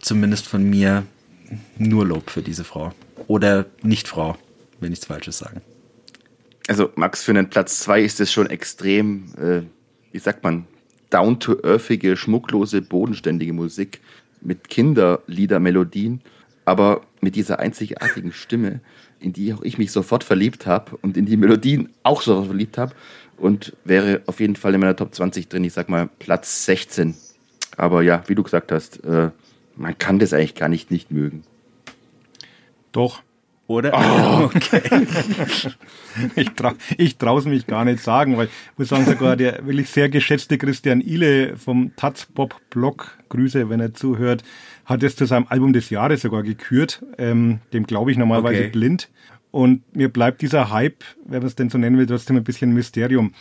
zumindest 0.00 0.46
von 0.46 0.68
mir 0.68 1.04
nur 1.76 2.06
Lob 2.06 2.30
für 2.30 2.42
diese 2.42 2.64
Frau. 2.64 2.92
Oder 3.26 3.66
nicht 3.82 4.08
Frau, 4.08 4.36
wenn 4.80 4.90
nichts 4.90 5.06
Falsches 5.06 5.38
sagen. 5.38 5.60
Also 6.68 6.90
Max, 6.94 7.22
für 7.22 7.32
einen 7.32 7.50
Platz 7.50 7.80
zwei 7.80 8.02
ist 8.02 8.20
es 8.20 8.32
schon 8.32 8.48
extrem, 8.48 9.26
äh, 9.36 9.62
wie 10.12 10.18
sagt 10.18 10.42
man, 10.42 10.66
down-to-earthige, 11.10 12.16
schmucklose, 12.16 12.82
bodenständige 12.82 13.52
Musik 13.52 14.00
mit 14.40 14.68
Kinderliedermelodien, 14.68 16.20
aber 16.64 17.02
mit 17.20 17.36
dieser 17.36 17.60
einzigartigen 17.60 18.32
Stimme, 18.32 18.80
in 19.20 19.32
die 19.32 19.54
auch 19.54 19.62
ich 19.62 19.78
mich 19.78 19.92
sofort 19.92 20.24
verliebt 20.24 20.66
habe 20.66 20.96
und 21.02 21.16
in 21.16 21.26
die 21.26 21.36
Melodien 21.36 21.90
auch 22.02 22.22
sofort 22.22 22.46
verliebt 22.46 22.78
habe 22.78 22.94
und 23.36 23.76
wäre 23.84 24.22
auf 24.26 24.40
jeden 24.40 24.56
Fall 24.56 24.74
in 24.74 24.80
meiner 24.80 24.96
Top 24.96 25.14
20 25.14 25.48
drin. 25.48 25.64
Ich 25.64 25.72
sag 25.72 25.88
mal 25.88 26.08
Platz 26.18 26.64
16 26.66 27.14
aber 27.76 28.02
ja, 28.02 28.22
wie 28.26 28.34
du 28.34 28.42
gesagt 28.42 28.72
hast, 28.72 29.04
äh, 29.04 29.30
man 29.76 29.98
kann 29.98 30.18
das 30.18 30.32
eigentlich 30.32 30.54
gar 30.54 30.68
nicht 30.68 30.90
nicht 30.90 31.10
mögen. 31.10 31.42
Doch, 32.92 33.22
Oder? 33.66 33.92
Oh. 33.94 34.50
Okay. 34.56 35.06
ich 36.36 36.50
trau, 36.50 36.72
ich 36.96 37.16
traue 37.16 37.40
es 37.40 37.46
mich 37.46 37.66
gar 37.66 37.84
nicht 37.84 38.00
sagen, 38.00 38.36
weil 38.36 38.46
ich 38.46 38.78
muss 38.78 38.88
sagen, 38.88 39.04
sogar 39.04 39.36
der 39.36 39.66
wirklich 39.66 39.90
sehr 39.90 40.08
geschätzte 40.08 40.56
Christian 40.56 41.00
Ile 41.00 41.56
vom 41.56 41.94
Taz 41.96 42.26
Bob 42.26 42.54
Blog, 42.70 43.18
Grüße, 43.28 43.68
wenn 43.68 43.80
er 43.80 43.92
zuhört, 43.92 44.44
hat 44.84 45.02
es 45.02 45.16
zu 45.16 45.26
seinem 45.26 45.46
Album 45.48 45.72
des 45.72 45.90
Jahres 45.90 46.22
sogar 46.22 46.42
gekürt. 46.42 47.04
Ähm, 47.18 47.60
dem 47.72 47.86
glaube 47.86 48.12
ich 48.12 48.18
normalerweise 48.18 48.60
okay. 48.60 48.70
blind. 48.70 49.08
Und 49.50 49.82
mir 49.96 50.10
bleibt 50.10 50.42
dieser 50.42 50.70
Hype, 50.70 51.02
wenn 51.24 51.38
man 51.38 51.46
es 51.46 51.56
denn 51.56 51.70
so 51.70 51.78
nennen 51.78 51.98
will, 51.98 52.06
trotzdem 52.06 52.36
ein 52.36 52.44
bisschen 52.44 52.72
Mysterium. 52.72 53.32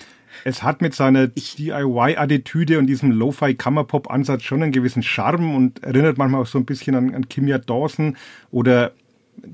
Es 0.43 0.63
hat 0.63 0.81
mit 0.81 0.93
seiner 0.93 1.27
DIY-Attitüde 1.27 2.79
und 2.79 2.87
diesem 2.87 3.11
Lo-Fi-Kammerpop-Ansatz 3.11 4.43
schon 4.43 4.63
einen 4.63 4.71
gewissen 4.71 5.03
Charme 5.03 5.55
und 5.55 5.83
erinnert 5.83 6.17
manchmal 6.17 6.41
auch 6.41 6.47
so 6.47 6.57
ein 6.57 6.65
bisschen 6.65 6.95
an, 6.95 7.15
an 7.15 7.29
Kimia 7.29 7.57
Dawson 7.57 8.17
oder 8.51 8.91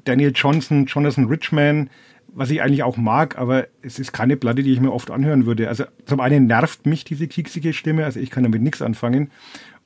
Daniel 0.05 0.31
Johnson, 0.33 0.85
Jonathan 0.85 1.25
Richman, 1.25 1.89
was 2.33 2.49
ich 2.49 2.61
eigentlich 2.61 2.83
auch 2.83 2.97
mag, 2.97 3.37
aber 3.37 3.67
es 3.81 3.99
ist 3.99 4.13
keine 4.13 4.37
Platte, 4.37 4.63
die 4.63 4.71
ich 4.71 4.79
mir 4.79 4.93
oft 4.93 5.11
anhören 5.11 5.45
würde. 5.45 5.67
Also 5.67 5.83
zum 6.05 6.19
einen 6.19 6.47
nervt 6.47 6.85
mich 6.85 7.03
diese 7.03 7.27
kieksige 7.27 7.73
Stimme, 7.73 8.05
also 8.05 8.19
ich 8.19 8.29
kann 8.29 8.43
damit 8.43 8.61
nichts 8.61 8.81
anfangen. 8.81 9.31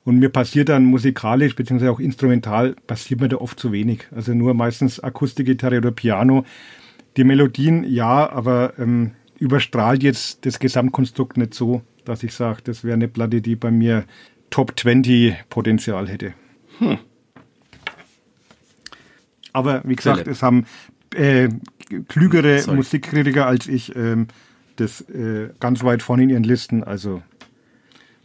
Und 0.04 0.20
mir 0.20 0.28
passiert 0.28 0.68
dann 0.68 0.84
musikalisch 0.84 1.56
beziehungsweise 1.56 1.90
auch 1.90 1.98
instrumental 1.98 2.76
passiert 2.86 3.20
mir 3.20 3.28
da 3.28 3.38
oft 3.38 3.58
zu 3.58 3.72
wenig. 3.72 4.06
Also 4.14 4.34
nur 4.34 4.54
meistens 4.54 5.00
Akustikgitarre 5.00 5.78
oder 5.78 5.90
Piano. 5.90 6.44
Die 7.16 7.24
Melodien 7.24 7.82
ja, 7.82 8.30
aber 8.30 8.74
ähm, 8.78 9.12
überstrahlt 9.38 10.02
jetzt 10.02 10.44
das 10.46 10.58
Gesamtkonstrukt 10.58 11.36
nicht 11.36 11.54
so, 11.54 11.82
dass 12.04 12.22
ich 12.22 12.32
sage, 12.32 12.62
das 12.64 12.84
wäre 12.84 12.94
eine 12.94 13.08
Platte, 13.08 13.40
die 13.40 13.56
bei 13.56 13.70
mir 13.70 14.04
Top 14.50 14.78
20 14.78 15.48
Potenzial 15.48 16.08
hätte. 16.08 16.34
Hm. 16.78 16.98
Aber 19.52 19.82
wie 19.84 19.96
gesagt, 19.96 20.18
Philipp. 20.18 20.32
es 20.32 20.42
haben 20.42 20.66
äh, 21.14 21.48
klügere 22.08 22.60
Sorry. 22.60 22.76
Musikkritiker 22.76 23.46
als 23.46 23.66
ich 23.66 23.96
ähm, 23.96 24.28
das 24.76 25.00
äh, 25.08 25.48
ganz 25.60 25.82
weit 25.82 26.02
vorne 26.02 26.24
in 26.24 26.30
ihren 26.30 26.44
Listen. 26.44 26.84
Also 26.84 27.22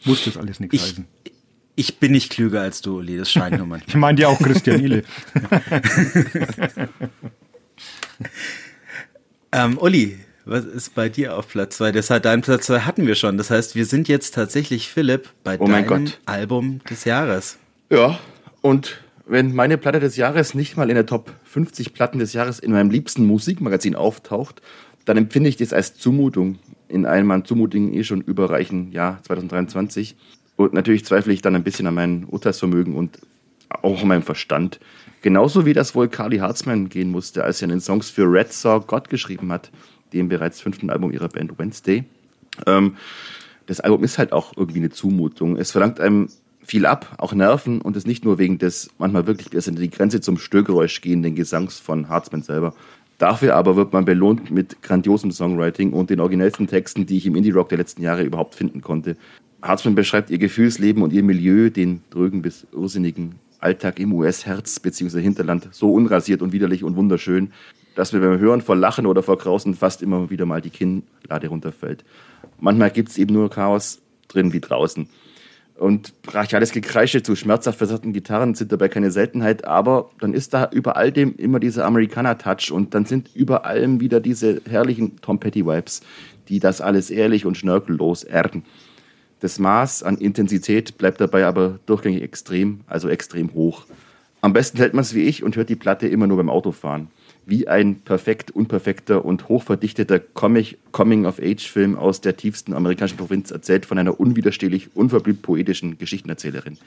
muss 0.05 0.25
das 0.25 0.37
alles 0.37 0.59
nichts 0.59 0.81
heißen. 0.81 1.07
Ich 1.75 1.99
bin 1.99 2.11
nicht 2.11 2.31
klüger 2.31 2.61
als 2.61 2.81
du, 2.81 2.97
Uli, 2.97 3.17
das 3.17 3.31
scheint 3.31 3.57
nur 3.57 3.65
manchmal. 3.65 3.87
ich 3.95 3.95
meine 3.95 4.19
ja 4.19 4.27
auch 4.27 4.39
Christian 4.39 4.81
Ile. 4.81 5.03
ähm, 9.53 9.77
Uli, 9.77 10.19
was 10.45 10.65
ist 10.65 10.95
bei 10.95 11.09
dir 11.09 11.37
auf 11.37 11.47
Platz 11.47 11.77
2? 11.77 11.91
Das 11.91 12.09
hat 12.09 12.25
deinen 12.25 12.41
Platz 12.41 12.67
2 12.67 12.79
hatten 12.81 13.07
wir 13.07 13.15
schon. 13.15 13.37
Das 13.37 13.49
heißt, 13.49 13.75
wir 13.75 13.85
sind 13.85 14.07
jetzt 14.07 14.33
tatsächlich 14.33 14.89
Philipp 14.89 15.29
bei 15.43 15.59
oh 15.59 15.65
deinem 15.65 16.11
Album 16.25 16.81
des 16.89 17.05
Jahres. 17.05 17.57
Ja, 17.89 18.19
und 18.61 19.01
wenn 19.25 19.53
meine 19.53 19.77
Platte 19.77 19.99
des 19.99 20.17
Jahres 20.17 20.53
nicht 20.55 20.77
mal 20.77 20.89
in 20.89 20.95
der 20.95 21.05
Top 21.05 21.31
50 21.45 21.93
Platten 21.93 22.19
des 22.19 22.33
Jahres 22.33 22.59
in 22.59 22.71
meinem 22.71 22.89
liebsten 22.89 23.25
Musikmagazin 23.25 23.95
auftaucht, 23.95 24.61
dann 25.05 25.17
empfinde 25.17 25.49
ich 25.49 25.57
das 25.57 25.73
als 25.73 25.95
Zumutung 25.95 26.59
in 26.87 27.05
einem 27.05 27.31
an 27.31 27.45
Zumutungen 27.45 27.93
eh 27.93 28.03
schon 28.03 28.21
überreichen 28.21 28.91
Jahr 28.91 29.21
2023. 29.23 30.15
Und 30.57 30.73
natürlich 30.73 31.05
zweifle 31.05 31.33
ich 31.33 31.41
dann 31.41 31.55
ein 31.55 31.63
bisschen 31.63 31.87
an 31.87 31.95
meinem 31.95 32.29
Urteilsvermögen 32.29 32.95
und 32.95 33.19
auch 33.69 34.01
an 34.01 34.07
meinem 34.07 34.23
Verstand. 34.23 34.79
Genauso 35.21 35.65
wie 35.65 35.73
das 35.73 35.95
wohl 35.95 36.09
Carly 36.09 36.37
Hartzman 36.37 36.89
gehen 36.89 37.11
musste, 37.11 37.43
als 37.43 37.59
sie 37.59 37.65
einen 37.65 37.79
Songs 37.79 38.09
für 38.09 38.23
Red 38.23 38.51
Saw 38.51 38.83
God 38.85 39.09
geschrieben 39.09 39.51
hat, 39.51 39.71
dem 40.13 40.29
bereits 40.29 40.61
fünften 40.61 40.89
Album 40.89 41.11
ihrer 41.11 41.29
Band 41.29 41.57
Wednesday. 41.57 42.03
Ähm, 42.65 42.97
das 43.65 43.79
Album 43.79 44.03
ist 44.03 44.17
halt 44.17 44.33
auch 44.33 44.57
irgendwie 44.57 44.79
eine 44.79 44.89
Zumutung. 44.89 45.57
Es 45.57 45.71
verlangt 45.71 45.99
einem 45.99 46.27
viel 46.63 46.85
ab, 46.85 47.15
auch 47.17 47.33
Nerven 47.33 47.81
und 47.81 47.95
es 47.95 48.05
nicht 48.05 48.23
nur 48.23 48.37
wegen 48.37 48.57
des 48.57 48.89
manchmal 48.97 49.27
wirklich 49.27 49.49
bis 49.49 49.67
an 49.67 49.75
die 49.75 49.89
Grenze 49.89 50.21
zum 50.21 50.37
Störgeräusch 50.37 51.01
gehenden 51.01 51.35
Gesangs 51.35 51.79
von 51.79 52.09
Hartzman 52.09 52.43
selber. 52.43 52.75
Dafür 53.17 53.55
aber 53.55 53.75
wird 53.75 53.93
man 53.93 54.05
belohnt 54.05 54.49
mit 54.51 54.81
grandiosem 54.81 55.31
Songwriting 55.31 55.93
und 55.93 56.09
den 56.09 56.19
originellsten 56.19 56.67
Texten, 56.67 57.05
die 57.05 57.17
ich 57.17 57.25
im 57.25 57.35
Indie-Rock 57.35 57.69
der 57.69 57.77
letzten 57.77 58.01
Jahre 58.01 58.23
überhaupt 58.23 58.55
finden 58.55 58.81
konnte. 58.81 59.15
Hartzman 59.61 59.93
beschreibt 59.93 60.31
ihr 60.31 60.39
Gefühlsleben 60.39 61.03
und 61.03 61.13
ihr 61.13 61.23
Milieu, 61.23 61.69
den 61.69 62.01
drögen 62.09 62.41
bis 62.41 62.65
irrsinnigen 62.71 63.35
Alltag 63.59 63.99
im 63.99 64.13
US-Herz 64.13 64.79
bzw. 64.79 65.21
Hinterland 65.21 65.69
so 65.71 65.93
unrasiert 65.93 66.41
und 66.41 66.51
widerlich 66.51 66.83
und 66.83 66.95
wunderschön, 66.95 67.51
dass 67.95 68.13
mir 68.13 68.19
beim 68.19 68.39
Hören 68.39 68.61
vor 68.61 68.75
Lachen 68.75 69.05
oder 69.05 69.23
vor 69.23 69.37
Grausen 69.37 69.73
fast 69.75 70.01
immer 70.01 70.29
wieder 70.29 70.45
mal 70.45 70.61
die 70.61 70.69
Kinnlade 70.69 71.47
runterfällt. 71.47 72.03
Manchmal 72.59 72.91
gibt 72.91 73.09
es 73.09 73.17
eben 73.17 73.33
nur 73.33 73.49
Chaos 73.49 74.01
drin 74.27 74.53
wie 74.53 74.61
draußen. 74.61 75.09
Und 75.75 76.21
brachiales 76.21 76.73
Gekreische 76.73 77.23
zu 77.23 77.35
schmerzhaft 77.35 77.79
versatzten 77.79 78.13
Gitarren 78.13 78.53
sind 78.53 78.71
dabei 78.71 78.87
keine 78.87 79.09
Seltenheit, 79.09 79.65
aber 79.65 80.11
dann 80.19 80.33
ist 80.33 80.53
da 80.53 80.69
über 80.71 80.95
all 80.95 81.11
dem 81.11 81.35
immer 81.37 81.59
dieser 81.59 81.85
Amerikaner-Touch 81.85 82.71
und 82.71 82.93
dann 82.93 83.05
sind 83.05 83.35
über 83.35 83.65
allem 83.65 83.99
wieder 83.99 84.19
diese 84.19 84.61
herrlichen 84.69 85.19
Tom 85.21 85.39
Petty-Vibes, 85.39 86.01
die 86.49 86.59
das 86.59 86.81
alles 86.81 87.09
ehrlich 87.09 87.47
und 87.47 87.57
schnörkellos 87.57 88.23
erden. 88.23 88.63
Das 89.39 89.57
Maß 89.57 90.03
an 90.03 90.17
Intensität 90.17 90.99
bleibt 90.99 91.19
dabei 91.19 91.45
aber 91.45 91.79
durchgängig 91.87 92.21
extrem, 92.21 92.81
also 92.85 93.09
extrem 93.09 93.55
hoch. 93.55 93.85
Am 94.41 94.53
besten 94.53 94.77
hält 94.77 94.93
man 94.93 95.01
es 95.01 95.15
wie 95.15 95.23
ich 95.23 95.41
und 95.41 95.55
hört 95.55 95.69
die 95.69 95.75
Platte 95.75 96.07
immer 96.07 96.27
nur 96.27 96.37
beim 96.37 96.51
Autofahren 96.51 97.07
wie 97.45 97.67
ein 97.67 98.01
perfekt 98.01 98.51
unperfekter 98.51 99.25
und 99.25 99.49
hochverdichteter 99.49 100.19
Coming-of-Age-Film 100.19 101.97
aus 101.97 102.21
der 102.21 102.37
tiefsten 102.37 102.73
amerikanischen 102.73 103.17
Provinz 103.17 103.51
erzählt 103.51 103.85
von 103.85 103.97
einer 103.97 104.19
unwiderstehlich, 104.19 104.95
unverblümt 104.95 105.41
poetischen 105.41 105.97
Geschichtenerzählerin. 105.97 106.77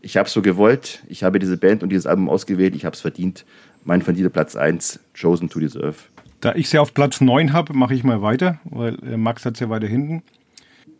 Ich 0.00 0.16
habe 0.16 0.28
so 0.28 0.42
gewollt, 0.42 1.02
ich 1.08 1.22
habe 1.22 1.38
diese 1.38 1.56
Band 1.56 1.82
und 1.82 1.90
dieses 1.90 2.06
Album 2.06 2.28
ausgewählt, 2.28 2.74
ich 2.74 2.84
habe 2.84 2.94
es 2.94 3.00
verdient. 3.00 3.44
Mein 3.84 4.02
verdienter 4.02 4.30
Platz 4.30 4.56
1, 4.56 4.98
Chosen 5.20 5.48
to 5.48 5.60
Deserve. 5.60 5.96
Da 6.40 6.54
ich 6.56 6.68
sie 6.68 6.78
auf 6.78 6.92
Platz 6.92 7.20
9 7.20 7.52
habe, 7.52 7.72
mache 7.72 7.94
ich 7.94 8.02
mal 8.02 8.20
weiter, 8.20 8.58
weil 8.64 8.96
äh, 9.04 9.16
Max 9.16 9.44
hat 9.44 9.56
sie 9.56 9.64
ja 9.64 9.70
weiter 9.70 9.86
hinten. 9.86 10.22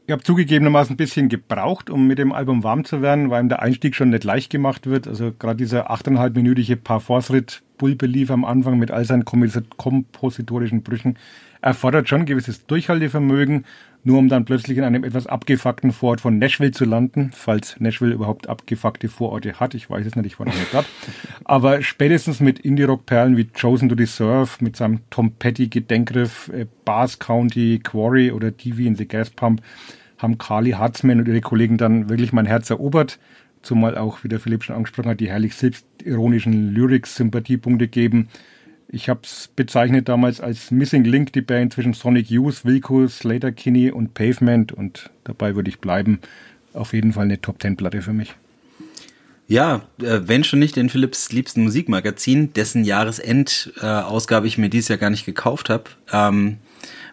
Ich 0.07 0.13
habe 0.13 0.23
zugegebenermaßen 0.23 0.95
ein 0.95 0.97
bisschen 0.97 1.29
gebraucht, 1.29 1.91
um 1.91 2.07
mit 2.07 2.19
dem 2.19 2.33
Album 2.33 2.63
warm 2.63 2.85
zu 2.85 3.03
werden, 3.03 3.31
weil 3.31 3.43
ihm 3.43 3.49
der 3.49 3.63
Einstieg 3.63 3.95
schon 3.95 4.11
nicht 4.11 4.25
leicht 4.25 4.51
gemacht 4.51 4.87
wird. 4.87 5.09
Also 5.09 5.33
gerade 5.37 5.57
dieser 5.57 5.91
8,5-minütige 5.91 6.77
Parforce-Ritt 6.77 7.63
Bull 7.83 7.97
am 8.29 8.45
Anfang 8.45 8.79
mit 8.79 8.93
all 8.93 9.05
seinen 9.05 9.25
kompositorischen 9.25 10.85
Brüchen 10.85 11.19
erfordert 11.61 12.09
schon 12.09 12.27
gewisses 12.27 12.65
Durchhaltevermögen, 12.67 13.65
nur 14.05 14.19
um 14.19 14.29
dann 14.29 14.45
plötzlich 14.45 14.79
in 14.79 14.85
einem 14.85 15.03
etwas 15.03 15.27
abgefuckten 15.27 15.91
Vorort 15.91 16.21
von 16.21 16.39
Nashville 16.39 16.71
zu 16.71 16.85
landen, 16.85 17.33
falls 17.35 17.81
Nashville 17.81 18.15
überhaupt 18.15 18.49
abgefuckte 18.49 19.09
Vororte 19.09 19.59
hat. 19.59 19.75
Ich 19.75 19.91
weiß 19.91 20.07
es 20.07 20.15
nicht, 20.15 20.27
ich 20.27 20.39
war 20.39 20.47
noch 20.47 20.55
nicht 20.55 20.73
dort. 20.73 20.87
Aber 21.45 21.83
spätestens 21.83 22.39
mit 22.39 22.61
Indie-Rock-Perlen 22.61 23.37
wie 23.37 23.47
Chosen 23.47 23.89
to 23.89 23.97
Deserve, 23.97 24.51
mit 24.61 24.77
seinem 24.77 25.01
Tom 25.11 25.33
Petty-Gedenkgriff, 25.33 26.51
äh, 26.55 26.67
Bars 26.85 27.19
County, 27.19 27.81
Quarry 27.83 28.31
oder 28.31 28.57
TV 28.57 28.83
in 28.83 28.95
the 28.95 29.09
Gas 29.09 29.31
Pump, 29.31 29.61
haben 30.19 30.39
Carly 30.39 30.71
Hartzman 30.71 31.19
und 31.19 31.27
ihre 31.27 31.41
Kollegen 31.41 31.79
dann 31.79 32.09
wirklich 32.09 32.33
mein 32.33 32.47
Herz 32.47 32.71
erobert 32.71 33.19
zumal 33.63 33.97
auch, 33.97 34.25
wie 34.25 34.29
der 34.29 34.41
Philipp 34.41 34.65
schon 34.65 34.77
angesprochen 34.77 35.11
hat, 35.11 35.21
die 35.21 35.31
herrlich 35.31 35.55
selbstironischen 35.55 36.75
Lyrics 36.75 37.17
Sympathiepunkte 37.17 37.89
geben. 37.89 38.29
Ich 38.89 39.09
habe 39.09 39.21
es 39.23 39.49
bezeichnet 39.55 40.09
damals 40.09 40.41
als 40.41 40.71
Missing 40.71 41.05
Link, 41.05 41.33
die 41.33 41.41
Band 41.41 41.73
zwischen 41.73 41.95
Sonic 41.95 42.31
Youth, 42.31 42.65
Wilco, 42.65 43.09
Slater 43.09 43.51
Kinney 43.51 43.91
und 43.91 44.15
Pavement 44.15 44.73
und 44.73 45.11
dabei 45.25 45.55
würde 45.55 45.71
ich 45.71 45.79
bleiben. 45.79 46.21
Auf 46.75 46.93
jeden 46.93 47.13
Fall 47.13 47.25
eine 47.25 47.41
Top 47.41 47.59
Ten 47.59 47.77
Platte 47.77 48.03
für 48.03 48.13
mich. 48.13 48.35
Ja, 49.49 49.83
äh, 50.01 50.21
wenn 50.25 50.45
schon 50.45 50.59
nicht 50.59 50.77
in 50.77 50.89
Philips 50.89 51.33
liebsten 51.33 51.63
Musikmagazin, 51.65 52.53
dessen 52.55 52.85
Jahresendausgabe 52.85 54.47
ich 54.47 54.59
mir 54.59 54.69
dieses 54.69 54.89
Jahr 54.89 54.99
gar 54.99 55.11
nicht 55.11 55.27
gekauft 55.27 55.69
habe, 55.69 55.85
ähm, 56.13 56.59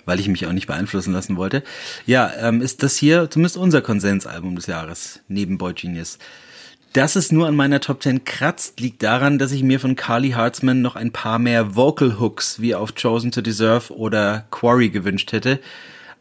weil 0.06 0.20
ich 0.20 0.28
mich 0.28 0.46
auch 0.46 0.52
nicht 0.52 0.68
beeinflussen 0.68 1.14
lassen 1.14 1.38
wollte. 1.38 1.64
Ja, 2.06 2.32
ähm, 2.40 2.62
ist 2.62 2.84
das 2.84 2.96
hier 2.96 3.30
zumindest 3.30 3.58
unser 3.58 3.82
Konsensalbum 3.82 4.56
des 4.56 4.68
Jahres, 4.68 5.22
neben 5.28 5.58
Boy 5.58 5.74
Genius. 5.74 6.18
Dass 6.94 7.16
es 7.16 7.32
nur 7.32 7.48
an 7.48 7.56
meiner 7.56 7.82
Top 7.82 8.02
10 8.02 8.26
kratzt, 8.26 8.80
liegt 8.80 9.04
daran, 9.04 9.38
dass 9.38 9.52
ich 9.52 9.62
mir 9.62 9.80
von 9.80 9.96
Carly 9.96 10.32
Hartzman 10.32 10.82
noch 10.82 10.96
ein 10.96 11.12
paar 11.12 11.38
mehr 11.38 11.76
Vocal 11.76 12.20
Hooks 12.20 12.60
wie 12.62 12.74
auf 12.74 12.96
Chosen 12.96 13.32
to 13.32 13.42
Deserve 13.42 13.96
oder 13.96 14.48
Quarry 14.50 14.90
gewünscht 14.90 15.32
hätte. 15.32 15.60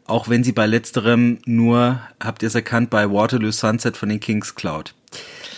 Auch 0.05 0.29
wenn 0.29 0.43
sie 0.43 0.51
bei 0.51 0.67
letzterem 0.67 1.39
nur, 1.45 2.01
habt 2.19 2.43
ihr 2.43 2.47
es 2.47 2.55
erkannt, 2.55 2.91
bei 2.91 3.09
Waterloo 3.09 3.51
Sunset 3.51 3.97
von 3.97 4.09
den 4.09 4.19
Kings 4.19 4.53
klaut. 4.55 4.93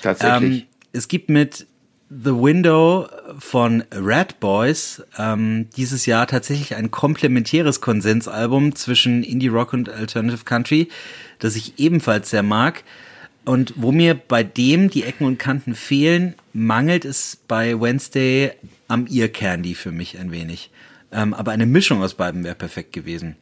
Tatsächlich. 0.02 0.61
Ähm, 0.61 0.68
es 0.93 1.07
gibt 1.07 1.30
mit 1.30 1.68
The 2.14 2.32
Window 2.32 3.08
von 3.40 3.86
Rat 3.90 4.42
Boys 4.42 5.02
ähm, 5.18 5.70
dieses 5.78 6.06
Jahr 6.06 6.28
tatsächlich 6.28 6.76
ein 6.76 6.92
komplementäres 6.92 7.80
Konsensalbum 7.80 8.76
zwischen 8.76 9.24
Indie 9.24 9.48
Rock 9.48 9.72
und 9.72 9.88
Alternative 9.88 10.44
Country, 10.44 10.90
das 11.40 11.56
ich 11.56 11.80
ebenfalls 11.80 12.30
sehr 12.30 12.44
mag. 12.44 12.84
Und 13.46 13.76
wo 13.78 13.94
mir 13.94 14.14
bei 14.16 14.44
dem 14.44 14.90
die 14.90 15.04
Ecken 15.04 15.26
und 15.26 15.40
Kanten 15.40 15.74
fehlen, 15.74 16.36
mangelt 16.52 17.06
es 17.06 17.38
bei 17.48 17.80
Wednesday 17.80 18.52
am 18.90 19.08
Ear 19.08 19.30
Candy 19.30 19.74
für 19.74 19.94
mich 19.94 20.20
ein 20.20 20.34
wenig. 20.34 20.70
Ähm, 21.14 21.34
aber 21.34 21.52
eine 21.52 21.66
Mischung 21.66 22.04
aus 22.04 22.16
beiden 22.16 22.44
wäre 22.44 22.56
perfekt 22.56 22.92
gewesen. 22.92 23.38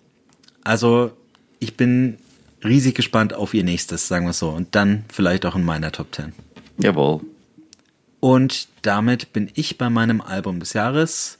Also 0.64 1.12
ich 1.58 1.76
bin 1.76 2.20
riesig 2.64 2.94
gespannt 2.94 3.34
auf 3.34 3.56
ihr 3.56 3.64
nächstes, 3.64 4.08
sagen 4.08 4.28
wir 4.28 4.34
so. 4.34 4.50
Und 4.50 4.76
dann 4.76 5.06
vielleicht 5.12 5.48
auch 5.48 5.56
in 5.56 5.66
meiner 5.66 5.92
Top 5.92 6.14
10. 6.14 6.34
Jawohl. 6.78 7.22
Und 8.20 8.68
damit 8.82 9.34
bin 9.34 9.50
ich 9.54 9.78
bei 9.78 9.90
meinem 9.90 10.22
Album 10.22 10.60
des 10.60 10.74
Jahres. 10.74 11.40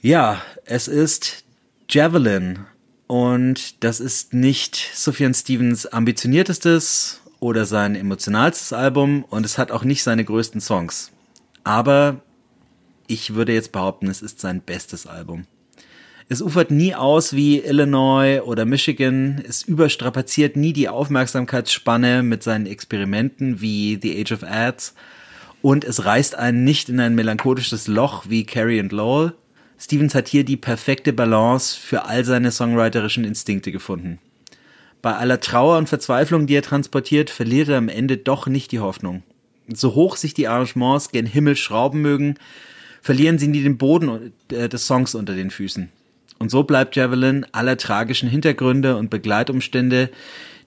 Ja, 0.00 0.40
es 0.64 0.88
ist 0.88 1.44
Javelin. 1.88 2.60
Und 3.06 3.82
das 3.82 4.00
ist 4.00 4.34
nicht 4.34 4.76
Sufjan 4.94 5.34
Stevens 5.34 5.86
ambitioniertestes 5.86 7.20
oder 7.40 7.64
sein 7.64 7.94
emotionalstes 7.94 8.72
Album 8.72 9.24
und 9.24 9.46
es 9.46 9.56
hat 9.56 9.70
auch 9.70 9.84
nicht 9.84 10.02
seine 10.02 10.24
größten 10.24 10.60
Songs. 10.60 11.10
Aber 11.64 12.20
ich 13.06 13.34
würde 13.34 13.54
jetzt 13.54 13.72
behaupten, 13.72 14.08
es 14.08 14.20
ist 14.20 14.40
sein 14.40 14.60
bestes 14.60 15.06
Album. 15.06 15.46
Es 16.28 16.42
ufert 16.42 16.70
nie 16.70 16.94
aus 16.94 17.32
wie 17.32 17.60
Illinois 17.60 18.42
oder 18.42 18.66
Michigan, 18.66 19.42
es 19.48 19.62
überstrapaziert 19.62 20.56
nie 20.56 20.74
die 20.74 20.90
Aufmerksamkeitsspanne 20.90 22.22
mit 22.22 22.42
seinen 22.42 22.66
Experimenten 22.66 23.62
wie 23.62 23.98
The 24.00 24.20
Age 24.20 24.32
of 24.32 24.42
Ads 24.42 24.94
und 25.62 25.84
es 25.84 26.04
reißt 26.04 26.36
einen 26.36 26.64
nicht 26.64 26.88
in 26.88 27.00
ein 27.00 27.14
melancholisches 27.14 27.86
Loch 27.88 28.24
wie 28.28 28.44
Carrie 28.44 28.80
and 28.80 28.92
Lowell. 28.92 29.34
Stevens 29.78 30.14
hat 30.14 30.28
hier 30.28 30.44
die 30.44 30.56
perfekte 30.56 31.12
Balance 31.12 31.78
für 31.78 32.04
all 32.04 32.24
seine 32.24 32.50
songwriterischen 32.50 33.24
Instinkte 33.24 33.72
gefunden. 33.72 34.18
Bei 35.02 35.14
aller 35.14 35.40
Trauer 35.40 35.78
und 35.78 35.88
Verzweiflung, 35.88 36.46
die 36.46 36.54
er 36.54 36.62
transportiert, 36.62 37.30
verliert 37.30 37.68
er 37.68 37.78
am 37.78 37.88
Ende 37.88 38.16
doch 38.16 38.46
nicht 38.46 38.72
die 38.72 38.80
Hoffnung. 38.80 39.22
So 39.68 39.94
hoch 39.94 40.16
sich 40.16 40.34
die 40.34 40.48
Arrangements 40.48 41.10
gen 41.10 41.26
Himmel 41.26 41.54
schrauben 41.54 42.00
mögen, 42.00 42.34
verlieren 43.02 43.38
sie 43.38 43.48
nie 43.48 43.62
den 43.62 43.78
Boden 43.78 44.32
äh, 44.50 44.68
des 44.68 44.86
Songs 44.86 45.14
unter 45.14 45.34
den 45.34 45.50
Füßen. 45.50 45.90
Und 46.38 46.50
so 46.50 46.62
bleibt 46.64 46.96
Javelin 46.96 47.46
aller 47.52 47.76
tragischen 47.76 48.28
Hintergründe 48.28 48.96
und 48.96 49.10
Begleitumstände, 49.10 50.10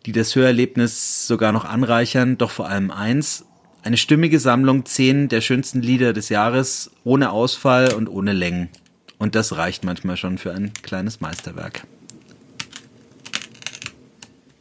die 0.05 0.11
das 0.11 0.35
Hörerlebnis 0.35 1.27
sogar 1.27 1.51
noch 1.51 1.65
anreichern, 1.65 2.38
doch 2.38 2.51
vor 2.51 2.68
allem 2.68 2.91
eins, 2.91 3.45
eine 3.84 3.98
stimmige 3.98 4.40
Sammlung 4.40 4.86
zehn 4.86 5.28
der 5.28 5.41
schönsten 5.41 5.82
Lieder 5.82 6.14
des 6.14 6.30
Jahres, 6.30 6.91
ohne 7.03 7.32
Ausfall 7.32 7.94
und 7.94 8.08
ohne 8.08 8.34
Längen. 8.34 8.70
Und 9.18 9.36
das 9.36 9.58
reicht 9.58 9.84
manchmal 9.84 10.18
schon 10.18 10.38
für 10.38 10.53
ein 10.53 10.72
kleines 10.82 11.22
Meisterwerk. 11.22 11.84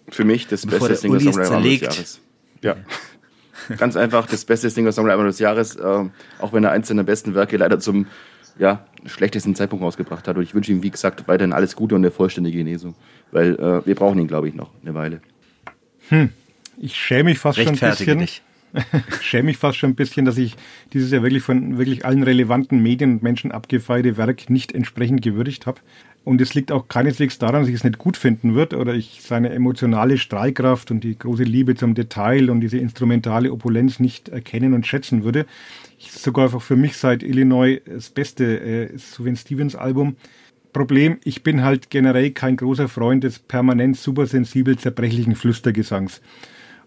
Für 0.09 0.25
mich 0.25 0.49
das 0.49 0.67
Bevor 0.67 0.89
beste 0.89 1.09
Singer-Songwriter 1.09 1.87
des 1.89 1.97
Jahres. 1.97 2.21
Ja. 2.63 2.77
Ganz 3.77 3.97
einfach 3.97 4.27
das 4.27 4.45
beste 4.45 4.69
Singer-Songwriter 4.69 5.25
des 5.25 5.39
Jahres, 5.39 5.77
äh, 5.77 6.05
auch 6.39 6.53
wenn 6.53 6.65
er 6.65 6.73
eins 6.73 6.89
seiner 6.89 7.05
besten 7.05 7.35
Werke 7.35 7.57
leider 7.57 7.79
zum 7.79 8.07
ja, 8.59 8.85
schlechtesten 9.07 9.55
Zeitpunkt 9.55 9.85
rausgebracht 9.85 10.27
hat. 10.27 10.37
Und 10.37 10.43
ich 10.43 10.55
wünsche 10.55 10.73
ihm, 10.73 10.83
wie 10.83 10.91
gesagt, 10.91 11.29
weiterhin 11.29 11.53
alles 11.53 11.77
Gute 11.77 11.95
und 11.95 12.03
eine 12.03 12.11
vollständige 12.11 12.59
Genesung. 12.59 12.95
Weil 13.31 13.55
äh, 13.55 13.87
wir 13.87 13.95
brauchen 13.95 14.19
ihn, 14.19 14.29
glaube 14.29 14.49
ich, 14.49 14.55
noch 14.55 14.71
eine 14.83 14.95
Weile. 14.95 15.21
Hm. 16.09 16.31
Ich 16.77 16.97
schäme 16.97 17.25
mich 17.25 17.39
fast 17.39 17.59
schon 17.59 17.69
ein 17.69 17.79
bisschen. 17.79 18.19
Dich. 18.19 18.43
schäme 19.21 19.45
mich 19.45 19.57
fast 19.57 19.79
schon 19.79 19.91
ein 19.91 19.97
bisschen, 19.97 20.25
dass 20.25 20.39
ich 20.39 20.57
dieses 20.93 21.11
Jahr 21.11 21.23
wirklich 21.23 21.43
von 21.43 21.79
wirklich 21.79 22.05
allen 22.05 22.23
relevanten 22.23 22.83
Medien 22.83 23.13
und 23.15 23.23
Menschen 23.23 23.53
abgefeierte 23.53 24.17
Werk 24.17 24.51
nicht 24.51 24.73
entsprechend 24.73 25.23
gewürdigt 25.23 25.67
habe. 25.67 25.81
Und 26.23 26.41
es 26.41 26.55
liegt 26.55 26.71
auch 26.71 26.89
keineswegs 26.89 27.39
daran, 27.39 27.63
dass 27.63 27.69
ich 27.69 27.77
es 27.77 27.85
nicht 27.85 27.97
gut 27.97 28.17
finden 28.17 28.55
würde 28.55 28.77
oder 28.77 28.95
ich 28.95 29.21
seine 29.23 29.51
emotionale 29.51 30.19
Strahlkraft 30.19 30.91
und 30.91 31.03
die 31.03 31.19
große 31.19 31.45
Liebe 31.45 31.75
zum 31.75 31.95
Detail 31.95 32.51
und 32.51 32.61
diese 32.61 32.77
instrumentale 32.77 33.51
Opulenz 33.51 34.01
nicht 34.01 34.29
erkennen 34.29 34.75
und 34.75 34.87
schätzen 34.87 35.25
würde. 35.25 35.47
Ich 35.99 36.13
sogar 36.13 36.45
einfach 36.45 36.61
für 36.61 36.77
mich 36.77 36.97
seit 36.99 37.23
Illinois 37.23 37.81
das 37.87 38.11
beste 38.11 38.61
äh, 38.61 38.99
Stevens 39.35 39.75
Album. 39.75 40.17
Problem, 40.73 41.19
ich 41.25 41.43
bin 41.43 41.65
halt 41.65 41.91
generell 41.91 42.31
kein 42.31 42.57
großer 42.57 42.89
Freund 42.89 43.25
des 43.25 43.39
permanent 43.39 43.97
supersensibel 43.97 44.79
zerbrechlichen 44.79 45.35
Flüstergesangs. 45.35 46.21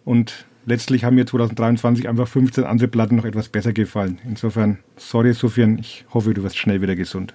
Und 0.05 0.45
letztlich 0.65 1.03
haben 1.03 1.15
mir 1.15 1.25
2023 1.25 2.07
einfach 2.07 2.27
15 2.27 2.63
andere 2.63 2.87
Platten 2.87 3.15
noch 3.15 3.25
etwas 3.25 3.49
besser 3.49 3.73
gefallen. 3.73 4.19
Insofern, 4.25 4.79
sorry 4.97 5.33
Sofian, 5.33 5.79
ich 5.79 6.05
hoffe, 6.13 6.33
du 6.33 6.43
wirst 6.43 6.57
schnell 6.57 6.81
wieder 6.81 6.95
gesund. 6.95 7.33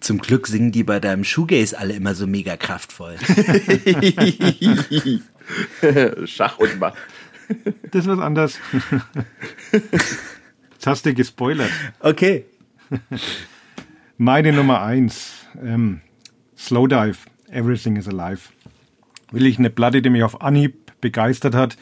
Zum 0.00 0.18
Glück 0.18 0.48
singen 0.48 0.72
die 0.72 0.82
bei 0.82 0.98
deinem 0.98 1.22
Shoegaze 1.22 1.78
alle 1.78 1.94
immer 1.94 2.14
so 2.14 2.26
mega 2.26 2.56
kraftvoll. 2.56 3.16
Schach 6.24 6.58
und 6.58 6.80
Macht. 6.80 6.98
Das 7.90 8.04
ist 8.04 8.08
was 8.08 8.18
anderes. 8.18 8.58
Jetzt 9.70 10.86
hast 10.86 11.06
du 11.06 11.14
gespoilert. 11.14 11.70
Okay. 12.00 12.46
Meine 14.18 14.52
Nummer 14.52 14.82
eins. 14.82 15.34
Ähm, 15.62 16.00
Slowdive. 16.58 17.18
Everything 17.50 17.96
is 17.96 18.08
Alive. 18.08 18.48
Will 19.30 19.46
ich 19.46 19.58
eine 19.58 19.70
Platte, 19.70 20.02
die 20.02 20.10
mich 20.10 20.24
auf 20.24 20.40
Anhieb 20.40 20.81
begeistert 21.02 21.54
hat 21.54 21.76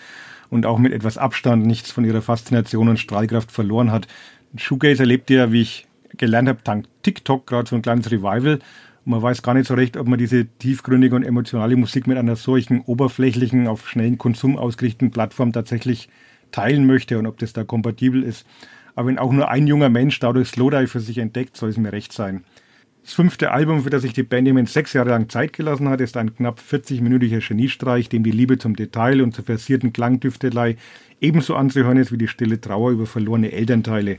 und 0.51 0.66
auch 0.66 0.78
mit 0.78 0.92
etwas 0.92 1.16
Abstand 1.16 1.64
nichts 1.64 1.92
von 1.92 2.05
ihrer 2.05 2.22
Faszination 2.22 2.88
und 2.88 2.98
Strahlkraft 2.98 3.52
verloren 3.52 3.92
hat. 3.92 4.09
Shoegaze 4.56 5.05
erlebt 5.05 5.30
ja, 5.30 5.52
wie 5.52 5.62
ich 5.62 5.86
gelernt 6.18 6.48
habe, 6.48 6.59
dank 6.64 6.86
TikTok, 7.02 7.47
gerade 7.47 7.68
so 7.68 7.76
ein 7.76 7.82
kleines 7.82 8.10
Revival. 8.10 8.59
Und 9.05 9.12
man 9.12 9.22
weiß 9.22 9.42
gar 9.42 9.55
nicht 9.55 9.66
so 9.66 9.74
recht, 9.74 9.97
ob 9.97 10.09
man 10.09 10.18
diese 10.18 10.47
tiefgründige 10.47 11.14
und 11.14 11.22
emotionale 11.22 11.76
Musik 11.76 12.06
mit 12.06 12.18
einer 12.18 12.36
solchen 12.36 12.80
oberflächlichen, 12.80 13.68
auf 13.68 13.88
schnellen 13.88 14.18
Konsum 14.18 14.59
ausgerichteten 14.59 15.12
Plattform 15.12 15.52
tatsächlich 15.52 16.09
teilen 16.51 16.84
möchte 16.84 17.18
und 17.18 17.26
ob 17.26 17.38
das 17.38 17.52
da 17.52 17.62
kompatibel 17.62 18.22
ist. 18.22 18.44
Aber 18.94 19.09
wenn 19.09 19.18
auch 19.18 19.32
nur 19.32 19.48
ein 19.48 19.66
junger 19.66 19.88
Mensch 19.88 20.18
dadurch 20.18 20.48
Slowdive 20.48 20.88
für 20.88 21.01
sich 21.01 21.18
entdeckt, 21.18 21.56
soll 21.56 21.70
es 21.70 21.76
mir 21.76 21.92
recht 21.92 22.12
sein. 22.12 22.44
Das 23.02 23.14
fünfte 23.14 23.51
Album, 23.51 23.82
für 23.82 23.90
das 23.90 24.02
sich 24.02 24.12
die 24.12 24.22
Benjamin 24.22 24.66
sechs 24.66 24.93
Jahre 24.93 25.10
lang 25.10 25.28
Zeit 25.31 25.55
gelassen 25.55 25.89
hat, 25.89 26.01
ist 26.01 26.16
ein 26.16 26.35
knapp 26.35 26.60
40-minütiger 26.60 27.47
Geniestreich, 27.47 28.09
dem 28.09 28.22
die 28.22 28.31
Liebe 28.31 28.59
zum 28.59 28.77
Detail 28.77 29.22
und 29.22 29.35
zur 29.35 29.44
versierten 29.44 29.93
Klangdüftelei 29.93 30.77
ebenso 31.20 31.56
anzuhören 31.56 31.97
ist 31.97 32.12
wie 32.12 32.18
die 32.18 32.28
stille 32.28 32.60
Trauer 32.60 32.90
über 32.93 33.06
verlorene 33.06 33.52
Elternteile. 33.52 34.18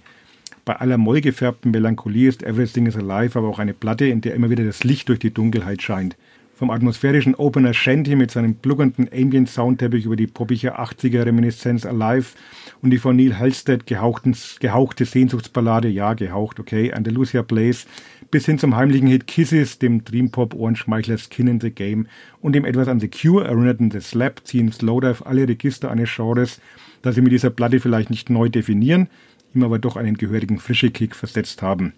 Bei 0.66 0.76
aller 0.76 0.98
mollgefärbten 0.98 1.72
Melancholie 1.72 2.28
ist 2.28 2.44
Everything 2.44 2.88
is 2.88 2.98
Alive 2.98 3.38
aber 3.38 3.50
auch 3.50 3.60
eine 3.60 3.74
Platte, 3.74 4.06
in 4.06 4.22
der 4.22 4.34
immer 4.36 4.50
wieder 4.50 4.66
das 4.66 4.84
Licht 4.84 5.10
durch 5.10 5.20
die 5.20 5.34
Dunkelheit 5.34 5.82
scheint. 5.82 6.16
Vom 6.56 6.70
atmosphärischen 6.70 7.34
Opener 7.34 7.74
Shanty 7.74 8.16
mit 8.16 8.30
seinem 8.30 8.54
bluggernden 8.54 9.10
Ambient-Soundteppich 9.12 10.06
über 10.06 10.16
die 10.16 10.28
poppige 10.28 10.80
80er-Reminiszenz 10.80 11.88
Alive 11.88 12.36
und 12.84 12.92
die 12.92 13.00
von 13.00 13.16
Neil 13.16 13.40
Halstead 13.40 13.88
gehauchte 13.88 15.06
Sehnsuchtsballade, 15.06 15.88
ja, 15.88 16.14
gehaucht, 16.14 16.60
okay, 16.60 16.94
Andalusia 16.94 17.42
Place, 17.42 17.88
bis 18.32 18.46
hin 18.46 18.58
zum 18.58 18.76
heimlichen 18.76 19.08
Hit 19.08 19.28
Kisses, 19.28 19.78
dem 19.78 20.04
Dreampop-Ohrenschmeichler 20.04 21.18
Skin 21.18 21.48
in 21.48 21.60
the 21.60 21.70
Game 21.70 22.08
und 22.40 22.54
dem 22.54 22.66
etwas 22.66 22.88
an 22.88 23.00
The 23.00 23.10
Cure 23.10 23.46
erinnerten 23.46 23.92
The 23.92 24.00
Slap 24.00 24.42
ziehen 24.46 24.72
Slowdive 24.72 25.26
alle 25.26 25.48
Register 25.48 25.92
eines 25.92 26.10
Genres, 26.16 26.60
das 27.02 27.16
sie 27.16 27.22
mit 27.22 27.34
dieser 27.34 27.50
Platte 27.50 27.80
vielleicht 27.80 28.10
nicht 28.10 28.30
neu 28.30 28.50
definieren, 28.50 29.10
ihm 29.54 29.64
aber 29.64 29.80
doch 29.80 29.98
einen 29.98 30.18
gehörigen 30.18 30.60
Frische-Kick 30.60 31.16
versetzt 31.16 31.62
haben. 31.62 31.94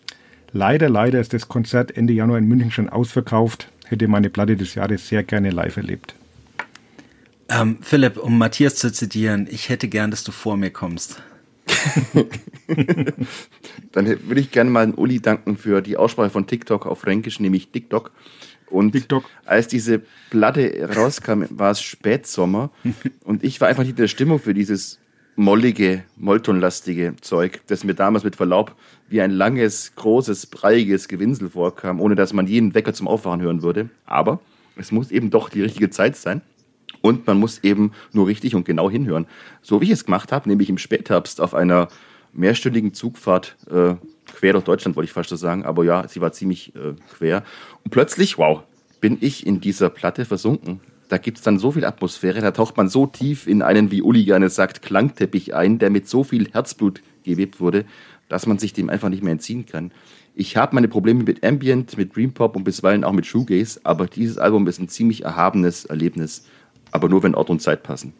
Leider, 0.51 0.89
leider 0.89 1.19
ist 1.19 1.33
das 1.33 1.47
Konzert 1.47 1.95
Ende 1.95 2.13
Januar 2.13 2.39
in 2.39 2.47
München 2.47 2.71
schon 2.71 2.89
ausverkauft. 2.89 3.69
Hätte 3.85 4.07
meine 4.07 4.29
Platte 4.29 4.55
des 4.55 4.75
Jahres 4.75 5.07
sehr 5.07 5.23
gerne 5.23 5.51
live 5.51 5.77
erlebt. 5.77 6.15
Ähm, 7.49 7.77
Philipp, 7.81 8.17
um 8.17 8.37
Matthias 8.37 8.75
zu 8.75 8.91
zitieren, 8.91 9.47
ich 9.49 9.69
hätte 9.69 9.87
gern, 9.87 10.11
dass 10.11 10.23
du 10.23 10.31
vor 10.31 10.57
mir 10.57 10.71
kommst. 10.71 11.21
Dann 13.91 14.05
würde 14.05 14.41
ich 14.41 14.51
gerne 14.51 14.69
mal 14.69 14.83
an 14.83 14.93
Uli 14.93 15.19
danken 15.19 15.57
für 15.57 15.81
die 15.81 15.97
Aussprache 15.97 16.29
von 16.29 16.47
TikTok 16.47 16.85
auf 16.85 16.99
Fränkisch, 16.99 17.39
nämlich 17.39 17.69
TikTok. 17.69 18.11
Und 18.69 18.91
TikTok. 18.93 19.25
als 19.45 19.67
diese 19.67 20.01
Platte 20.29 20.89
rauskam, 20.95 21.43
war 21.49 21.71
es 21.71 21.81
Spätsommer 21.81 22.71
und 23.23 23.43
ich 23.43 23.61
war 23.61 23.67
einfach 23.67 23.83
nicht 23.83 23.91
in 23.91 23.97
der 23.97 24.07
Stimmung 24.07 24.39
für 24.39 24.53
dieses 24.53 24.99
mollige, 25.35 26.03
moltonlastige 26.15 27.15
Zeug, 27.21 27.61
das 27.67 27.83
mir 27.83 27.95
damals 27.95 28.23
mit 28.23 28.35
Verlaub 28.35 28.75
wie 29.09 29.21
ein 29.21 29.31
langes, 29.31 29.93
großes, 29.95 30.47
breiiges 30.47 31.07
Gewinsel 31.07 31.49
vorkam, 31.49 31.99
ohne 31.99 32.15
dass 32.15 32.33
man 32.33 32.47
jeden 32.47 32.73
Wecker 32.73 32.93
zum 32.93 33.07
Aufwachen 33.07 33.41
hören 33.41 33.61
würde. 33.61 33.89
Aber 34.05 34.39
es 34.75 34.91
muss 34.91 35.11
eben 35.11 35.29
doch 35.29 35.49
die 35.49 35.61
richtige 35.61 35.89
Zeit 35.89 36.15
sein. 36.15 36.41
Und 37.03 37.27
man 37.27 37.37
muss 37.39 37.63
eben 37.63 37.91
nur 38.13 38.25
richtig 38.25 38.55
und 38.55 38.65
genau 38.65 38.89
hinhören. 38.89 39.27
So 39.61 39.79
wie 39.79 39.85
ich 39.85 39.91
es 39.91 40.05
gemacht 40.05 40.31
habe, 40.31 40.49
nämlich 40.49 40.69
im 40.69 40.79
Spätherbst 40.79 41.39
auf 41.39 41.53
einer 41.53 41.89
mehrstündigen 42.33 42.95
Zugfahrt 42.95 43.55
äh, 43.69 43.93
quer 44.33 44.53
durch 44.53 44.63
Deutschland, 44.63 44.95
wollte 44.95 45.05
ich 45.05 45.13
fast 45.13 45.29
so 45.29 45.35
sagen. 45.35 45.65
Aber 45.65 45.83
ja, 45.83 46.07
sie 46.07 46.21
war 46.21 46.31
ziemlich 46.31 46.73
äh, 46.75 46.93
quer. 47.15 47.43
Und 47.83 47.91
plötzlich, 47.91 48.39
wow, 48.39 48.63
bin 49.01 49.19
ich 49.21 49.45
in 49.45 49.61
dieser 49.61 49.91
Platte 49.91 50.25
versunken 50.25 50.79
da 51.13 51.19
gibt 51.19 51.37
es 51.37 51.43
dann 51.43 51.59
so 51.59 51.71
viel 51.71 51.85
Atmosphäre, 51.85 52.41
da 52.41 52.49
taucht 52.49 52.75
man 52.75 52.89
so 52.89 53.05
tief 53.05 53.45
in 53.45 53.61
einen, 53.61 53.91
wie 53.91 54.01
Uli 54.01 54.25
gerne 54.25 54.49
sagt, 54.49 54.81
Klangteppich 54.81 55.53
ein, 55.53 55.77
der 55.77 55.91
mit 55.91 56.09
so 56.09 56.23
viel 56.23 56.49
Herzblut 56.51 57.03
gewebt 57.23 57.59
wurde, 57.59 57.85
dass 58.29 58.47
man 58.47 58.57
sich 58.57 58.73
dem 58.73 58.89
einfach 58.89 59.09
nicht 59.09 59.21
mehr 59.21 59.33
entziehen 59.33 59.67
kann. 59.67 59.91
Ich 60.33 60.57
habe 60.57 60.73
meine 60.73 60.87
Probleme 60.87 61.23
mit 61.23 61.45
Ambient, 61.45 61.95
mit 61.97 62.15
Dream 62.15 62.33
Pop 62.33 62.55
und 62.55 62.63
bisweilen 62.63 63.03
auch 63.03 63.11
mit 63.11 63.27
Shoegaze, 63.27 63.81
aber 63.83 64.07
dieses 64.07 64.39
Album 64.39 64.65
ist 64.65 64.79
ein 64.79 64.89
ziemlich 64.89 65.23
erhabenes 65.23 65.85
Erlebnis. 65.85 66.47
Aber 66.93 67.09
nur, 67.09 67.23
wenn 67.23 67.35
Ort 67.35 67.49
und 67.49 67.61
Zeit 67.61 67.83
passen. 67.83 68.13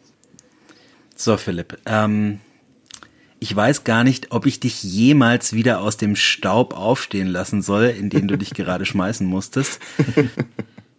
So, 1.15 1.37
Philipp, 1.37 1.77
ähm, 1.85 2.39
ich 3.39 3.55
weiß 3.55 3.83
gar 3.83 4.03
nicht, 4.03 4.31
ob 4.31 4.45
ich 4.45 4.59
dich 4.59 4.83
jemals 4.83 5.53
wieder 5.53 5.81
aus 5.81 5.97
dem 5.97 6.15
Staub 6.15 6.73
aufstehen 6.73 7.27
lassen 7.27 7.61
soll, 7.61 7.85
in 7.85 8.09
den 8.09 8.27
du 8.27 8.37
dich 8.37 8.49
gerade 8.53 8.85
schmeißen 8.85 9.27
musstest. 9.27 9.79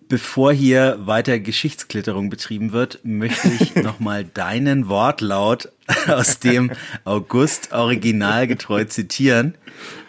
Bevor 0.09 0.53
hier 0.53 0.99
weiter 1.01 1.41
Geschichtsklitterung 1.41 2.31
betrieben 2.31 2.73
wird, 2.73 3.01
möchte 3.03 3.49
ich 3.49 3.75
nochmal 3.83 4.25
deinen 4.25 4.89
Wortlaut 4.89 5.71
aus 6.09 6.39
dem 6.39 6.71
August 7.05 7.73
originalgetreu 7.73 8.85
zitieren, 8.85 9.55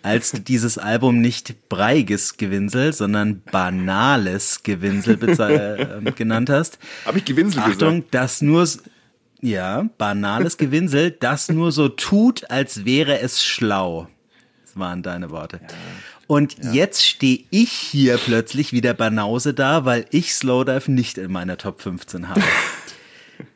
als 0.04 0.32
du 0.32 0.40
dieses 0.40 0.78
Album 0.78 1.20
nicht 1.20 1.70
breiges 1.70 2.38
Gewinsel, 2.38 2.94
sondern 2.94 3.42
banales 3.52 4.64
Gewinsel 4.64 5.18
äh, 5.22 6.12
genannt 6.12 6.50
hast. 6.50 6.80
Habe 7.06 7.18
ich 7.18 7.26
Gewinsel 7.26 7.62
Achtung, 7.62 7.96
gesagt? 7.98 8.14
das 8.14 8.42
nur 8.42 8.68
ja, 9.42 9.90
banales 9.98 10.58
Gewinsel, 10.58 11.12
das 11.12 11.50
nur 11.50 11.72
so 11.72 11.90
tut, 11.90 12.50
als 12.50 12.86
wäre 12.86 13.20
es 13.20 13.44
schlau. 13.44 14.08
Das 14.64 14.80
waren 14.80 15.04
deine 15.04 15.30
Worte. 15.30 15.60
Ja. 15.62 15.68
Und 16.28 16.58
ja. 16.64 16.72
jetzt 16.72 17.06
stehe 17.06 17.44
ich 17.52 17.72
hier 17.72 18.18
plötzlich 18.18 18.72
wieder 18.72 18.94
Banause 18.94 19.54
da, 19.54 19.86
weil 19.86 20.06
ich 20.10 20.34
Slowdive 20.34 20.92
nicht 20.92 21.18
in 21.18 21.32
meiner 21.32 21.58
Top 21.58 21.82
15 21.82 22.30
habe. 22.30 22.42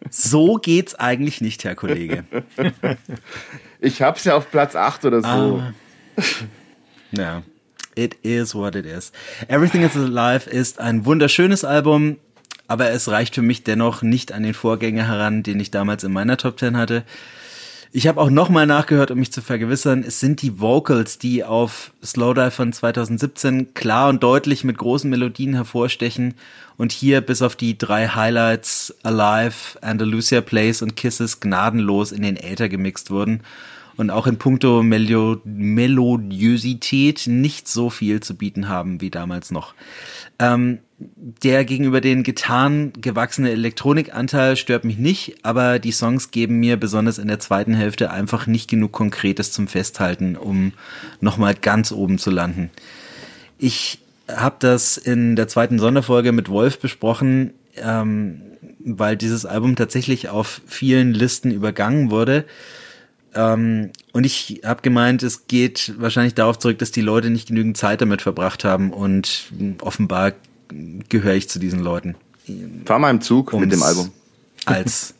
So 0.10 0.56
geht's 0.56 0.96
eigentlich 0.96 1.42
nicht, 1.42 1.64
Herr 1.64 1.76
Kollege. 1.76 2.24
Ich 3.82 4.02
hab's 4.02 4.26
ja 4.26 4.36
auf 4.36 4.52
Platz 4.52 4.76
8 4.76 5.06
oder 5.06 5.22
so. 5.22 5.28
Ah. 5.28 5.74
Ja. 7.12 7.44
It 7.96 8.16
is 8.24 8.54
what 8.54 8.76
it 8.76 8.86
is. 8.86 9.12
Everything 9.48 9.84
is 9.84 9.96
Alive 9.96 10.50
ist 10.50 10.80
ein 10.80 11.06
wunderschönes 11.06 11.64
Album, 11.64 12.18
aber 12.68 12.92
es 12.92 13.10
reicht 13.10 13.36
für 13.36 13.42
mich 13.42 13.64
dennoch 13.64 14.02
nicht 14.02 14.32
an 14.32 14.44
den 14.44 14.54
Vorgänger 14.54 15.08
heran, 15.08 15.44
den 15.44 15.60
ich 15.60 15.72
damals 15.72 16.04
in 16.04 16.12
meiner 16.12 16.38
Top 16.38 16.60
10 16.60 16.76
hatte. 16.76 17.04
Ich 17.92 18.06
habe 18.06 18.22
auch 18.22 18.30
nochmal 18.30 18.68
nachgehört, 18.68 19.10
um 19.10 19.18
mich 19.18 19.32
zu 19.32 19.42
vergewissern. 19.42 20.04
Es 20.06 20.20
sind 20.20 20.44
die 20.44 20.60
Vocals, 20.60 21.18
die 21.18 21.44
auf 21.44 21.92
Slowdive 22.04 22.52
von 22.52 22.72
2017 22.72 23.74
klar 23.74 24.10
und 24.10 24.22
deutlich 24.22 24.64
mit 24.64 24.78
großen 24.78 25.10
Melodien 25.10 25.56
hervorstechen 25.56 26.36
und 26.78 26.92
hier 26.92 27.22
bis 27.22 27.42
auf 27.42 27.56
die 27.56 27.80
drei 27.80 28.08
Highlights 28.08 28.94
Alive, 29.02 29.82
Andalusia 29.82 30.42
Place 30.42 30.84
und 30.84 30.96
Kisses 30.96 31.40
gnadenlos 31.40 32.12
in 32.12 32.22
den 32.22 32.38
Äther 32.38 32.70
gemixt 32.70 33.10
wurden 33.10 33.42
und 33.98 34.12
auch 34.12 34.28
in 34.28 34.38
puncto 34.38 34.84
Melo 34.84 35.42
Melodiosität 35.44 37.26
nicht 37.26 37.68
so 37.68 37.90
viel 37.90 38.20
zu 38.22 38.36
bieten 38.36 38.70
haben 38.70 39.02
wie 39.02 39.10
damals 39.10 39.50
noch. 39.50 39.74
Ähm, 40.38 40.78
der 41.00 41.64
gegenüber 41.64 42.02
den 42.02 42.24
Gitarren 42.24 42.92
gewachsene 42.94 43.52
Elektronikanteil 43.52 44.58
stört 44.58 44.84
mich 44.84 44.98
nicht, 44.98 45.38
aber 45.44 45.80
die 45.80 45.94
Songs 45.94 46.32
geben 46.32 46.60
mir 46.60 46.78
besonders 46.78 47.18
in 47.18 47.30
der 47.30 47.40
zweiten 47.40 47.74
Hälfte 47.74 48.12
einfach 48.12 48.48
nicht 48.48 48.70
genug 48.70 48.92
Konkretes 48.92 49.52
zum 49.52 49.68
Festhalten, 49.68 50.36
um 50.36 50.74
nochmal 51.22 51.56
ganz 51.56 51.92
oben 51.94 52.18
zu 52.18 52.32
landen. 52.32 52.70
Ich 53.58 54.00
habe 54.28 54.58
das 54.60 54.98
in 54.98 55.36
der 55.36 55.48
zweiten 55.48 55.80
Sonderfolge 55.80 56.34
mit 56.34 56.50
Wolf 56.50 56.80
besprochen, 56.80 57.54
ähm, 57.78 58.42
weil 58.80 59.16
dieses 59.16 59.46
Album 59.46 59.76
tatsächlich 59.76 60.30
auf 60.30 60.62
vielen 60.68 61.14
Listen 61.14 61.52
übergangen 61.52 62.12
wurde. 62.12 62.46
Ähm, 63.34 63.92
und 64.12 64.26
ich 64.26 64.62
habe 64.66 64.82
gemeint, 64.82 65.24
es 65.24 65.48
geht 65.48 65.94
wahrscheinlich 65.98 66.34
darauf 66.34 66.60
zurück, 66.60 66.80
dass 66.80 66.92
die 66.92 67.02
Leute 67.02 67.30
nicht 67.30 67.48
genügend 67.48 67.78
Zeit 67.78 68.02
damit 68.02 68.22
verbracht 68.22 68.64
haben 68.64 68.92
und 68.92 69.52
offenbar 69.82 70.34
gehöre 71.10 71.36
ich 71.36 71.50
zu 71.50 71.60
diesen 71.60 71.80
Leuten. 71.80 72.16
Fahr 72.86 73.00
mal 73.00 73.10
im 73.10 73.22
Zug 73.22 73.54
mit 73.54 73.72
dem 73.72 73.84
Album. 73.84 74.12
Als 74.66 75.16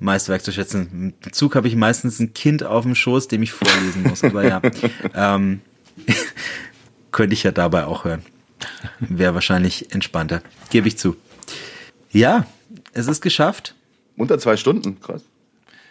Meisterwerk 0.00 0.42
zu 0.42 0.52
schätzen. 0.52 1.14
Im 1.24 1.32
Zug 1.32 1.54
habe 1.54 1.68
ich 1.68 1.76
meistens 1.76 2.18
ein 2.20 2.34
Kind 2.34 2.62
auf 2.62 2.84
dem 2.84 2.94
Schoß, 2.94 3.28
dem 3.28 3.42
ich 3.42 3.52
vorlesen 3.52 4.02
muss. 4.04 4.24
Aber 4.24 4.44
ja, 4.44 4.60
ähm, 5.14 5.60
könnte 7.12 7.34
ich 7.34 7.42
ja 7.42 7.52
dabei 7.52 7.86
auch 7.86 8.04
hören. 8.04 8.22
Wäre 9.00 9.34
wahrscheinlich 9.34 9.94
entspannter. 9.94 10.42
Gebe 10.70 10.88
ich 10.88 10.98
zu. 10.98 11.16
Ja, 12.10 12.46
es 12.92 13.06
ist 13.06 13.20
geschafft. 13.20 13.74
Unter 14.16 14.38
zwei 14.38 14.56
Stunden, 14.56 15.00
krass. 15.00 15.22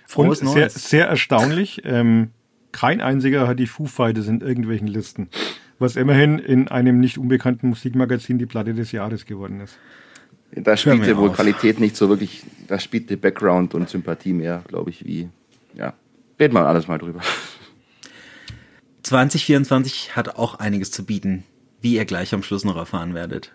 Frohes 0.08 0.42
Und 0.42 0.50
sehr, 0.50 0.70
sehr 0.70 1.08
erstaunlich. 1.08 1.82
Ähm, 1.84 2.32
kein 2.72 3.02
einziger 3.02 3.48
hat 3.48 3.60
die 3.60 3.68
Foo 3.68 3.86
Fighters 3.86 4.28
in 4.28 4.42
irgendwelchen 4.42 4.88
Listen 4.88 5.30
was 5.80 5.96
immerhin 5.96 6.40
in 6.40 6.68
einem 6.68 7.00
nicht 7.00 7.18
unbekannten 7.18 7.70
Musikmagazin 7.70 8.38
die 8.38 8.46
Platte 8.46 8.74
des 8.74 8.92
Jahres 8.92 9.26
geworden 9.26 9.60
ist. 9.62 9.78
Da 10.52 10.78
spielte 10.78 11.18
wohl 11.18 11.30
auf. 11.30 11.36
Qualität 11.36 11.80
nicht 11.80 11.98
so 11.98 12.08
wirklich, 12.08 12.44
da 12.68 12.80
spielte 12.80 13.18
Background 13.18 13.74
und 13.74 13.90
Sympathie 13.90 14.34
mehr, 14.34 14.64
glaube 14.68 14.90
ich, 14.90 15.06
wie, 15.06 15.30
ja. 15.74 15.94
Reden 16.40 16.54
wir 16.54 16.66
alles 16.66 16.88
mal 16.88 16.98
drüber. 16.98 17.22
2024 19.04 20.16
hat 20.16 20.36
auch 20.38 20.56
einiges 20.56 20.92
zu 20.92 21.06
bieten, 21.06 21.44
wie 21.82 21.96
ihr 21.96 22.06
gleich 22.06 22.34
am 22.34 22.44
Schluss 22.44 22.64
noch 22.64 22.76
erfahren 22.76 23.14
werdet. 23.14 23.54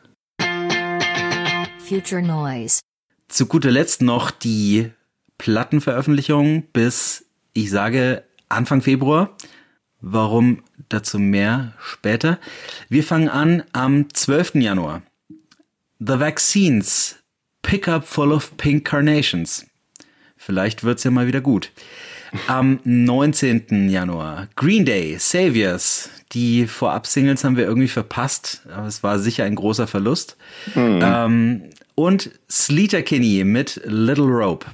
Future 1.78 2.22
Noise. 2.22 2.80
Zu 3.28 3.46
guter 3.46 3.70
Letzt 3.70 4.02
noch 4.02 4.30
die 4.30 4.90
Plattenveröffentlichung 5.38 6.64
bis, 6.72 7.26
ich 7.52 7.70
sage, 7.70 8.24
Anfang 8.48 8.82
Februar. 8.82 9.36
Warum 10.00 10.62
dazu 10.88 11.18
mehr 11.18 11.74
später? 11.82 12.38
Wir 12.88 13.04
fangen 13.04 13.28
an 13.28 13.62
am 13.72 14.12
12. 14.12 14.56
Januar. 14.56 15.02
The 15.98 16.18
Vaccines. 16.18 17.16
Pickup 17.62 18.06
full 18.06 18.32
of 18.32 18.56
pink 18.56 18.86
carnations. 18.86 19.66
Vielleicht 20.36 20.82
wird's 20.82 21.04
ja 21.04 21.10
mal 21.10 21.26
wieder 21.26 21.42
gut. 21.42 21.70
Am 22.46 22.80
19. 22.84 23.90
Januar. 23.90 24.48
Green 24.56 24.86
Day, 24.86 25.16
Saviors. 25.18 26.08
Die 26.32 26.66
Vorab-Singles 26.66 27.44
haben 27.44 27.56
wir 27.56 27.64
irgendwie 27.64 27.88
verpasst, 27.88 28.62
aber 28.72 28.86
es 28.86 29.02
war 29.02 29.18
sicher 29.18 29.44
ein 29.44 29.56
großer 29.56 29.86
Verlust. 29.86 30.36
Hm. 30.72 31.00
Ähm, 31.02 31.62
und 31.94 32.30
Sleater 32.48 33.02
Kinney 33.02 33.44
mit 33.44 33.80
Little 33.84 34.24
Rope. 34.24 34.66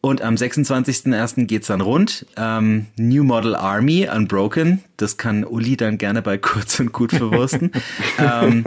Und 0.00 0.22
am 0.22 0.36
26.01. 0.36 1.46
geht's 1.46 1.66
dann 1.66 1.80
rund. 1.80 2.24
Ähm, 2.36 2.86
New 2.96 3.24
Model 3.24 3.56
Army 3.56 4.08
Unbroken. 4.08 4.84
Das 4.96 5.16
kann 5.16 5.44
Uli 5.44 5.76
dann 5.76 5.98
gerne 5.98 6.22
bei 6.22 6.38
kurz 6.38 6.78
und 6.78 6.92
gut 6.92 7.12
verwursten. 7.12 7.72
ähm, 8.18 8.64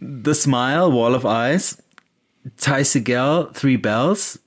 The 0.00 0.34
Smile, 0.34 0.92
Wall 0.92 1.14
of 1.14 1.24
Eyes. 1.24 1.78
Ty 2.56 2.84
Segel, 2.84 3.48
Three 3.54 3.76
Bells. 3.76 4.40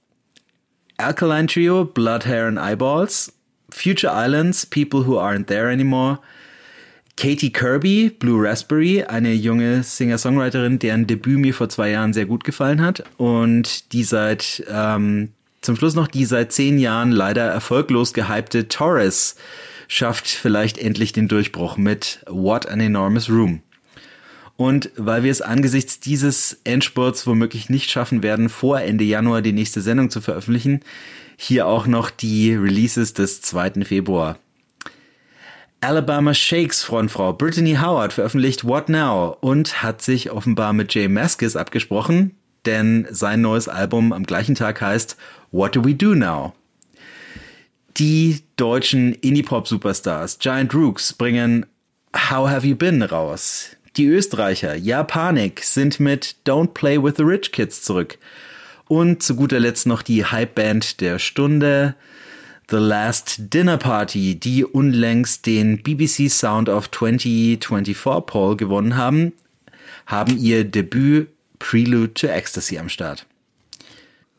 Alkaline 0.97 1.47
Trio, 1.47 1.85
Blood, 1.85 2.25
Hair 2.25 2.47
and 2.47 2.59
Eyeballs. 2.59 3.31
Future 3.69 4.11
Islands, 4.13 4.65
People 4.65 5.05
Who 5.05 5.17
Aren't 5.17 5.47
There 5.47 5.71
Anymore. 5.71 6.19
Katie 7.17 7.51
Kirby, 7.51 8.09
Blue 8.09 8.45
Raspberry, 8.45 9.03
eine 9.03 9.31
junge 9.33 9.83
Singer-Songwriterin, 9.83 10.79
deren 10.79 11.07
Debüt 11.07 11.39
mir 11.39 11.53
vor 11.53 11.69
zwei 11.69 11.91
Jahren 11.91 12.11
sehr 12.11 12.25
gut 12.25 12.43
gefallen 12.43 12.81
hat 12.81 13.05
und 13.17 13.93
die 13.93 14.03
seit 14.03 14.63
ähm, 14.69 15.29
zum 15.65 15.75
Schluss 15.75 15.95
noch 15.95 16.07
die 16.07 16.25
seit 16.25 16.51
zehn 16.51 16.77
Jahren 16.77 17.11
leider 17.11 17.43
erfolglos 17.43 18.13
gehypte 18.13 18.67
Torres 18.67 19.35
schafft 19.87 20.27
vielleicht 20.27 20.77
endlich 20.77 21.13
den 21.13 21.27
Durchbruch 21.27 21.77
mit 21.77 22.23
What 22.27 22.67
an 22.67 22.79
Enormous 22.79 23.29
Room. 23.29 23.61
Und 24.57 24.89
weil 24.95 25.23
wir 25.23 25.31
es 25.31 25.41
angesichts 25.41 25.99
dieses 25.99 26.61
Endspurts 26.63 27.27
womöglich 27.27 27.69
nicht 27.69 27.91
schaffen 27.91 28.23
werden, 28.23 28.47
vor 28.47 28.79
Ende 28.79 29.03
Januar 29.03 29.41
die 29.41 29.51
nächste 29.51 29.81
Sendung 29.81 30.09
zu 30.09 30.21
veröffentlichen, 30.21 30.79
hier 31.35 31.67
auch 31.67 31.87
noch 31.87 32.09
die 32.09 32.53
Releases 32.53 33.13
des 33.13 33.41
2. 33.41 33.83
Februar. 33.83 34.39
Alabama 35.81 36.33
Shakes 36.33 36.83
Frontfrau 36.83 37.33
Brittany 37.33 37.75
Howard 37.75 38.13
veröffentlicht 38.13 38.65
What 38.65 38.89
Now 38.89 39.37
und 39.41 39.83
hat 39.83 40.01
sich 40.01 40.31
offenbar 40.31 40.73
mit 40.73 40.93
Jay 40.93 41.09
Maskis 41.09 41.55
abgesprochen, 41.55 42.35
denn 42.67 43.07
sein 43.09 43.41
neues 43.41 43.67
Album 43.67 44.13
am 44.13 44.23
gleichen 44.23 44.55
Tag 44.55 44.81
heißt 44.81 45.17
What 45.51 45.75
Do 45.75 45.85
We 45.85 45.95
Do 45.95 46.15
Now? 46.15 46.53
Die 47.97 48.41
deutschen 48.57 49.13
Indie-Pop-Superstars 49.13 50.39
Giant 50.39 50.73
Rooks 50.73 51.13
bringen 51.13 51.65
How 52.13 52.49
Have 52.49 52.67
You 52.67 52.75
Been 52.75 53.01
raus. 53.01 53.75
Die 53.95 54.07
Österreicher 54.07 54.75
Japanik 54.75 55.63
sind 55.63 56.01
mit 56.01 56.35
Don't 56.45 56.73
Play 56.73 57.01
with 57.01 57.13
the 57.17 57.23
Rich 57.23 57.53
Kids 57.53 57.83
zurück. 57.83 58.17
Und 58.87 59.23
zu 59.23 59.35
guter 59.35 59.59
Letzt 59.59 59.87
noch 59.87 60.01
die 60.01 60.25
Hype-Band 60.25 60.99
der 60.99 61.19
Stunde 61.19 61.95
The 62.69 62.77
Last 62.77 63.53
Dinner 63.53 63.77
Party, 63.77 64.39
die 64.39 64.65
unlängst 64.65 65.45
den 65.45 65.83
BBC 65.83 66.29
Sound 66.29 66.67
of 66.67 66.89
2024 66.89 67.95
Poll 68.25 68.57
gewonnen 68.57 68.97
haben, 68.97 69.33
haben 70.07 70.37
ihr 70.37 70.63
Debüt 70.63 71.29
Prelude 71.67 72.13
to 72.13 72.27
Ecstasy 72.27 72.77
am 72.77 72.89
Start. 72.89 73.25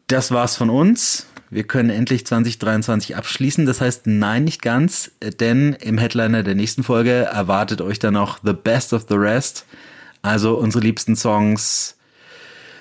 Das 0.06 0.30
war's 0.30 0.54
von 0.56 0.70
uns. 0.70 1.26
Wir 1.50 1.64
können 1.64 1.90
endlich 1.90 2.24
2023 2.24 3.16
abschließen. 3.16 3.66
Das 3.66 3.80
heißt, 3.80 4.06
nein, 4.06 4.44
nicht 4.44 4.62
ganz, 4.62 5.10
denn 5.40 5.72
im 5.72 5.98
Headliner 5.98 6.44
der 6.44 6.54
nächsten 6.54 6.84
Folge 6.84 7.10
erwartet 7.10 7.80
euch 7.80 7.98
dann 7.98 8.14
noch 8.14 8.38
The 8.44 8.52
Best 8.52 8.92
of 8.92 9.06
the 9.08 9.16
Rest. 9.16 9.66
Also 10.22 10.56
unsere 10.56 10.84
liebsten 10.84 11.16
Songs, 11.16 11.96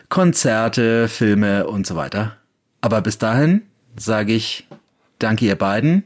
Konzerte, 0.09 1.07
Filme 1.07 1.65
und 1.65 1.87
so 1.87 1.95
weiter. 1.95 2.37
Aber 2.81 3.01
bis 3.01 3.17
dahin 3.17 3.63
sage 3.95 4.33
ich 4.33 4.67
danke 5.17 5.45
ihr 5.45 5.55
beiden. 5.55 6.03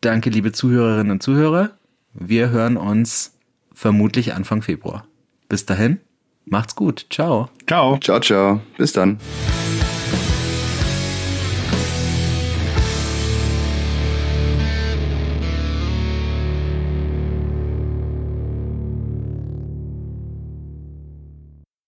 Danke, 0.00 0.30
liebe 0.30 0.52
Zuhörerinnen 0.52 1.12
und 1.12 1.22
Zuhörer. 1.22 1.72
Wir 2.14 2.48
hören 2.48 2.78
uns 2.78 3.34
vermutlich 3.74 4.32
Anfang 4.32 4.62
Februar. 4.62 5.06
Bis 5.50 5.66
dahin. 5.66 6.00
Macht's 6.50 6.74
gut. 6.74 7.06
Ciao. 7.10 7.48
Ciao. 7.66 7.98
Ciao, 7.98 8.20
ciao. 8.20 8.60
Bis 8.76 8.92
dann. 8.92 9.18